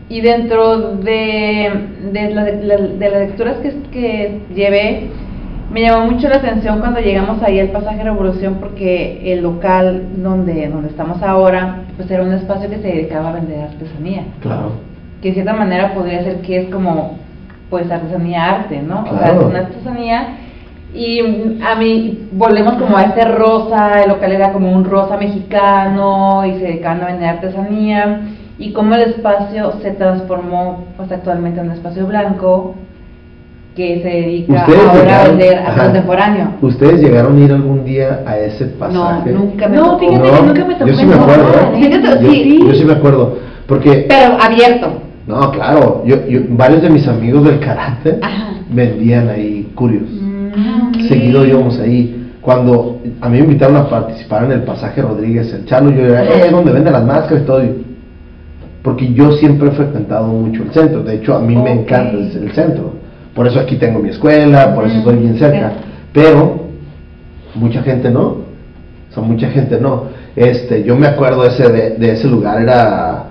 Y 0.08 0.22
dentro 0.22 0.98
de, 0.98 1.72
de, 2.12 2.96
de 2.98 3.10
las 3.10 3.22
lecturas 3.22 3.58
que, 3.58 3.74
que 3.92 4.42
llevé, 4.54 5.10
me 5.72 5.82
llamó 5.82 6.12
mucho 6.12 6.28
la 6.28 6.36
atención 6.36 6.80
cuando 6.80 7.00
llegamos 7.00 7.42
ahí 7.44 7.60
al 7.60 7.70
pasaje 7.70 8.04
Revolución 8.04 8.58
porque 8.60 9.34
el 9.34 9.42
local 9.42 10.04
donde, 10.18 10.68
donde 10.68 10.90
estamos 10.90 11.24
ahora, 11.24 11.84
pues 11.96 12.12
era 12.12 12.24
un 12.24 12.34
espacio 12.34 12.70
que 12.70 12.78
se 12.78 12.88
dedicaba 12.88 13.30
a 13.30 13.34
vender 13.34 13.62
artesanía. 13.62 14.26
Claro 14.42 14.91
que 15.22 15.30
de 15.30 15.34
cierta 15.36 15.54
manera 15.54 15.94
podría 15.94 16.24
ser 16.24 16.42
que 16.42 16.62
es 16.62 16.70
como, 16.70 17.18
pues, 17.70 17.90
artesanía 17.92 18.46
arte, 18.46 18.82
¿no? 18.82 19.04
O 19.04 19.18
sea, 19.18 19.34
es 19.34 19.44
una 19.44 19.60
artesanía. 19.60 20.38
Y 20.94 21.22
a 21.64 21.76
mí 21.76 22.28
volvemos 22.34 22.74
como 22.74 22.98
a 22.98 23.04
este 23.04 23.24
rosa, 23.24 24.02
el 24.04 24.10
local 24.10 24.32
era 24.32 24.52
como 24.52 24.72
un 24.72 24.84
rosa 24.84 25.16
mexicano 25.16 26.46
y 26.46 26.54
se 26.56 26.66
dedicaban 26.66 27.02
a 27.02 27.06
vender 27.06 27.30
artesanía 27.30 28.22
y 28.58 28.74
cómo 28.74 28.94
el 28.96 29.02
espacio 29.02 29.74
se 29.82 29.92
transformó 29.92 30.86
pues 30.98 31.12
actualmente 31.12 31.62
en 31.62 31.68
un 31.68 31.72
espacio 31.72 32.06
blanco 32.06 32.76
que 33.76 34.02
se 34.02 34.10
dedica 34.10 34.66
ahora 34.66 35.22
a 35.22 35.28
vender 35.30 35.60
a 35.60 35.76
contemporáneo. 35.76 36.48
¿Ustedes 36.62 37.02
llegaron 37.02 37.38
a 37.38 37.46
ir 37.46 37.52
algún 37.52 37.86
día 37.86 38.22
a 38.28 38.38
ese 38.38 38.66
pasaje? 38.66 39.32
No, 39.32 39.40
nunca 39.40 39.68
me 39.68 39.78
No, 39.78 39.98
fíjate 39.98 40.32
que 40.32 40.42
nunca 40.42 40.66
me 40.66 40.76
tocó. 40.76 40.88
Yo 40.88 40.94
sí 40.98 41.06
me 41.06 41.14
acuerdo. 41.16 41.52
¿eh? 41.74 42.60
yo 42.68 42.76
sí 42.76 42.86
me 42.86 42.94
acuerdo. 42.94 43.38
Porque... 43.68 44.06
Pero 44.10 44.38
abierto. 44.40 45.01
No, 45.28 45.52
claro, 45.52 46.04
yo, 46.06 46.28
yo, 46.28 46.42
varios 46.50 46.82
de 46.82 46.90
mis 46.90 47.08
amigos 47.08 47.46
del 47.46 47.60
karate 47.60 48.20
vendían 48.70 49.30
ahí 49.30 49.72
curios. 49.76 50.10
Mm, 50.10 51.08
Seguido 51.08 51.46
íbamos 51.46 51.80
ahí. 51.80 52.18
Cuando 52.42 53.00
a 53.22 53.30
mí 53.30 53.38
me 53.38 53.44
invitaron 53.44 53.78
a 53.78 53.88
participar 53.88 54.46
en 54.46 54.52
el 54.54 54.64
pasaje 54.64 55.02
Rodríguez, 55.02 55.54
el 55.54 55.66
Chalo, 55.66 55.92
yo 55.92 56.06
era, 56.06 56.24
eh, 56.24 56.50
donde 56.50 56.72
venden 56.72 56.94
las 56.94 57.06
máscaras 57.06 57.44
y 57.44 57.46
todo. 57.46 57.62
porque 58.82 59.14
yo 59.14 59.32
siempre 59.34 59.70
he 59.70 59.72
frecuentado 59.72 60.26
mucho 60.28 60.64
el 60.64 60.72
centro, 60.72 61.04
de 61.04 61.16
hecho 61.16 61.36
a 61.36 61.40
mí 61.40 61.56
me 61.56 61.72
encanta 61.72 62.18
el, 62.18 62.52
centro, 62.54 62.94
por 63.36 63.46
eso 63.46 63.60
aquí 63.60 63.76
tengo 63.76 64.00
mi 64.00 64.10
escuela, 64.10 64.74
por 64.74 64.86
eso 64.86 64.98
estoy 64.98 65.18
bien 65.18 65.38
cerca, 65.38 65.72
pero 66.12 66.62
mucha 67.54 67.84
gente 67.84 68.10
no, 68.10 68.22
o 68.24 69.14
sea, 69.14 69.22
mucha 69.22 69.50
gente 69.50 69.80
no. 69.80 70.06
Este, 70.36 70.84
yo 70.84 70.96
me 70.96 71.08
acuerdo 71.08 71.46
ese 71.46 71.70
de, 71.70 72.12
ese 72.12 72.28
lugar, 72.28 72.62
era 72.62 73.26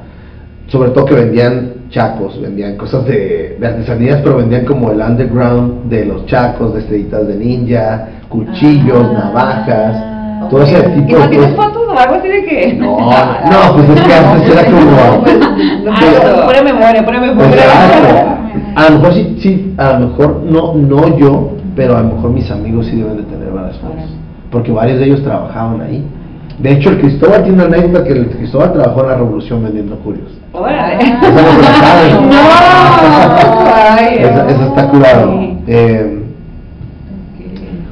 sobre 0.68 0.90
todo 0.90 1.06
que 1.06 1.14
vendían 1.14 1.79
chacos, 1.90 2.40
vendían 2.40 2.76
cosas 2.76 3.04
de, 3.04 3.56
de, 3.58 3.66
artesanías, 3.66 4.20
pero 4.22 4.36
vendían 4.36 4.64
como 4.64 4.90
el 4.92 5.00
underground 5.00 5.90
de 5.90 6.04
los 6.06 6.24
chacos, 6.26 6.72
de 6.74 6.80
estrellitas 6.80 7.26
de 7.26 7.36
ninja, 7.36 8.08
cuchillos, 8.28 9.06
ah, 9.10 9.12
navajas, 9.12 10.48
todo 10.48 10.62
ese 10.62 10.80
tipo 10.82 11.18
de 11.18 11.28
tienes 11.28 11.54
fotos 11.54 11.88
o 11.88 11.98
algo 11.98 12.14
así 12.14 12.28
de 12.28 12.44
que? 12.44 12.74
No, 12.74 12.96
no, 12.96 13.74
pues 13.74 13.90
es 13.90 14.00
que 14.00 14.14
antes 14.14 14.50
era 14.50 14.64
como... 14.64 15.24
pura 16.46 16.62
memoria, 16.62 17.02
pura 17.04 17.20
memoria. 17.20 18.38
A 18.76 18.88
lo 18.88 18.98
mejor 18.98 19.14
sí, 19.14 19.36
sí, 19.40 19.74
a 19.76 19.92
lo 19.98 20.08
mejor 20.08 20.42
no, 20.44 20.74
no 20.74 21.18
yo, 21.18 21.52
pero 21.74 21.96
a 21.96 22.02
lo 22.02 22.14
mejor 22.14 22.30
mis 22.30 22.50
amigos 22.50 22.86
sí 22.86 22.96
deben 22.96 23.16
de 23.16 23.24
tener 23.24 23.50
varias 23.50 23.78
fotos, 23.78 24.16
porque 24.50 24.72
varios 24.72 24.98
de 25.00 25.06
ellos 25.06 25.22
trabajaban 25.22 25.80
ahí. 25.80 26.04
De 26.58 26.72
hecho, 26.72 26.90
el 26.90 27.00
Cristóbal 27.00 27.42
tiene 27.42 27.64
una 27.64 27.76
anécdota 27.76 28.04
que 28.04 28.12
el 28.12 28.28
Cristóbal 28.28 28.72
trabajó 28.72 29.02
en 29.02 29.08
la 29.08 29.16
Revolución 29.16 29.62
vendiendo 29.62 29.96
curios. 29.96 30.39
¡Órale! 30.52 31.04
Esa 34.18 34.44
no 34.58 34.66
está 34.66 34.88
curado. 34.88 35.32
Eh, 35.66 36.24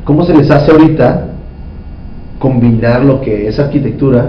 ¿Cómo 0.05 0.24
se 0.24 0.35
les 0.35 0.51
hace 0.51 0.72
ahorita 0.72 1.26
combinar 2.39 3.05
lo 3.05 3.20
que 3.20 3.47
es 3.47 3.59
arquitectura 3.59 4.26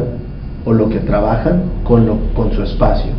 o 0.66 0.74
lo 0.74 0.90
que 0.90 1.00
trabajan 1.00 1.64
con, 1.84 2.06
lo, 2.06 2.18
con 2.34 2.52
su 2.52 2.64
espacio? 2.64 3.12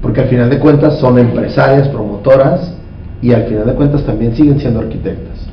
Porque 0.00 0.20
al 0.20 0.28
final 0.28 0.48
de 0.48 0.58
cuentas 0.58 0.98
son 0.98 1.18
empresarias, 1.18 1.88
promotoras 1.88 2.74
y 3.20 3.32
al 3.32 3.44
final 3.44 3.66
de 3.66 3.74
cuentas 3.74 4.04
también 4.04 4.34
siguen 4.36 4.60
siendo 4.60 4.80
arquitectas. 4.80 5.46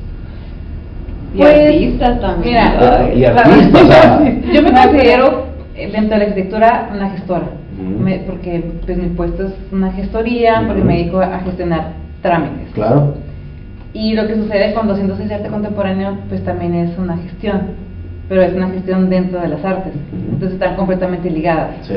Y 1.33 1.37
pues, 1.39 1.55
artistas 1.55 2.21
también. 2.21 2.63
Mira, 2.63 3.13
y 3.15 3.25
artistas, 3.25 4.21
yo 4.53 4.61
me 4.61 4.71
considero 4.71 5.43
dentro 5.75 6.01
de 6.01 6.17
la 6.17 6.23
arquitectura 6.25 6.89
una 6.93 7.09
gestora, 7.09 7.47
porque 8.27 8.63
pues, 8.85 8.97
mi 8.97 9.09
puesto 9.09 9.47
es 9.47 9.53
una 9.71 9.91
gestoría, 9.91 10.63
porque 10.65 10.83
me 10.83 10.97
dedico 10.97 11.19
a 11.19 11.39
gestionar 11.39 11.93
trámites. 12.21 12.69
Claro. 12.73 13.15
Y 13.93 14.15
lo 14.15 14.27
que 14.27 14.35
sucede 14.35 14.73
con 14.73 14.87
206 14.87 15.31
arte 15.31 15.49
contemporáneo, 15.49 16.17
pues 16.29 16.43
también 16.43 16.73
es 16.73 16.97
una 16.97 17.17
gestión, 17.17 17.61
pero 18.27 18.41
es 18.41 18.53
una 18.53 18.69
gestión 18.69 19.09
dentro 19.09 19.39
de 19.39 19.49
las 19.49 19.63
artes, 19.63 19.93
entonces 20.11 20.53
están 20.53 20.75
completamente 20.75 21.29
ligadas. 21.29 21.75
Sí. 21.83 21.95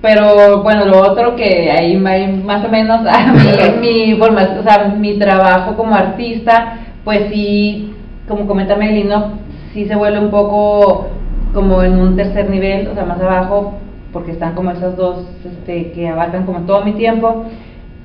Pero 0.00 0.62
bueno, 0.62 0.84
lo 0.84 1.00
otro 1.00 1.34
que 1.34 1.72
ahí 1.72 1.96
más 1.96 2.64
o 2.64 2.68
menos 2.68 3.00
a 3.04 3.32
mi, 3.80 4.14
mi, 4.14 4.20
o 4.20 4.62
sea, 4.62 4.94
mi 4.96 5.18
trabajo 5.18 5.74
como 5.76 5.94
artista, 5.94 6.78
pues 7.04 7.28
sí 7.30 7.94
como 8.28 8.46
comenta 8.46 8.76
Melino, 8.76 9.38
sí 9.72 9.86
se 9.86 9.96
vuelve 9.96 10.20
un 10.20 10.30
poco 10.30 11.08
como 11.54 11.82
en 11.82 11.98
un 11.98 12.14
tercer 12.14 12.48
nivel, 12.50 12.88
o 12.88 12.94
sea, 12.94 13.04
más 13.04 13.20
abajo, 13.20 13.74
porque 14.12 14.32
están 14.32 14.54
como 14.54 14.70
esas 14.70 14.96
dos 14.96 15.26
este, 15.44 15.92
que 15.92 16.08
abarcan 16.08 16.46
como 16.46 16.60
todo 16.60 16.84
mi 16.84 16.92
tiempo, 16.92 17.44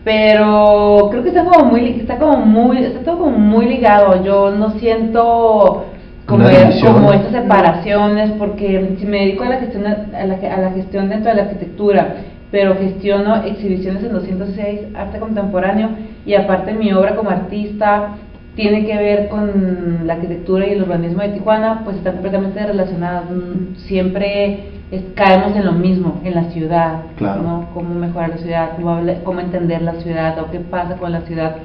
pero 0.03 1.07
creo 1.11 1.23
que 1.23 1.30
está 1.30 1.45
como 1.45 1.65
muy, 1.65 1.99
está 1.99 2.17
como 2.17 2.45
muy, 2.45 2.77
está 2.80 2.99
todo 2.99 3.19
como 3.19 3.38
muy 3.38 3.65
ligado, 3.67 4.23
yo 4.23 4.51
no 4.51 4.71
siento 4.71 5.85
como, 6.25 6.43
como 6.93 7.13
estas 7.13 7.31
separaciones, 7.31 8.31
porque 8.38 8.95
si 8.99 9.05
me 9.05 9.19
dedico 9.19 9.43
a 9.43 9.49
la, 9.49 9.57
gestión, 9.57 9.85
a, 9.85 10.25
la, 10.25 10.35
a 10.35 10.57
la 10.57 10.71
gestión 10.71 11.09
dentro 11.09 11.30
de 11.30 11.38
la 11.38 11.43
arquitectura, 11.43 12.15
pero 12.51 12.75
gestiono 12.75 13.43
exhibiciones 13.43 14.03
en 14.03 14.13
206, 14.13 14.80
arte 14.95 15.19
contemporáneo, 15.19 15.89
y 16.25 16.35
aparte 16.35 16.73
mi 16.73 16.91
obra 16.93 17.15
como 17.15 17.30
artista, 17.30 18.15
tiene 18.55 18.85
que 18.85 18.95
ver 18.95 19.27
con 19.30 20.05
la 20.05 20.13
arquitectura 20.13 20.67
y 20.67 20.73
el 20.73 20.84
urbanismo 20.84 21.23
de 21.23 21.30
Tijuana, 21.30 21.81
pues 21.84 21.97
están 21.97 22.13
completamente 22.13 22.63
relacionadas. 22.63 23.25
Mm, 23.30 23.75
siempre 24.94 25.14
caemos 25.15 25.56
en 25.56 25.65
lo 25.65 25.72
mismo, 25.72 26.22
en 26.24 26.36
la 26.36 26.44
ciudad, 26.45 27.03
¿no? 27.20 27.70
Cómo 27.74 27.95
mejorar 27.95 28.30
la 28.30 28.38
ciudad, 28.38 28.70
cómo, 29.24 29.40
entender 29.40 29.82
la 29.82 29.94
ciudad 29.94 30.38
o 30.40 30.52
qué 30.52 30.60
pasa 30.60 30.95
con 30.98 31.11
la 31.11 31.22
ciudad. 31.22 31.56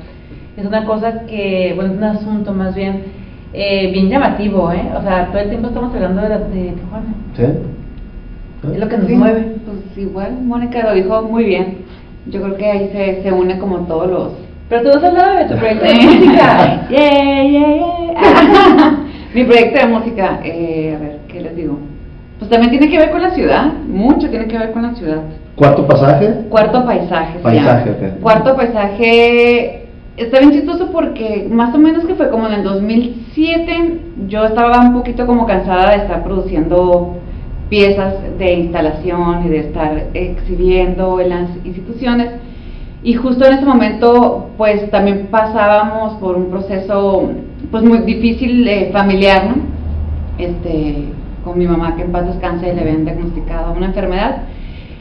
Es 0.56 0.64
una 0.64 0.84
cosa 0.86 1.26
que, 1.26 1.72
bueno, 1.76 1.92
es 1.92 1.98
un 1.98 2.04
asunto 2.04 2.52
más 2.52 2.74
bien 2.74 3.02
eh, 3.52 3.90
bien 3.92 4.08
llamativo, 4.08 4.72
¿eh? 4.72 4.90
O 4.96 5.02
sea, 5.02 5.28
todo 5.28 5.38
el 5.38 5.48
tiempo 5.48 5.68
estamos 5.68 5.94
hablando 5.94 6.22
de, 6.22 6.28
de 6.28 6.72
Tijuana. 6.72 7.14
¿Sí? 7.36 7.44
Es 8.72 8.78
lo 8.78 8.88
que 8.88 8.98
nos 8.98 9.10
mueve. 9.10 9.56
Pues 9.64 9.98
igual, 9.98 10.38
Mónica 10.42 10.82
lo 10.82 10.94
dijo 10.94 11.22
muy 11.22 11.44
bien. 11.44 11.78
Yo 12.26 12.42
creo 12.42 12.56
que 12.56 12.66
ahí 12.66 12.90
se, 12.92 13.22
se 13.22 13.32
une 13.32 13.58
como 13.58 13.78
todos 13.80 14.10
los 14.10 14.48
pero 14.68 14.82
tú 14.82 14.98
has 14.98 15.02
hablado 15.02 15.38
de 15.38 15.44
tu 15.46 15.56
proyecto 15.56 15.84
de 15.84 15.94
música. 16.06 16.86
yeah, 16.90 17.42
yeah, 17.42 17.74
yeah. 17.74 18.98
Mi 19.34 19.44
proyecto 19.44 19.78
de 19.78 19.86
música, 19.86 20.40
eh, 20.44 20.94
a 20.94 20.98
ver, 21.02 21.18
¿qué 21.28 21.40
les 21.40 21.56
digo? 21.56 21.78
Pues 22.38 22.50
también 22.50 22.70
tiene 22.70 22.88
que 22.88 22.98
ver 22.98 23.10
con 23.10 23.22
la 23.22 23.30
ciudad, 23.30 23.72
mucho 23.88 24.30
tiene 24.30 24.46
que 24.46 24.58
ver 24.58 24.72
con 24.72 24.82
la 24.82 24.94
ciudad. 24.94 25.22
¿Cuarto 25.56 25.86
pasaje? 25.86 26.44
Cuarto 26.48 26.84
paisaje. 26.84 27.38
Paisaje, 27.40 27.90
ok. 27.90 28.20
Cuarto 28.20 28.56
paisaje 28.56 29.88
está 30.18 30.40
bien 30.40 30.52
chistoso 30.52 30.90
porque 30.90 31.48
más 31.50 31.74
o 31.74 31.78
menos 31.78 32.04
que 32.04 32.14
fue 32.14 32.30
como 32.30 32.46
en 32.46 32.54
el 32.54 32.64
2007, 32.64 34.00
yo 34.28 34.44
estaba 34.44 34.80
un 34.80 34.94
poquito 34.94 35.26
como 35.26 35.46
cansada 35.46 35.90
de 35.92 35.96
estar 35.98 36.24
produciendo 36.24 37.16
piezas 37.68 38.14
de 38.38 38.54
instalación 38.54 39.46
y 39.46 39.48
de 39.48 39.58
estar 39.58 40.06
exhibiendo 40.14 41.20
en 41.20 41.28
las 41.30 41.50
instituciones. 41.64 42.30
Y 43.02 43.14
justo 43.14 43.46
en 43.46 43.54
ese 43.54 43.64
momento, 43.64 44.50
pues 44.56 44.90
también 44.90 45.28
pasábamos 45.30 46.14
por 46.14 46.36
un 46.36 46.50
proceso, 46.50 47.30
pues 47.70 47.84
muy 47.84 47.98
difícil 47.98 48.66
eh, 48.66 48.90
familiar, 48.92 49.44
¿no? 49.44 49.56
Este, 50.38 51.04
con 51.48 51.58
mi 51.58 51.66
mamá 51.66 51.96
que 51.96 52.02
en 52.02 52.12
paz 52.12 52.26
descanse 52.26 52.72
le 52.74 52.80
habían 52.80 53.04
diagnosticado 53.04 53.72
una 53.72 53.86
enfermedad. 53.86 54.42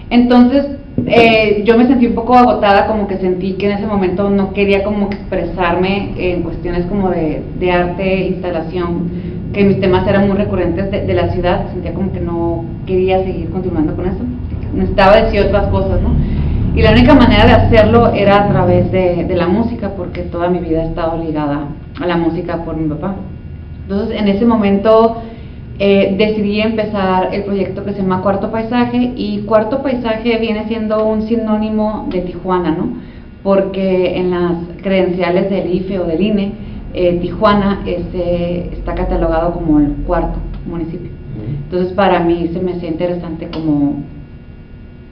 Entonces, 0.09 0.65
eh, 1.05 1.63
yo 1.65 1.77
me 1.77 1.85
sentí 1.85 2.07
un 2.07 2.15
poco 2.15 2.35
agotada, 2.35 2.87
como 2.87 3.07
que 3.07 3.17
sentí 3.17 3.53
que 3.53 3.67
en 3.67 3.77
ese 3.77 3.85
momento 3.85 4.29
no 4.29 4.53
quería 4.53 4.83
como 4.83 5.07
expresarme 5.07 6.13
en 6.17 6.43
cuestiones 6.43 6.85
como 6.85 7.09
de, 7.09 7.43
de 7.59 7.71
arte, 7.71 8.27
instalación, 8.27 9.09
que 9.53 9.63
mis 9.63 9.79
temas 9.79 10.07
eran 10.07 10.27
muy 10.27 10.37
recurrentes 10.37 10.89
de, 10.89 11.05
de, 11.05 11.13
la 11.13 11.29
ciudad, 11.29 11.69
sentía 11.71 11.93
como 11.93 12.11
que 12.11 12.19
no 12.19 12.65
quería 12.85 13.23
seguir 13.23 13.49
continuando 13.49 13.95
con 13.95 14.05
eso, 14.05 14.19
necesitaba 14.73 15.21
decir 15.21 15.41
otras 15.41 15.67
cosas, 15.67 16.01
¿no? 16.01 16.15
Y 16.77 16.83
la 16.83 16.91
única 16.91 17.15
manera 17.15 17.45
de 17.45 17.53
hacerlo 17.53 18.13
era 18.13 18.45
a 18.45 18.49
través 18.49 18.91
de, 18.91 19.27
la 19.35 19.47
música, 19.47 19.93
porque 19.97 20.21
toda 20.21 20.47
mi 20.47 20.59
vida 20.59 20.83
he 20.83 20.87
estado 20.87 21.17
ligada 21.17 21.69
a 21.99 22.05
la 22.05 22.17
música 22.17 22.63
por 22.63 22.77
mi 22.77 22.87
papá. 22.87 23.15
Entonces, 23.81 24.19
en 24.19 24.27
ese 24.27 24.45
momento 24.45 25.23
eh, 25.79 26.15
decidí 26.17 26.59
empezar 26.59 27.33
el 27.33 27.43
proyecto 27.43 27.85
que 27.85 27.93
se 27.93 28.01
llama 28.01 28.21
Cuarto 28.21 28.51
Paisaje, 28.51 29.13
y 29.15 29.41
Cuarto 29.41 29.83
Paisaje 29.83 30.37
viene 30.39 30.67
siendo 30.67 31.05
un 31.05 31.27
sinónimo 31.27 32.07
de 32.09 32.21
Tijuana, 32.21 32.71
¿no? 32.71 32.97
Porque 33.43 34.17
en 34.17 34.31
las 34.31 34.57
credenciales 34.81 35.49
del 35.49 35.73
IFE 35.73 35.99
o 35.99 36.05
del 36.05 36.21
INE, 36.21 36.51
eh, 36.93 37.19
Tijuana 37.21 37.83
eh, 37.85 38.69
está 38.73 38.95
catalogado 38.95 39.53
como 39.53 39.79
el 39.79 39.93
cuarto 40.07 40.39
municipio. 40.65 41.11
Entonces, 41.65 41.93
para 41.93 42.21
mí 42.21 42.49
se 42.51 42.59
me 42.59 42.73
hacía 42.73 42.89
interesante 42.89 43.47
como 43.47 44.03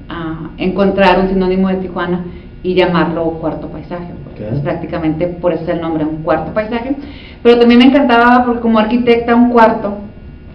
a 0.10 0.50
encontrar 0.58 1.20
un 1.20 1.30
sinónimo 1.30 1.68
de 1.70 1.76
Tijuana 1.76 2.26
y 2.64 2.74
llamarlo 2.74 3.26
cuarto 3.40 3.68
paisaje. 3.68 4.08
Es 4.52 4.60
prácticamente 4.62 5.28
por 5.28 5.54
eso 5.54 5.72
el 5.72 5.80
nombre, 5.80 6.04
un 6.04 6.24
cuarto 6.24 6.52
paisaje. 6.54 6.96
Pero 7.44 7.60
también 7.60 7.80
me 7.80 7.86
encantaba 7.86 8.44
porque 8.44 8.62
como 8.62 8.80
arquitecta 8.80 9.36
un 9.36 9.52
cuarto, 9.52 10.00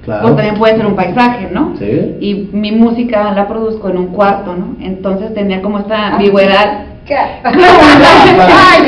claro. 0.05 0.23
pues 0.23 0.37
también 0.37 0.57
puede 0.57 0.77
ser 0.77 0.87
un 0.87 0.97
paisaje, 0.97 1.49
¿no? 1.53 1.75
¿Sí? 1.79 2.17
Y 2.21 2.51
mi 2.53 2.73
música 2.73 3.33
la 3.33 3.49
produzco 3.49 3.89
en 3.91 3.99
un 3.99 4.07
cuarto, 4.09 4.55
¿no? 4.55 4.77
Entonces 4.81 5.35
tenía 5.35 5.63
como 5.63 5.79
esta 5.81 6.15
ambigüedad. 6.15 6.85
Ay, 7.11 8.83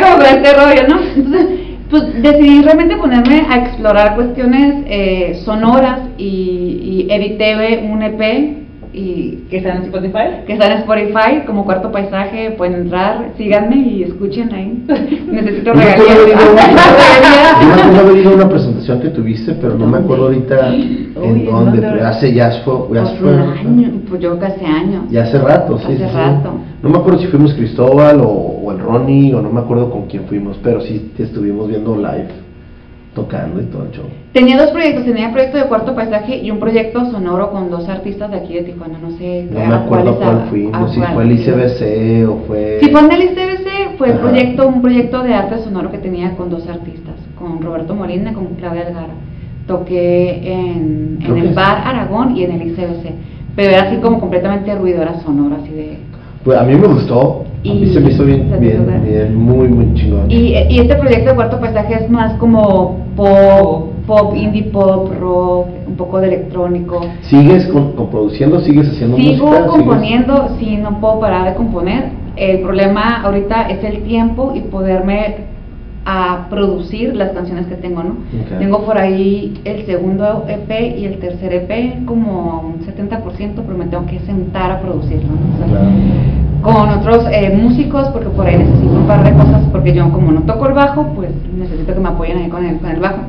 no, 0.00 0.22
este 0.22 0.52
rollo, 0.52 0.88
¿no? 0.88 1.00
Entonces, 1.16 1.46
pues 1.88 2.22
decidí 2.22 2.62
realmente 2.62 2.96
ponerme 2.96 3.46
a 3.48 3.56
explorar 3.56 4.14
cuestiones 4.14 4.84
eh, 4.86 5.40
sonoras 5.44 6.00
y, 6.18 7.06
y 7.08 7.12
edité 7.12 7.80
un 7.90 8.02
EP 8.02 8.59
y 8.92 9.44
que 9.50 9.58
están 9.58 9.78
en 9.78 9.82
Spotify. 9.84 10.44
Que 10.46 10.54
están 10.54 10.72
en 10.72 10.78
Spotify 10.78 11.44
como 11.46 11.64
cuarto 11.64 11.92
paisaje 11.92 12.52
pueden 12.52 12.74
entrar 12.74 13.32
síganme 13.36 13.76
y 13.76 14.02
escuchen 14.02 14.52
ahí. 14.52 14.84
Necesito 15.30 15.72
regalías. 15.72 16.18
yo 17.60 17.66
me 17.66 17.82
acuerdo 17.82 18.10
haber 18.10 18.26
una 18.34 18.48
presentación 18.48 19.00
que 19.00 19.08
tuviste 19.08 19.52
pero 19.54 19.76
no 19.76 19.86
me 19.86 19.98
acuerdo 19.98 20.24
ahorita 20.24 20.74
en 20.74 21.46
dónde 21.46 21.80
pero 21.80 22.06
hace 22.06 22.32
ya 22.34 22.50
fue, 22.64 22.74
ya 22.94 23.06
fue. 23.06 23.30
año, 23.30 24.00
pues 24.08 24.20
yo 24.20 24.38
casi 24.38 24.64
años. 24.64 25.04
Ya 25.10 25.22
hace 25.22 25.38
rato 25.38 25.78
sí, 25.78 25.94
hace 25.94 26.08
rato. 26.12 26.54
no 26.82 26.88
me 26.88 26.98
acuerdo 26.98 27.20
si 27.20 27.26
fuimos 27.28 27.54
Cristóbal 27.54 28.20
o, 28.20 28.28
o, 28.28 28.72
el 28.72 28.78
Ronnie 28.78 29.34
o 29.34 29.40
no 29.40 29.50
me 29.50 29.60
acuerdo 29.60 29.90
con 29.90 30.06
quién 30.06 30.24
fuimos 30.24 30.58
pero 30.62 30.80
sí 30.80 31.12
te 31.16 31.24
estuvimos 31.24 31.68
viendo 31.68 31.96
live 31.96 32.49
tocando 33.14 33.60
y 33.60 33.64
todo 33.64 33.84
el 33.84 33.90
show. 33.90 34.04
Tenía 34.32 34.56
dos 34.56 34.70
proyectos, 34.70 35.04
tenía 35.04 35.26
el 35.26 35.32
proyecto 35.32 35.58
de 35.58 35.64
Cuarto 35.64 35.94
Paisaje 35.94 36.36
y 36.38 36.50
un 36.50 36.60
proyecto 36.60 37.10
sonoro 37.10 37.50
con 37.50 37.70
dos 37.70 37.88
artistas 37.88 38.30
de 38.30 38.36
aquí 38.36 38.54
de 38.54 38.62
Tijuana, 38.62 38.98
no 38.98 39.10
sé 39.18 39.48
No 39.50 39.66
me 39.66 39.74
acuerdo 39.74 40.16
cuál, 40.16 40.46
fui, 40.48 40.66
no 40.68 40.88
sé 40.88 40.94
si 40.94 41.00
fue 41.12 41.24
el 41.24 41.32
ICBC 41.32 42.30
o 42.30 42.36
fue... 42.46 42.78
Si 42.80 42.88
fue 42.90 43.00
en 43.00 43.12
el 43.12 43.22
ICBC, 43.22 43.98
fue 43.98 44.10
el 44.10 44.18
proyecto, 44.18 44.68
un 44.68 44.80
proyecto 44.80 45.22
de 45.22 45.34
arte 45.34 45.58
sonoro 45.58 45.90
que 45.90 45.98
tenía 45.98 46.36
con 46.36 46.50
dos 46.50 46.68
artistas, 46.68 47.14
con 47.36 47.60
Roberto 47.60 47.94
Molina, 47.94 48.32
con 48.32 48.46
Claudia 48.54 48.86
Algara. 48.86 49.14
Toqué 49.66 50.52
en, 50.52 51.18
en 51.20 51.36
el 51.36 51.54
Bar 51.54 51.82
Aragón 51.84 52.36
y 52.36 52.44
en 52.44 52.52
el 52.52 52.68
ICBC, 52.68 53.12
pero 53.56 53.72
era 53.72 53.88
así 53.88 53.96
como 53.96 54.20
completamente 54.20 54.74
ruidora 54.74 55.20
sonora, 55.20 55.56
así 55.62 55.72
de... 55.72 55.98
Pues 56.44 56.56
a 56.56 56.62
mí 56.62 56.74
me 56.76 56.86
gustó, 56.86 57.44
a 57.68 57.74
mí 57.74 57.86
se 57.92 58.00
me 58.00 58.10
hizo 58.10 58.24
bien, 58.24 58.50
bien, 58.58 58.86
bien, 59.04 59.36
muy, 59.36 59.68
muy 59.68 59.94
chingón. 59.94 60.30
Y, 60.30 60.54
y 60.54 60.78
este 60.78 60.94
proyecto 60.94 61.30
de 61.30 61.36
Cuarto 61.36 61.60
Paisaje 61.60 62.04
es 62.04 62.10
más 62.10 62.32
como 62.38 63.04
pop, 63.16 63.90
pop, 64.06 64.34
indie 64.34 64.64
pop, 64.64 65.12
rock, 65.20 65.68
un 65.86 65.96
poco 65.96 66.20
de 66.20 66.28
electrónico. 66.28 67.00
¿Sigues 67.22 67.66
con, 67.66 67.92
produciendo? 68.10 68.60
¿Sigues 68.60 68.88
haciendo 68.88 69.16
Sigo 69.16 69.46
música? 69.46 69.62
Sigo 69.62 69.72
componiendo, 69.72 70.56
sí, 70.58 70.76
no 70.78 71.00
puedo 71.00 71.20
parar 71.20 71.50
de 71.50 71.54
componer. 71.54 72.04
El 72.36 72.60
problema 72.60 73.22
ahorita 73.22 73.68
es 73.68 73.84
el 73.84 74.02
tiempo 74.04 74.52
y 74.54 74.60
poderme 74.60 75.49
a 76.04 76.46
producir 76.48 77.14
las 77.14 77.32
canciones 77.32 77.66
que 77.66 77.74
tengo, 77.74 78.02
¿no? 78.02 78.16
Tengo 78.58 78.84
por 78.84 78.96
ahí 78.96 79.60
el 79.64 79.84
segundo 79.84 80.46
EP 80.48 80.98
y 80.98 81.04
el 81.04 81.18
tercer 81.18 81.52
EP 81.52 82.04
como 82.06 82.74
un 82.74 82.86
70%, 82.86 83.52
pero 83.54 83.78
me 83.78 83.86
tengo 83.86 84.06
que 84.06 84.18
sentar 84.20 84.70
a 84.72 84.80
producirlo, 84.80 85.28
¿no? 85.28 86.62
Con 86.62 86.88
otros 86.90 87.26
eh, 87.32 87.56
músicos, 87.56 88.08
porque 88.08 88.28
por 88.30 88.46
ahí 88.46 88.58
necesito 88.58 88.92
un 88.92 89.06
par 89.06 89.24
de 89.24 89.32
cosas, 89.32 89.62
porque 89.72 89.92
yo 89.92 90.10
como 90.10 90.32
no 90.32 90.42
toco 90.42 90.68
el 90.68 90.74
bajo, 90.74 91.06
pues 91.14 91.30
necesito 91.56 91.94
que 91.94 92.00
me 92.00 92.08
apoyen 92.08 92.38
ahí 92.38 92.48
con 92.48 92.64
el, 92.64 92.78
con 92.78 92.90
el 92.90 93.00
bajo. 93.00 93.22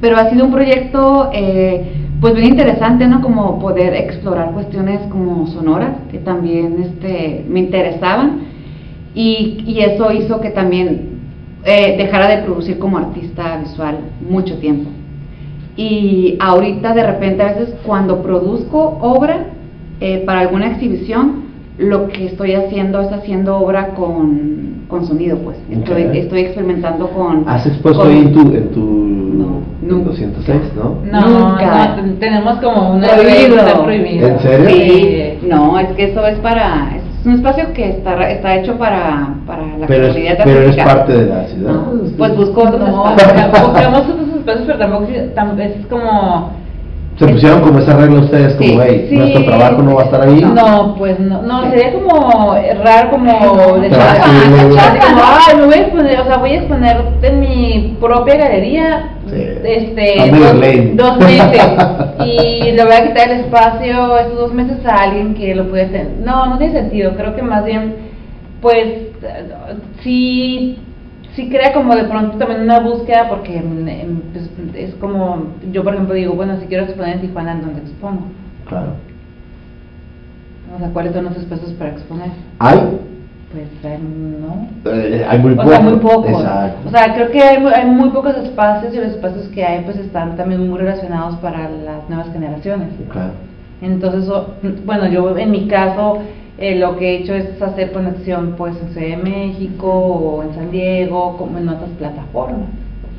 Pero 0.00 0.16
ha 0.16 0.30
sido 0.30 0.46
un 0.46 0.52
proyecto 0.52 1.30
eh, 1.32 1.92
pues 2.20 2.34
bien 2.34 2.48
interesante, 2.48 3.06
¿no? 3.06 3.20
Como 3.20 3.58
poder 3.58 3.94
explorar 3.94 4.52
cuestiones 4.52 5.00
como 5.10 5.46
sonoras, 5.46 5.92
que 6.10 6.18
también 6.18 6.76
este, 6.82 7.44
me 7.48 7.60
interesaban, 7.60 8.40
y, 9.14 9.64
y 9.66 9.80
eso 9.80 10.12
hizo 10.12 10.40
que 10.40 10.50
también 10.50 11.17
eh, 11.64 11.96
dejara 11.96 12.28
de 12.28 12.42
producir 12.42 12.78
como 12.78 12.98
artista 12.98 13.58
visual 13.58 13.98
mucho 14.28 14.58
tiempo. 14.58 14.90
Y 15.76 16.36
ahorita 16.40 16.94
de 16.94 17.04
repente 17.04 17.42
a 17.42 17.52
veces 17.52 17.74
cuando 17.84 18.22
produzco 18.22 18.98
obra 19.00 19.46
eh, 20.00 20.22
para 20.26 20.40
alguna 20.40 20.72
exhibición, 20.72 21.48
lo 21.78 22.08
que 22.08 22.26
estoy 22.26 22.54
haciendo 22.54 23.00
es 23.00 23.12
haciendo 23.12 23.56
obra 23.56 23.94
con, 23.94 24.84
con 24.88 25.06
sonido, 25.06 25.38
pues. 25.38 25.56
Estoy, 25.70 26.18
estoy 26.18 26.40
experimentando 26.40 27.08
con... 27.10 27.48
¿Has 27.48 27.66
expuesto 27.66 28.02
ahí 28.02 28.18
en 28.18 28.32
tu, 28.32 28.40
en 28.40 28.70
tu 28.72 29.08
206, 29.88 30.60
no? 30.76 30.98
No, 31.10 31.50
nunca. 31.50 31.96
tenemos 32.18 32.58
como 32.58 32.94
un 32.94 33.00
prohibido. 33.00 33.82
prohibido. 33.84 34.28
¿En 34.28 34.38
serio? 34.40 34.68
Sí, 34.68 35.46
no, 35.48 35.78
es 35.78 35.88
que 35.90 36.10
eso 36.10 36.26
es 36.26 36.38
para, 36.38 36.96
es 36.96 37.07
un 37.24 37.34
espacio 37.34 37.72
que 37.72 37.90
está, 37.90 38.30
está 38.30 38.56
hecho 38.56 38.76
para, 38.78 39.34
para 39.46 39.66
la 39.76 39.86
pero 39.86 40.08
comunidad 40.08 40.38
es, 40.38 40.44
Pero 40.44 40.60
eres 40.60 40.76
parte 40.76 41.12
de 41.12 41.26
la 41.26 41.44
ciudad. 41.46 41.74
pues 42.16 42.36
busco 42.36 42.62
otros 42.62 42.80
no, 42.80 43.16
espacios. 43.16 43.66
Buscamos 43.68 44.00
otros 44.00 44.28
espacios, 44.36 44.64
pero 44.66 44.78
tampoco 45.34 45.62
es 45.62 45.86
como 45.86 46.52
se 47.18 47.26
pusieron 47.26 47.62
como 47.62 47.80
esa 47.80 47.96
regla 47.96 48.20
ustedes, 48.20 48.54
como, 48.54 48.80
hey, 48.80 49.08
nuestro 49.10 49.44
trabajo 49.44 49.82
no 49.82 49.96
va 49.96 50.02
a 50.02 50.04
estar 50.04 50.20
ahí. 50.22 50.40
No, 50.40 50.94
pues 50.96 51.18
no, 51.18 51.42
no 51.42 51.68
sería 51.68 51.92
como 51.94 52.54
raro, 52.84 53.10
como 53.10 53.78
de 53.78 53.88
como, 53.88 54.02
ay, 54.04 55.56
me 55.56 55.66
voy 55.66 55.74
a 55.74 55.80
exponer, 55.80 56.20
o 56.20 56.24
sea, 56.24 56.36
voy 56.36 56.50
a 56.50 56.58
exponer 56.58 56.96
en 57.22 57.40
mi 57.40 57.96
propia 58.00 58.36
galería, 58.36 59.16
este, 59.26 60.30
dos, 60.30 60.40
dos, 60.94 61.18
meses, 61.18 61.62
y 62.24 62.70
le 62.70 62.84
voy 62.84 62.94
a 62.94 63.08
quitar 63.08 63.30
el 63.30 63.40
espacio 63.40 64.18
esos 64.18 64.36
dos 64.36 64.54
meses 64.54 64.86
a 64.86 65.02
alguien 65.02 65.34
que 65.34 65.56
lo 65.56 65.68
puede 65.68 65.86
tener. 65.86 66.18
No, 66.24 66.46
no 66.46 66.58
tiene 66.58 66.72
sentido, 66.72 67.14
creo 67.16 67.34
que 67.34 67.42
más 67.42 67.64
bien, 67.64 67.96
pues, 68.60 68.86
sí 70.04 70.78
sí 71.38 71.48
crea 71.48 71.72
como 71.72 71.94
de 71.94 72.02
pronto 72.02 72.36
también 72.36 72.62
una 72.62 72.80
búsqueda 72.80 73.28
porque 73.28 73.62
pues, 74.32 74.50
es 74.74 74.94
como, 74.96 75.52
yo 75.70 75.84
por 75.84 75.94
ejemplo 75.94 76.14
digo, 76.14 76.34
bueno, 76.34 76.58
si 76.58 76.66
quiero 76.66 76.82
exponer 76.82 77.14
en 77.14 77.20
Tijuana, 77.20 77.52
¿en 77.52 77.60
dónde 77.60 77.80
expongo? 77.82 78.22
Claro. 78.66 78.94
O 80.74 80.78
sea, 80.80 80.88
¿cuáles 80.88 81.12
son 81.12 81.26
los 81.26 81.36
espacios 81.36 81.70
para 81.74 81.90
exponer? 81.90 82.30
¿Hay? 82.58 82.78
Pues 83.52 83.68
no. 84.00 84.68
Eh, 84.92 85.24
hay 85.28 85.38
muy 85.38 85.54
pocos. 85.54 85.66
O 85.66 85.70
sea, 85.70 85.80
muy 85.80 85.96
pocos. 86.00 86.42
O 86.86 86.90
sea, 86.90 87.14
creo 87.14 87.30
que 87.30 87.40
hay, 87.40 87.64
hay 87.64 87.86
muy 87.86 88.10
pocos 88.10 88.36
espacios 88.36 88.92
y 88.92 88.96
los 88.96 89.12
espacios 89.12 89.46
que 89.48 89.64
hay 89.64 89.84
pues 89.84 89.96
están 89.96 90.36
también 90.36 90.68
muy 90.68 90.76
relacionados 90.76 91.36
para 91.36 91.70
las 91.70 92.08
nuevas 92.08 92.32
generaciones. 92.32 92.88
Claro. 93.12 93.30
Entonces, 93.80 94.30
bueno, 94.84 95.06
yo 95.08 95.36
en 95.36 95.50
mi 95.50 95.68
caso 95.68 96.18
eh, 96.58 96.76
lo 96.76 96.96
que 96.96 97.10
he 97.10 97.16
hecho 97.20 97.34
es 97.34 97.60
hacer 97.62 97.92
conexión 97.92 98.54
pues 98.58 98.74
en 98.82 98.88
Ciudad 98.92 99.16
de 99.16 99.22
México 99.22 99.88
o 99.88 100.42
en 100.42 100.54
San 100.54 100.70
Diego, 100.72 101.36
como 101.36 101.58
en 101.58 101.68
otras 101.68 101.90
plataformas, 101.90 102.68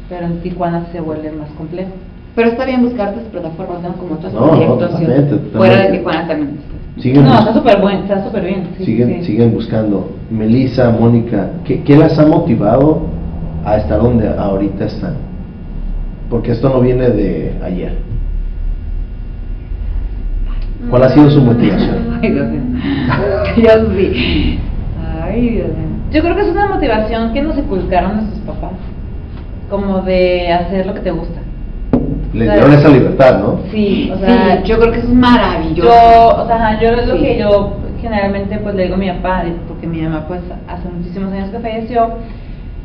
pero 0.09 0.25
en 0.25 0.41
Tijuana 0.41 0.87
se 0.91 0.99
vuelve 0.99 1.31
más 1.31 1.49
complejo. 1.51 1.91
Pero 2.35 2.49
está 2.49 2.65
bien 2.65 2.83
buscar 2.83 3.09
otras 3.09 3.25
plataformas, 3.27 3.81
¿no? 3.81 3.93
Como 3.93 4.15
otros 4.15 4.33
proyectos. 4.33 5.39
fuera 5.53 5.83
de 5.83 5.97
Tijuana 5.97 6.27
también. 6.27 6.57
Siguen 6.97 7.23
no, 7.23 7.39
está 7.39 7.53
súper 7.53 7.77
está 7.93 8.25
súper 8.25 8.43
bien. 8.43 8.67
siguen, 8.77 9.23
siguen 9.23 9.53
buscando. 9.53 10.09
Melissa, 10.29 10.91
Mónica, 10.91 11.51
¿qué, 11.63 11.81
¿qué 11.83 11.95
las 11.95 12.19
ha 12.19 12.25
motivado 12.25 13.03
a 13.63 13.77
estar 13.77 14.01
donde 14.01 14.27
ahorita 14.27 14.85
están? 14.85 15.13
Porque 16.29 16.51
esto 16.51 16.67
no 16.67 16.81
viene 16.81 17.09
de 17.09 17.53
ayer. 17.63 18.08
¿Cuál 20.89 21.03
ha 21.03 21.09
sido 21.09 21.29
su 21.29 21.41
motivación? 21.41 22.19
Ay, 22.21 22.31
Dios 22.31 22.47
mío. 22.47 22.61
Dios 23.55 23.89
mío. 23.89 24.59
Ay, 25.23 25.49
Dios 25.49 25.67
mío. 25.67 25.89
Yo 26.11 26.21
creo 26.21 26.35
que 26.35 26.41
es 26.41 26.49
una 26.49 26.67
motivación 26.67 27.33
que 27.33 27.41
nos 27.41 27.57
inculcaron 27.57 28.15
nuestros 28.15 28.39
papás, 28.41 28.71
como 29.69 30.01
de 30.01 30.51
hacer 30.51 30.85
lo 30.85 30.93
que 30.95 31.01
te 31.01 31.11
gusta. 31.11 31.41
Les 32.33 32.51
dieron 32.51 32.73
esa 32.73 32.89
libertad, 32.89 33.39
¿no? 33.39 33.59
Sí, 33.71 34.11
o 34.13 34.17
sea, 34.17 34.63
yo 34.63 34.79
creo 34.79 34.91
que 34.91 34.99
es 34.99 35.09
maravilloso. 35.09 35.89
Yo, 35.89 36.43
o 36.43 36.47
sea, 36.47 36.79
yo 36.79 36.89
es 36.89 37.07
lo 37.07 37.17
que 37.17 37.37
yo 37.39 37.75
generalmente 38.01 38.57
pues 38.59 38.75
le 38.75 38.83
digo 38.83 38.95
a 38.95 38.97
mi 38.97 39.09
papá, 39.09 39.43
porque 39.67 39.87
mi 39.87 40.01
mamá 40.01 40.25
pues 40.27 40.41
hace 40.67 40.89
muchísimos 40.89 41.33
años 41.33 41.49
que 41.49 41.59
falleció, 41.59 42.09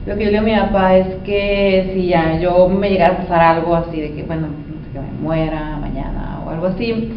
lo 0.07 0.17
que 0.17 0.25
yo 0.25 0.31
le 0.31 0.41
digo 0.41 0.43
a 0.43 0.61
mi 0.61 0.67
papá 0.67 0.97
es 0.97 1.07
que 1.25 1.93
si 1.95 2.09
ya 2.09 2.39
yo 2.41 2.69
me 2.69 2.91
llegara 2.91 3.15
a 3.15 3.17
pasar 3.19 3.41
algo 3.41 3.75
así 3.75 4.01
de 4.01 4.13
que, 4.13 4.23
bueno, 4.25 4.49
no 4.49 4.85
sé, 4.85 4.93
que 4.93 5.01
me 5.01 5.23
muera 5.23 5.79
mañana 5.81 6.41
o 6.47 6.51
algo 6.51 6.67
así, 6.67 7.11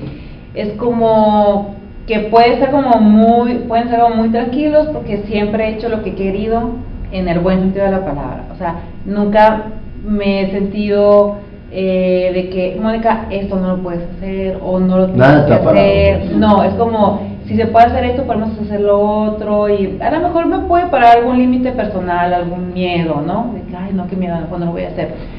es 0.58 0.74
como 0.74 1.76
que 2.08 2.20
puede 2.32 2.58
ser 2.58 2.72
como 2.72 2.98
muy, 3.00 3.56
pueden 3.68 3.90
ser 3.90 4.00
como 4.00 4.16
muy 4.16 4.30
tranquilos 4.30 4.88
porque 4.94 5.24
siempre 5.28 5.66
he 5.66 5.76
hecho 5.76 5.90
lo 5.90 6.04
que 6.04 6.12
he 6.12 6.16
querido 6.16 6.72
en 7.12 7.28
el 7.28 7.40
buen 7.40 7.60
sentido 7.60 7.86
de 7.86 7.92
la 7.92 8.06
palabra. 8.06 8.46
O 8.54 8.58
sea, 8.58 8.76
nunca 9.06 9.66
me 10.06 10.42
he 10.42 10.52
sentido 10.52 11.36
eh, 11.72 12.32
de 12.34 12.50
que, 12.50 12.80
Mónica, 12.82 13.28
esto 13.30 13.58
no 13.58 13.76
lo 13.76 13.84
puedes 13.84 14.02
hacer 14.18 14.58
o 14.64 14.80
no 14.80 14.98
lo 14.98 15.08
tienes 15.08 15.42
que 15.42 15.54
hacer. 15.54 16.36
No, 16.38 16.64
es 16.64 16.74
como, 16.76 17.22
si 17.46 17.56
se 17.56 17.68
puede 17.68 17.88
hacer 17.88 18.06
esto, 18.06 18.24
podemos 18.24 18.58
hacer 18.58 18.82
lo 18.82 19.00
otro 19.00 19.70
y 19.70 19.98
a 20.02 20.10
lo 20.12 20.22
mejor 20.22 20.46
me 20.48 20.60
puede 20.60 20.88
parar 20.88 21.18
algún 21.18 21.38
límite 21.38 21.72
personal, 21.74 22.34
algún 22.34 22.74
miedo, 22.74 23.22
¿no? 23.26 23.52
De 23.54 23.62
que, 23.70 23.76
ay, 23.76 23.92
no, 23.94 24.08
qué 24.08 24.16
miedo, 24.16 24.38
no, 24.40 24.58
no 24.58 24.66
lo 24.66 24.72
voy 24.72 24.84
a 24.84 24.90
hacer 24.90 25.37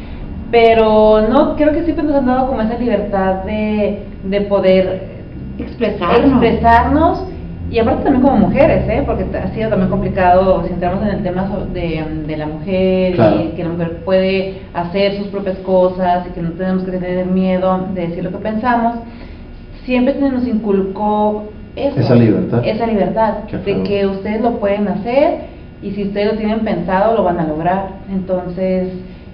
pero 0.50 1.28
no, 1.28 1.56
creo 1.56 1.72
que 1.72 1.84
siempre 1.84 2.04
nos 2.04 2.16
han 2.16 2.26
dado 2.26 2.48
como 2.48 2.62
esa 2.62 2.78
libertad 2.78 3.44
de, 3.44 4.04
de 4.24 4.40
poder 4.42 5.18
expresarnos. 5.58 6.42
expresarnos 6.42 7.24
y 7.70 7.78
aparte 7.78 8.04
también 8.04 8.22
como 8.22 8.48
mujeres, 8.48 8.88
¿eh? 8.88 9.02
porque 9.04 9.26
ha 9.36 9.52
sido 9.52 9.68
también 9.68 9.90
complicado 9.90 10.64
si 10.66 10.72
entramos 10.72 11.02
en 11.02 11.16
el 11.16 11.22
tema 11.22 11.50
de, 11.74 12.02
de 12.26 12.36
la 12.38 12.46
mujer 12.46 13.14
y 13.14 13.56
que 13.56 13.62
la 13.62 13.68
mujer 13.68 13.96
puede 14.06 14.62
hacer 14.72 15.18
sus 15.18 15.26
propias 15.26 15.58
cosas 15.58 16.26
y 16.26 16.30
que 16.30 16.40
no 16.40 16.52
tenemos 16.52 16.84
que 16.84 16.92
tener 16.92 17.26
miedo 17.26 17.88
de 17.94 18.08
decir 18.08 18.24
lo 18.24 18.30
que 18.30 18.38
pensamos. 18.38 19.00
Siempre 19.84 20.14
se 20.14 20.30
nos 20.30 20.46
inculcó 20.46 21.50
eso, 21.76 22.00
esa 22.00 22.14
libertad, 22.14 22.62
esa 22.64 22.86
libertad 22.86 23.34
de 23.52 23.82
que 23.82 24.06
ustedes 24.06 24.40
lo 24.40 24.58
pueden 24.58 24.88
hacer 24.88 25.40
y 25.82 25.90
si 25.90 26.04
ustedes 26.04 26.32
lo 26.32 26.38
tienen 26.38 26.60
pensado 26.60 27.16
lo 27.16 27.24
van 27.24 27.38
a 27.38 27.46
lograr. 27.46 27.88
Entonces, 28.10 28.88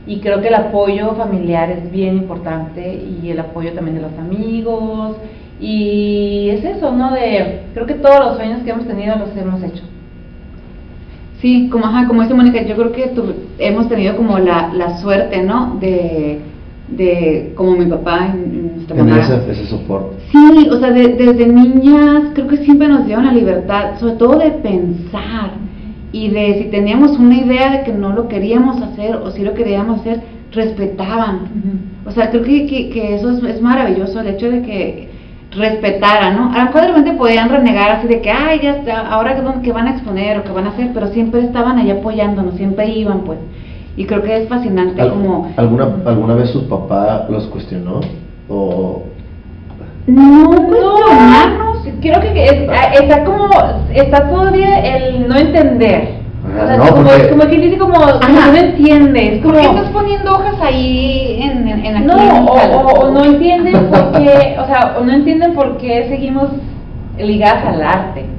y 0.06 0.18
creo 0.18 0.40
que 0.40 0.48
el 0.48 0.54
apoyo 0.54 1.14
familiar 1.14 1.70
es 1.70 1.90
bien 1.90 2.16
importante 2.16 3.02
y 3.22 3.30
el 3.30 3.40
apoyo 3.40 3.72
también 3.72 3.96
de 3.96 4.02
los 4.02 4.18
amigos 4.18 5.16
y 5.60 6.50
es 6.50 6.64
eso, 6.64 6.92
¿no? 6.92 7.12
De, 7.12 7.62
creo 7.72 7.86
que 7.86 7.94
todos 7.94 8.20
los 8.20 8.36
sueños 8.36 8.62
que 8.62 8.70
hemos 8.70 8.86
tenido 8.86 9.16
los 9.16 9.34
hemos 9.36 9.62
hecho. 9.62 9.82
Sí, 11.40 11.68
como, 11.70 11.86
ajá, 11.86 12.06
como 12.06 12.22
dice 12.22 12.34
Mónica, 12.34 12.62
yo 12.62 12.74
creo 12.74 12.92
que 12.92 13.12
hemos 13.58 13.88
tenido 13.88 14.16
como 14.16 14.38
la, 14.38 14.72
la 14.74 14.98
suerte, 14.98 15.42
¿no? 15.42 15.76
De, 15.80 16.40
de, 16.88 17.52
como 17.54 17.72
mi 17.72 17.86
papá, 17.86 18.34
nuestra 18.34 18.96
mamá. 18.96 19.20
Ese, 19.20 19.52
ese 19.52 19.66
soporte. 19.66 20.16
Sí, 20.32 20.68
o 20.70 20.78
sea, 20.78 20.90
desde 20.90 21.46
niñas 21.46 22.32
creo 22.34 22.48
que 22.48 22.58
siempre 22.58 22.88
nos 22.88 23.06
dieron 23.06 23.24
la 23.24 23.32
libertad, 23.32 23.98
sobre 23.98 24.14
todo 24.14 24.38
de 24.38 24.50
pensar 24.50 25.64
y 26.14 26.28
de 26.28 26.62
si 26.62 26.64
teníamos 26.66 27.18
una 27.18 27.34
idea 27.34 27.72
de 27.72 27.82
que 27.82 27.92
no 27.92 28.12
lo 28.12 28.28
queríamos 28.28 28.80
hacer 28.80 29.16
o 29.16 29.32
si 29.32 29.42
lo 29.42 29.52
queríamos 29.52 29.98
hacer, 29.98 30.22
respetaban. 30.52 31.40
O 32.06 32.12
sea, 32.12 32.30
creo 32.30 32.44
que, 32.44 32.88
que, 32.88 33.16
eso 33.16 33.32
es, 33.32 33.42
es, 33.42 33.60
maravilloso, 33.60 34.20
el 34.20 34.28
hecho 34.28 34.48
de 34.48 34.62
que 34.62 35.08
respetaran, 35.50 36.36
¿no? 36.36 36.52
A 36.52 36.58
lo 36.58 36.64
mejor 36.66 36.82
de 36.82 36.86
repente 36.86 37.12
podían 37.14 37.48
renegar 37.48 37.90
así 37.90 38.06
de 38.06 38.20
que, 38.20 38.30
ay, 38.30 38.60
ya 38.62 38.76
está, 38.76 39.08
ahora 39.08 39.34
que 39.60 39.72
van 39.72 39.88
a 39.88 39.90
exponer 39.90 40.38
o 40.38 40.44
que 40.44 40.52
van 40.52 40.66
a 40.66 40.70
hacer, 40.70 40.92
pero 40.94 41.08
siempre 41.08 41.40
estaban 41.40 41.78
ahí 41.78 41.90
apoyándonos, 41.90 42.54
siempre 42.54 42.88
iban, 42.90 43.22
pues. 43.22 43.40
Y 43.96 44.04
creo 44.04 44.22
que 44.22 44.36
es 44.36 44.48
fascinante 44.48 45.08
como... 45.08 45.52
¿Alguna, 45.56 45.96
¿Alguna 46.04 46.34
vez 46.34 46.50
su 46.50 46.68
papá 46.68 47.26
los 47.28 47.46
cuestionó? 47.48 47.98
¿O 48.48 49.02
no 50.06 50.48
cuestionarnos. 50.68 51.73
Creo 52.00 52.20
que 52.20 52.68
ah, 52.70 52.92
está 52.94 53.24
como, 53.24 53.48
está 53.92 54.28
todavía 54.28 54.80
el 54.80 55.28
no 55.28 55.36
entender. 55.36 56.08
o 56.44 56.66
sea, 56.66 56.78
como, 56.78 57.10
como 57.30 57.50
que 57.50 57.56
dice 57.58 57.78
como, 57.78 57.98
no 57.98 58.56
entiendes. 58.56 59.42
Como, 59.42 59.54
¿Por 59.54 59.62
qué 59.62 59.68
estás 59.68 59.90
poniendo 59.90 60.34
hojas 60.34 60.54
ahí 60.60 61.40
en, 61.42 61.68
en, 61.68 61.96
aquí 61.96 62.06
No, 62.06 62.44
o, 62.44 63.10
no 63.10 63.24
entienden 63.24 63.86
por 63.86 64.12
qué, 64.12 64.56
o 64.58 64.66
sea, 64.66 64.96
o 64.98 65.04
no 65.04 65.12
entienden 65.12 65.54
por 65.54 65.78
qué 65.78 66.06
seguimos 66.08 66.48
ligadas 67.18 67.64
al 67.66 67.82
arte. 67.82 68.33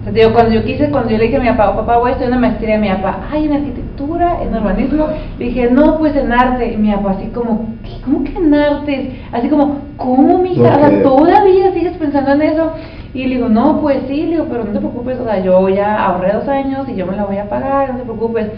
O 0.00 0.04
sea, 0.04 0.12
digo, 0.12 0.32
cuando 0.32 0.54
yo 0.54 0.64
quise, 0.64 0.90
cuando 0.90 1.10
yo 1.10 1.18
le 1.18 1.24
dije 1.24 1.36
a 1.36 1.40
mi 1.40 1.48
papá, 1.48 1.74
papá, 1.74 1.98
voy 1.98 2.10
a 2.10 2.12
estudiar 2.12 2.32
una 2.32 2.40
maestría, 2.40 2.78
mi 2.78 2.88
papá, 2.88 3.26
ay, 3.30 3.46
en 3.46 3.52
arquitectura, 3.52 4.42
en 4.42 4.54
urbanismo, 4.54 5.06
le 5.38 5.44
dije, 5.44 5.70
no, 5.70 5.98
pues 5.98 6.14
en 6.16 6.32
arte, 6.32 6.72
y 6.72 6.76
mi 6.76 6.92
papá 6.92 7.12
así 7.12 7.26
como, 7.28 7.74
¿cómo 8.04 8.24
que 8.24 8.36
en 8.36 8.54
arte? 8.54 9.20
Así 9.32 9.48
como, 9.48 9.78
¿cómo, 9.96 10.38
mija? 10.38 10.76
O 10.76 10.78
sea, 10.78 11.02
todavía 11.02 11.72
sigues 11.72 11.96
pensando 11.96 12.32
en 12.32 12.42
eso. 12.42 12.72
Y 13.14 13.26
le 13.26 13.36
digo, 13.36 13.48
no, 13.48 13.80
pues 13.80 13.98
sí, 14.06 14.22
le 14.22 14.32
digo, 14.32 14.46
pero 14.50 14.64
no 14.64 14.72
te 14.72 14.78
preocupes, 14.78 15.18
o 15.18 15.24
sea, 15.24 15.42
yo 15.42 15.68
ya 15.68 16.04
ahorré 16.04 16.32
dos 16.32 16.46
años 16.48 16.88
y 16.88 16.94
yo 16.94 17.06
me 17.06 17.16
la 17.16 17.24
voy 17.24 17.38
a 17.38 17.48
pagar, 17.48 17.90
no 17.90 17.98
te 17.98 18.04
preocupes. 18.04 18.48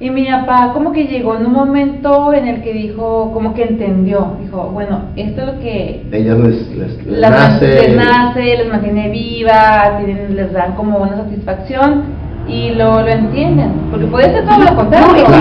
Y 0.00 0.10
mi 0.10 0.26
papá 0.26 0.70
como 0.74 0.92
que 0.92 1.06
llegó 1.06 1.36
en 1.36 1.46
un 1.46 1.52
momento 1.52 2.32
en 2.32 2.46
el 2.46 2.62
que 2.62 2.72
dijo, 2.72 3.32
como 3.32 3.52
que 3.54 3.64
entendió, 3.64 4.36
dijo, 4.40 4.70
bueno, 4.72 5.06
esto 5.16 5.40
es 5.40 5.46
lo 5.48 5.58
que... 5.58 6.06
Ellas 6.12 6.38
les, 6.38 6.68
les, 6.76 7.06
les 7.06 7.30
nace. 7.30 7.66
Les 7.66 7.96
nace, 7.96 8.40
les 8.40 8.68
mantiene 8.68 9.08
viva, 9.08 9.98
tienen, 10.04 10.36
les 10.36 10.52
dan 10.52 10.76
como 10.76 10.98
una 10.98 11.16
satisfacción 11.16 12.04
y 12.46 12.70
lo, 12.70 13.02
lo 13.02 13.08
entienden, 13.08 13.72
porque 13.90 14.06
puede 14.06 14.32
ser 14.32 14.46
todo 14.46 14.58
lo 14.58 14.76
contrario. 14.76 15.24
No, 15.28 15.36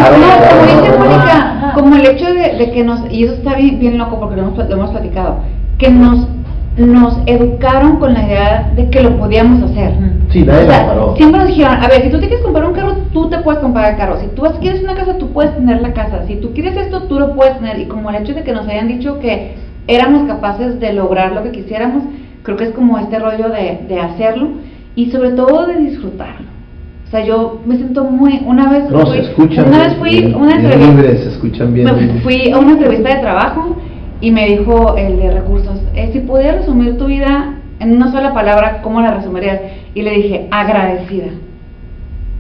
como 0.50 0.64
dice 0.66 0.98
Mónica, 0.98 1.72
como 1.76 1.96
el 1.96 2.06
hecho 2.08 2.26
de, 2.26 2.58
de, 2.58 2.72
que 2.72 2.84
nos, 2.84 3.12
y 3.12 3.26
eso 3.26 3.34
está 3.34 3.56
bien, 3.56 3.80
bien 3.80 3.98
loco 4.00 4.20
porque 4.20 4.38
lo 4.38 4.42
hemos, 4.42 4.58
lo 4.58 4.76
hemos 4.76 4.90
platicado, 4.90 5.38
que 5.78 5.90
nos 5.92 6.28
nos 6.78 7.18
educaron 7.26 7.98
con 7.98 8.14
la 8.14 8.24
idea 8.24 8.72
de 8.76 8.90
que 8.90 9.02
lo 9.02 9.18
podíamos 9.18 9.64
hacer. 9.64 9.94
Sí, 10.30 10.44
nadie 10.44 10.68
o 11.00 11.16
Siempre 11.16 11.40
nos 11.40 11.48
dijeron, 11.50 11.74
a 11.74 11.88
ver, 11.88 12.04
si 12.04 12.10
tú 12.10 12.20
te 12.20 12.28
quieres 12.28 12.44
comprar 12.44 12.66
un 12.66 12.74
carro, 12.74 12.98
tú 13.14 13.30
te 13.30 13.40
puedes 13.40 13.62
comprar 13.62 13.92
el 13.92 13.98
carro. 13.98 14.20
Si 14.20 14.28
tú 14.28 14.44
quieres 14.60 14.84
una 14.84 14.96
casa, 14.96 15.18
tú 15.18 15.32
puedes 15.32 15.56
tener 15.56 15.82
la 15.82 15.94
casa. 15.94 16.24
Si 16.28 16.36
tú 16.36 16.54
quieres 16.54 16.78
esto, 16.78 17.04
tú 17.04 17.20
lo 17.20 17.36
puedes 17.36 17.58
tener. 17.58 17.80
Y 17.80 17.86
como 17.86 18.10
el 18.10 18.18
hecho 18.18 18.34
de 18.34 18.44
que 18.44 18.54
nos 18.54 18.68
hayan 18.68 18.88
dicho 18.88 19.20
que 19.20 19.56
éramos 19.88 20.28
capaces 20.28 20.80
de 20.80 20.94
lograr 20.94 21.32
lo 21.32 21.44
que 21.44 21.52
quisiéramos, 21.52 22.04
creo 22.44 22.58
que 22.58 22.66
es 22.66 22.72
como 22.72 23.00
este 23.00 23.18
rollo 23.20 23.50
de, 23.50 23.86
de 23.88 24.00
hacerlo 24.00 24.50
y 24.96 25.10
sobre 25.12 25.32
todo 25.32 25.66
de 25.66 25.78
disfrutarlo. 25.78 26.48
O 27.08 27.10
sea, 27.10 27.24
yo 27.24 27.62
me 27.66 27.78
siento 27.78 28.04
muy, 28.04 28.42
una 28.46 28.70
vez 28.70 28.90
no, 28.90 29.06
fui, 29.06 29.24
se 29.56 29.62
una 29.62 29.80
vez 29.80 29.96
fui 29.96 30.26
una 30.36 30.56
entrevista, 30.56 31.24
se 31.24 31.30
escuchan 31.30 31.74
bien. 31.74 32.20
Fui 32.22 32.52
a 32.52 32.60
una 32.60 32.72
entrevista 32.74 33.16
de 33.16 33.22
trabajo 33.22 33.78
y 34.20 34.32
me 34.32 34.48
dijo 34.48 34.96
el 34.98 35.18
de 35.18 35.32
recursos, 35.32 35.80
eh, 35.94 36.10
si 36.12 36.20
pudieras 36.20 36.58
resumir 36.58 36.98
tu 36.98 37.06
vida 37.06 37.56
en 37.80 37.96
una 37.96 38.12
sola 38.12 38.34
palabra, 38.34 38.82
¿cómo 38.82 39.02
la 39.02 39.14
resumirías? 39.14 39.60
Y 39.94 40.02
le 40.02 40.12
dije, 40.12 40.48
agradecida. 40.52 41.28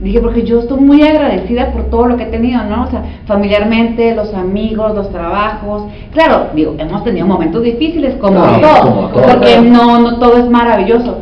Dije, 0.01 0.19
porque 0.19 0.43
yo 0.43 0.59
estoy 0.59 0.79
muy 0.79 1.01
agradecida 1.01 1.71
por 1.71 1.85
todo 1.89 2.07
lo 2.07 2.17
que 2.17 2.23
he 2.23 2.27
tenido, 2.27 2.63
¿no? 2.63 2.83
O 2.83 2.87
sea, 2.87 3.03
familiarmente, 3.25 4.13
los 4.13 4.33
amigos, 4.33 4.95
los 4.95 5.11
trabajos. 5.11 5.85
Claro, 6.13 6.47
digo, 6.53 6.75
hemos 6.77 7.03
tenido 7.03 7.25
momentos 7.25 7.63
difíciles 7.63 8.15
como 8.15 8.39
todo, 8.59 9.11
porque 9.11 9.59
no, 9.61 9.99
no 9.99 10.19
todo 10.19 10.37
es 10.37 10.49
maravilloso. 10.49 11.19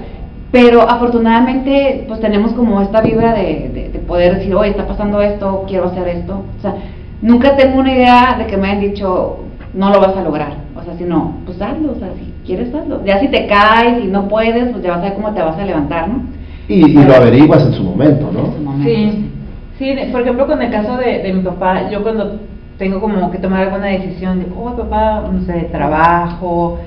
Pero 0.51 0.81
afortunadamente, 0.81 2.05
pues 2.07 2.19
tenemos 2.19 2.53
como 2.53 2.81
esta 2.81 3.01
vibra 3.01 3.33
de, 3.33 3.89
de 3.91 3.99
poder 3.99 4.37
decir, 4.37 4.53
oye, 4.55 4.71
está 4.71 4.87
pasando 4.87 5.21
esto, 5.21 5.63
quiero 5.67 5.85
hacer 5.85 6.07
esto. 6.07 6.43
O 6.57 6.61
sea, 6.61 6.75
nunca 7.21 7.55
tengo 7.55 7.79
una 7.79 7.93
idea 7.93 8.35
de 8.37 8.45
que 8.45 8.57
me 8.57 8.67
hayan 8.67 8.81
dicho, 8.81 9.39
no 9.75 9.89
lo 9.91 9.99
vas 9.99 10.15
a 10.15 10.23
lograr. 10.23 10.53
O 10.75 10.83
sea, 10.83 10.97
si 10.97 11.03
no, 11.03 11.35
pues 11.45 11.61
hazlo, 11.61 11.91
o 11.91 11.95
sea, 11.99 12.09
si 12.15 12.33
quieres 12.45 12.73
hazlo. 12.73 13.03
Ya 13.05 13.19
si 13.19 13.27
te 13.27 13.45
caes 13.47 14.03
y 14.03 14.07
no 14.07 14.27
puedes, 14.27 14.69
pues 14.69 14.83
ya 14.83 14.91
vas 14.91 14.99
a 14.99 15.03
ver 15.03 15.13
cómo 15.13 15.31
te 15.33 15.41
vas 15.41 15.57
a 15.57 15.65
levantar, 15.65 16.07
¿no? 16.07 16.23
Y, 16.67 16.93
lo 16.93 17.15
averiguas 17.15 17.63
en 17.63 17.73
su 17.73 17.83
momento, 17.83 18.31
¿no? 18.31 18.45
En 18.45 18.53
su 18.53 18.61
momento, 18.61 18.89
sí. 18.89 19.29
sí. 19.77 20.11
por 20.11 20.21
ejemplo, 20.21 20.47
con 20.47 20.61
el 20.61 20.71
caso 20.71 20.97
de, 20.97 21.19
de 21.19 21.33
mi 21.33 21.43
papá, 21.43 21.89
yo 21.91 22.01
cuando 22.01 22.39
tengo 22.77 22.99
como 22.99 23.31
que 23.31 23.37
tomar 23.37 23.63
alguna 23.63 23.87
decisión 23.87 24.39
de, 24.39 24.47
oh, 24.57 24.75
papá, 24.75 25.23
no 25.31 25.41
sé, 25.45 25.53
de 25.53 25.61
trabajo, 25.65 26.79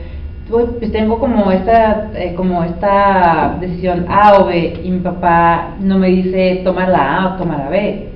pues 0.48 0.93
tengo 0.93 1.19
como 1.19 1.51
esta, 1.52 2.10
eh, 2.15 2.35
como 2.35 2.65
esta 2.65 3.56
decisión 3.60 4.06
A 4.09 4.39
o 4.39 4.47
B, 4.47 4.81
y 4.82 4.90
mi 4.90 5.01
papá 5.01 5.74
no 5.81 5.98
me 5.98 6.09
dice 6.09 6.62
tomar 6.65 6.89
la 6.89 7.19
A 7.19 7.27
o 7.27 7.36
tomar 7.36 7.59
la 7.59 7.69
B. 7.69 8.09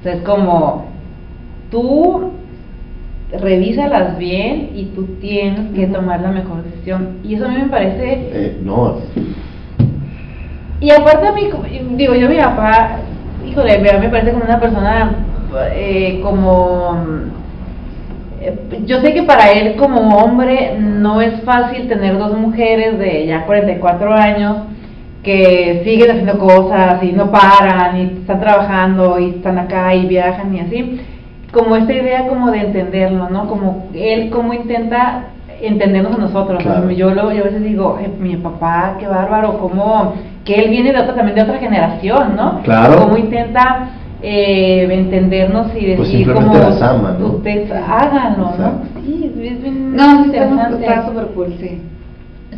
O 0.00 0.02
sea, 0.02 0.14
es 0.14 0.22
como, 0.22 0.86
tú 1.70 2.32
revísalas 3.40 4.18
bien 4.18 4.70
y 4.74 4.86
tú 4.94 5.06
tienes 5.20 5.72
que 5.74 5.86
tomar 5.86 6.20
la 6.20 6.30
mejor 6.30 6.62
decisión. 6.64 7.18
Y 7.24 7.34
eso 7.34 7.46
a 7.46 7.48
mí 7.48 7.56
me 7.56 7.68
parece... 7.68 8.28
Eh, 8.32 8.60
no. 8.62 8.96
Y 10.80 10.90
aparte 10.90 11.26
a 11.26 11.32
mí, 11.32 11.48
digo, 11.96 12.14
yo 12.14 12.28
mi 12.28 12.36
papá, 12.36 12.98
híjole, 13.46 13.78
me 13.78 14.08
parece 14.08 14.32
como 14.32 14.44
una 14.44 14.60
persona 14.60 15.14
eh, 15.72 16.20
como... 16.22 16.98
Eh, 18.40 18.54
yo 18.84 19.00
sé 19.00 19.14
que 19.14 19.22
para 19.22 19.50
él 19.52 19.76
como 19.76 20.16
hombre 20.18 20.76
no 20.78 21.22
es 21.22 21.42
fácil 21.42 21.88
tener 21.88 22.18
dos 22.18 22.36
mujeres 22.36 22.98
de 22.98 23.26
ya 23.26 23.46
44 23.46 24.12
años 24.12 24.56
que 25.22 25.82
siguen 25.84 26.10
haciendo 26.10 26.38
cosas 26.38 27.02
y 27.02 27.12
no 27.12 27.32
paran 27.32 27.96
y 27.96 28.02
están 28.20 28.38
trabajando 28.38 29.18
y 29.18 29.30
están 29.30 29.58
acá 29.58 29.92
y 29.94 30.06
viajan 30.06 30.54
y 30.54 30.60
así 30.60 31.00
como 31.52 31.76
esta 31.76 31.92
idea 31.92 32.28
como 32.28 32.50
de 32.50 32.60
entenderlo, 32.60 33.28
¿no? 33.30 33.48
Como 33.48 33.88
él 33.94 34.30
cómo 34.30 34.52
intenta 34.52 35.26
entendernos 35.60 36.14
a 36.16 36.18
nosotros. 36.18 36.62
Yo, 36.96 37.10
lo, 37.10 37.32
yo 37.32 37.42
a 37.42 37.44
veces 37.44 37.62
digo, 37.62 37.98
mi 38.18 38.36
papá, 38.36 38.96
qué 38.98 39.06
bárbaro, 39.06 39.58
como 39.58 40.14
que 40.44 40.54
él 40.54 40.70
viene 40.70 40.92
de 40.92 41.00
otra, 41.00 41.14
también 41.14 41.34
de 41.34 41.42
otra 41.42 41.58
generación, 41.58 42.36
¿no? 42.36 42.60
Claro. 42.62 42.98
Cómo 42.98 43.16
intenta 43.16 43.88
eh, 44.22 44.86
entendernos 44.90 45.68
y 45.68 45.94
pues 45.94 46.10
decir 46.10 46.26
pues 46.26 46.36
como 46.38 46.54
las 46.54 46.82
ama, 46.82 47.16
¿no? 47.18 47.26
ustedes 47.26 47.70
háganlo, 47.70 48.52
¿no? 48.58 49.02
Sí, 49.04 49.24
es 49.24 49.38
bien 49.38 49.94
no, 49.96 50.24
interesante. 50.24 50.84
Está 50.84 51.06
súper 51.06 51.26
cool, 51.28 51.54
sí. 51.60 51.80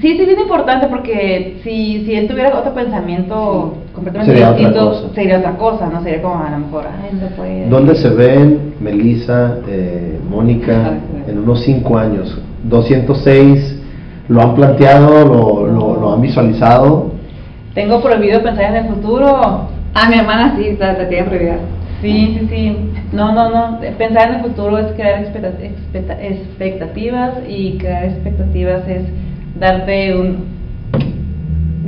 Sí, 0.01 0.17
sí, 0.17 0.25
bien 0.25 0.39
importante 0.39 0.87
porque 0.87 1.59
si, 1.65 2.05
si 2.05 2.15
él 2.15 2.29
tuviera 2.29 2.57
otro 2.57 2.73
pensamiento 2.73 3.79
completamente 3.93 4.33
distinto, 4.33 5.11
sería 5.13 5.39
otra 5.39 5.57
cosa, 5.57 5.89
¿no? 5.89 6.05
Sería 6.05 6.23
como 6.23 6.37
a 6.37 6.51
lo 6.51 6.59
mejor, 6.59 6.85
ay, 6.87 7.19
no 7.21 7.27
puede. 7.35 7.69
¿Dónde 7.69 7.97
se 7.97 8.11
ven 8.11 8.75
Melissa, 8.81 9.57
eh, 9.67 10.21
Mónica, 10.29 10.99
en 11.27 11.39
unos 11.39 11.63
cinco 11.63 11.99
años? 11.99 12.41
206, 12.65 13.81
¿lo 14.29 14.41
han 14.41 14.55
planteado, 14.55 15.25
lo, 15.25 15.67
lo, 15.67 16.01
lo, 16.01 16.13
han 16.13 16.21
visualizado? 16.21 17.11
Tengo 17.75 18.01
prohibido 18.01 18.41
pensar 18.41 18.77
en 18.77 18.77
el 18.77 18.85
futuro. 18.95 19.69
Ah, 19.95 20.09
mi 20.09 20.17
hermana 20.17 20.55
sí, 20.57 20.77
la, 20.79 20.93
la 20.93 21.09
tiene 21.09 21.25
prohibida. 21.25 21.57
Sí, 22.01 22.39
sí, 22.39 22.47
sí. 22.49 22.77
No, 23.13 23.33
no, 23.33 23.51
no. 23.51 23.81
Pensar 23.99 24.29
en 24.29 24.37
el 24.37 24.43
futuro 24.43 24.79
es 24.79 24.93
crear 24.93 25.25
expectativas 25.25 27.33
y 27.49 27.79
crear 27.79 28.05
expectativas 28.05 28.87
es 28.87 29.03
darte 29.59 30.15
un 30.15 30.45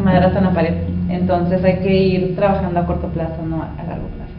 madrazo 0.02 0.38
en 0.38 0.44
la 0.44 0.50
pared. 0.50 0.74
Entonces 1.08 1.64
hay 1.64 1.78
que 1.78 1.94
ir 1.94 2.36
trabajando 2.36 2.80
a 2.80 2.86
corto 2.86 3.08
plazo, 3.08 3.42
no 3.48 3.62
a 3.62 3.82
largo 3.86 4.06
plazo. 4.08 4.30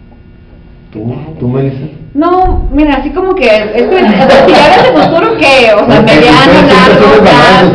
¿Tú, 0.91 1.15
¿Tú 1.39 1.47
Melissa? 1.47 1.85
No, 2.13 2.67
mira, 2.71 2.95
así 2.95 3.11
como 3.11 3.33
que 3.35 3.45
es 3.45 3.83
que 3.83 4.01
ya 4.01 4.75
el 4.75 4.97
futuro 4.97 5.37
que, 5.37 5.73
o 5.73 5.85
sea, 5.85 6.01
mediano, 6.01 6.61
largo 6.67 7.21
plazo. 7.21 7.71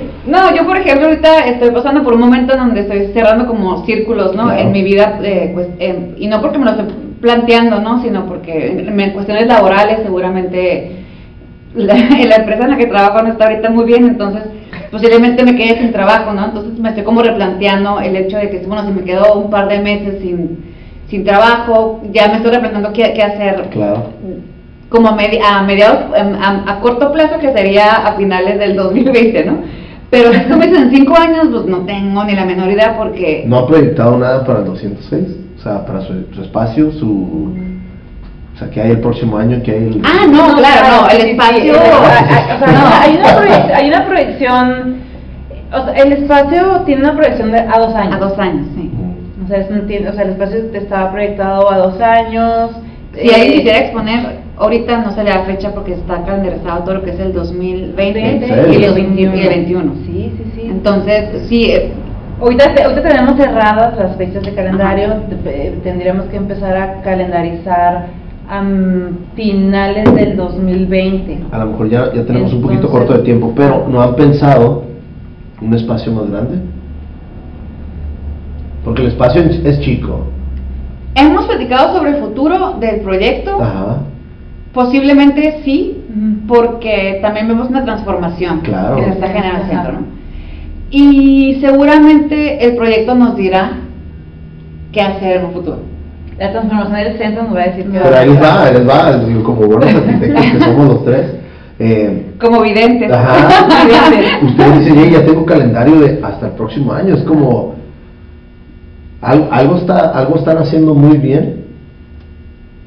No, 0.26 0.52
yo 0.56 0.66
por 0.66 0.76
ejemplo 0.76 1.06
ahorita 1.06 1.46
estoy 1.46 1.70
pasando 1.70 2.02
por 2.02 2.14
un 2.14 2.20
momento 2.20 2.52
en 2.52 2.58
donde 2.58 2.80
estoy 2.80 3.12
cerrando 3.14 3.46
como 3.46 3.86
círculos, 3.86 4.34
¿no? 4.34 4.52
En 4.52 4.72
mi 4.72 4.82
vida, 4.82 5.20
eh, 5.22 5.52
pues, 5.54 5.68
y 6.18 6.26
no 6.26 6.40
porque 6.40 6.58
me 6.58 6.64
lo 6.64 6.72
estoy 6.72 6.86
planteando, 7.20 7.80
¿no? 7.80 8.02
Sino 8.02 8.26
porque 8.26 8.84
en 8.88 9.10
cuestiones 9.12 9.46
laborales 9.46 10.00
seguramente 10.02 11.05
la, 11.76 11.94
la, 12.24 12.36
empresa 12.36 12.64
en 12.64 12.70
la 12.70 12.76
que 12.76 12.86
trabajo 12.86 13.22
no 13.22 13.28
está 13.28 13.46
ahorita 13.46 13.70
muy 13.70 13.84
bien, 13.84 14.06
entonces 14.06 14.42
posiblemente 14.90 15.44
me 15.44 15.56
quede 15.56 15.78
sin 15.78 15.92
trabajo, 15.92 16.32
¿no? 16.32 16.46
Entonces 16.46 16.78
me 16.78 16.90
estoy 16.90 17.04
como 17.04 17.22
replanteando 17.22 18.00
el 18.00 18.16
hecho 18.16 18.38
de 18.38 18.50
que, 18.50 18.58
bueno, 18.66 18.84
si 18.86 18.92
me 18.92 19.04
quedo 19.04 19.34
un 19.34 19.50
par 19.50 19.68
de 19.68 19.80
meses 19.80 20.20
sin, 20.20 20.74
sin 21.08 21.24
trabajo, 21.24 22.02
ya 22.12 22.28
me 22.28 22.36
estoy 22.36 22.52
replanteando 22.52 22.92
qué, 22.92 23.12
qué 23.14 23.22
hacer. 23.22 23.68
Claro. 23.70 24.10
Como 24.88 25.08
a, 25.08 25.12
a 25.12 25.62
mediados, 25.62 26.16
em, 26.16 26.34
a, 26.34 26.72
a, 26.72 26.80
corto 26.80 27.12
plazo, 27.12 27.38
que 27.38 27.52
sería 27.52 28.06
a 28.06 28.16
finales 28.16 28.58
del 28.58 28.76
2020, 28.76 29.44
¿no? 29.44 29.58
Pero 30.10 30.30
esto 30.32 30.56
me 30.56 30.66
en 30.66 30.90
cinco 30.90 31.16
años, 31.16 31.48
pues 31.50 31.66
no 31.66 31.78
tengo 31.84 32.24
ni 32.24 32.34
la 32.34 32.44
menor 32.44 32.70
idea 32.70 32.96
porque... 32.96 33.44
¿No 33.46 33.58
ha 33.58 33.66
proyectado 33.66 34.16
nada 34.16 34.44
para 34.44 34.60
el 34.60 34.66
206? 34.66 35.46
sea, 35.66 35.84
para 35.84 36.00
su, 36.02 36.12
su 36.32 36.42
espacio, 36.42 36.92
su... 36.92 37.54
O 38.56 38.58
sea, 38.58 38.70
que 38.70 38.80
hay 38.80 38.92
el 38.92 39.00
próximo 39.00 39.36
año, 39.36 39.62
que 39.62 39.70
hay 39.70 39.82
el... 39.88 40.02
Ah, 40.02 40.26
no, 40.26 40.56
claro, 40.56 41.02
no, 41.02 41.08
el 41.10 41.26
espacio... 41.28 41.72
o 41.76 41.76
sea, 41.76 42.72
no, 42.72 42.86
hay, 43.02 43.16
una 43.16 43.36
proyección, 43.36 43.74
hay 43.74 43.88
una 43.88 44.06
proyección... 44.06 44.96
O 45.72 45.84
sea, 45.84 45.92
el 45.94 46.12
espacio 46.12 46.82
tiene 46.86 47.02
una 47.02 47.14
proyección 47.14 47.52
de 47.52 47.58
a 47.58 47.78
dos 47.78 47.94
años. 47.94 48.14
A 48.14 48.18
dos 48.18 48.38
años, 48.38 48.66
sí. 48.74 48.90
O 49.44 49.48
sea, 49.48 49.58
es 49.58 49.70
o 49.70 50.12
sea, 50.14 50.22
el 50.22 50.30
espacio 50.30 50.58
estaba 50.72 51.12
proyectado 51.12 51.70
a 51.70 51.76
dos 51.76 52.00
años. 52.00 52.70
Si 53.12 53.28
alguien 53.28 53.52
eh, 53.52 53.56
quisiera 53.56 53.78
exponer, 53.78 54.38
ahorita 54.56 55.02
no 55.02 55.12
se 55.12 55.22
le 55.22 55.30
da 55.30 55.44
fecha 55.44 55.72
porque 55.72 55.92
está 55.92 56.22
calendarizado 56.24 56.82
todo 56.84 56.94
lo 56.94 57.02
que 57.02 57.10
es 57.10 57.20
el 57.20 57.34
2020 57.34 58.18
¿En 58.18 58.72
y 58.72 58.84
el 58.84 58.94
21. 58.94 59.36
y 59.36 59.40
el 59.40 59.48
21. 59.48 59.94
Sí, 60.06 60.32
sí, 60.34 60.52
sí. 60.54 60.62
Entonces, 60.70 61.46
sí, 61.46 61.70
eh, 61.72 61.92
Ahorita, 62.38 62.64
ahorita 62.84 63.02
tenemos 63.02 63.36
cerradas 63.38 63.96
las 63.96 64.14
fechas 64.16 64.42
de 64.42 64.54
calendario, 64.54 65.22
eh, 65.46 65.78
tendríamos 65.82 66.26
que 66.26 66.36
empezar 66.36 66.76
a 66.76 67.00
calendarizar 67.00 68.08
a 68.48 68.62
finales 69.34 70.14
del 70.14 70.36
2020. 70.36 71.38
A 71.50 71.58
lo 71.58 71.66
mejor 71.66 71.88
ya, 71.88 72.12
ya 72.14 72.24
tenemos 72.24 72.52
un 72.52 72.62
poquito 72.62 72.88
corto 72.88 73.12
de 73.14 73.18
tiempo, 73.20 73.52
pero 73.56 73.86
¿no 73.88 74.00
han 74.00 74.14
pensado 74.14 74.84
un 75.60 75.74
espacio 75.74 76.12
más 76.12 76.30
grande? 76.30 76.58
Porque 78.84 79.02
el 79.02 79.08
espacio 79.08 79.42
es 79.42 79.80
chico. 79.80 80.26
hemos 81.14 81.46
platicado 81.46 81.96
sobre 81.96 82.10
el 82.10 82.16
futuro 82.16 82.76
del 82.78 83.00
proyecto. 83.00 83.60
Ajá, 83.60 83.98
Posiblemente 84.72 85.62
sí, 85.64 86.04
porque 86.46 87.18
también 87.22 87.48
vemos 87.48 87.70
una 87.70 87.82
transformación 87.84 88.60
Claro. 88.60 88.98
en 88.98 89.04
esta 89.04 89.28
generación. 89.28 89.78
Ajá. 89.78 89.92
¿no? 89.92 89.98
Y 90.90 91.56
seguramente 91.62 92.62
el 92.64 92.76
proyecto 92.76 93.14
nos 93.14 93.36
dirá 93.36 93.72
qué 94.92 95.00
hacer 95.00 95.38
en 95.38 95.46
un 95.46 95.52
futuro. 95.52 95.78
La 96.38 96.52
transformación 96.52 96.94
del 96.96 97.18
centro 97.18 97.42
nos 97.44 97.54
va 97.56 97.62
a 97.62 97.66
decir 97.68 97.84
que 97.90 97.98
pero 97.98 98.16
ahí 98.16 98.28
les 98.28 98.42
va, 98.42 98.64
ahí 98.64 98.74
les 98.74 98.88
va, 98.88 99.18
digo, 99.24 99.42
como 99.42 99.62
buenos 99.66 99.86
arquitectos 99.94 100.44
que 100.52 100.60
somos 100.60 100.86
los 100.88 101.04
tres. 101.04 101.26
eh, 101.78 102.26
Como 102.40 102.60
videntes. 102.62 103.10
Ajá. 103.10 103.66
Videntes. 103.86 104.32
Ustedes 104.50 104.78
dicen, 104.80 104.98
"Oye, 104.98 105.10
ya 105.12 105.24
tengo 105.24 105.46
calendario 105.46 106.00
de 106.00 106.20
hasta 106.22 106.46
el 106.48 106.52
próximo 106.52 106.92
año. 106.92 107.14
Es 107.14 107.22
como 107.22 107.74
algo, 109.22 109.48
algo 109.50 109.76
está, 109.76 110.10
algo 110.10 110.36
están 110.36 110.58
haciendo 110.58 110.94
muy 110.94 111.16
bien. 111.16 111.64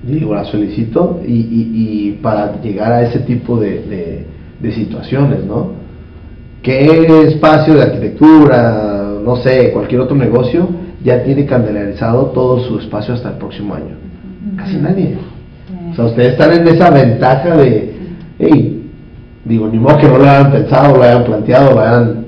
Digo, 0.03 0.33
las 0.35 0.49
felicito 0.51 1.19
y, 1.25 1.33
y, 1.33 1.71
y 1.73 2.11
para 2.21 2.61
llegar 2.61 2.91
a 2.91 3.01
ese 3.01 3.19
tipo 3.19 3.57
de, 3.59 3.81
de, 3.81 4.25
de 4.59 4.71
situaciones, 4.71 5.43
¿no? 5.43 5.71
¿Qué 6.61 7.23
espacio 7.27 7.73
de 7.73 7.81
arquitectura, 7.83 9.11
no 9.25 9.35
sé, 9.37 9.71
cualquier 9.71 10.01
otro 10.01 10.15
negocio 10.15 10.67
ya 11.03 11.23
tiene 11.23 11.45
calendarizado 11.45 12.27
todo 12.27 12.59
su 12.59 12.79
espacio 12.79 13.13
hasta 13.13 13.29
el 13.29 13.35
próximo 13.35 13.73
año? 13.75 13.95
Casi 14.57 14.77
nadie. 14.77 15.17
O 15.91 15.95
sea, 15.95 16.05
ustedes 16.05 16.33
están 16.33 16.51
en 16.53 16.67
esa 16.67 16.89
ventaja 16.89 17.55
de, 17.55 17.95
hey, 18.39 18.89
digo, 19.45 19.67
ni 19.67 19.79
modo 19.79 19.97
que 19.97 20.07
no 20.07 20.17
lo 20.17 20.23
hayan 20.29 20.51
pensado, 20.51 20.97
lo 20.97 21.03
hayan 21.03 21.23
planteado, 21.23 21.71
lo 21.73 21.79
hayan... 21.81 22.25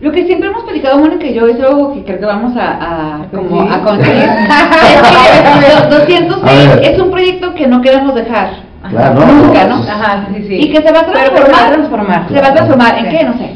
Lo 0.00 0.10
que 0.10 0.26
siempre 0.26 0.48
hemos 0.48 0.64
platicado, 0.64 0.98
Mónica 0.98 1.26
y 1.26 1.34
yo, 1.34 1.46
es 1.46 1.60
algo 1.60 1.94
que 1.94 2.02
creo 2.04 2.18
que 2.18 2.26
vamos 2.26 2.56
a, 2.56 3.20
a, 3.22 3.26
como 3.30 3.62
a 3.62 3.82
coincidir. 3.84 4.16
es 4.16 6.06
que 6.06 6.24
206 6.24 6.42
A 6.42 6.74
ver. 6.76 6.84
es 6.92 7.00
un 7.00 7.10
proyecto 7.10 7.54
que 7.54 7.66
no 7.68 7.80
queremos 7.80 8.14
dejar. 8.14 8.50
Claro, 8.90 9.14
no, 9.20 9.26
Nunca, 9.46 9.64
no, 9.66 9.76
¿no? 9.76 9.82
pues, 9.82 9.90
Ajá, 9.90 10.26
sí, 10.34 10.42
sí. 10.48 10.54
Y 10.56 10.72
que 10.72 10.82
se 10.82 10.92
va 10.92 11.00
a 11.00 11.06
Pero- 11.06 11.30
pero 11.34 11.46
transformar. 11.46 11.54
se 11.54 11.60
va 11.62 11.68
a 11.68 11.72
transformar. 11.72 12.28
Se 12.28 12.40
va 12.40 12.48
a 12.48 12.54
transformar. 12.54 12.98
¿En 12.98 13.04
Sí. 13.10 13.16
qué? 13.16 13.24
No 13.24 13.32
sé. 13.34 13.54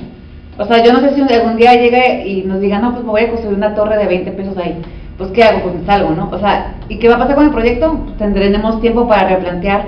O 0.59 0.65
sea, 0.65 0.83
yo 0.83 0.93
no 0.93 1.01
sé 1.01 1.15
si 1.15 1.21
algún 1.35 1.57
día 1.57 1.75
llegue 1.75 2.27
y 2.27 2.43
nos 2.45 2.61
diga, 2.61 2.79
no, 2.79 2.93
pues 2.93 3.05
me 3.05 3.11
voy 3.11 3.21
a 3.23 3.29
construir 3.29 3.57
una 3.57 3.75
torre 3.75 3.99
de 3.99 4.07
20 4.07 4.31
pesos 4.33 4.57
ahí. 4.59 4.81
Pues, 5.19 5.31
¿qué 5.31 5.43
hago? 5.45 5.61
Pues 5.63 5.75
me 5.75 5.85
salgo, 5.87 6.11
¿no? 6.11 6.29
O 6.33 6.39
sea, 6.39 6.75
¿y 6.89 6.99
qué 6.99 7.09
va 7.09 7.17
a 7.17 7.19
pasar 7.19 7.35
con 7.37 7.45
el 7.47 7.51
proyecto? 7.53 7.99
Pues, 8.05 8.17
tendremos 8.19 8.81
tiempo 8.81 9.07
para 9.09 9.29
replantear 9.29 9.85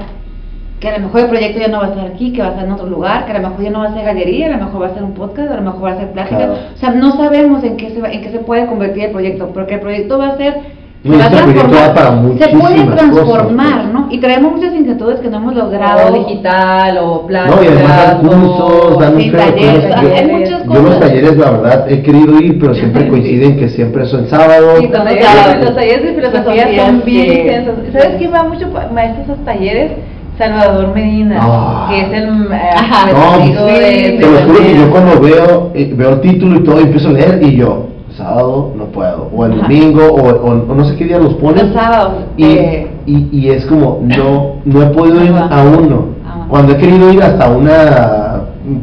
que 0.80 0.88
a 0.88 0.98
lo 0.98 1.06
mejor 1.06 1.22
el 1.22 1.26
proyecto 1.26 1.58
ya 1.60 1.68
no 1.68 1.78
va 1.80 1.86
a 1.86 1.88
estar 1.88 2.06
aquí, 2.06 2.32
que 2.32 2.40
va 2.40 2.48
a 2.48 2.50
estar 2.50 2.64
en 2.64 2.72
otro 2.72 2.86
lugar, 2.86 3.26
que 3.26 3.32
a 3.32 3.38
lo 3.40 3.48
mejor 3.48 3.64
ya 3.64 3.70
no 3.70 3.80
va 3.80 3.86
a 3.86 3.94
ser 3.94 4.04
galería, 4.04 4.46
a 4.46 4.56
lo 4.56 4.64
mejor 4.66 4.82
va 4.82 4.86
a 4.86 4.94
ser 4.94 5.02
un 5.02 5.12
podcast, 5.12 5.50
a 5.50 5.56
lo 5.56 5.62
mejor 5.62 5.84
va 5.84 5.90
a 5.92 5.96
ser 5.96 6.12
plática. 6.12 6.36
Claro. 6.36 6.52
O 6.74 6.78
sea, 6.78 6.90
no 6.90 7.16
sabemos 7.16 7.64
en 7.64 7.76
qué 7.76 7.90
se 7.90 8.00
va- 8.00 8.10
en 8.12 8.22
qué 8.22 8.30
se 8.30 8.38
puede 8.38 8.66
convertir 8.66 9.04
el 9.06 9.10
proyecto, 9.10 9.48
porque 9.52 9.74
el 9.74 9.80
proyecto 9.80 10.18
va 10.18 10.28
a 10.28 10.36
ser 10.36 10.56
No, 11.02 11.14
se 11.14 11.18
va 11.18 11.24
a 11.24 11.28
este 11.28 11.42
transformar, 11.52 11.94
para 11.94 12.10
se 12.10 12.56
puede 12.56 12.84
transformar, 12.84 13.70
cosas, 13.70 13.82
pues. 13.82 13.92
¿no? 13.92 14.06
Y 14.10 14.18
traemos 14.20 14.52
muchas 14.52 14.72
inquietudes 14.74 15.18
que 15.20 15.28
no 15.28 15.36
hemos 15.38 15.54
logrado 15.56 15.98
grado 15.98 16.12
digital 16.14 16.98
o 17.02 17.26
plan. 17.26 17.50
No, 17.50 17.62
y 17.62 17.66
además 17.66 17.96
dan 17.96 18.20
cursos, 18.20 18.98
dan 19.00 19.16
sí, 19.20 19.30
talleres, 19.32 19.96
hay 19.96 20.26
muchas 20.28 20.57
Yo 20.72 20.82
los 20.82 21.00
talleres, 21.00 21.36
la 21.36 21.50
verdad, 21.50 21.90
he 21.90 22.02
querido 22.02 22.40
ir, 22.40 22.58
pero 22.58 22.74
siempre 22.74 23.08
coinciden 23.10 23.56
que 23.56 23.68
siempre 23.68 24.06
son 24.06 24.26
sábados. 24.28 24.78
Sí, 24.80 24.88
talleres, 24.88 25.24
talleres- 25.26 25.64
los 25.64 25.74
talleres 25.74 26.02
de 26.04 26.14
filosofía 26.14 26.86
son 26.86 27.02
bien 27.04 27.26
sí. 27.32 27.38
intensos. 27.40 27.74
¿Sabes 27.92 28.16
quién 28.18 28.32
va 28.32 28.42
mucho 28.44 28.66
maestro 28.92 29.20
a 29.20 29.24
esos 29.24 29.44
talleres? 29.44 29.92
Salvador 30.38 30.94
Medina, 30.94 31.86
que 31.90 32.00
es 32.00 32.12
el 32.12 32.28
eh. 32.52 33.10
No, 33.12 33.32
amigo 33.34 33.66
sí, 33.66 33.74
de, 33.74 34.18
Te 34.20 34.26
lo 34.30 34.38
juro 34.46 34.58
que 34.60 34.76
yo 34.78 34.90
cuando 34.92 35.20
veo, 35.20 35.70
eh, 35.74 35.92
veo 35.96 36.10
el 36.10 36.20
título 36.20 36.60
y 36.60 36.62
todo, 36.64 36.78
y 36.80 36.84
empiezo 36.84 37.08
a 37.08 37.12
leer 37.12 37.40
y 37.42 37.56
yo, 37.56 37.88
sábado 38.16 38.72
no 38.76 38.84
puedo, 38.84 39.28
o 39.34 39.46
el 39.46 39.52
Ajá. 39.54 39.62
domingo, 39.62 40.06
o, 40.06 40.28
o- 40.28 40.70
o 40.70 40.74
no 40.76 40.84
sé 40.84 40.94
qué 40.96 41.06
día 41.06 41.18
los 41.18 41.34
ponen. 41.34 41.66
Los 41.66 41.74
sábados. 41.74 42.12
Y, 42.36 42.44
eh, 42.44 42.86
y, 43.06 43.28
y 43.32 43.50
es 43.50 43.66
como, 43.66 43.98
no, 44.00 44.56
no 44.64 44.82
he 44.82 44.86
podido 44.86 45.24
ir 45.24 45.32
a 45.34 45.62
uno. 45.76 46.04
Ah. 46.24 46.46
Cuando 46.48 46.74
he 46.74 46.76
querido 46.76 47.12
ir 47.12 47.20
hasta 47.20 47.48
una 47.50 47.72
un 47.72 48.27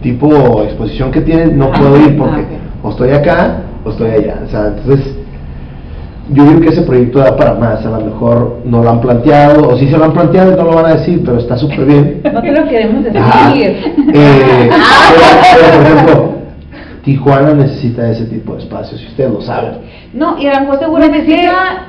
tipo 0.02 0.64
exposición 0.64 1.12
que 1.12 1.22
tienen, 1.22 1.58
no 1.58 1.70
Ah, 1.74 1.78
puedo 1.80 1.98
ir 1.98 2.14
ah, 2.14 2.16
porque 2.18 2.42
ok. 2.42 2.48
o 2.84 2.90
estoy 2.92 3.12
acá 3.12 3.58
o 3.84 3.90
estoy 3.92 4.10
allá. 4.12 4.42
O 4.46 4.50
sea, 4.50 4.68
entonces, 4.76 5.16
yo 6.32 6.44
creo 6.46 6.60
que 6.60 6.70
ese 6.70 6.82
proyecto 6.82 7.20
da 7.20 7.36
para 7.36 7.54
más. 7.54 7.86
A 7.86 7.90
lo 7.92 8.06
mejor 8.06 8.60
no 8.66 8.82
lo 8.84 8.90
han 8.90 9.00
planteado, 9.02 9.70
o 9.70 9.78
si 9.78 9.88
se 9.88 9.98
lo 9.98 10.06
han 10.06 10.14
planteado 10.14 10.54
y 10.54 10.56
no 10.56 10.64
lo 10.64 10.74
van 10.76 10.86
a 10.88 10.96
decir, 10.96 11.22
pero 11.24 11.38
está 11.38 11.56
súper 11.58 11.86
bien. 11.86 12.22
No 12.34 12.42
te 12.42 12.52
lo 12.52 12.68
queremos 12.68 13.04
decir. 13.04 13.22
Eh, 14.18 14.70
pero, 14.70 14.74
pero, 15.60 15.78
por 15.78 15.86
ejemplo, 15.92 16.36
Tijuana 17.04 17.54
necesita 17.54 18.10
ese 18.10 18.26
tipo 18.26 18.54
de 18.56 18.64
espacios, 18.64 19.00
si 19.00 19.08
ustedes 19.08 19.32
lo 19.32 19.42
saben. 19.42 19.74
no, 20.14 20.38
y 20.40 20.48
a 20.48 20.54
lo 20.56 20.60
mejor 20.62 20.80
seguramente 20.80 21.28
Necesita 21.28 21.88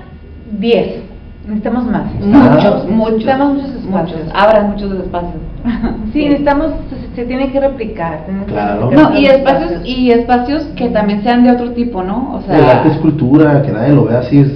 10. 0.58 1.05
Necesitamos 1.46 1.84
más. 1.86 2.12
muchos, 2.20 2.34
Ah. 2.34 2.84
muchos, 2.88 3.12
Necesitamos 3.12 3.54
muchos 3.54 3.70
espacios. 3.76 4.18
muchos, 4.20 4.34
abran 4.34 4.70
muchos 4.70 4.92
espacios. 4.92 5.34
Sí, 6.12 6.24
necesitamos, 6.24 6.70
se, 6.90 7.16
se 7.16 7.24
tiene 7.26 7.52
que 7.52 7.60
replicar. 7.60 8.24
tiene 8.26 8.44
que 8.46 8.52
Claro. 8.52 8.80
replicar 8.90 9.12
No, 9.12 9.18
y 9.18 9.26
espacios 9.26 9.72
y 9.84 10.10
espacios 10.10 10.62
que 10.76 10.88
también 10.88 11.22
sean 11.22 11.44
de 11.44 11.50
otro 11.52 11.70
tipo, 11.72 12.02
¿no? 12.02 12.34
O 12.34 12.52
el 12.52 12.64
arte 12.64 12.88
es 12.88 12.94
sea, 12.94 13.02
cultura, 13.02 13.62
que 13.62 13.70
nadie 13.72 13.92
lo 13.94 14.06
vea 14.06 14.20
así, 14.20 14.38
es, 14.40 14.50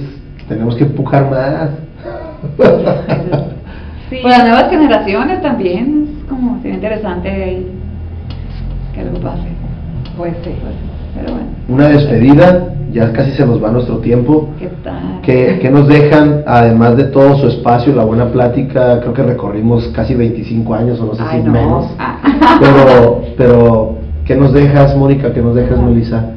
tenemos 0.49 0.75
que 0.75 0.83
empujar 0.83 1.29
más. 1.29 1.69
Sí. 4.09 4.17
pues 4.21 4.37
las 4.37 4.45
nuevas 4.47 4.69
generaciones 4.69 5.41
también, 5.41 6.09
es 6.17 6.29
como 6.29 6.57
sería 6.61 6.75
interesante 6.75 7.29
ahí 7.29 7.67
que 8.93 9.01
algo 9.01 9.19
pase. 9.21 9.47
Pues 10.17 10.33
sí. 10.43 10.51
Pues, 10.61 10.73
pero 11.15 11.33
bueno, 11.35 11.47
Una 11.69 11.87
despedida, 11.87 12.73
ya 12.91 13.11
casi 13.13 13.31
se 13.31 13.45
nos 13.45 13.63
va 13.63 13.71
nuestro 13.71 13.97
tiempo. 13.97 14.49
¿qué 14.59 14.69
tal? 14.83 15.19
¿Qué, 15.21 15.59
qué 15.61 15.69
nos 15.69 15.87
dejan, 15.87 16.43
además 16.45 16.97
de 16.97 17.05
todo 17.05 17.37
su 17.37 17.47
espacio, 17.47 17.95
la 17.95 18.03
buena 18.03 18.31
plática? 18.31 18.99
Creo 19.01 19.13
que 19.13 19.23
recorrimos 19.23 19.87
casi 19.89 20.15
25 20.15 20.73
años, 20.73 20.99
o 20.99 21.05
no 21.05 21.15
sé 21.15 21.23
Ay, 21.25 21.39
si 21.39 21.47
no. 21.47 21.53
menos. 21.53 21.85
Ah. 21.99 22.17
Pero, 22.59 23.23
pero, 23.37 23.95
¿qué 24.25 24.35
nos 24.35 24.53
dejas, 24.53 24.95
Mónica? 24.95 25.33
¿Qué 25.33 25.41
nos 25.41 25.55
dejas, 25.55 25.79
Melissa? 25.79 26.31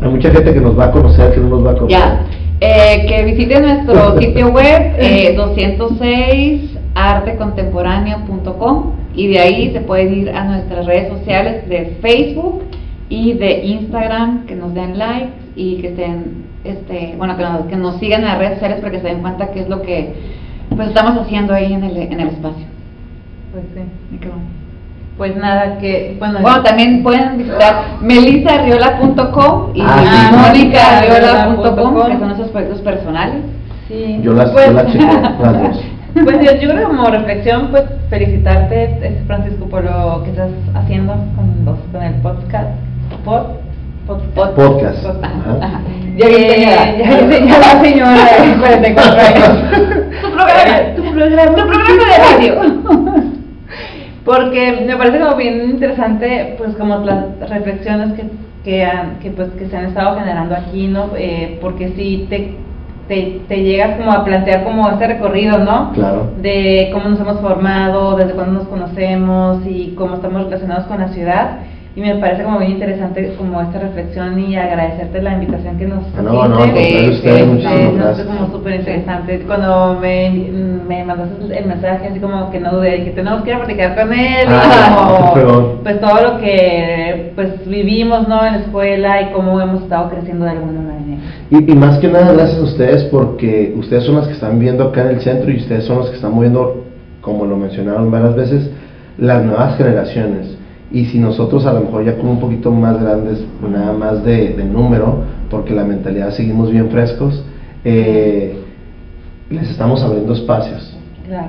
Hay 0.00 0.08
mucha 0.08 0.30
gente 0.30 0.52
que 0.52 0.60
nos 0.60 0.78
va 0.78 0.86
a 0.86 0.90
conocer, 0.90 1.32
que 1.32 1.40
no 1.40 1.48
nos 1.48 1.66
va 1.66 1.70
a 1.72 1.74
conocer. 1.74 1.98
Ya, 1.98 2.26
eh, 2.60 3.06
que 3.06 3.24
visiten 3.24 3.62
nuestro 3.62 4.18
sitio 4.20 4.48
web 4.48 4.94
eh, 4.98 5.34
206 5.36 6.78
artecontemporáneo.com 6.94 8.92
y 9.14 9.28
de 9.28 9.38
ahí 9.38 9.72
se 9.72 9.80
pueden 9.80 10.14
ir 10.14 10.30
a 10.30 10.44
nuestras 10.44 10.86
redes 10.86 11.08
sociales 11.08 11.68
de 11.68 11.96
Facebook 12.00 12.62
y 13.12 13.34
de 13.34 13.62
Instagram, 13.66 14.46
que 14.46 14.54
nos 14.54 14.72
den 14.72 14.96
likes 14.98 15.34
y 15.54 15.76
que 15.82 15.88
estén, 15.88 16.46
este, 16.64 17.14
bueno, 17.18 17.36
que 17.36 17.42
nos, 17.42 17.66
que 17.66 17.76
nos 17.76 17.96
sigan 17.98 18.22
en 18.22 18.28
las 18.28 18.38
redes 18.38 18.54
sociales 18.54 18.80
para 18.80 18.90
que 18.90 19.00
se 19.00 19.06
den 19.08 19.20
cuenta 19.20 19.50
qué 19.52 19.60
es 19.60 19.68
lo 19.68 19.82
que 19.82 20.14
pues 20.74 20.88
estamos 20.88 21.18
haciendo 21.20 21.52
ahí 21.52 21.74
en 21.74 21.84
el, 21.84 21.94
en 21.98 22.20
el 22.20 22.28
espacio. 22.28 22.64
Pues 23.52 23.64
sí. 23.74 23.82
Y 24.14 24.16
qué 24.16 24.28
bueno. 24.28 24.44
Pues 25.18 25.36
nada, 25.36 25.76
que 25.76 26.16
bueno. 26.18 26.38
Bueno, 26.40 26.62
también 26.62 27.02
pueden 27.02 27.36
visitar 27.36 27.98
melisarriola.com 28.00 29.72
y 29.74 29.82
Ah, 29.84 30.30
sí. 30.54 30.58
monicarriola.com, 30.58 32.06
que 32.06 32.12
son 32.18 32.26
nuestros 32.28 32.48
proyectos 32.48 32.80
personales. 32.80 33.42
sí. 33.88 34.20
Yo 34.22 34.32
las, 34.32 34.50
pues, 34.52 34.66
yo 34.68 34.72
las 34.72 34.90
checo, 34.90 35.04
las 35.42 35.62
dos. 35.62 35.84
Pues 36.14 36.36
yo, 36.38 36.52
yo 36.60 36.68
creo 36.70 36.76
que 36.76 36.84
como 36.84 37.04
reflexión, 37.10 37.68
pues 37.70 37.84
felicitarte, 38.08 38.84
este, 38.84 39.22
Francisco, 39.26 39.66
por 39.66 39.84
lo 39.84 40.22
que 40.24 40.30
estás 40.30 40.50
haciendo 40.74 41.12
con, 41.36 41.64
los, 41.66 41.78
con 41.92 42.02
el 42.02 42.14
podcast. 42.22 42.70
Pod, 43.24 43.46
podcast. 44.06 44.54
Podcast. 44.56 45.04
Pod- 45.04 45.24
Ajá. 45.24 45.58
Ajá. 45.62 45.80
Ya 46.16 46.28
bien 46.28 46.42
Eh, 46.42 46.98
ya 46.98 47.20
señora, 47.30 47.80
señora 47.82 48.24
de 48.42 48.56
44 48.58 49.20
años. 49.28 49.58
Tu 50.20 50.30
programa, 50.30 50.94
tu 50.96 51.02
programa, 51.12 51.54
tu 51.56 51.66
programa 51.68 52.04
de 52.04 52.18
radio. 52.18 53.22
Porque 54.24 54.84
me 54.86 54.96
parece 54.96 55.18
como 55.18 55.36
bien 55.36 55.70
interesante, 55.70 56.54
pues 56.58 56.76
como 56.76 56.98
las 56.98 57.24
reflexiones 57.48 58.12
que 58.14 58.24
que, 58.64 58.84
han, 58.84 59.18
que, 59.18 59.30
pues, 59.30 59.48
que 59.58 59.66
se 59.66 59.76
han 59.76 59.86
estado 59.86 60.16
generando 60.16 60.54
aquí, 60.54 60.86
¿no? 60.86 61.10
Eh, 61.16 61.58
porque 61.60 61.88
si 61.96 62.28
te, 62.30 62.54
te, 63.08 63.40
te, 63.48 63.62
llegas 63.64 63.96
como 63.96 64.12
a 64.12 64.24
plantear 64.24 64.62
como 64.62 64.88
este 64.88 65.04
recorrido, 65.08 65.58
¿no? 65.58 65.90
Claro. 65.92 66.30
De 66.40 66.90
cómo 66.92 67.08
nos 67.08 67.18
hemos 67.18 67.40
formado, 67.40 68.14
desde 68.14 68.34
cuándo 68.34 68.60
nos 68.60 68.68
conocemos 68.68 69.66
y 69.66 69.94
cómo 69.96 70.14
estamos 70.14 70.44
relacionados 70.44 70.84
con 70.84 71.00
la 71.00 71.08
ciudad 71.08 71.56
y 71.94 72.00
me 72.00 72.14
parece 72.14 72.42
como 72.42 72.58
muy 72.58 72.68
interesante 72.68 73.34
como 73.36 73.60
esta 73.60 73.80
reflexión 73.80 74.38
y 74.38 74.56
agradecerte 74.56 75.20
la 75.20 75.34
invitación 75.34 75.76
que 75.76 75.86
nos 75.86 76.04
ah, 76.16 76.22
no, 76.22 76.32
no, 76.32 76.48
no, 76.48 76.64
usted, 76.64 77.46
no, 77.46 78.24
como 78.26 78.50
súper 78.50 78.76
interesante 78.76 79.42
cuando 79.46 79.98
me, 80.00 80.30
me 80.88 81.04
mandaste 81.04 81.58
el 81.58 81.66
mensaje 81.66 82.08
así 82.08 82.18
como 82.18 82.50
que 82.50 82.60
no 82.60 82.72
dudé 82.72 83.04
que 83.04 83.10
tenemos 83.10 83.42
que 83.42 83.50
ir 83.50 83.56
a 83.56 83.58
platicar 83.58 83.94
con 83.94 84.12
él 84.14 84.46
ah, 84.48 85.32
como, 85.34 85.80
pues 85.82 86.00
todo 86.00 86.22
lo 86.22 86.40
que 86.40 87.32
pues 87.34 87.66
vivimos 87.66 88.26
no 88.26 88.46
en 88.46 88.52
la 88.54 88.58
escuela 88.60 89.22
y 89.22 89.32
cómo 89.32 89.60
hemos 89.60 89.82
estado 89.82 90.08
creciendo 90.08 90.46
de 90.46 90.52
alguna 90.52 90.80
manera. 90.80 91.22
Y, 91.50 91.72
y 91.72 91.74
más 91.74 91.98
que 91.98 92.08
nada 92.08 92.32
gracias 92.32 92.58
a 92.58 92.62
ustedes 92.62 93.04
porque 93.04 93.74
ustedes 93.76 94.04
son 94.04 94.14
los 94.14 94.28
que 94.28 94.32
están 94.32 94.58
viendo 94.58 94.84
acá 94.84 95.02
en 95.02 95.08
el 95.08 95.20
centro 95.20 95.50
y 95.50 95.58
ustedes 95.58 95.84
son 95.84 95.98
los 95.98 96.08
que 96.08 96.16
están 96.16 96.34
moviendo 96.34 96.86
como 97.20 97.44
lo 97.44 97.58
mencionaron 97.58 98.10
varias 98.10 98.34
veces 98.34 98.70
las 99.18 99.44
nuevas 99.44 99.76
generaciones 99.76 100.61
y 100.92 101.06
si 101.06 101.18
nosotros 101.18 101.64
a 101.64 101.72
lo 101.72 101.80
mejor 101.80 102.04
ya 102.04 102.16
como 102.16 102.32
un 102.32 102.40
poquito 102.40 102.70
más 102.70 103.00
grandes, 103.00 103.42
nada 103.66 103.92
más 103.92 104.22
de, 104.24 104.62
número, 104.64 105.22
porque 105.50 105.74
la 105.74 105.84
mentalidad 105.84 106.30
seguimos 106.30 106.70
bien 106.70 106.90
frescos, 106.90 107.42
eh, 107.84 108.58
les 109.50 109.70
estamos 109.70 110.02
abriendo 110.02 110.34
espacios. 110.34 110.96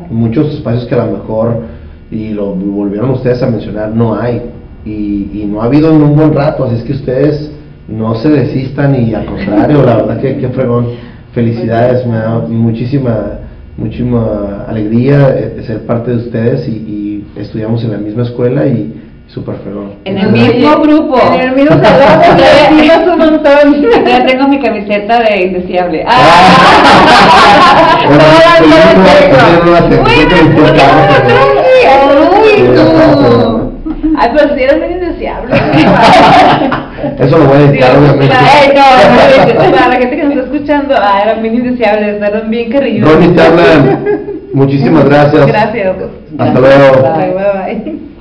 Muchos 0.10 0.54
espacios 0.54 0.86
que 0.86 0.96
a 0.96 1.06
lo 1.06 1.18
mejor, 1.18 1.64
y 2.10 2.30
lo 2.30 2.54
volvieron 2.56 3.10
ustedes 3.10 3.44
a 3.44 3.50
mencionar, 3.50 3.94
no 3.94 4.16
hay. 4.16 4.42
Y, 4.86 5.46
no 5.48 5.62
ha 5.62 5.66
habido 5.66 5.94
en 5.94 6.02
un 6.02 6.16
buen 6.16 6.34
rato, 6.34 6.64
así 6.64 6.76
es 6.76 6.84
que 6.84 6.94
ustedes 6.94 7.52
no 7.88 8.16
se 8.16 8.30
desistan 8.30 8.96
y 8.96 9.14
al 9.14 9.26
contrario, 9.26 9.84
la 9.84 9.98
verdad 9.98 10.22
que 10.22 10.38
qué 10.38 10.50
fregón. 10.50 10.88
Felicidades, 11.34 12.06
me 12.06 12.16
da 12.16 12.40
muchísima, 12.48 13.40
muchísima 13.76 14.66
alegría 14.68 15.36
eh, 15.36 15.64
ser 15.66 15.86
parte 15.86 16.12
de 16.12 16.18
ustedes 16.18 16.68
y, 16.68 16.72
y 16.72 17.28
estudiamos 17.36 17.84
en 17.84 17.92
la 17.92 17.98
misma 17.98 18.24
escuela 18.24 18.68
y, 18.68 18.93
Súper 19.34 19.56
fregón. 19.64 19.94
En 20.06 20.20
el 20.20 20.32
mismo 20.32 20.76
grupo. 20.78 21.20
En 21.34 21.42
el 21.42 21.56
mismo 21.56 21.76
salón. 21.84 23.12
un 23.12 23.18
montón. 23.18 23.88
Ya 24.06 24.26
tengo 24.28 24.48
mi 24.48 24.60
camiseta 24.60 25.24
de 25.24 25.42
indeseable. 25.42 26.06
¡Ah! 26.08 26.14
Ay, 34.16 34.30
pero 34.36 34.56
si 34.56 34.64
eres 34.64 34.78
bien 34.78 34.92
indeseable. 34.92 35.56
Eso 37.20 37.38
lo 37.38 37.46
voy 37.46 37.58
a 37.58 37.60
dedicar, 37.62 37.98
obviamente. 37.98 38.36
Ay, 38.36 38.72
no, 38.76 39.72
para 39.72 39.88
la 39.88 39.96
gente 39.96 40.16
que 40.16 40.24
nos 40.24 40.36
está 40.36 40.46
escuchando, 40.46 40.96
ah, 40.96 41.22
eran 41.24 41.42
bien 41.42 41.56
indeseables, 41.56 42.22
eran 42.22 42.50
bien 42.52 42.72
carrilludos. 42.72 43.12
Ronnie 43.12 43.34
Muchísimas 44.54 45.06
gracias. 45.06 45.48
Gracias. 45.48 45.96
Hasta 46.38 46.60
luego. 46.60 47.02
Bye, 47.02 47.34
bye, 47.34 47.84
bye. 47.84 48.13